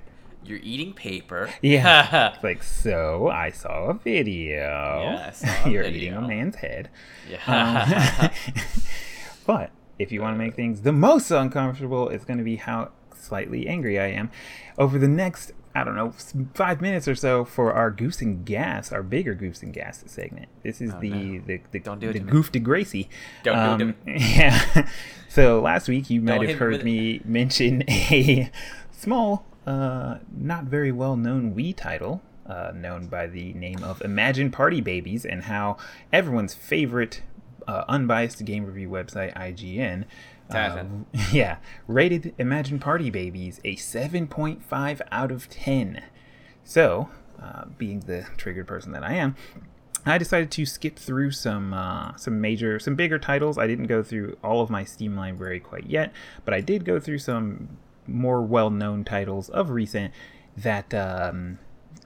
You're 0.46 0.60
eating 0.62 0.92
paper. 0.92 1.50
Yeah. 1.62 2.32
It's 2.34 2.44
like, 2.44 2.62
so 2.62 3.28
I 3.28 3.50
saw 3.50 3.90
a 3.90 3.94
video. 3.94 4.58
Yeah, 5.02 5.30
saw 5.32 5.64
a 5.66 5.70
You're 5.70 5.82
video. 5.84 5.98
eating 6.02 6.14
a 6.14 6.20
man's 6.28 6.56
head. 6.56 6.88
yeah. 7.28 8.30
Um, 8.54 8.62
but 9.46 9.70
if 9.98 10.12
you 10.12 10.20
want 10.22 10.34
to 10.34 10.38
make 10.38 10.54
things 10.54 10.82
the 10.82 10.92
most 10.92 11.30
uncomfortable, 11.30 12.08
it's 12.08 12.24
going 12.24 12.38
to 12.38 12.44
be 12.44 12.56
how 12.56 12.90
slightly 13.14 13.66
angry 13.66 13.98
I 13.98 14.06
am 14.08 14.30
over 14.78 14.98
the 14.98 15.08
next, 15.08 15.52
I 15.74 15.84
don't 15.84 15.96
know, 15.96 16.12
five 16.54 16.80
minutes 16.80 17.08
or 17.08 17.14
so 17.14 17.44
for 17.44 17.72
our 17.72 17.90
Goose 17.90 18.20
and 18.20 18.44
Gas, 18.44 18.92
our 18.92 19.02
bigger 19.02 19.34
Goose 19.34 19.62
and 19.62 19.72
Gas 19.72 20.04
segment. 20.06 20.48
This 20.62 20.80
is 20.80 20.90
the, 21.00 21.12
Oh, 21.12 21.16
no. 21.16 21.40
the, 21.46 21.60
the, 21.72 21.80
Don't 21.80 21.98
do 22.00 22.10
it 22.10 22.12
the 22.12 22.18
to 22.20 22.24
me. 22.26 22.30
Goof 22.30 22.52
de 22.52 22.58
Gracie. 22.60 23.08
Don't 23.42 23.78
do 23.78 23.88
it 23.88 23.96
Um, 24.06 24.16
Yeah. 24.16 24.88
so 25.28 25.60
last 25.60 25.88
week 25.88 26.08
you 26.10 26.20
might 26.20 26.36
Don't 26.36 26.46
have 26.46 26.54
me 26.54 26.58
heard 26.58 26.74
it. 26.74 26.84
me 26.84 27.20
mention 27.24 27.82
a 27.88 28.50
small, 28.92 29.44
uh, 29.66 30.18
not 30.36 30.64
very 30.64 30.92
well 30.92 31.16
known 31.16 31.54
Wii 31.54 31.76
title. 31.76 32.22
Uh, 32.46 32.70
known 32.72 33.08
by 33.08 33.26
the 33.26 33.52
name 33.54 33.82
of 33.82 34.00
Imagine 34.02 34.52
Party 34.52 34.80
Babyz, 34.80 35.24
and 35.24 35.42
how 35.42 35.76
everyone's 36.12 36.54
favorite 36.54 37.22
uh, 37.66 37.82
unbiased 37.88 38.44
game 38.44 38.64
review 38.64 38.88
website, 38.88 39.34
IGN, 39.36 40.04
uh, 40.50 40.84
yeah, 41.32 41.56
rated 41.88 42.34
Imagine 42.38 42.78
Party 42.78 43.10
Babyz 43.10 43.58
a 43.64 43.76
7.5 43.76 45.00
out 45.10 45.32
of 45.32 45.48
10. 45.48 46.02
So, 46.64 47.10
uh, 47.42 47.64
being 47.76 48.00
the 48.00 48.26
triggered 48.36 48.66
person 48.66 48.92
that 48.92 49.02
I 49.02 49.14
am, 49.14 49.36
I 50.04 50.18
decided 50.18 50.52
to 50.52 50.66
skip 50.66 50.96
through 50.96 51.32
some 51.32 51.74
uh, 51.74 52.16
some 52.16 52.40
major, 52.40 52.78
some 52.78 52.94
bigger 52.94 53.18
titles. 53.18 53.58
I 53.58 53.66
didn't 53.66 53.86
go 53.86 54.04
through 54.04 54.36
all 54.42 54.60
of 54.60 54.70
my 54.70 54.84
Steam 54.84 55.16
library 55.16 55.58
quite 55.58 55.86
yet, 55.86 56.12
but 56.44 56.54
I 56.54 56.60
did 56.60 56.84
go 56.84 57.00
through 57.00 57.18
some 57.18 57.78
more 58.08 58.42
well-known 58.42 59.04
titles 59.04 59.48
of 59.48 59.70
recent 59.70 60.12
that 60.56 60.92
um, 60.94 61.58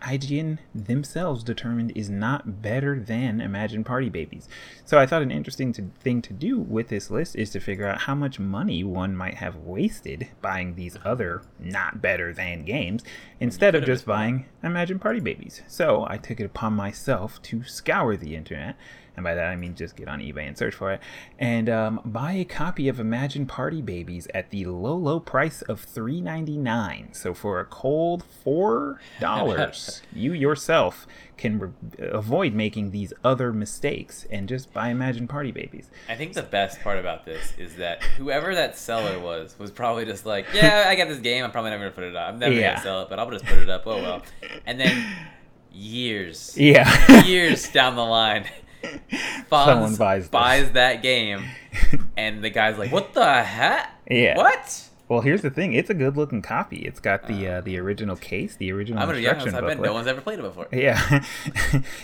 IGN 0.03 0.59
themselves 0.75 1.45
determined 1.45 1.93
is 1.95 2.09
not 2.09 2.63
better 2.63 2.99
than 2.99 3.41
Imagine 3.41 3.85
Party 3.85 4.09
Babyz. 4.09 4.49
So 4.85 4.99
I 4.99 5.07
thought 5.07 5.23
an 5.23 5.31
interesting 5.31 5.73
to, 5.75 5.91
thing 6.01 6.23
to 6.23 6.33
do 6.33 6.59
with 6.59 6.89
this 6.89 7.11
list 7.11 7.37
is 7.37 7.51
to 7.51 7.61
figure 7.61 7.87
out 7.87 8.03
how 8.03 8.15
much 8.15 8.39
money 8.39 8.83
one 8.83 9.17
might 9.17 9.35
have 9.35 9.57
wasted 9.57 10.29
buying 10.41 10.75
these 10.75 10.97
other 11.05 11.43
not 11.59 12.01
better 12.01 12.33
than 12.33 12.65
games 12.65 13.05
instead 13.39 13.75
of 13.75 13.85
just 13.85 14.07
buying 14.07 14.47
Imagine 14.63 14.99
Party 14.99 15.21
Babyz. 15.21 15.63
So 15.67 16.07
I 16.09 16.17
took 16.17 16.41
it 16.41 16.45
upon 16.45 16.73
myself 16.75 17.41
to 17.43 17.63
scour 17.65 18.17
the 18.17 18.35
internet. 18.35 18.77
And 19.17 19.25
by 19.25 19.35
that 19.35 19.47
I 19.47 19.57
mean 19.57 19.75
just 19.75 19.97
get 19.97 20.09
on 20.09 20.21
eBay 20.21 20.47
and 20.49 20.57
search 20.57 20.75
for 20.75 20.93
it, 20.93 21.01
and 21.39 21.69
um, 21.69 22.01
buy 22.05 22.33
a 22.33 22.45
copy 22.45 22.89
of 22.89 22.99
Imagine 23.01 23.47
Party 23.47 23.83
Babyz 23.83 24.27
at 24.35 24.51
the 24.51 24.65
low, 24.67 24.97
low 24.97 25.21
price 25.21 25.63
of 25.63 25.81
three 25.81 26.21
ninety 26.21 26.57
nine. 26.57 27.09
So 27.13 27.35
for 27.35 27.61
a 27.61 27.65
cold 27.65 28.23
four 28.25 29.01
dollars, 29.21 30.03
you 30.15 30.33
yourself 30.33 31.07
can 31.37 31.59
re- 31.59 31.71
avoid 32.11 32.53
making 32.53 32.91
these 32.91 33.15
other 33.25 33.51
mistakes 33.53 34.27
and 34.31 34.47
just 34.49 34.73
buy 34.75 34.89
Imagine 34.91 35.27
Party 35.27 35.51
Babyz. 35.51 35.87
I 36.09 36.15
think 36.15 36.35
the 36.35 36.43
best 36.43 36.81
part 36.83 36.99
about 36.99 37.25
this 37.25 37.55
is 37.59 37.77
that 37.77 38.03
whoever 38.03 38.55
that 38.55 38.77
seller 38.77 39.19
was 39.19 39.55
was 39.59 39.71
probably 39.71 40.05
just 40.05 40.27
like, 40.27 40.47
yeah, 40.55 40.85
I 40.87 40.95
got 40.97 41.09
this 41.09 41.19
game. 41.21 41.43
I'm 41.45 41.51
probably 41.51 41.71
never 41.71 41.85
gonna 41.85 41.95
put 41.95 42.05
it 42.05 42.15
up. 42.17 42.29
I'm 42.29 42.39
never 42.39 42.55
Yeah. 42.55 42.73
gonna 42.73 42.83
sell 42.83 43.03
it, 43.03 43.09
but 43.09 43.19
I'll 43.19 43.31
just 43.31 43.47
put 43.47 43.59
it 43.59 43.71
up. 43.71 43.87
Oh 43.87 43.97
well. 44.03 44.23
And 44.67 44.79
then 44.79 45.07
years, 45.73 46.57
Yeah. 46.59 47.25
years 47.25 47.69
down 47.71 47.97
the 47.97 48.05
line, 48.05 48.45
Fonz 49.51 49.99
buys 49.99 50.29
buys, 50.29 50.73
that 50.73 51.03
game, 51.03 51.45
and 52.17 52.43
the 52.43 52.51
guy's 52.51 52.79
like, 52.79 52.93
"What 52.93 53.15
the 53.15 53.43
heck? 53.43 53.91
Yeah. 54.11 54.37
What?" 54.37 54.87
Well, 55.09 55.23
here's 55.23 55.43
the 55.43 55.51
thing. 55.51 55.73
It's 55.73 55.91
a 55.91 55.95
good 55.95 56.17
looking 56.17 56.41
copy. 56.41 56.77
It's 56.87 57.01
got 57.01 57.27
the 57.27 57.49
uh, 57.49 57.61
the 57.63 57.79
original 57.81 58.15
case, 58.15 58.55
the 58.55 58.71
original 58.71 59.03
I'm 59.03 59.09
gonna 59.09 59.19
be 59.19 59.29
honest. 59.29 59.49
I 59.57 59.61
bet 59.61 59.81
no 59.81 59.93
one's 59.93 60.07
ever 60.07 60.21
played 60.21 60.39
it 60.39 60.43
before. 60.43 60.69
Yeah, 60.73 61.25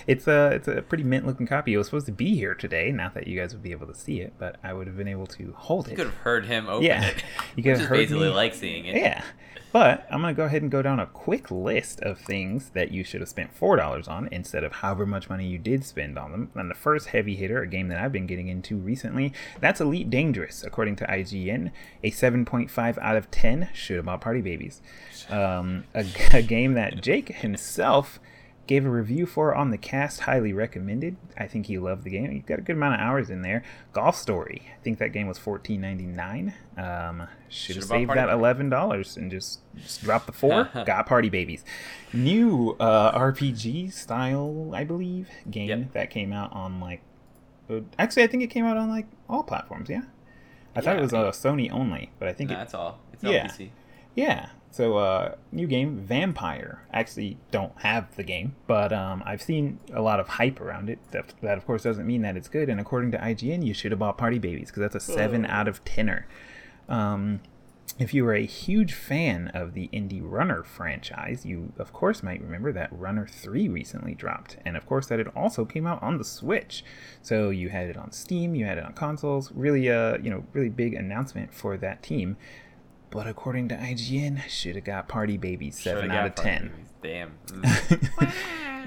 it's 0.08 0.26
a 0.26 0.48
it's 0.54 0.66
a 0.66 0.82
pretty 0.82 1.04
mint 1.04 1.24
looking 1.24 1.46
copy. 1.46 1.74
It 1.74 1.78
was 1.78 1.86
supposed 1.86 2.06
to 2.06 2.12
be 2.12 2.34
here 2.34 2.54
today. 2.56 2.90
Not 2.90 3.14
that 3.14 3.28
you 3.28 3.38
guys 3.38 3.52
would 3.54 3.62
be 3.62 3.70
able 3.70 3.86
to 3.86 3.94
see 3.94 4.20
it, 4.20 4.32
but 4.40 4.56
I 4.64 4.72
would 4.72 4.88
have 4.88 4.96
been 4.96 5.06
able 5.06 5.26
to 5.28 5.54
hold 5.56 5.86
You 5.86 5.90
it. 5.90 5.92
You 5.92 5.96
could 5.98 6.06
have 6.12 6.20
heard 6.22 6.46
him 6.46 6.68
open 6.68 6.82
Yeah. 6.84 7.04
it. 7.06 7.22
You 7.54 7.62
could 7.62 7.78
have 7.78 7.88
heard 7.88 7.96
basically 7.96 8.28
me- 8.28 8.34
like 8.34 8.54
seeing 8.54 8.86
it. 8.86 8.96
Yeah, 8.96 9.22
but 9.76 10.06
I'm 10.10 10.22
gonna 10.22 10.32
go 10.32 10.44
ahead 10.44 10.62
and 10.62 10.70
go 10.70 10.80
down 10.80 11.00
a 11.00 11.04
quick 11.04 11.50
list 11.50 12.00
of 12.00 12.18
things 12.18 12.70
that 12.70 12.92
you 12.92 13.04
should 13.04 13.20
have 13.20 13.28
spent 13.28 13.52
four 13.52 13.76
dollars 13.76 14.08
on 14.08 14.26
instead 14.32 14.64
of 14.64 14.72
however 14.72 15.04
much 15.04 15.28
money 15.28 15.46
you 15.46 15.58
did 15.58 15.84
spend 15.84 16.18
on 16.18 16.32
them. 16.32 16.50
And 16.54 16.70
the 16.70 16.74
first 16.74 17.08
heavy 17.08 17.36
hitter, 17.36 17.60
a 17.60 17.66
game 17.66 17.88
that 17.88 17.98
I've 17.98 18.10
been 18.10 18.26
getting 18.26 18.48
into 18.48 18.78
recently, 18.78 19.34
that's 19.60 19.78
Elite 19.78 20.08
Dangerous, 20.08 20.64
according 20.64 20.96
to 20.96 21.04
IGN, 21.04 21.72
a 22.02 22.10
7.5 22.10 22.96
out 22.96 23.16
of 23.18 23.30
10. 23.30 23.68
Shoot 23.74 24.08
up, 24.08 24.18
party 24.22 24.40
babyz. 24.40 24.80
Um, 25.28 25.84
a, 25.94 26.06
a 26.32 26.40
game 26.40 26.72
that 26.72 27.02
Jake 27.02 27.28
himself 27.28 28.18
gave 28.66 28.84
a 28.84 28.90
review 28.90 29.26
for 29.26 29.54
on 29.54 29.70
the 29.70 29.78
cast 29.78 30.20
highly 30.20 30.52
recommended 30.52 31.16
i 31.38 31.46
think 31.46 31.66
he 31.66 31.78
loved 31.78 32.02
the 32.04 32.10
game 32.10 32.30
he 32.30 32.40
got 32.40 32.58
a 32.58 32.62
good 32.62 32.74
amount 32.76 32.94
of 32.94 33.00
hours 33.00 33.30
in 33.30 33.42
there 33.42 33.62
golf 33.92 34.16
story 34.16 34.62
i 34.78 34.82
think 34.82 34.98
that 34.98 35.12
game 35.12 35.26
was 35.26 35.38
$14.99 35.38 36.52
um, 36.78 37.28
should 37.48 37.76
have 37.76 37.84
saved 37.84 38.10
that 38.10 38.28
$11 38.28 39.16
and 39.16 39.30
just, 39.30 39.60
just 39.76 40.02
dropped 40.02 40.26
the 40.26 40.32
four 40.32 40.64
got 40.86 41.06
party 41.06 41.28
babyz 41.30 41.64
new 42.12 42.76
uh, 42.80 43.16
rpg 43.18 43.92
style 43.92 44.70
i 44.74 44.84
believe 44.84 45.28
game 45.50 45.68
Yep. 45.68 45.92
that 45.92 46.10
came 46.10 46.32
out 46.32 46.52
on 46.52 46.80
like 46.80 47.02
uh, 47.70 47.80
actually 47.98 48.22
i 48.24 48.26
think 48.26 48.42
it 48.42 48.48
came 48.48 48.64
out 48.64 48.76
on 48.76 48.88
like 48.88 49.06
all 49.28 49.42
platforms 49.42 49.88
yeah 49.88 50.02
i 50.74 50.80
thought 50.80 50.96
it 50.96 51.02
was 51.02 51.12
uh, 51.14 51.30
sony 51.30 51.70
only 51.70 52.10
but 52.18 52.28
i 52.28 52.32
think 52.32 52.50
Nah, 52.50 52.56
it 52.56 52.58
that's 52.58 52.74
all. 52.74 52.98
It's 53.12 53.24
all 53.24 53.32
Yeah. 53.32 53.46
PC. 53.46 53.70
yeah. 54.14 54.48
So, 54.76 54.98
uh, 54.98 55.36
new 55.52 55.66
game, 55.66 56.06
Vampyr. 56.06 56.80
Actually, 56.92 57.38
don't 57.50 57.72
have 57.78 58.14
the 58.16 58.22
game, 58.22 58.56
but 58.66 58.92
um, 58.92 59.22
I've 59.24 59.40
seen 59.40 59.80
a 59.90 60.02
lot 60.02 60.20
of 60.20 60.28
hype 60.28 60.60
around 60.60 60.90
it. 60.90 60.98
That, 61.12 61.32
that, 61.40 61.56
of 61.56 61.64
course, 61.64 61.82
doesn't 61.82 62.06
mean 62.06 62.20
that 62.20 62.36
it's 62.36 62.48
good. 62.48 62.68
And 62.68 62.78
according 62.78 63.10
to 63.12 63.18
IGN, 63.18 63.64
you 63.64 63.72
should 63.72 63.90
have 63.90 63.98
bought 63.98 64.18
Party 64.18 64.38
Babyz 64.38 64.66
because 64.66 64.80
that's 64.80 64.94
a 64.94 65.00
seven 65.00 65.46
out 65.46 65.66
of 65.66 65.82
tenner. 65.86 66.26
Um, 66.90 67.40
if 67.98 68.12
you 68.12 68.24
were 68.24 68.34
a 68.34 68.44
huge 68.44 68.92
fan 68.92 69.48
of 69.54 69.72
the 69.72 69.88
Indie 69.94 70.20
Runner 70.22 70.62
franchise, 70.62 71.46
you 71.46 71.72
of 71.78 71.94
course 71.94 72.22
might 72.22 72.42
remember 72.42 72.70
that 72.72 72.90
Runner 72.92 73.26
3 73.26 73.68
recently 73.68 74.14
dropped, 74.14 74.58
and 74.66 74.76
of 74.76 74.84
course 74.84 75.06
that 75.06 75.18
it 75.18 75.28
also 75.34 75.64
came 75.64 75.86
out 75.86 76.02
on 76.02 76.18
the 76.18 76.24
Switch. 76.24 76.84
So 77.22 77.48
you 77.48 77.70
had 77.70 77.88
it 77.88 77.96
on 77.96 78.12
Steam, 78.12 78.54
you 78.54 78.66
had 78.66 78.76
it 78.76 78.84
on 78.84 78.92
consoles. 78.92 79.50
Really, 79.52 79.88
uh, 79.90 80.18
you 80.18 80.28
know, 80.28 80.44
really 80.52 80.68
big 80.68 80.92
announcement 80.92 81.54
for 81.54 81.78
that 81.78 82.02
team. 82.02 82.36
But 83.16 83.26
according 83.26 83.68
to 83.70 83.76
IGN, 83.76 84.42
should 84.46 84.74
have 84.74 84.84
got 84.84 85.08
Party 85.08 85.38
Baby 85.38 85.70
seven 85.70 86.10
out 86.10 86.26
of 86.26 86.34
ten. 86.34 86.70
Babies. 87.00 87.30
Damn. 87.50 87.60
Mm. 87.62 88.32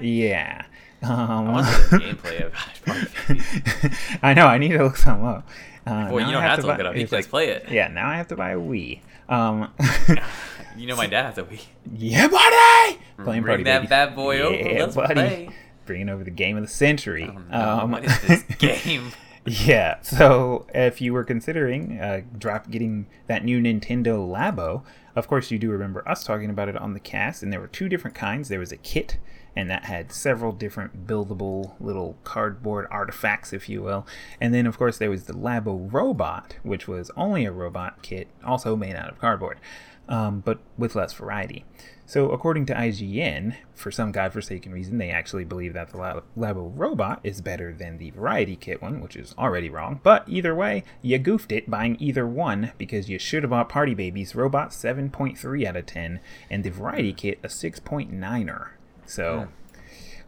Yeah. 0.00 0.64
I 1.02 1.06
Um, 1.12 1.48
want 1.52 1.66
the 1.66 1.96
gameplay 1.98 2.46
of 2.46 2.52
Party 2.84 3.02
Babyz. 3.26 4.18
I 4.22 4.32
know. 4.34 4.46
I 4.46 4.56
need 4.58 4.68
to 4.68 4.84
look 4.84 4.96
some 4.96 5.24
up. 5.24 5.48
Uh, 5.84 6.10
Well, 6.12 6.20
you 6.20 6.26
I 6.28 6.30
don't 6.30 6.42
have 6.42 6.60
to 6.60 6.66
look 6.68 6.78
it 6.78 6.86
up. 6.86 6.94
You 6.94 7.08
can 7.08 7.18
just 7.18 7.28
play 7.28 7.48
it. 7.48 7.66
Yeah. 7.70 7.88
Now 7.88 8.08
I 8.08 8.16
have 8.18 8.28
to 8.28 8.36
buy 8.36 8.50
a 8.52 8.56
Wii. 8.58 9.00
Um, 9.28 9.72
You 10.76 10.86
know 10.86 10.94
my 10.96 11.08
dad 11.08 11.24
has 11.24 11.38
a 11.38 11.42
Wii. 11.42 11.60
yeah, 11.96 12.28
buddy. 12.28 13.00
Playing 13.24 13.42
Bring 13.42 13.44
Party 13.44 13.64
that 13.64 13.78
Babies. 13.78 13.90
bad 13.90 14.14
boy 14.14 14.40
over. 14.42 14.54
Yeah, 14.54 14.82
Let's 14.84 14.94
buddy. 14.94 15.14
play. 15.14 15.48
Bringing 15.86 16.08
over 16.08 16.22
the 16.22 16.30
game 16.30 16.56
of 16.56 16.62
the 16.62 16.68
century. 16.68 17.28
Oh, 17.52 17.78
Um, 17.80 17.90
what 17.90 18.04
is 18.04 18.20
this 18.22 18.42
game? 18.58 19.10
Yeah. 19.46 20.00
So 20.02 20.66
if 20.74 21.00
you 21.00 21.12
were 21.12 21.24
considering 21.24 21.98
uh, 21.98 22.22
drop 22.36 22.70
getting 22.70 23.06
that 23.26 23.44
new 23.44 23.60
Nintendo 23.60 24.18
Labo, 24.18 24.82
of 25.16 25.28
course 25.28 25.50
you 25.50 25.58
do 25.58 25.70
remember 25.70 26.06
us 26.08 26.24
talking 26.24 26.50
about 26.50 26.68
it 26.68 26.76
on 26.76 26.92
the 26.92 27.00
cast, 27.00 27.42
and 27.42 27.52
there 27.52 27.60
were 27.60 27.66
two 27.66 27.88
different 27.88 28.14
kinds. 28.14 28.48
There 28.48 28.58
was 28.58 28.72
a 28.72 28.76
kit, 28.76 29.16
and 29.56 29.70
that 29.70 29.84
had 29.84 30.12
several 30.12 30.52
different 30.52 31.06
buildable 31.06 31.72
little 31.80 32.16
cardboard 32.22 32.86
artifacts, 32.90 33.52
if 33.52 33.68
you 33.68 33.82
will. 33.82 34.06
And 34.40 34.52
then 34.52 34.66
of 34.66 34.76
course 34.76 34.98
there 34.98 35.10
was 35.10 35.24
the 35.24 35.32
Labo 35.32 35.90
Robot, 35.90 36.56
which 36.62 36.86
was 36.86 37.10
only 37.16 37.44
a 37.46 37.52
robot 37.52 38.02
kit, 38.02 38.28
also 38.44 38.76
made 38.76 38.94
out 38.94 39.10
of 39.10 39.18
cardboard, 39.18 39.58
um, 40.08 40.40
but 40.40 40.60
with 40.76 40.94
less 40.94 41.14
variety. 41.14 41.64
So, 42.10 42.32
according 42.32 42.66
to 42.66 42.74
IGN, 42.74 43.54
for 43.72 43.92
some 43.92 44.10
godforsaken 44.10 44.72
reason, 44.72 44.98
they 44.98 45.10
actually 45.10 45.44
believe 45.44 45.74
that 45.74 45.90
the 45.90 46.22
Labo 46.36 46.72
robot 46.74 47.20
is 47.22 47.40
better 47.40 47.72
than 47.72 47.98
the 47.98 48.10
Variety 48.10 48.56
Kit 48.56 48.82
one, 48.82 49.00
which 49.00 49.14
is 49.14 49.32
already 49.38 49.70
wrong. 49.70 50.00
But 50.02 50.24
either 50.28 50.52
way, 50.52 50.82
you 51.02 51.18
goofed 51.18 51.52
it 51.52 51.70
buying 51.70 51.96
either 52.00 52.26
one 52.26 52.72
because 52.78 53.08
you 53.08 53.20
should 53.20 53.44
have 53.44 53.50
bought 53.50 53.68
Party 53.68 53.94
Babyz 53.94 54.34
Robot 54.34 54.70
7.3 54.70 55.64
out 55.64 55.76
of 55.76 55.86
10 55.86 56.18
and 56.50 56.64
the 56.64 56.70
Variety 56.70 57.12
Kit 57.12 57.38
a 57.44 57.46
6.9er. 57.46 58.70
So. 59.06 59.42
Hmm. 59.42 59.59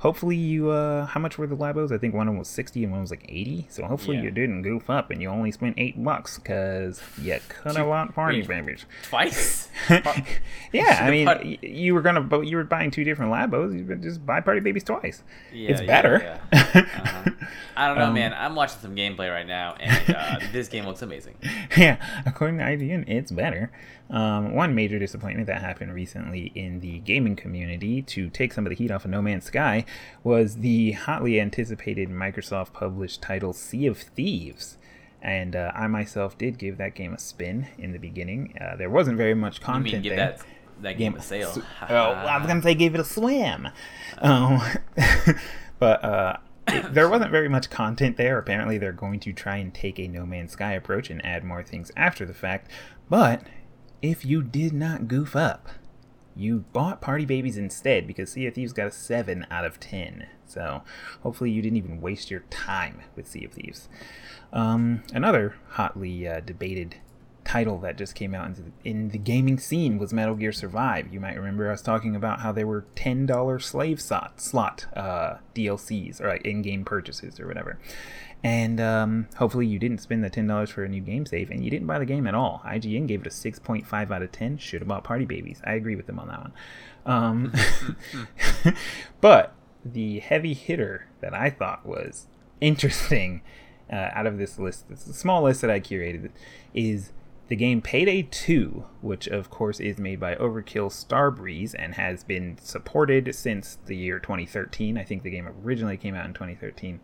Hopefully 0.03 0.35
you 0.37 0.69
uh 0.71 1.07
how 1.07 1.21
much 1.21 1.39
were 1.39 1.47
the 1.47 1.57
labos? 1.57 1.93
I 1.93 1.99
think 1.99 2.13
one 2.13 2.27
of 2.27 2.33
them 2.33 2.39
was 2.39 2.49
60 2.49 2.83
and 2.83 2.93
one 2.93 3.01
was 3.03 3.11
like 3.11 3.25
80. 3.29 3.67
So 3.71 3.85
hopefully 3.85 4.17
Yeah. 4.17 4.25
you 4.25 4.31
didn't 4.33 4.63
goof 4.63 4.91
up 4.91 5.11
and 5.11 5.23
you 5.23 5.29
only 5.29 5.53
spent 5.53 5.75
8 5.79 6.03
bucks 6.03 6.39
cuz 6.39 7.01
you 7.21 7.39
could 7.49 7.77
have 7.77 7.87
bought 7.87 8.15
party 8.15 8.43
babyz. 8.43 8.85
Twice? 9.05 9.69
yeah, 10.73 10.99
I 11.03 11.11
mean, 11.11 11.59
you 11.63 11.95
were 11.95 12.03
gonna, 12.03 12.21
but 12.21 12.43
you 12.47 12.57
were 12.57 12.65
buying 12.65 12.91
two 12.91 13.05
different 13.05 13.33
Labos. 13.33 13.77
You 13.79 13.85
could 13.85 14.03
just 14.03 14.25
buy 14.25 14.41
Party 14.41 14.61
Babyz 14.61 14.85
twice. 14.85 15.23
Yeah, 15.53 15.71
it's 15.71 15.81
yeah, 15.81 15.87
better. 15.87 16.41
Uh-huh. 16.53 17.31
I 17.77 17.89
don't 17.89 17.99
know, 17.99 18.07
Um, 18.07 18.15
man. 18.15 18.35
I'm 18.35 18.55
watching 18.55 18.79
some 18.81 18.95
gameplay 18.95 19.31
right 19.33 19.47
now, 19.47 19.75
and 19.81 20.15
uh, 20.15 20.39
this 20.53 20.69
game 20.69 20.85
looks 20.85 21.01
amazing. 21.03 21.35
yeah, 21.77 21.97
according 22.27 22.59
to 22.59 22.65
IGN, 22.65 23.09
it's 23.09 23.31
better. 23.33 23.71
Um, 24.13 24.55
one 24.55 24.75
major 24.75 24.99
disappointment 24.99 25.47
that 25.47 25.63
happened 25.63 25.95
recently 25.95 26.53
in 26.55 26.81
the 26.81 26.99
gaming 26.99 27.35
community 27.35 28.03
to 28.03 28.29
take 28.29 28.53
some 28.53 28.67
of 28.67 28.71
the 28.71 28.77
heat 28.77 28.91
off 28.91 29.05
of 29.07 29.11
No 29.11 29.23
Man's 29.23 29.47
Sky 29.47 29.87
was 30.23 30.57
the 30.59 30.93
hotly 30.93 31.41
anticipated 31.41 32.11
Microsoft 32.11 32.75
published 32.75 33.23
title 33.23 33.53
Sea 33.55 33.87
of 33.87 33.97
Thieves. 33.99 34.77
And 35.23 35.57
uh, 35.57 35.73
I 35.75 35.87
myself 35.87 36.37
did 36.37 36.59
give 36.59 36.77
that 36.79 36.95
game 36.95 37.15
a 37.15 37.19
spin 37.19 37.69
in 37.79 37.93
the 37.93 37.99
beginning. 37.99 38.55
Uh, 38.61 38.77
there 38.77 38.91
wasn't 38.91 39.17
very 39.17 39.35
much 39.35 39.61
content 39.61 40.05
there. 40.05 40.17
that 40.17 40.41
that 40.83 40.99
game 40.99 41.15
a 41.15 41.23
sale? 41.23 41.53
Oh, 41.89 41.95
I 41.95 42.37
was 42.39 42.47
gonna 42.49 42.61
say 42.61 42.75
give 42.75 42.95
it 42.95 43.01
a 43.01 43.05
swim. 43.05 43.69
Um, 44.19 44.61
but 45.79 46.05
uh, 46.05 46.37
it- 46.69 46.93
there 46.93 47.09
wasn't 47.09 47.31
very 47.31 47.49
much 47.49 47.71
content 47.71 48.17
there. 48.17 48.37
Apparently, 48.39 48.79
they're 48.79 48.93
going 48.93 49.21
to 49.21 49.33
try 49.33 49.57
and 49.57 49.73
take 49.73 49.99
a 49.99 50.09
No 50.09 50.27
Man's 50.27 50.53
Sky 50.53 50.73
approach 50.73 51.09
and 51.09 51.25
add 51.25 51.45
more 51.45 51.63
things 51.63 51.91
after 51.97 52.27
the 52.27 52.35
fact. 52.35 52.71
But 53.09 53.43
if 54.03 54.25
you 54.25 54.43
did 54.43 54.73
not 54.73 55.09
goof 55.09 55.35
up, 55.37 55.69
you 56.35 56.65
bought 56.73 57.01
Party 57.01 57.25
Babyz 57.25 57.57
instead 57.57 58.07
because 58.07 58.33
Sea 58.33 58.47
of 58.47 58.55
Thieves 58.55 58.73
got 58.73 58.89
a 58.89 58.91
7 58.91 59.47
out 59.51 59.65
of 59.65 59.79
10. 59.79 60.27
So 60.47 60.83
hopefully 61.23 61.51
you 61.51 61.63
didn't 61.63 61.77
even 61.77 62.01
waste 62.01 62.31
your 62.31 62.41
time 62.51 63.03
with 63.15 63.29
Sea 63.29 63.45
of 63.45 63.53
Thieves. 63.53 63.89
Um, 64.53 65.03
another 65.13 65.55
hotly 65.71 66.27
uh, 66.27 66.41
debated 66.41 66.97
title 67.53 67.77
that 67.77 67.99
just 67.99 68.15
came 68.15 68.35
out 68.35 68.47
into 68.47 68.63
the, 68.63 68.73
in 68.83 69.11
the 69.11 69.19
gaming 69.19 69.59
scene 69.59 69.99
was 69.99 70.11
Metal 70.11 70.35
Gear 70.35 70.53
Survive. 70.53 71.13
You 71.13 71.21
might 71.21 71.37
remember 71.37 71.71
us 71.71 71.83
talking 71.83 72.17
about 72.17 72.41
how 72.41 72.51
there 72.51 72.67
were 72.67 72.87
$10 72.97 73.63
slave 73.63 74.01
slot, 74.01 74.41
slot 74.41 74.87
uh, 74.97 75.35
DLCs 75.55 76.19
or 76.19 76.29
like 76.29 76.47
in-game 76.47 76.83
purchases 76.87 77.39
or 77.39 77.47
whatever. 77.47 77.79
And 78.43 78.81
um, 78.81 79.29
hopefully 79.37 79.67
you 79.67 79.79
didn't 79.79 79.99
spend 79.99 80.25
the 80.25 80.31
$10 80.31 80.71
for 80.71 80.83
a 80.83 80.89
new 80.89 81.03
game 81.03 81.27
save 81.27 81.51
and 81.51 81.63
you 81.63 81.71
didn't 81.71 81.87
buy 81.87 81.99
the 81.99 82.07
game 82.07 82.27
at 82.27 82.35
all. 82.35 82.63
IGN 82.65 83.07
gave 83.07 83.21
it 83.21 83.27
a 83.27 83.31
6.5 83.31 84.11
out 84.11 84.23
of 84.23 84.33
10. 84.33 84.57
Should 84.57 84.81
have 84.81 84.89
bought 84.89 85.05
Party 85.05 85.27
Babyz. 85.27 85.61
I 85.63 85.75
agree 85.75 85.95
with 85.95 86.07
them 86.07 86.19
on 86.19 86.29
that 86.29 86.41
one. 86.41 86.53
Um, 87.05 88.75
but 89.21 89.53
the 89.85 90.21
heavy 90.21 90.55
hitter 90.55 91.07
that 91.21 91.35
I 91.35 91.51
thought 91.51 91.85
was 91.85 92.29
interesting 92.63 93.43
uh, 93.93 94.09
out 94.15 94.27
of 94.27 94.39
this 94.39 94.59
list, 94.59 94.89
this 94.89 95.03
small 95.03 95.43
list 95.43 95.61
that 95.61 95.71
I 95.71 95.81
curated, 95.81 96.31
is 96.73 97.13
the 97.49 97.57
game 97.57 97.83
Payday 97.83 98.23
2, 98.31 98.85
which 99.01 99.27
of 99.27 99.51
course 99.51 99.81
is 99.81 99.99
made 99.99 100.21
by 100.21 100.35
Overkill 100.37 100.91
Starbreeze 100.91 101.75
and 101.79 101.95
has 101.95 102.25
been 102.25 102.57
supported 102.63 103.35
since 103.35 103.79
the 103.87 103.97
year 103.97 104.19
2013. 104.19 104.97
I 104.97 105.05
think 105.05 105.23
the 105.23 105.31
game 105.31 105.49
originally 105.65 105.97
came 105.97 106.15
out 106.15 106.27
in 106.27 106.33
2013. 106.33 107.01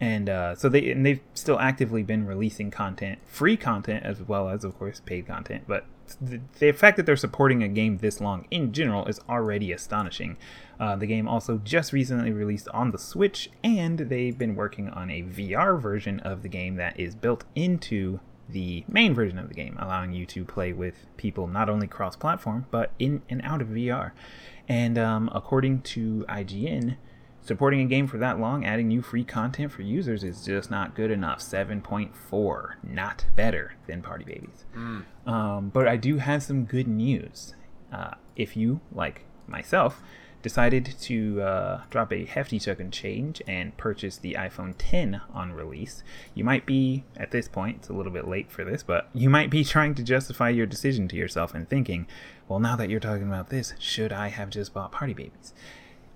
And 0.00 0.28
uh, 0.28 0.54
so 0.56 0.68
they 0.68 0.90
and 0.90 1.06
they've 1.06 1.20
still 1.34 1.60
actively 1.60 2.02
been 2.02 2.26
releasing 2.26 2.70
content, 2.70 3.20
free 3.24 3.56
content 3.56 4.04
as 4.04 4.20
well 4.20 4.48
as 4.48 4.64
of 4.64 4.76
course 4.78 5.00
paid 5.00 5.26
content. 5.26 5.64
But 5.68 5.84
the, 6.20 6.40
the 6.58 6.72
fact 6.72 6.96
that 6.96 7.06
they're 7.06 7.16
supporting 7.16 7.62
a 7.62 7.68
game 7.68 7.98
this 7.98 8.20
long 8.20 8.46
in 8.50 8.72
general 8.72 9.06
is 9.06 9.20
already 9.28 9.72
astonishing. 9.72 10.36
Uh, 10.80 10.96
the 10.96 11.06
game 11.06 11.28
also 11.28 11.58
just 11.58 11.92
recently 11.92 12.32
released 12.32 12.68
on 12.68 12.90
the 12.90 12.98
Switch, 12.98 13.50
and 13.62 13.98
they've 13.98 14.36
been 14.36 14.56
working 14.56 14.88
on 14.88 15.10
a 15.10 15.22
VR 15.22 15.80
version 15.80 16.18
of 16.20 16.42
the 16.42 16.48
game 16.48 16.74
that 16.76 16.98
is 16.98 17.14
built 17.14 17.44
into 17.54 18.18
the 18.52 18.84
main 18.88 19.14
version 19.14 19.38
of 19.38 19.48
the 19.48 19.54
game, 19.54 19.76
allowing 19.78 20.12
you 20.12 20.26
to 20.26 20.44
play 20.44 20.72
with 20.72 21.06
people 21.16 21.46
not 21.46 21.68
only 21.68 21.86
cross 21.86 22.16
platform, 22.16 22.66
but 22.70 22.92
in 22.98 23.22
and 23.28 23.40
out 23.42 23.60
of 23.60 23.68
VR. 23.68 24.12
And 24.68 24.96
um, 24.98 25.30
according 25.34 25.82
to 25.82 26.24
IGN, 26.28 26.96
supporting 27.40 27.80
a 27.80 27.86
game 27.86 28.06
for 28.06 28.18
that 28.18 28.38
long, 28.38 28.64
adding 28.64 28.88
new 28.88 29.02
free 29.02 29.24
content 29.24 29.72
for 29.72 29.82
users 29.82 30.22
is 30.22 30.44
just 30.44 30.70
not 30.70 30.94
good 30.94 31.10
enough. 31.10 31.40
7.4, 31.40 32.74
not 32.82 33.24
better 33.36 33.74
than 33.86 34.02
Party 34.02 34.24
Babyz. 34.24 34.64
Um, 35.26 35.70
but 35.70 35.88
I 35.88 35.96
do 35.96 36.18
have 36.18 36.42
some 36.42 36.64
good 36.64 36.86
news. 36.86 37.54
Uh, 37.92 38.14
if 38.36 38.56
you, 38.56 38.80
like 38.92 39.24
myself, 39.46 40.00
decided 40.42 40.94
to 41.00 41.40
uh, 41.40 41.80
drop 41.90 42.12
a 42.12 42.24
hefty 42.24 42.58
chunk 42.58 42.80
of 42.80 42.90
change 42.90 43.40
and 43.46 43.76
purchase 43.76 44.16
the 44.16 44.34
iPhone 44.34 44.74
10 44.76 45.20
on 45.32 45.52
release, 45.52 46.02
you 46.34 46.44
might 46.44 46.66
be, 46.66 47.04
at 47.16 47.30
this 47.30 47.48
point, 47.48 47.78
it's 47.78 47.88
a 47.88 47.92
little 47.92 48.12
bit 48.12 48.28
late 48.28 48.50
for 48.50 48.64
this, 48.64 48.82
but 48.82 49.08
you 49.14 49.30
might 49.30 49.50
be 49.50 49.64
trying 49.64 49.94
to 49.94 50.02
justify 50.02 50.48
your 50.48 50.66
decision 50.66 51.08
to 51.08 51.16
yourself 51.16 51.54
and 51.54 51.68
thinking, 51.68 52.06
well, 52.48 52.58
now 52.58 52.76
that 52.76 52.90
you're 52.90 53.00
talking 53.00 53.28
about 53.28 53.48
this, 53.48 53.74
should 53.78 54.12
I 54.12 54.28
have 54.28 54.50
just 54.50 54.74
bought 54.74 54.92
Party 54.92 55.14
Babyz? 55.14 55.52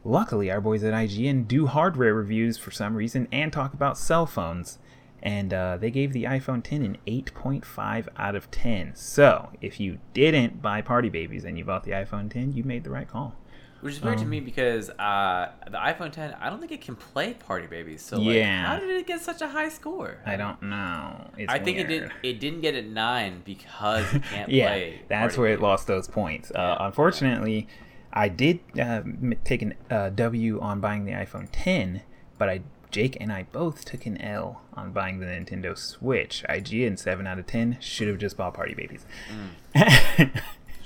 Luckily, 0.04 0.50
our 0.52 0.60
boys 0.60 0.84
at 0.84 0.94
IGN 0.94 1.48
do 1.48 1.66
hardware 1.66 2.14
reviews 2.14 2.58
for 2.58 2.70
some 2.70 2.94
reason 2.94 3.26
and 3.32 3.52
talk 3.52 3.74
about 3.74 3.98
cell 3.98 4.24
phones. 4.24 4.78
And 5.20 5.52
uh, 5.52 5.78
they 5.78 5.90
gave 5.90 6.12
the 6.12 6.24
iPhone 6.24 6.62
10 6.62 6.82
an 6.82 6.98
8.5 7.08 8.06
out 8.16 8.36
of 8.36 8.48
10. 8.52 8.94
So, 8.94 9.50
if 9.60 9.80
you 9.80 9.98
didn't 10.14 10.62
buy 10.62 10.80
Party 10.80 11.10
Babyz 11.10 11.44
and 11.44 11.58
you 11.58 11.64
bought 11.64 11.82
the 11.82 11.90
iPhone 11.90 12.30
10, 12.30 12.52
you 12.52 12.62
made 12.62 12.84
the 12.84 12.90
right 12.90 13.08
call. 13.08 13.34
Which 13.82 13.94
is 13.94 14.02
weird 14.02 14.18
to 14.18 14.24
Um, 14.24 14.30
me 14.30 14.40
because 14.40 14.90
uh, 14.90 15.50
the 15.70 15.76
iPhone 15.78 16.10
10, 16.10 16.34
I 16.40 16.48
don't 16.50 16.58
think 16.60 16.72
it 16.72 16.80
can 16.80 16.96
play 16.96 17.34
Party 17.34 17.66
Babyz. 17.66 18.00
So 18.00 18.16
like, 18.18 18.34
Yeah. 18.36 18.66
how 18.66 18.78
did 18.80 18.90
it 18.90 19.06
get 19.06 19.20
such 19.20 19.42
a 19.42 19.48
high 19.48 19.68
score? 19.68 20.18
I 20.26 20.36
don't 20.36 20.60
know. 20.62 21.30
It's 21.36 21.52
I 21.52 21.58
think 21.58 21.78
it 21.78 21.86
did. 21.86 22.10
It 22.22 22.40
didn't 22.40 22.62
get 22.62 22.74
a 22.74 22.82
nine 22.82 23.42
because 23.44 24.12
it 24.14 24.22
can't 24.24 24.48
yeah, 24.50 24.68
play. 24.68 25.02
that's 25.08 25.34
Party 25.36 25.40
where 25.40 25.52
it 25.52 25.60
lost 25.60 25.86
those 25.86 26.08
points. 26.08 26.50
Yeah. 26.54 26.72
Uh, 26.72 26.86
unfortunately, 26.86 27.68
I 28.12 28.28
did 28.28 28.60
uh, 28.80 29.02
take 29.44 29.62
a 29.62 29.94
uh, 29.94 30.08
W 30.10 30.58
on 30.60 30.80
buying 30.80 31.04
the 31.04 31.12
iPhone 31.12 31.48
10, 31.52 32.02
but 32.38 32.48
I 32.48 32.62
Jake 32.90 33.16
and 33.20 33.30
I 33.30 33.42
both 33.52 33.84
took 33.84 34.06
an 34.06 34.16
L 34.22 34.62
on 34.72 34.92
buying 34.92 35.18
the 35.20 35.26
Nintendo 35.26 35.76
Switch. 35.76 36.44
IGN 36.48 36.98
7 36.98 37.26
out 37.26 37.38
of 37.38 37.46
10 37.46 37.76
should 37.80 38.08
have 38.08 38.16
just 38.16 38.36
bought 38.38 38.54
Party 38.54 38.74
Babyz. 38.74 39.04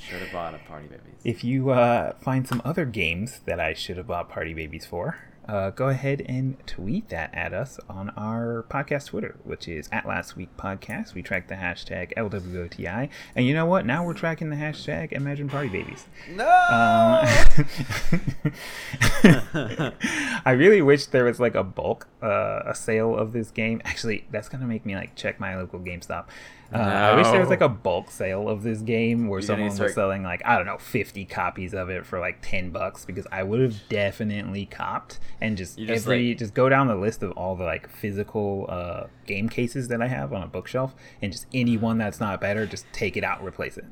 Should 0.08 0.22
have 0.22 0.32
bought 0.32 0.54
a 0.54 0.58
Party 0.58 0.86
Babyz. 0.88 1.20
if 1.24 1.44
you 1.44 1.70
uh, 1.70 2.14
find 2.20 2.46
some 2.48 2.62
other 2.64 2.84
games 2.84 3.40
that 3.44 3.60
I 3.60 3.74
should 3.74 3.96
have 3.96 4.06
bought 4.06 4.28
Party 4.28 4.54
Babyz 4.54 4.86
for, 4.86 5.18
uh, 5.46 5.70
go 5.70 5.88
ahead 5.88 6.22
and 6.26 6.56
tweet 6.66 7.08
that 7.10 7.34
at 7.34 7.52
us 7.52 7.78
on 7.88 8.10
our 8.10 8.64
podcast 8.70 9.06
Twitter, 9.08 9.36
which 9.44 9.66
is 9.68 9.88
at 9.92 10.06
Last 10.06 10.36
Week 10.36 10.48
Podcast. 10.56 11.14
We 11.14 11.22
track 11.22 11.48
the 11.48 11.56
hashtag 11.56 12.14
LWOTI. 12.16 13.08
And 13.34 13.46
you 13.46 13.52
know 13.52 13.66
what? 13.66 13.84
Now 13.84 14.04
we're 14.04 14.14
tracking 14.14 14.48
the 14.50 14.56
hashtag 14.56 15.12
Imagine 15.12 15.48
Party 15.48 15.68
Babyz. 15.68 16.04
no. 16.30 16.46
Um, 16.46 17.26
I 20.44 20.52
really 20.52 20.82
wish 20.82 21.06
there 21.06 21.24
was 21.24 21.40
like 21.40 21.54
a 21.54 21.64
bulk, 21.64 22.08
uh, 22.22 22.60
a 22.66 22.74
sale 22.74 23.14
of 23.16 23.32
this 23.32 23.50
game. 23.50 23.82
Actually, 23.84 24.26
that's 24.30 24.48
gonna 24.48 24.66
make 24.66 24.86
me 24.86 24.94
like 24.94 25.14
check 25.14 25.38
my 25.40 25.56
local 25.56 25.78
GameStop. 25.80 26.26
Uh, 26.72 26.78
I 26.78 27.16
wish 27.16 27.26
there 27.26 27.40
was 27.40 27.48
like 27.48 27.60
a 27.60 27.68
bulk 27.68 28.10
sale 28.10 28.48
of 28.48 28.62
this 28.62 28.80
game 28.80 29.28
where 29.28 29.40
You're 29.40 29.46
someone 29.46 29.76
was 29.76 29.94
selling 29.94 30.22
like 30.22 30.40
I 30.44 30.56
don't 30.56 30.66
know 30.66 30.78
fifty 30.78 31.24
copies 31.24 31.74
of 31.74 31.88
it 31.90 32.06
for 32.06 32.20
like 32.20 32.38
ten 32.42 32.70
bucks 32.70 33.04
because 33.04 33.26
I 33.32 33.42
would 33.42 33.60
have 33.60 33.88
definitely 33.88 34.66
copped 34.66 35.18
and 35.40 35.56
just, 35.56 35.78
just, 35.78 36.06
every 36.06 36.28
like- 36.28 36.38
just 36.38 36.54
go 36.54 36.68
down 36.68 36.86
the 36.86 36.94
list 36.94 37.22
of 37.22 37.32
all 37.32 37.56
the 37.56 37.64
like 37.64 37.88
physical 37.88 38.66
uh, 38.68 39.04
game 39.26 39.48
cases 39.48 39.88
that 39.88 40.00
I 40.00 40.06
have 40.06 40.32
on 40.32 40.42
a 40.42 40.46
bookshelf 40.46 40.94
and 41.20 41.32
just 41.32 41.46
any 41.52 41.76
one 41.76 41.98
that's 41.98 42.20
not 42.20 42.40
better, 42.40 42.66
just 42.66 42.86
take 42.92 43.16
it 43.16 43.24
out, 43.24 43.42
replace 43.42 43.76
it. 43.76 43.86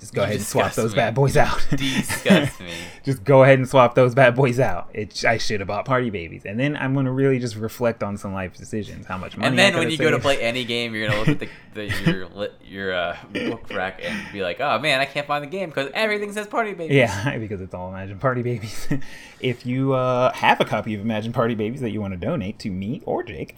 Just 0.00 0.14
go 0.14 0.22
You 0.22 0.24
ahead 0.24 0.36
and 0.38 0.46
swap 0.46 0.72
those 0.72 0.92
me. 0.92 0.96
bad 0.96 1.14
boys 1.14 1.36
out. 1.36 1.64
Disgust 1.70 2.58
me. 2.60 2.72
just 3.04 3.22
go 3.22 3.42
ahead 3.42 3.58
and 3.58 3.68
swap 3.68 3.94
those 3.94 4.14
bad 4.14 4.34
boys 4.34 4.58
out. 4.58 4.88
It, 4.94 5.24
I 5.26 5.36
should 5.36 5.60
have 5.60 5.66
bought 5.68 5.84
Party 5.84 6.10
Babyz, 6.10 6.46
and 6.46 6.58
then 6.58 6.74
I'm 6.76 6.94
gonna 6.94 7.12
really 7.12 7.38
just 7.38 7.54
reflect 7.56 8.02
on 8.02 8.16
some 8.16 8.32
life 8.32 8.56
decisions. 8.56 9.06
How 9.06 9.18
much 9.18 9.36
money? 9.36 9.48
And 9.48 9.58
then 9.58 9.76
when 9.76 9.90
you 9.90 9.98
go 9.98 10.10
to 10.10 10.18
play 10.18 10.40
any 10.40 10.64
game, 10.64 10.94
you're 10.94 11.06
gonna 11.08 11.18
look 11.20 11.28
at 11.28 11.38
the, 11.38 11.48
the 11.74 11.86
your 12.10 12.48
your 12.64 12.94
uh, 12.94 13.16
book 13.32 13.68
rack 13.70 14.00
and 14.02 14.32
be 14.32 14.42
like, 14.42 14.58
"Oh 14.60 14.78
man, 14.78 15.00
I 15.00 15.04
can't 15.04 15.26
find 15.26 15.44
the 15.44 15.48
game 15.48 15.68
because 15.68 15.90
everything 15.92 16.32
says 16.32 16.46
Party 16.46 16.72
Babyz." 16.72 16.90
Yeah, 16.92 17.36
because 17.38 17.60
it's 17.60 17.74
all 17.74 17.90
Imagine 17.90 18.18
Party 18.18 18.42
Babyz. 18.42 19.02
if 19.40 19.66
you 19.66 19.92
uh, 19.92 20.32
have 20.32 20.60
a 20.60 20.64
copy 20.64 20.94
of 20.94 21.02
Imagine 21.02 21.32
Party 21.34 21.54
Babyz 21.54 21.80
that 21.80 21.90
you 21.90 22.00
want 22.00 22.14
to 22.14 22.18
donate 22.18 22.58
to 22.60 22.70
me 22.70 23.02
or 23.04 23.22
Jake, 23.22 23.54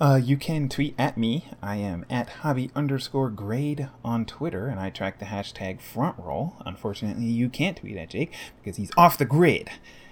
uh, 0.00 0.16
you 0.22 0.36
can 0.36 0.68
tweet 0.68 0.94
at 0.98 1.16
me. 1.18 1.46
I 1.62 1.76
am 1.76 2.06
at 2.08 2.28
hobby 2.28 2.70
underscore 2.74 3.28
grade 3.30 3.88
on 4.04 4.24
Twitter, 4.24 4.66
and 4.68 4.80
I 4.80 4.90
track 4.90 5.18
the 5.18 5.26
hashtag 5.26 5.80
front 5.80 6.16
roll. 6.18 6.56
Unfortunately, 6.64 7.26
you 7.26 7.48
can't 7.48 7.76
tweet 7.76 7.96
at 7.96 8.10
Jake 8.10 8.32
because 8.62 8.76
he's 8.76 8.90
off 8.96 9.18
the 9.18 9.24
grid. 9.26 9.68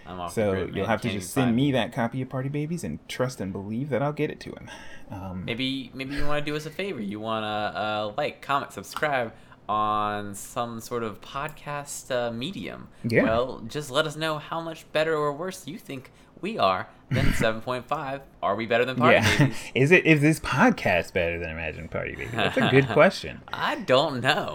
I'm 0.06 0.20
off 0.20 0.35
the 0.35 0.40
So 0.43 0.51
grid, 0.52 0.66
man. 0.69 0.77
you'll 0.77 0.86
have 0.86 1.01
to 1.02 1.10
just 1.10 1.32
send 1.32 1.55
me 1.56 1.73
that 1.73 1.93
copy 1.93 2.20
of 2.23 2.28
Party 2.28 2.48
Babyz 2.48 2.85
and 2.85 2.98
trust 3.09 3.40
and 3.40 3.52
believe 3.52 3.89
that 3.90 4.02
I'll 4.02 4.12
get 4.12 4.31
it 4.31 4.40
to 4.40 4.51
him. 4.51 4.70
Um, 5.10 5.44
Maybe 5.47 5.90
maybe 5.94 6.15
you 6.16 6.27
want 6.27 6.44
to 6.44 6.51
do 6.51 6.56
us 6.56 6.66
a 6.66 6.70
favor. 6.70 7.01
You 7.01 7.20
want 7.20 7.44
to 7.44 7.78
uh, 7.81 8.12
like, 8.16 8.43
comment, 8.43 8.73
subscribe 8.73 9.32
on 9.69 10.35
some 10.35 10.81
sort 10.81 11.02
of 11.02 11.20
podcast 11.20 12.10
uh, 12.10 12.31
medium. 12.32 12.89
Yeah. 13.05 13.24
Well, 13.24 13.60
just 13.69 13.90
let 13.90 14.06
us 14.06 14.16
know 14.16 14.39
how 14.39 14.60
much 14.62 14.90
better 14.93 15.15
or 15.15 15.32
worse 15.32 15.66
you 15.66 15.77
think 15.78 16.10
we 16.40 16.59
are, 16.59 16.89
then 17.10 17.24
7.5, 17.32 18.20
are 18.43 18.56
we 18.56 18.66
better 18.66 18.85
than 18.85 18.97
Party 18.97 19.16
yeah. 19.16 19.39
Babies? 19.39 19.56
is 19.74 19.90
it 19.90 20.06
is 20.06 20.20
this 20.20 20.40
podcast 20.40 21.12
better 21.12 21.39
than 21.39 21.51
Imagine 21.51 21.89
Party 21.89 22.15
Baby? 22.15 22.31
That's 22.32 22.56
a 22.56 22.69
good 22.70 22.89
question. 22.93 23.40
I 23.52 23.77
don't 23.77 24.20
know. 24.20 24.52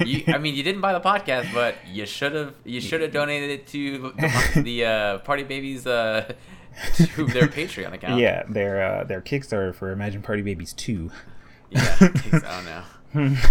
you, 0.00 0.24
I 0.28 0.38
mean, 0.38 0.54
you 0.54 0.62
didn't 0.62 0.80
buy 0.80 0.92
the 0.92 1.00
podcast, 1.00 1.52
but 1.52 1.76
you 1.86 2.06
should 2.06 2.34
have. 2.34 2.54
You 2.64 2.80
should 2.80 3.00
have 3.00 3.12
donated 3.12 3.50
it 3.50 3.66
to 3.68 4.14
the, 4.16 4.62
the 4.62 4.84
uh, 4.84 5.18
Party 5.18 5.44
Babyz 5.44 5.86
uh, 5.86 6.32
to 6.94 7.26
their 7.26 7.48
Patreon 7.48 7.92
account. 7.92 8.20
Yeah, 8.20 8.44
their 8.48 8.82
uh, 8.82 9.04
their 9.04 9.20
Kickstarter 9.20 9.74
for 9.74 9.90
Imagine 9.90 10.22
Party 10.22 10.42
Babyz 10.42 10.74
two. 10.74 11.10
Yeah. 11.70 11.96
I 12.00 12.82
don't 13.14 13.44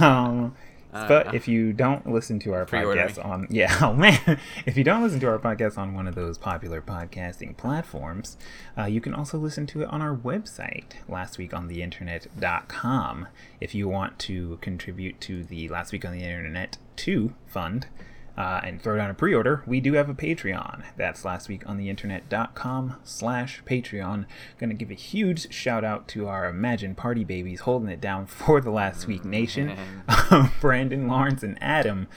know. 0.00 0.06
um, 0.06 0.56
Uh, 0.92 1.06
but 1.06 1.32
if 1.34 1.46
you 1.46 1.72
don't 1.72 2.10
listen 2.10 2.40
to 2.40 2.52
our 2.52 2.66
Pre-ordering. 2.66 3.06
podcast 3.08 3.24
on 3.24 3.46
yeah, 3.50 3.78
oh 3.80 3.94
man, 3.94 4.38
if 4.66 4.76
you 4.76 4.82
don't 4.84 5.02
listen 5.02 5.20
to 5.20 5.28
our 5.28 5.38
podcast 5.38 5.78
on 5.78 5.94
one 5.94 6.06
of 6.08 6.14
those 6.14 6.36
popular 6.36 6.82
podcasting 6.82 7.56
platforms, 7.56 8.36
uh, 8.76 8.84
you 8.84 9.00
can 9.00 9.14
also 9.14 9.38
listen 9.38 9.66
to 9.68 9.80
it 9.82 9.88
on 9.88 10.02
our 10.02 10.14
website, 10.16 10.92
lastweekontheinternet.com. 11.08 13.28
If 13.60 13.74
you 13.74 13.88
want 13.88 14.18
to 14.20 14.58
contribute 14.60 15.20
to 15.22 15.42
the 15.44 15.68
Last 15.68 15.92
Week 15.92 16.04
on 16.04 16.12
the 16.12 16.22
Internet 16.24 16.76
2 16.96 17.34
fund, 17.46 17.86
uh, 18.36 18.60
and 18.64 18.80
throw 18.82 18.96
down 18.96 19.10
a 19.10 19.14
pre-order, 19.14 19.62
we 19.66 19.80
do 19.80 19.94
have 19.94 20.08
a 20.08 20.14
Patreon. 20.14 20.82
That's 20.96 21.22
lastweekontheinternet.com 21.22 22.96
slash 23.04 23.62
Patreon. 23.64 24.26
Gonna 24.58 24.74
give 24.74 24.90
a 24.90 24.94
huge 24.94 25.52
shout 25.52 25.84
out 25.84 26.08
to 26.08 26.26
our 26.28 26.48
Imagine 26.48 26.94
Party 26.94 27.24
Babyz 27.24 27.60
holding 27.60 27.88
it 27.88 28.00
down 28.00 28.26
for 28.26 28.60
the 28.60 28.70
Last 28.70 29.06
Week 29.06 29.24
Nation. 29.24 29.76
Brandon, 30.60 31.06
Lawrence, 31.08 31.42
and 31.42 31.58
Adam 31.62 32.08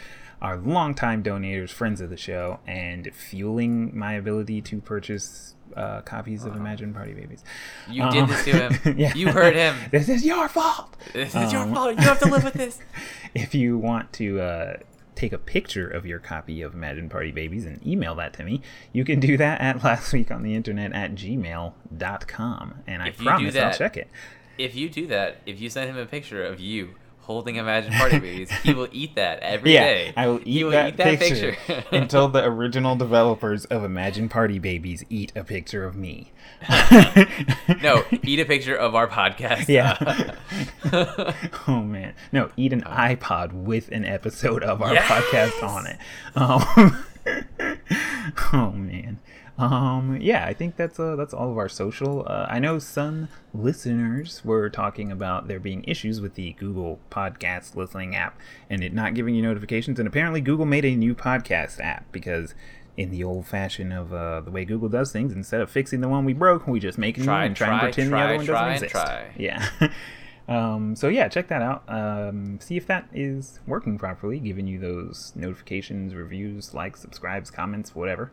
are 0.42 0.58
longtime 0.58 1.24
donators, 1.24 1.70
friends 1.70 2.02
of 2.02 2.10
the 2.10 2.18
show, 2.18 2.60
and 2.68 3.10
fueling 3.14 3.98
my 3.98 4.14
ability 4.14 4.62
to 4.62 4.82
purchase 4.82 5.56
uh, 5.76 6.02
copies 6.02 6.44
of 6.44 6.56
Imagine 6.56 6.94
Party 6.94 7.14
Babyz. 7.14 7.42
You 7.90 8.10
did 8.12 8.28
this 8.28 8.44
to 8.46 8.52
him. 8.70 8.98
yeah. 9.00 9.14
You 9.16 9.30
heard 9.32 9.56
him. 9.56 9.76
This 9.92 10.08
is 10.10 10.24
your 10.26 10.48
fault. 10.50 10.96
This 11.14 11.34
is 11.34 11.52
your 11.52 11.62
Um, 11.64 11.74
fault. 11.74 11.92
You 11.98 12.02
have 12.04 12.20
to 12.20 12.28
live 12.30 12.44
with 12.44 12.54
this. 12.54 12.80
if 13.34 13.56
you 13.56 13.78
want 13.78 14.12
to 14.14 14.40
uh, 14.42 14.74
take 15.16 15.34
a 15.34 15.38
picture 15.38 15.88
of 15.88 16.06
your 16.06 16.20
copy 16.20 16.62
of 16.62 16.74
Imagine 16.74 17.10
Party 17.10 17.32
Babyz 17.32 17.66
and 17.66 17.86
email 17.86 18.16
that 18.16 18.34
to 18.34 18.44
me, 18.44 18.62
you 18.92 19.04
can 19.06 19.20
do 19.20 19.38
that 19.38 19.62
at 19.62 19.78
lastweekontheinternet 19.82 20.94
at 20.96 21.16
gmail.com. 21.16 22.76
And 22.88 23.02
I 23.04 23.08
If 23.08 23.20
you 23.20 23.24
do 23.26 23.30
promise 23.30 23.56
I'll 23.56 23.62
that- 23.70 23.78
check 23.78 23.98
it. 23.98 24.08
If 24.58 24.76
you 24.76 24.88
do 24.88 25.08
that, 25.08 25.38
if 25.48 25.60
you 25.60 25.68
send 25.70 25.90
him 25.90 25.98
a 25.98 26.06
picture 26.06 26.44
of 26.46 26.60
you 26.60 26.94
holding 27.24 27.56
Imagine 27.56 27.94
Party 27.94 28.20
Babyz, 28.20 28.52
he 28.62 28.74
will 28.74 28.88
eat 28.92 29.16
that 29.16 29.40
every 29.40 29.74
yeah, 29.74 29.84
day. 29.84 30.14
I 30.16 30.28
will 30.28 30.40
eat, 30.40 30.48
He 30.48 30.64
will 30.64 30.72
that, 30.72 30.90
eat 30.90 30.98
that 30.98 31.20
picture, 31.20 31.54
picture. 31.54 31.84
until 31.96 32.28
the 32.28 32.44
original 32.46 32.96
developers 32.96 33.66
of 33.66 33.84
Imagine 33.84 34.30
Party 34.30 34.60
Babyz 34.60 35.04
eat 35.10 35.32
a 35.36 35.44
picture 35.44 35.86
of 35.86 35.96
me. 35.96 36.32
no, 37.82 38.04
eat 38.24 38.40
a 38.40 38.46
picture 38.46 38.76
of 38.76 38.96
our 38.96 39.08
podcast. 39.08 39.68
Yeah. 39.68 40.36
oh 41.68 41.82
man, 41.82 42.14
no, 42.32 42.52
eat 42.58 42.74
an 42.74 42.82
iPod 42.84 43.54
with 43.54 43.90
an 43.92 44.06
episode 44.06 44.64
of 44.64 44.82
our 44.82 44.94
Yes! 44.94 45.06
podcast 45.10 45.64
on 45.68 45.88
it. 45.88 45.98
Um, 46.36 47.06
oh 48.54 48.72
man. 48.72 49.20
Um, 49.58 50.18
yeah, 50.20 50.46
I 50.46 50.54
think 50.54 50.78
that's 50.78 51.00
uh, 51.00 51.16
that's 51.16 51.34
all 51.34 51.52
of 51.52 51.58
our 51.58 51.70
social. 51.70 52.24
Uh, 52.28 52.48
I 52.50 52.58
know 52.60 52.80
some 52.80 53.28
listeners 53.54 54.44
were 54.44 54.70
talking 54.70 55.12
about 55.12 55.48
there 55.48 55.60
being 55.60 55.84
issues 55.84 56.20
with 56.20 56.34
the 56.34 56.54
Google 56.54 57.00
Podcast 57.12 57.76
listening 57.76 58.16
app 58.16 58.40
and 58.70 58.84
it 58.84 58.94
not 58.94 59.14
giving 59.14 59.36
you 59.36 59.44
notifications. 59.44 60.00
And 60.00 60.08
apparently, 60.08 60.42
Google 60.42 60.66
made 60.66 60.86
a 60.86 60.96
new 60.96 61.14
podcast 61.14 61.80
app 61.80 62.12
because, 62.12 62.56
in 62.98 63.12
the 63.12 63.24
old 63.24 63.46
fashion 63.46 63.92
of 63.92 64.12
uh, 64.12 64.42
the 64.42 64.50
way 64.50 64.66
Google 64.66 64.90
does 64.90 65.12
things, 65.12 65.32
instead 65.34 65.62
of 65.62 65.70
fixing 65.70 66.02
the 66.02 66.10
one 66.10 66.26
we 66.26 66.34
broke, 66.34 66.68
we 66.68 66.80
just 66.80 66.98
make 66.98 67.18
a 67.18 67.20
new 67.20 67.26
Try, 67.26 67.46
and 67.46 67.56
try, 67.56 67.70
and 67.70 67.80
pretend 67.82 68.10
try, 68.10 68.20
the 68.20 68.26
other 68.26 68.38
one 68.38 68.46
try, 68.46 68.72
doesn't 68.74 68.86
exist. 68.88 69.06
try. 69.06 69.32
Yeah. 69.38 69.70
um, 70.48 70.96
so 70.96 71.10
yeah, 71.10 71.28
check 71.28 71.48
that 71.50 71.62
out. 71.62 71.84
Um, 71.88 72.60
see 72.60 72.76
if 72.76 72.88
that 72.88 73.08
is 73.14 73.60
working 73.68 74.00
properly, 74.00 74.40
giving 74.40 74.66
you 74.66 74.80
those 74.80 75.32
notifications, 75.36 76.16
reviews, 76.16 76.74
likes, 76.74 77.02
subscribes, 77.02 77.52
comments, 77.52 77.94
whatever. 77.94 78.32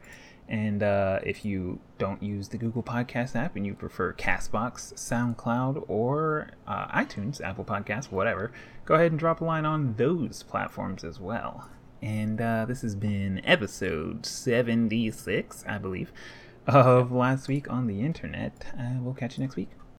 And 0.50 0.82
uh, 0.82 1.20
if 1.22 1.44
you 1.44 1.78
don't 1.98 2.20
use 2.20 2.48
the 2.48 2.58
Google 2.58 2.82
Podcast 2.82 3.36
app 3.36 3.54
and 3.54 3.64
you 3.64 3.72
prefer 3.72 4.12
Castbox, 4.12 4.92
SoundCloud, 4.94 5.84
or 5.86 6.50
uh, 6.66 6.88
iTunes, 6.88 7.40
Apple 7.40 7.64
Podcasts, 7.64 8.10
whatever, 8.10 8.50
go 8.84 8.96
ahead 8.96 9.12
and 9.12 9.18
drop 9.18 9.40
a 9.40 9.44
line 9.44 9.64
on 9.64 9.94
those 9.96 10.42
platforms 10.42 11.04
as 11.04 11.20
well. 11.20 11.70
And 12.02 12.40
uh, 12.40 12.64
this 12.66 12.82
has 12.82 12.96
been 12.96 13.40
episode 13.44 14.26
76, 14.26 15.64
I 15.68 15.78
believe, 15.78 16.12
of 16.66 17.12
Last 17.12 17.46
Week 17.46 17.70
on 17.70 17.86
the 17.86 18.00
Internet. 18.00 18.74
We'll 19.00 19.14
catch 19.14 19.38
you 19.38 19.44
next 19.44 19.54
week. 19.54 19.70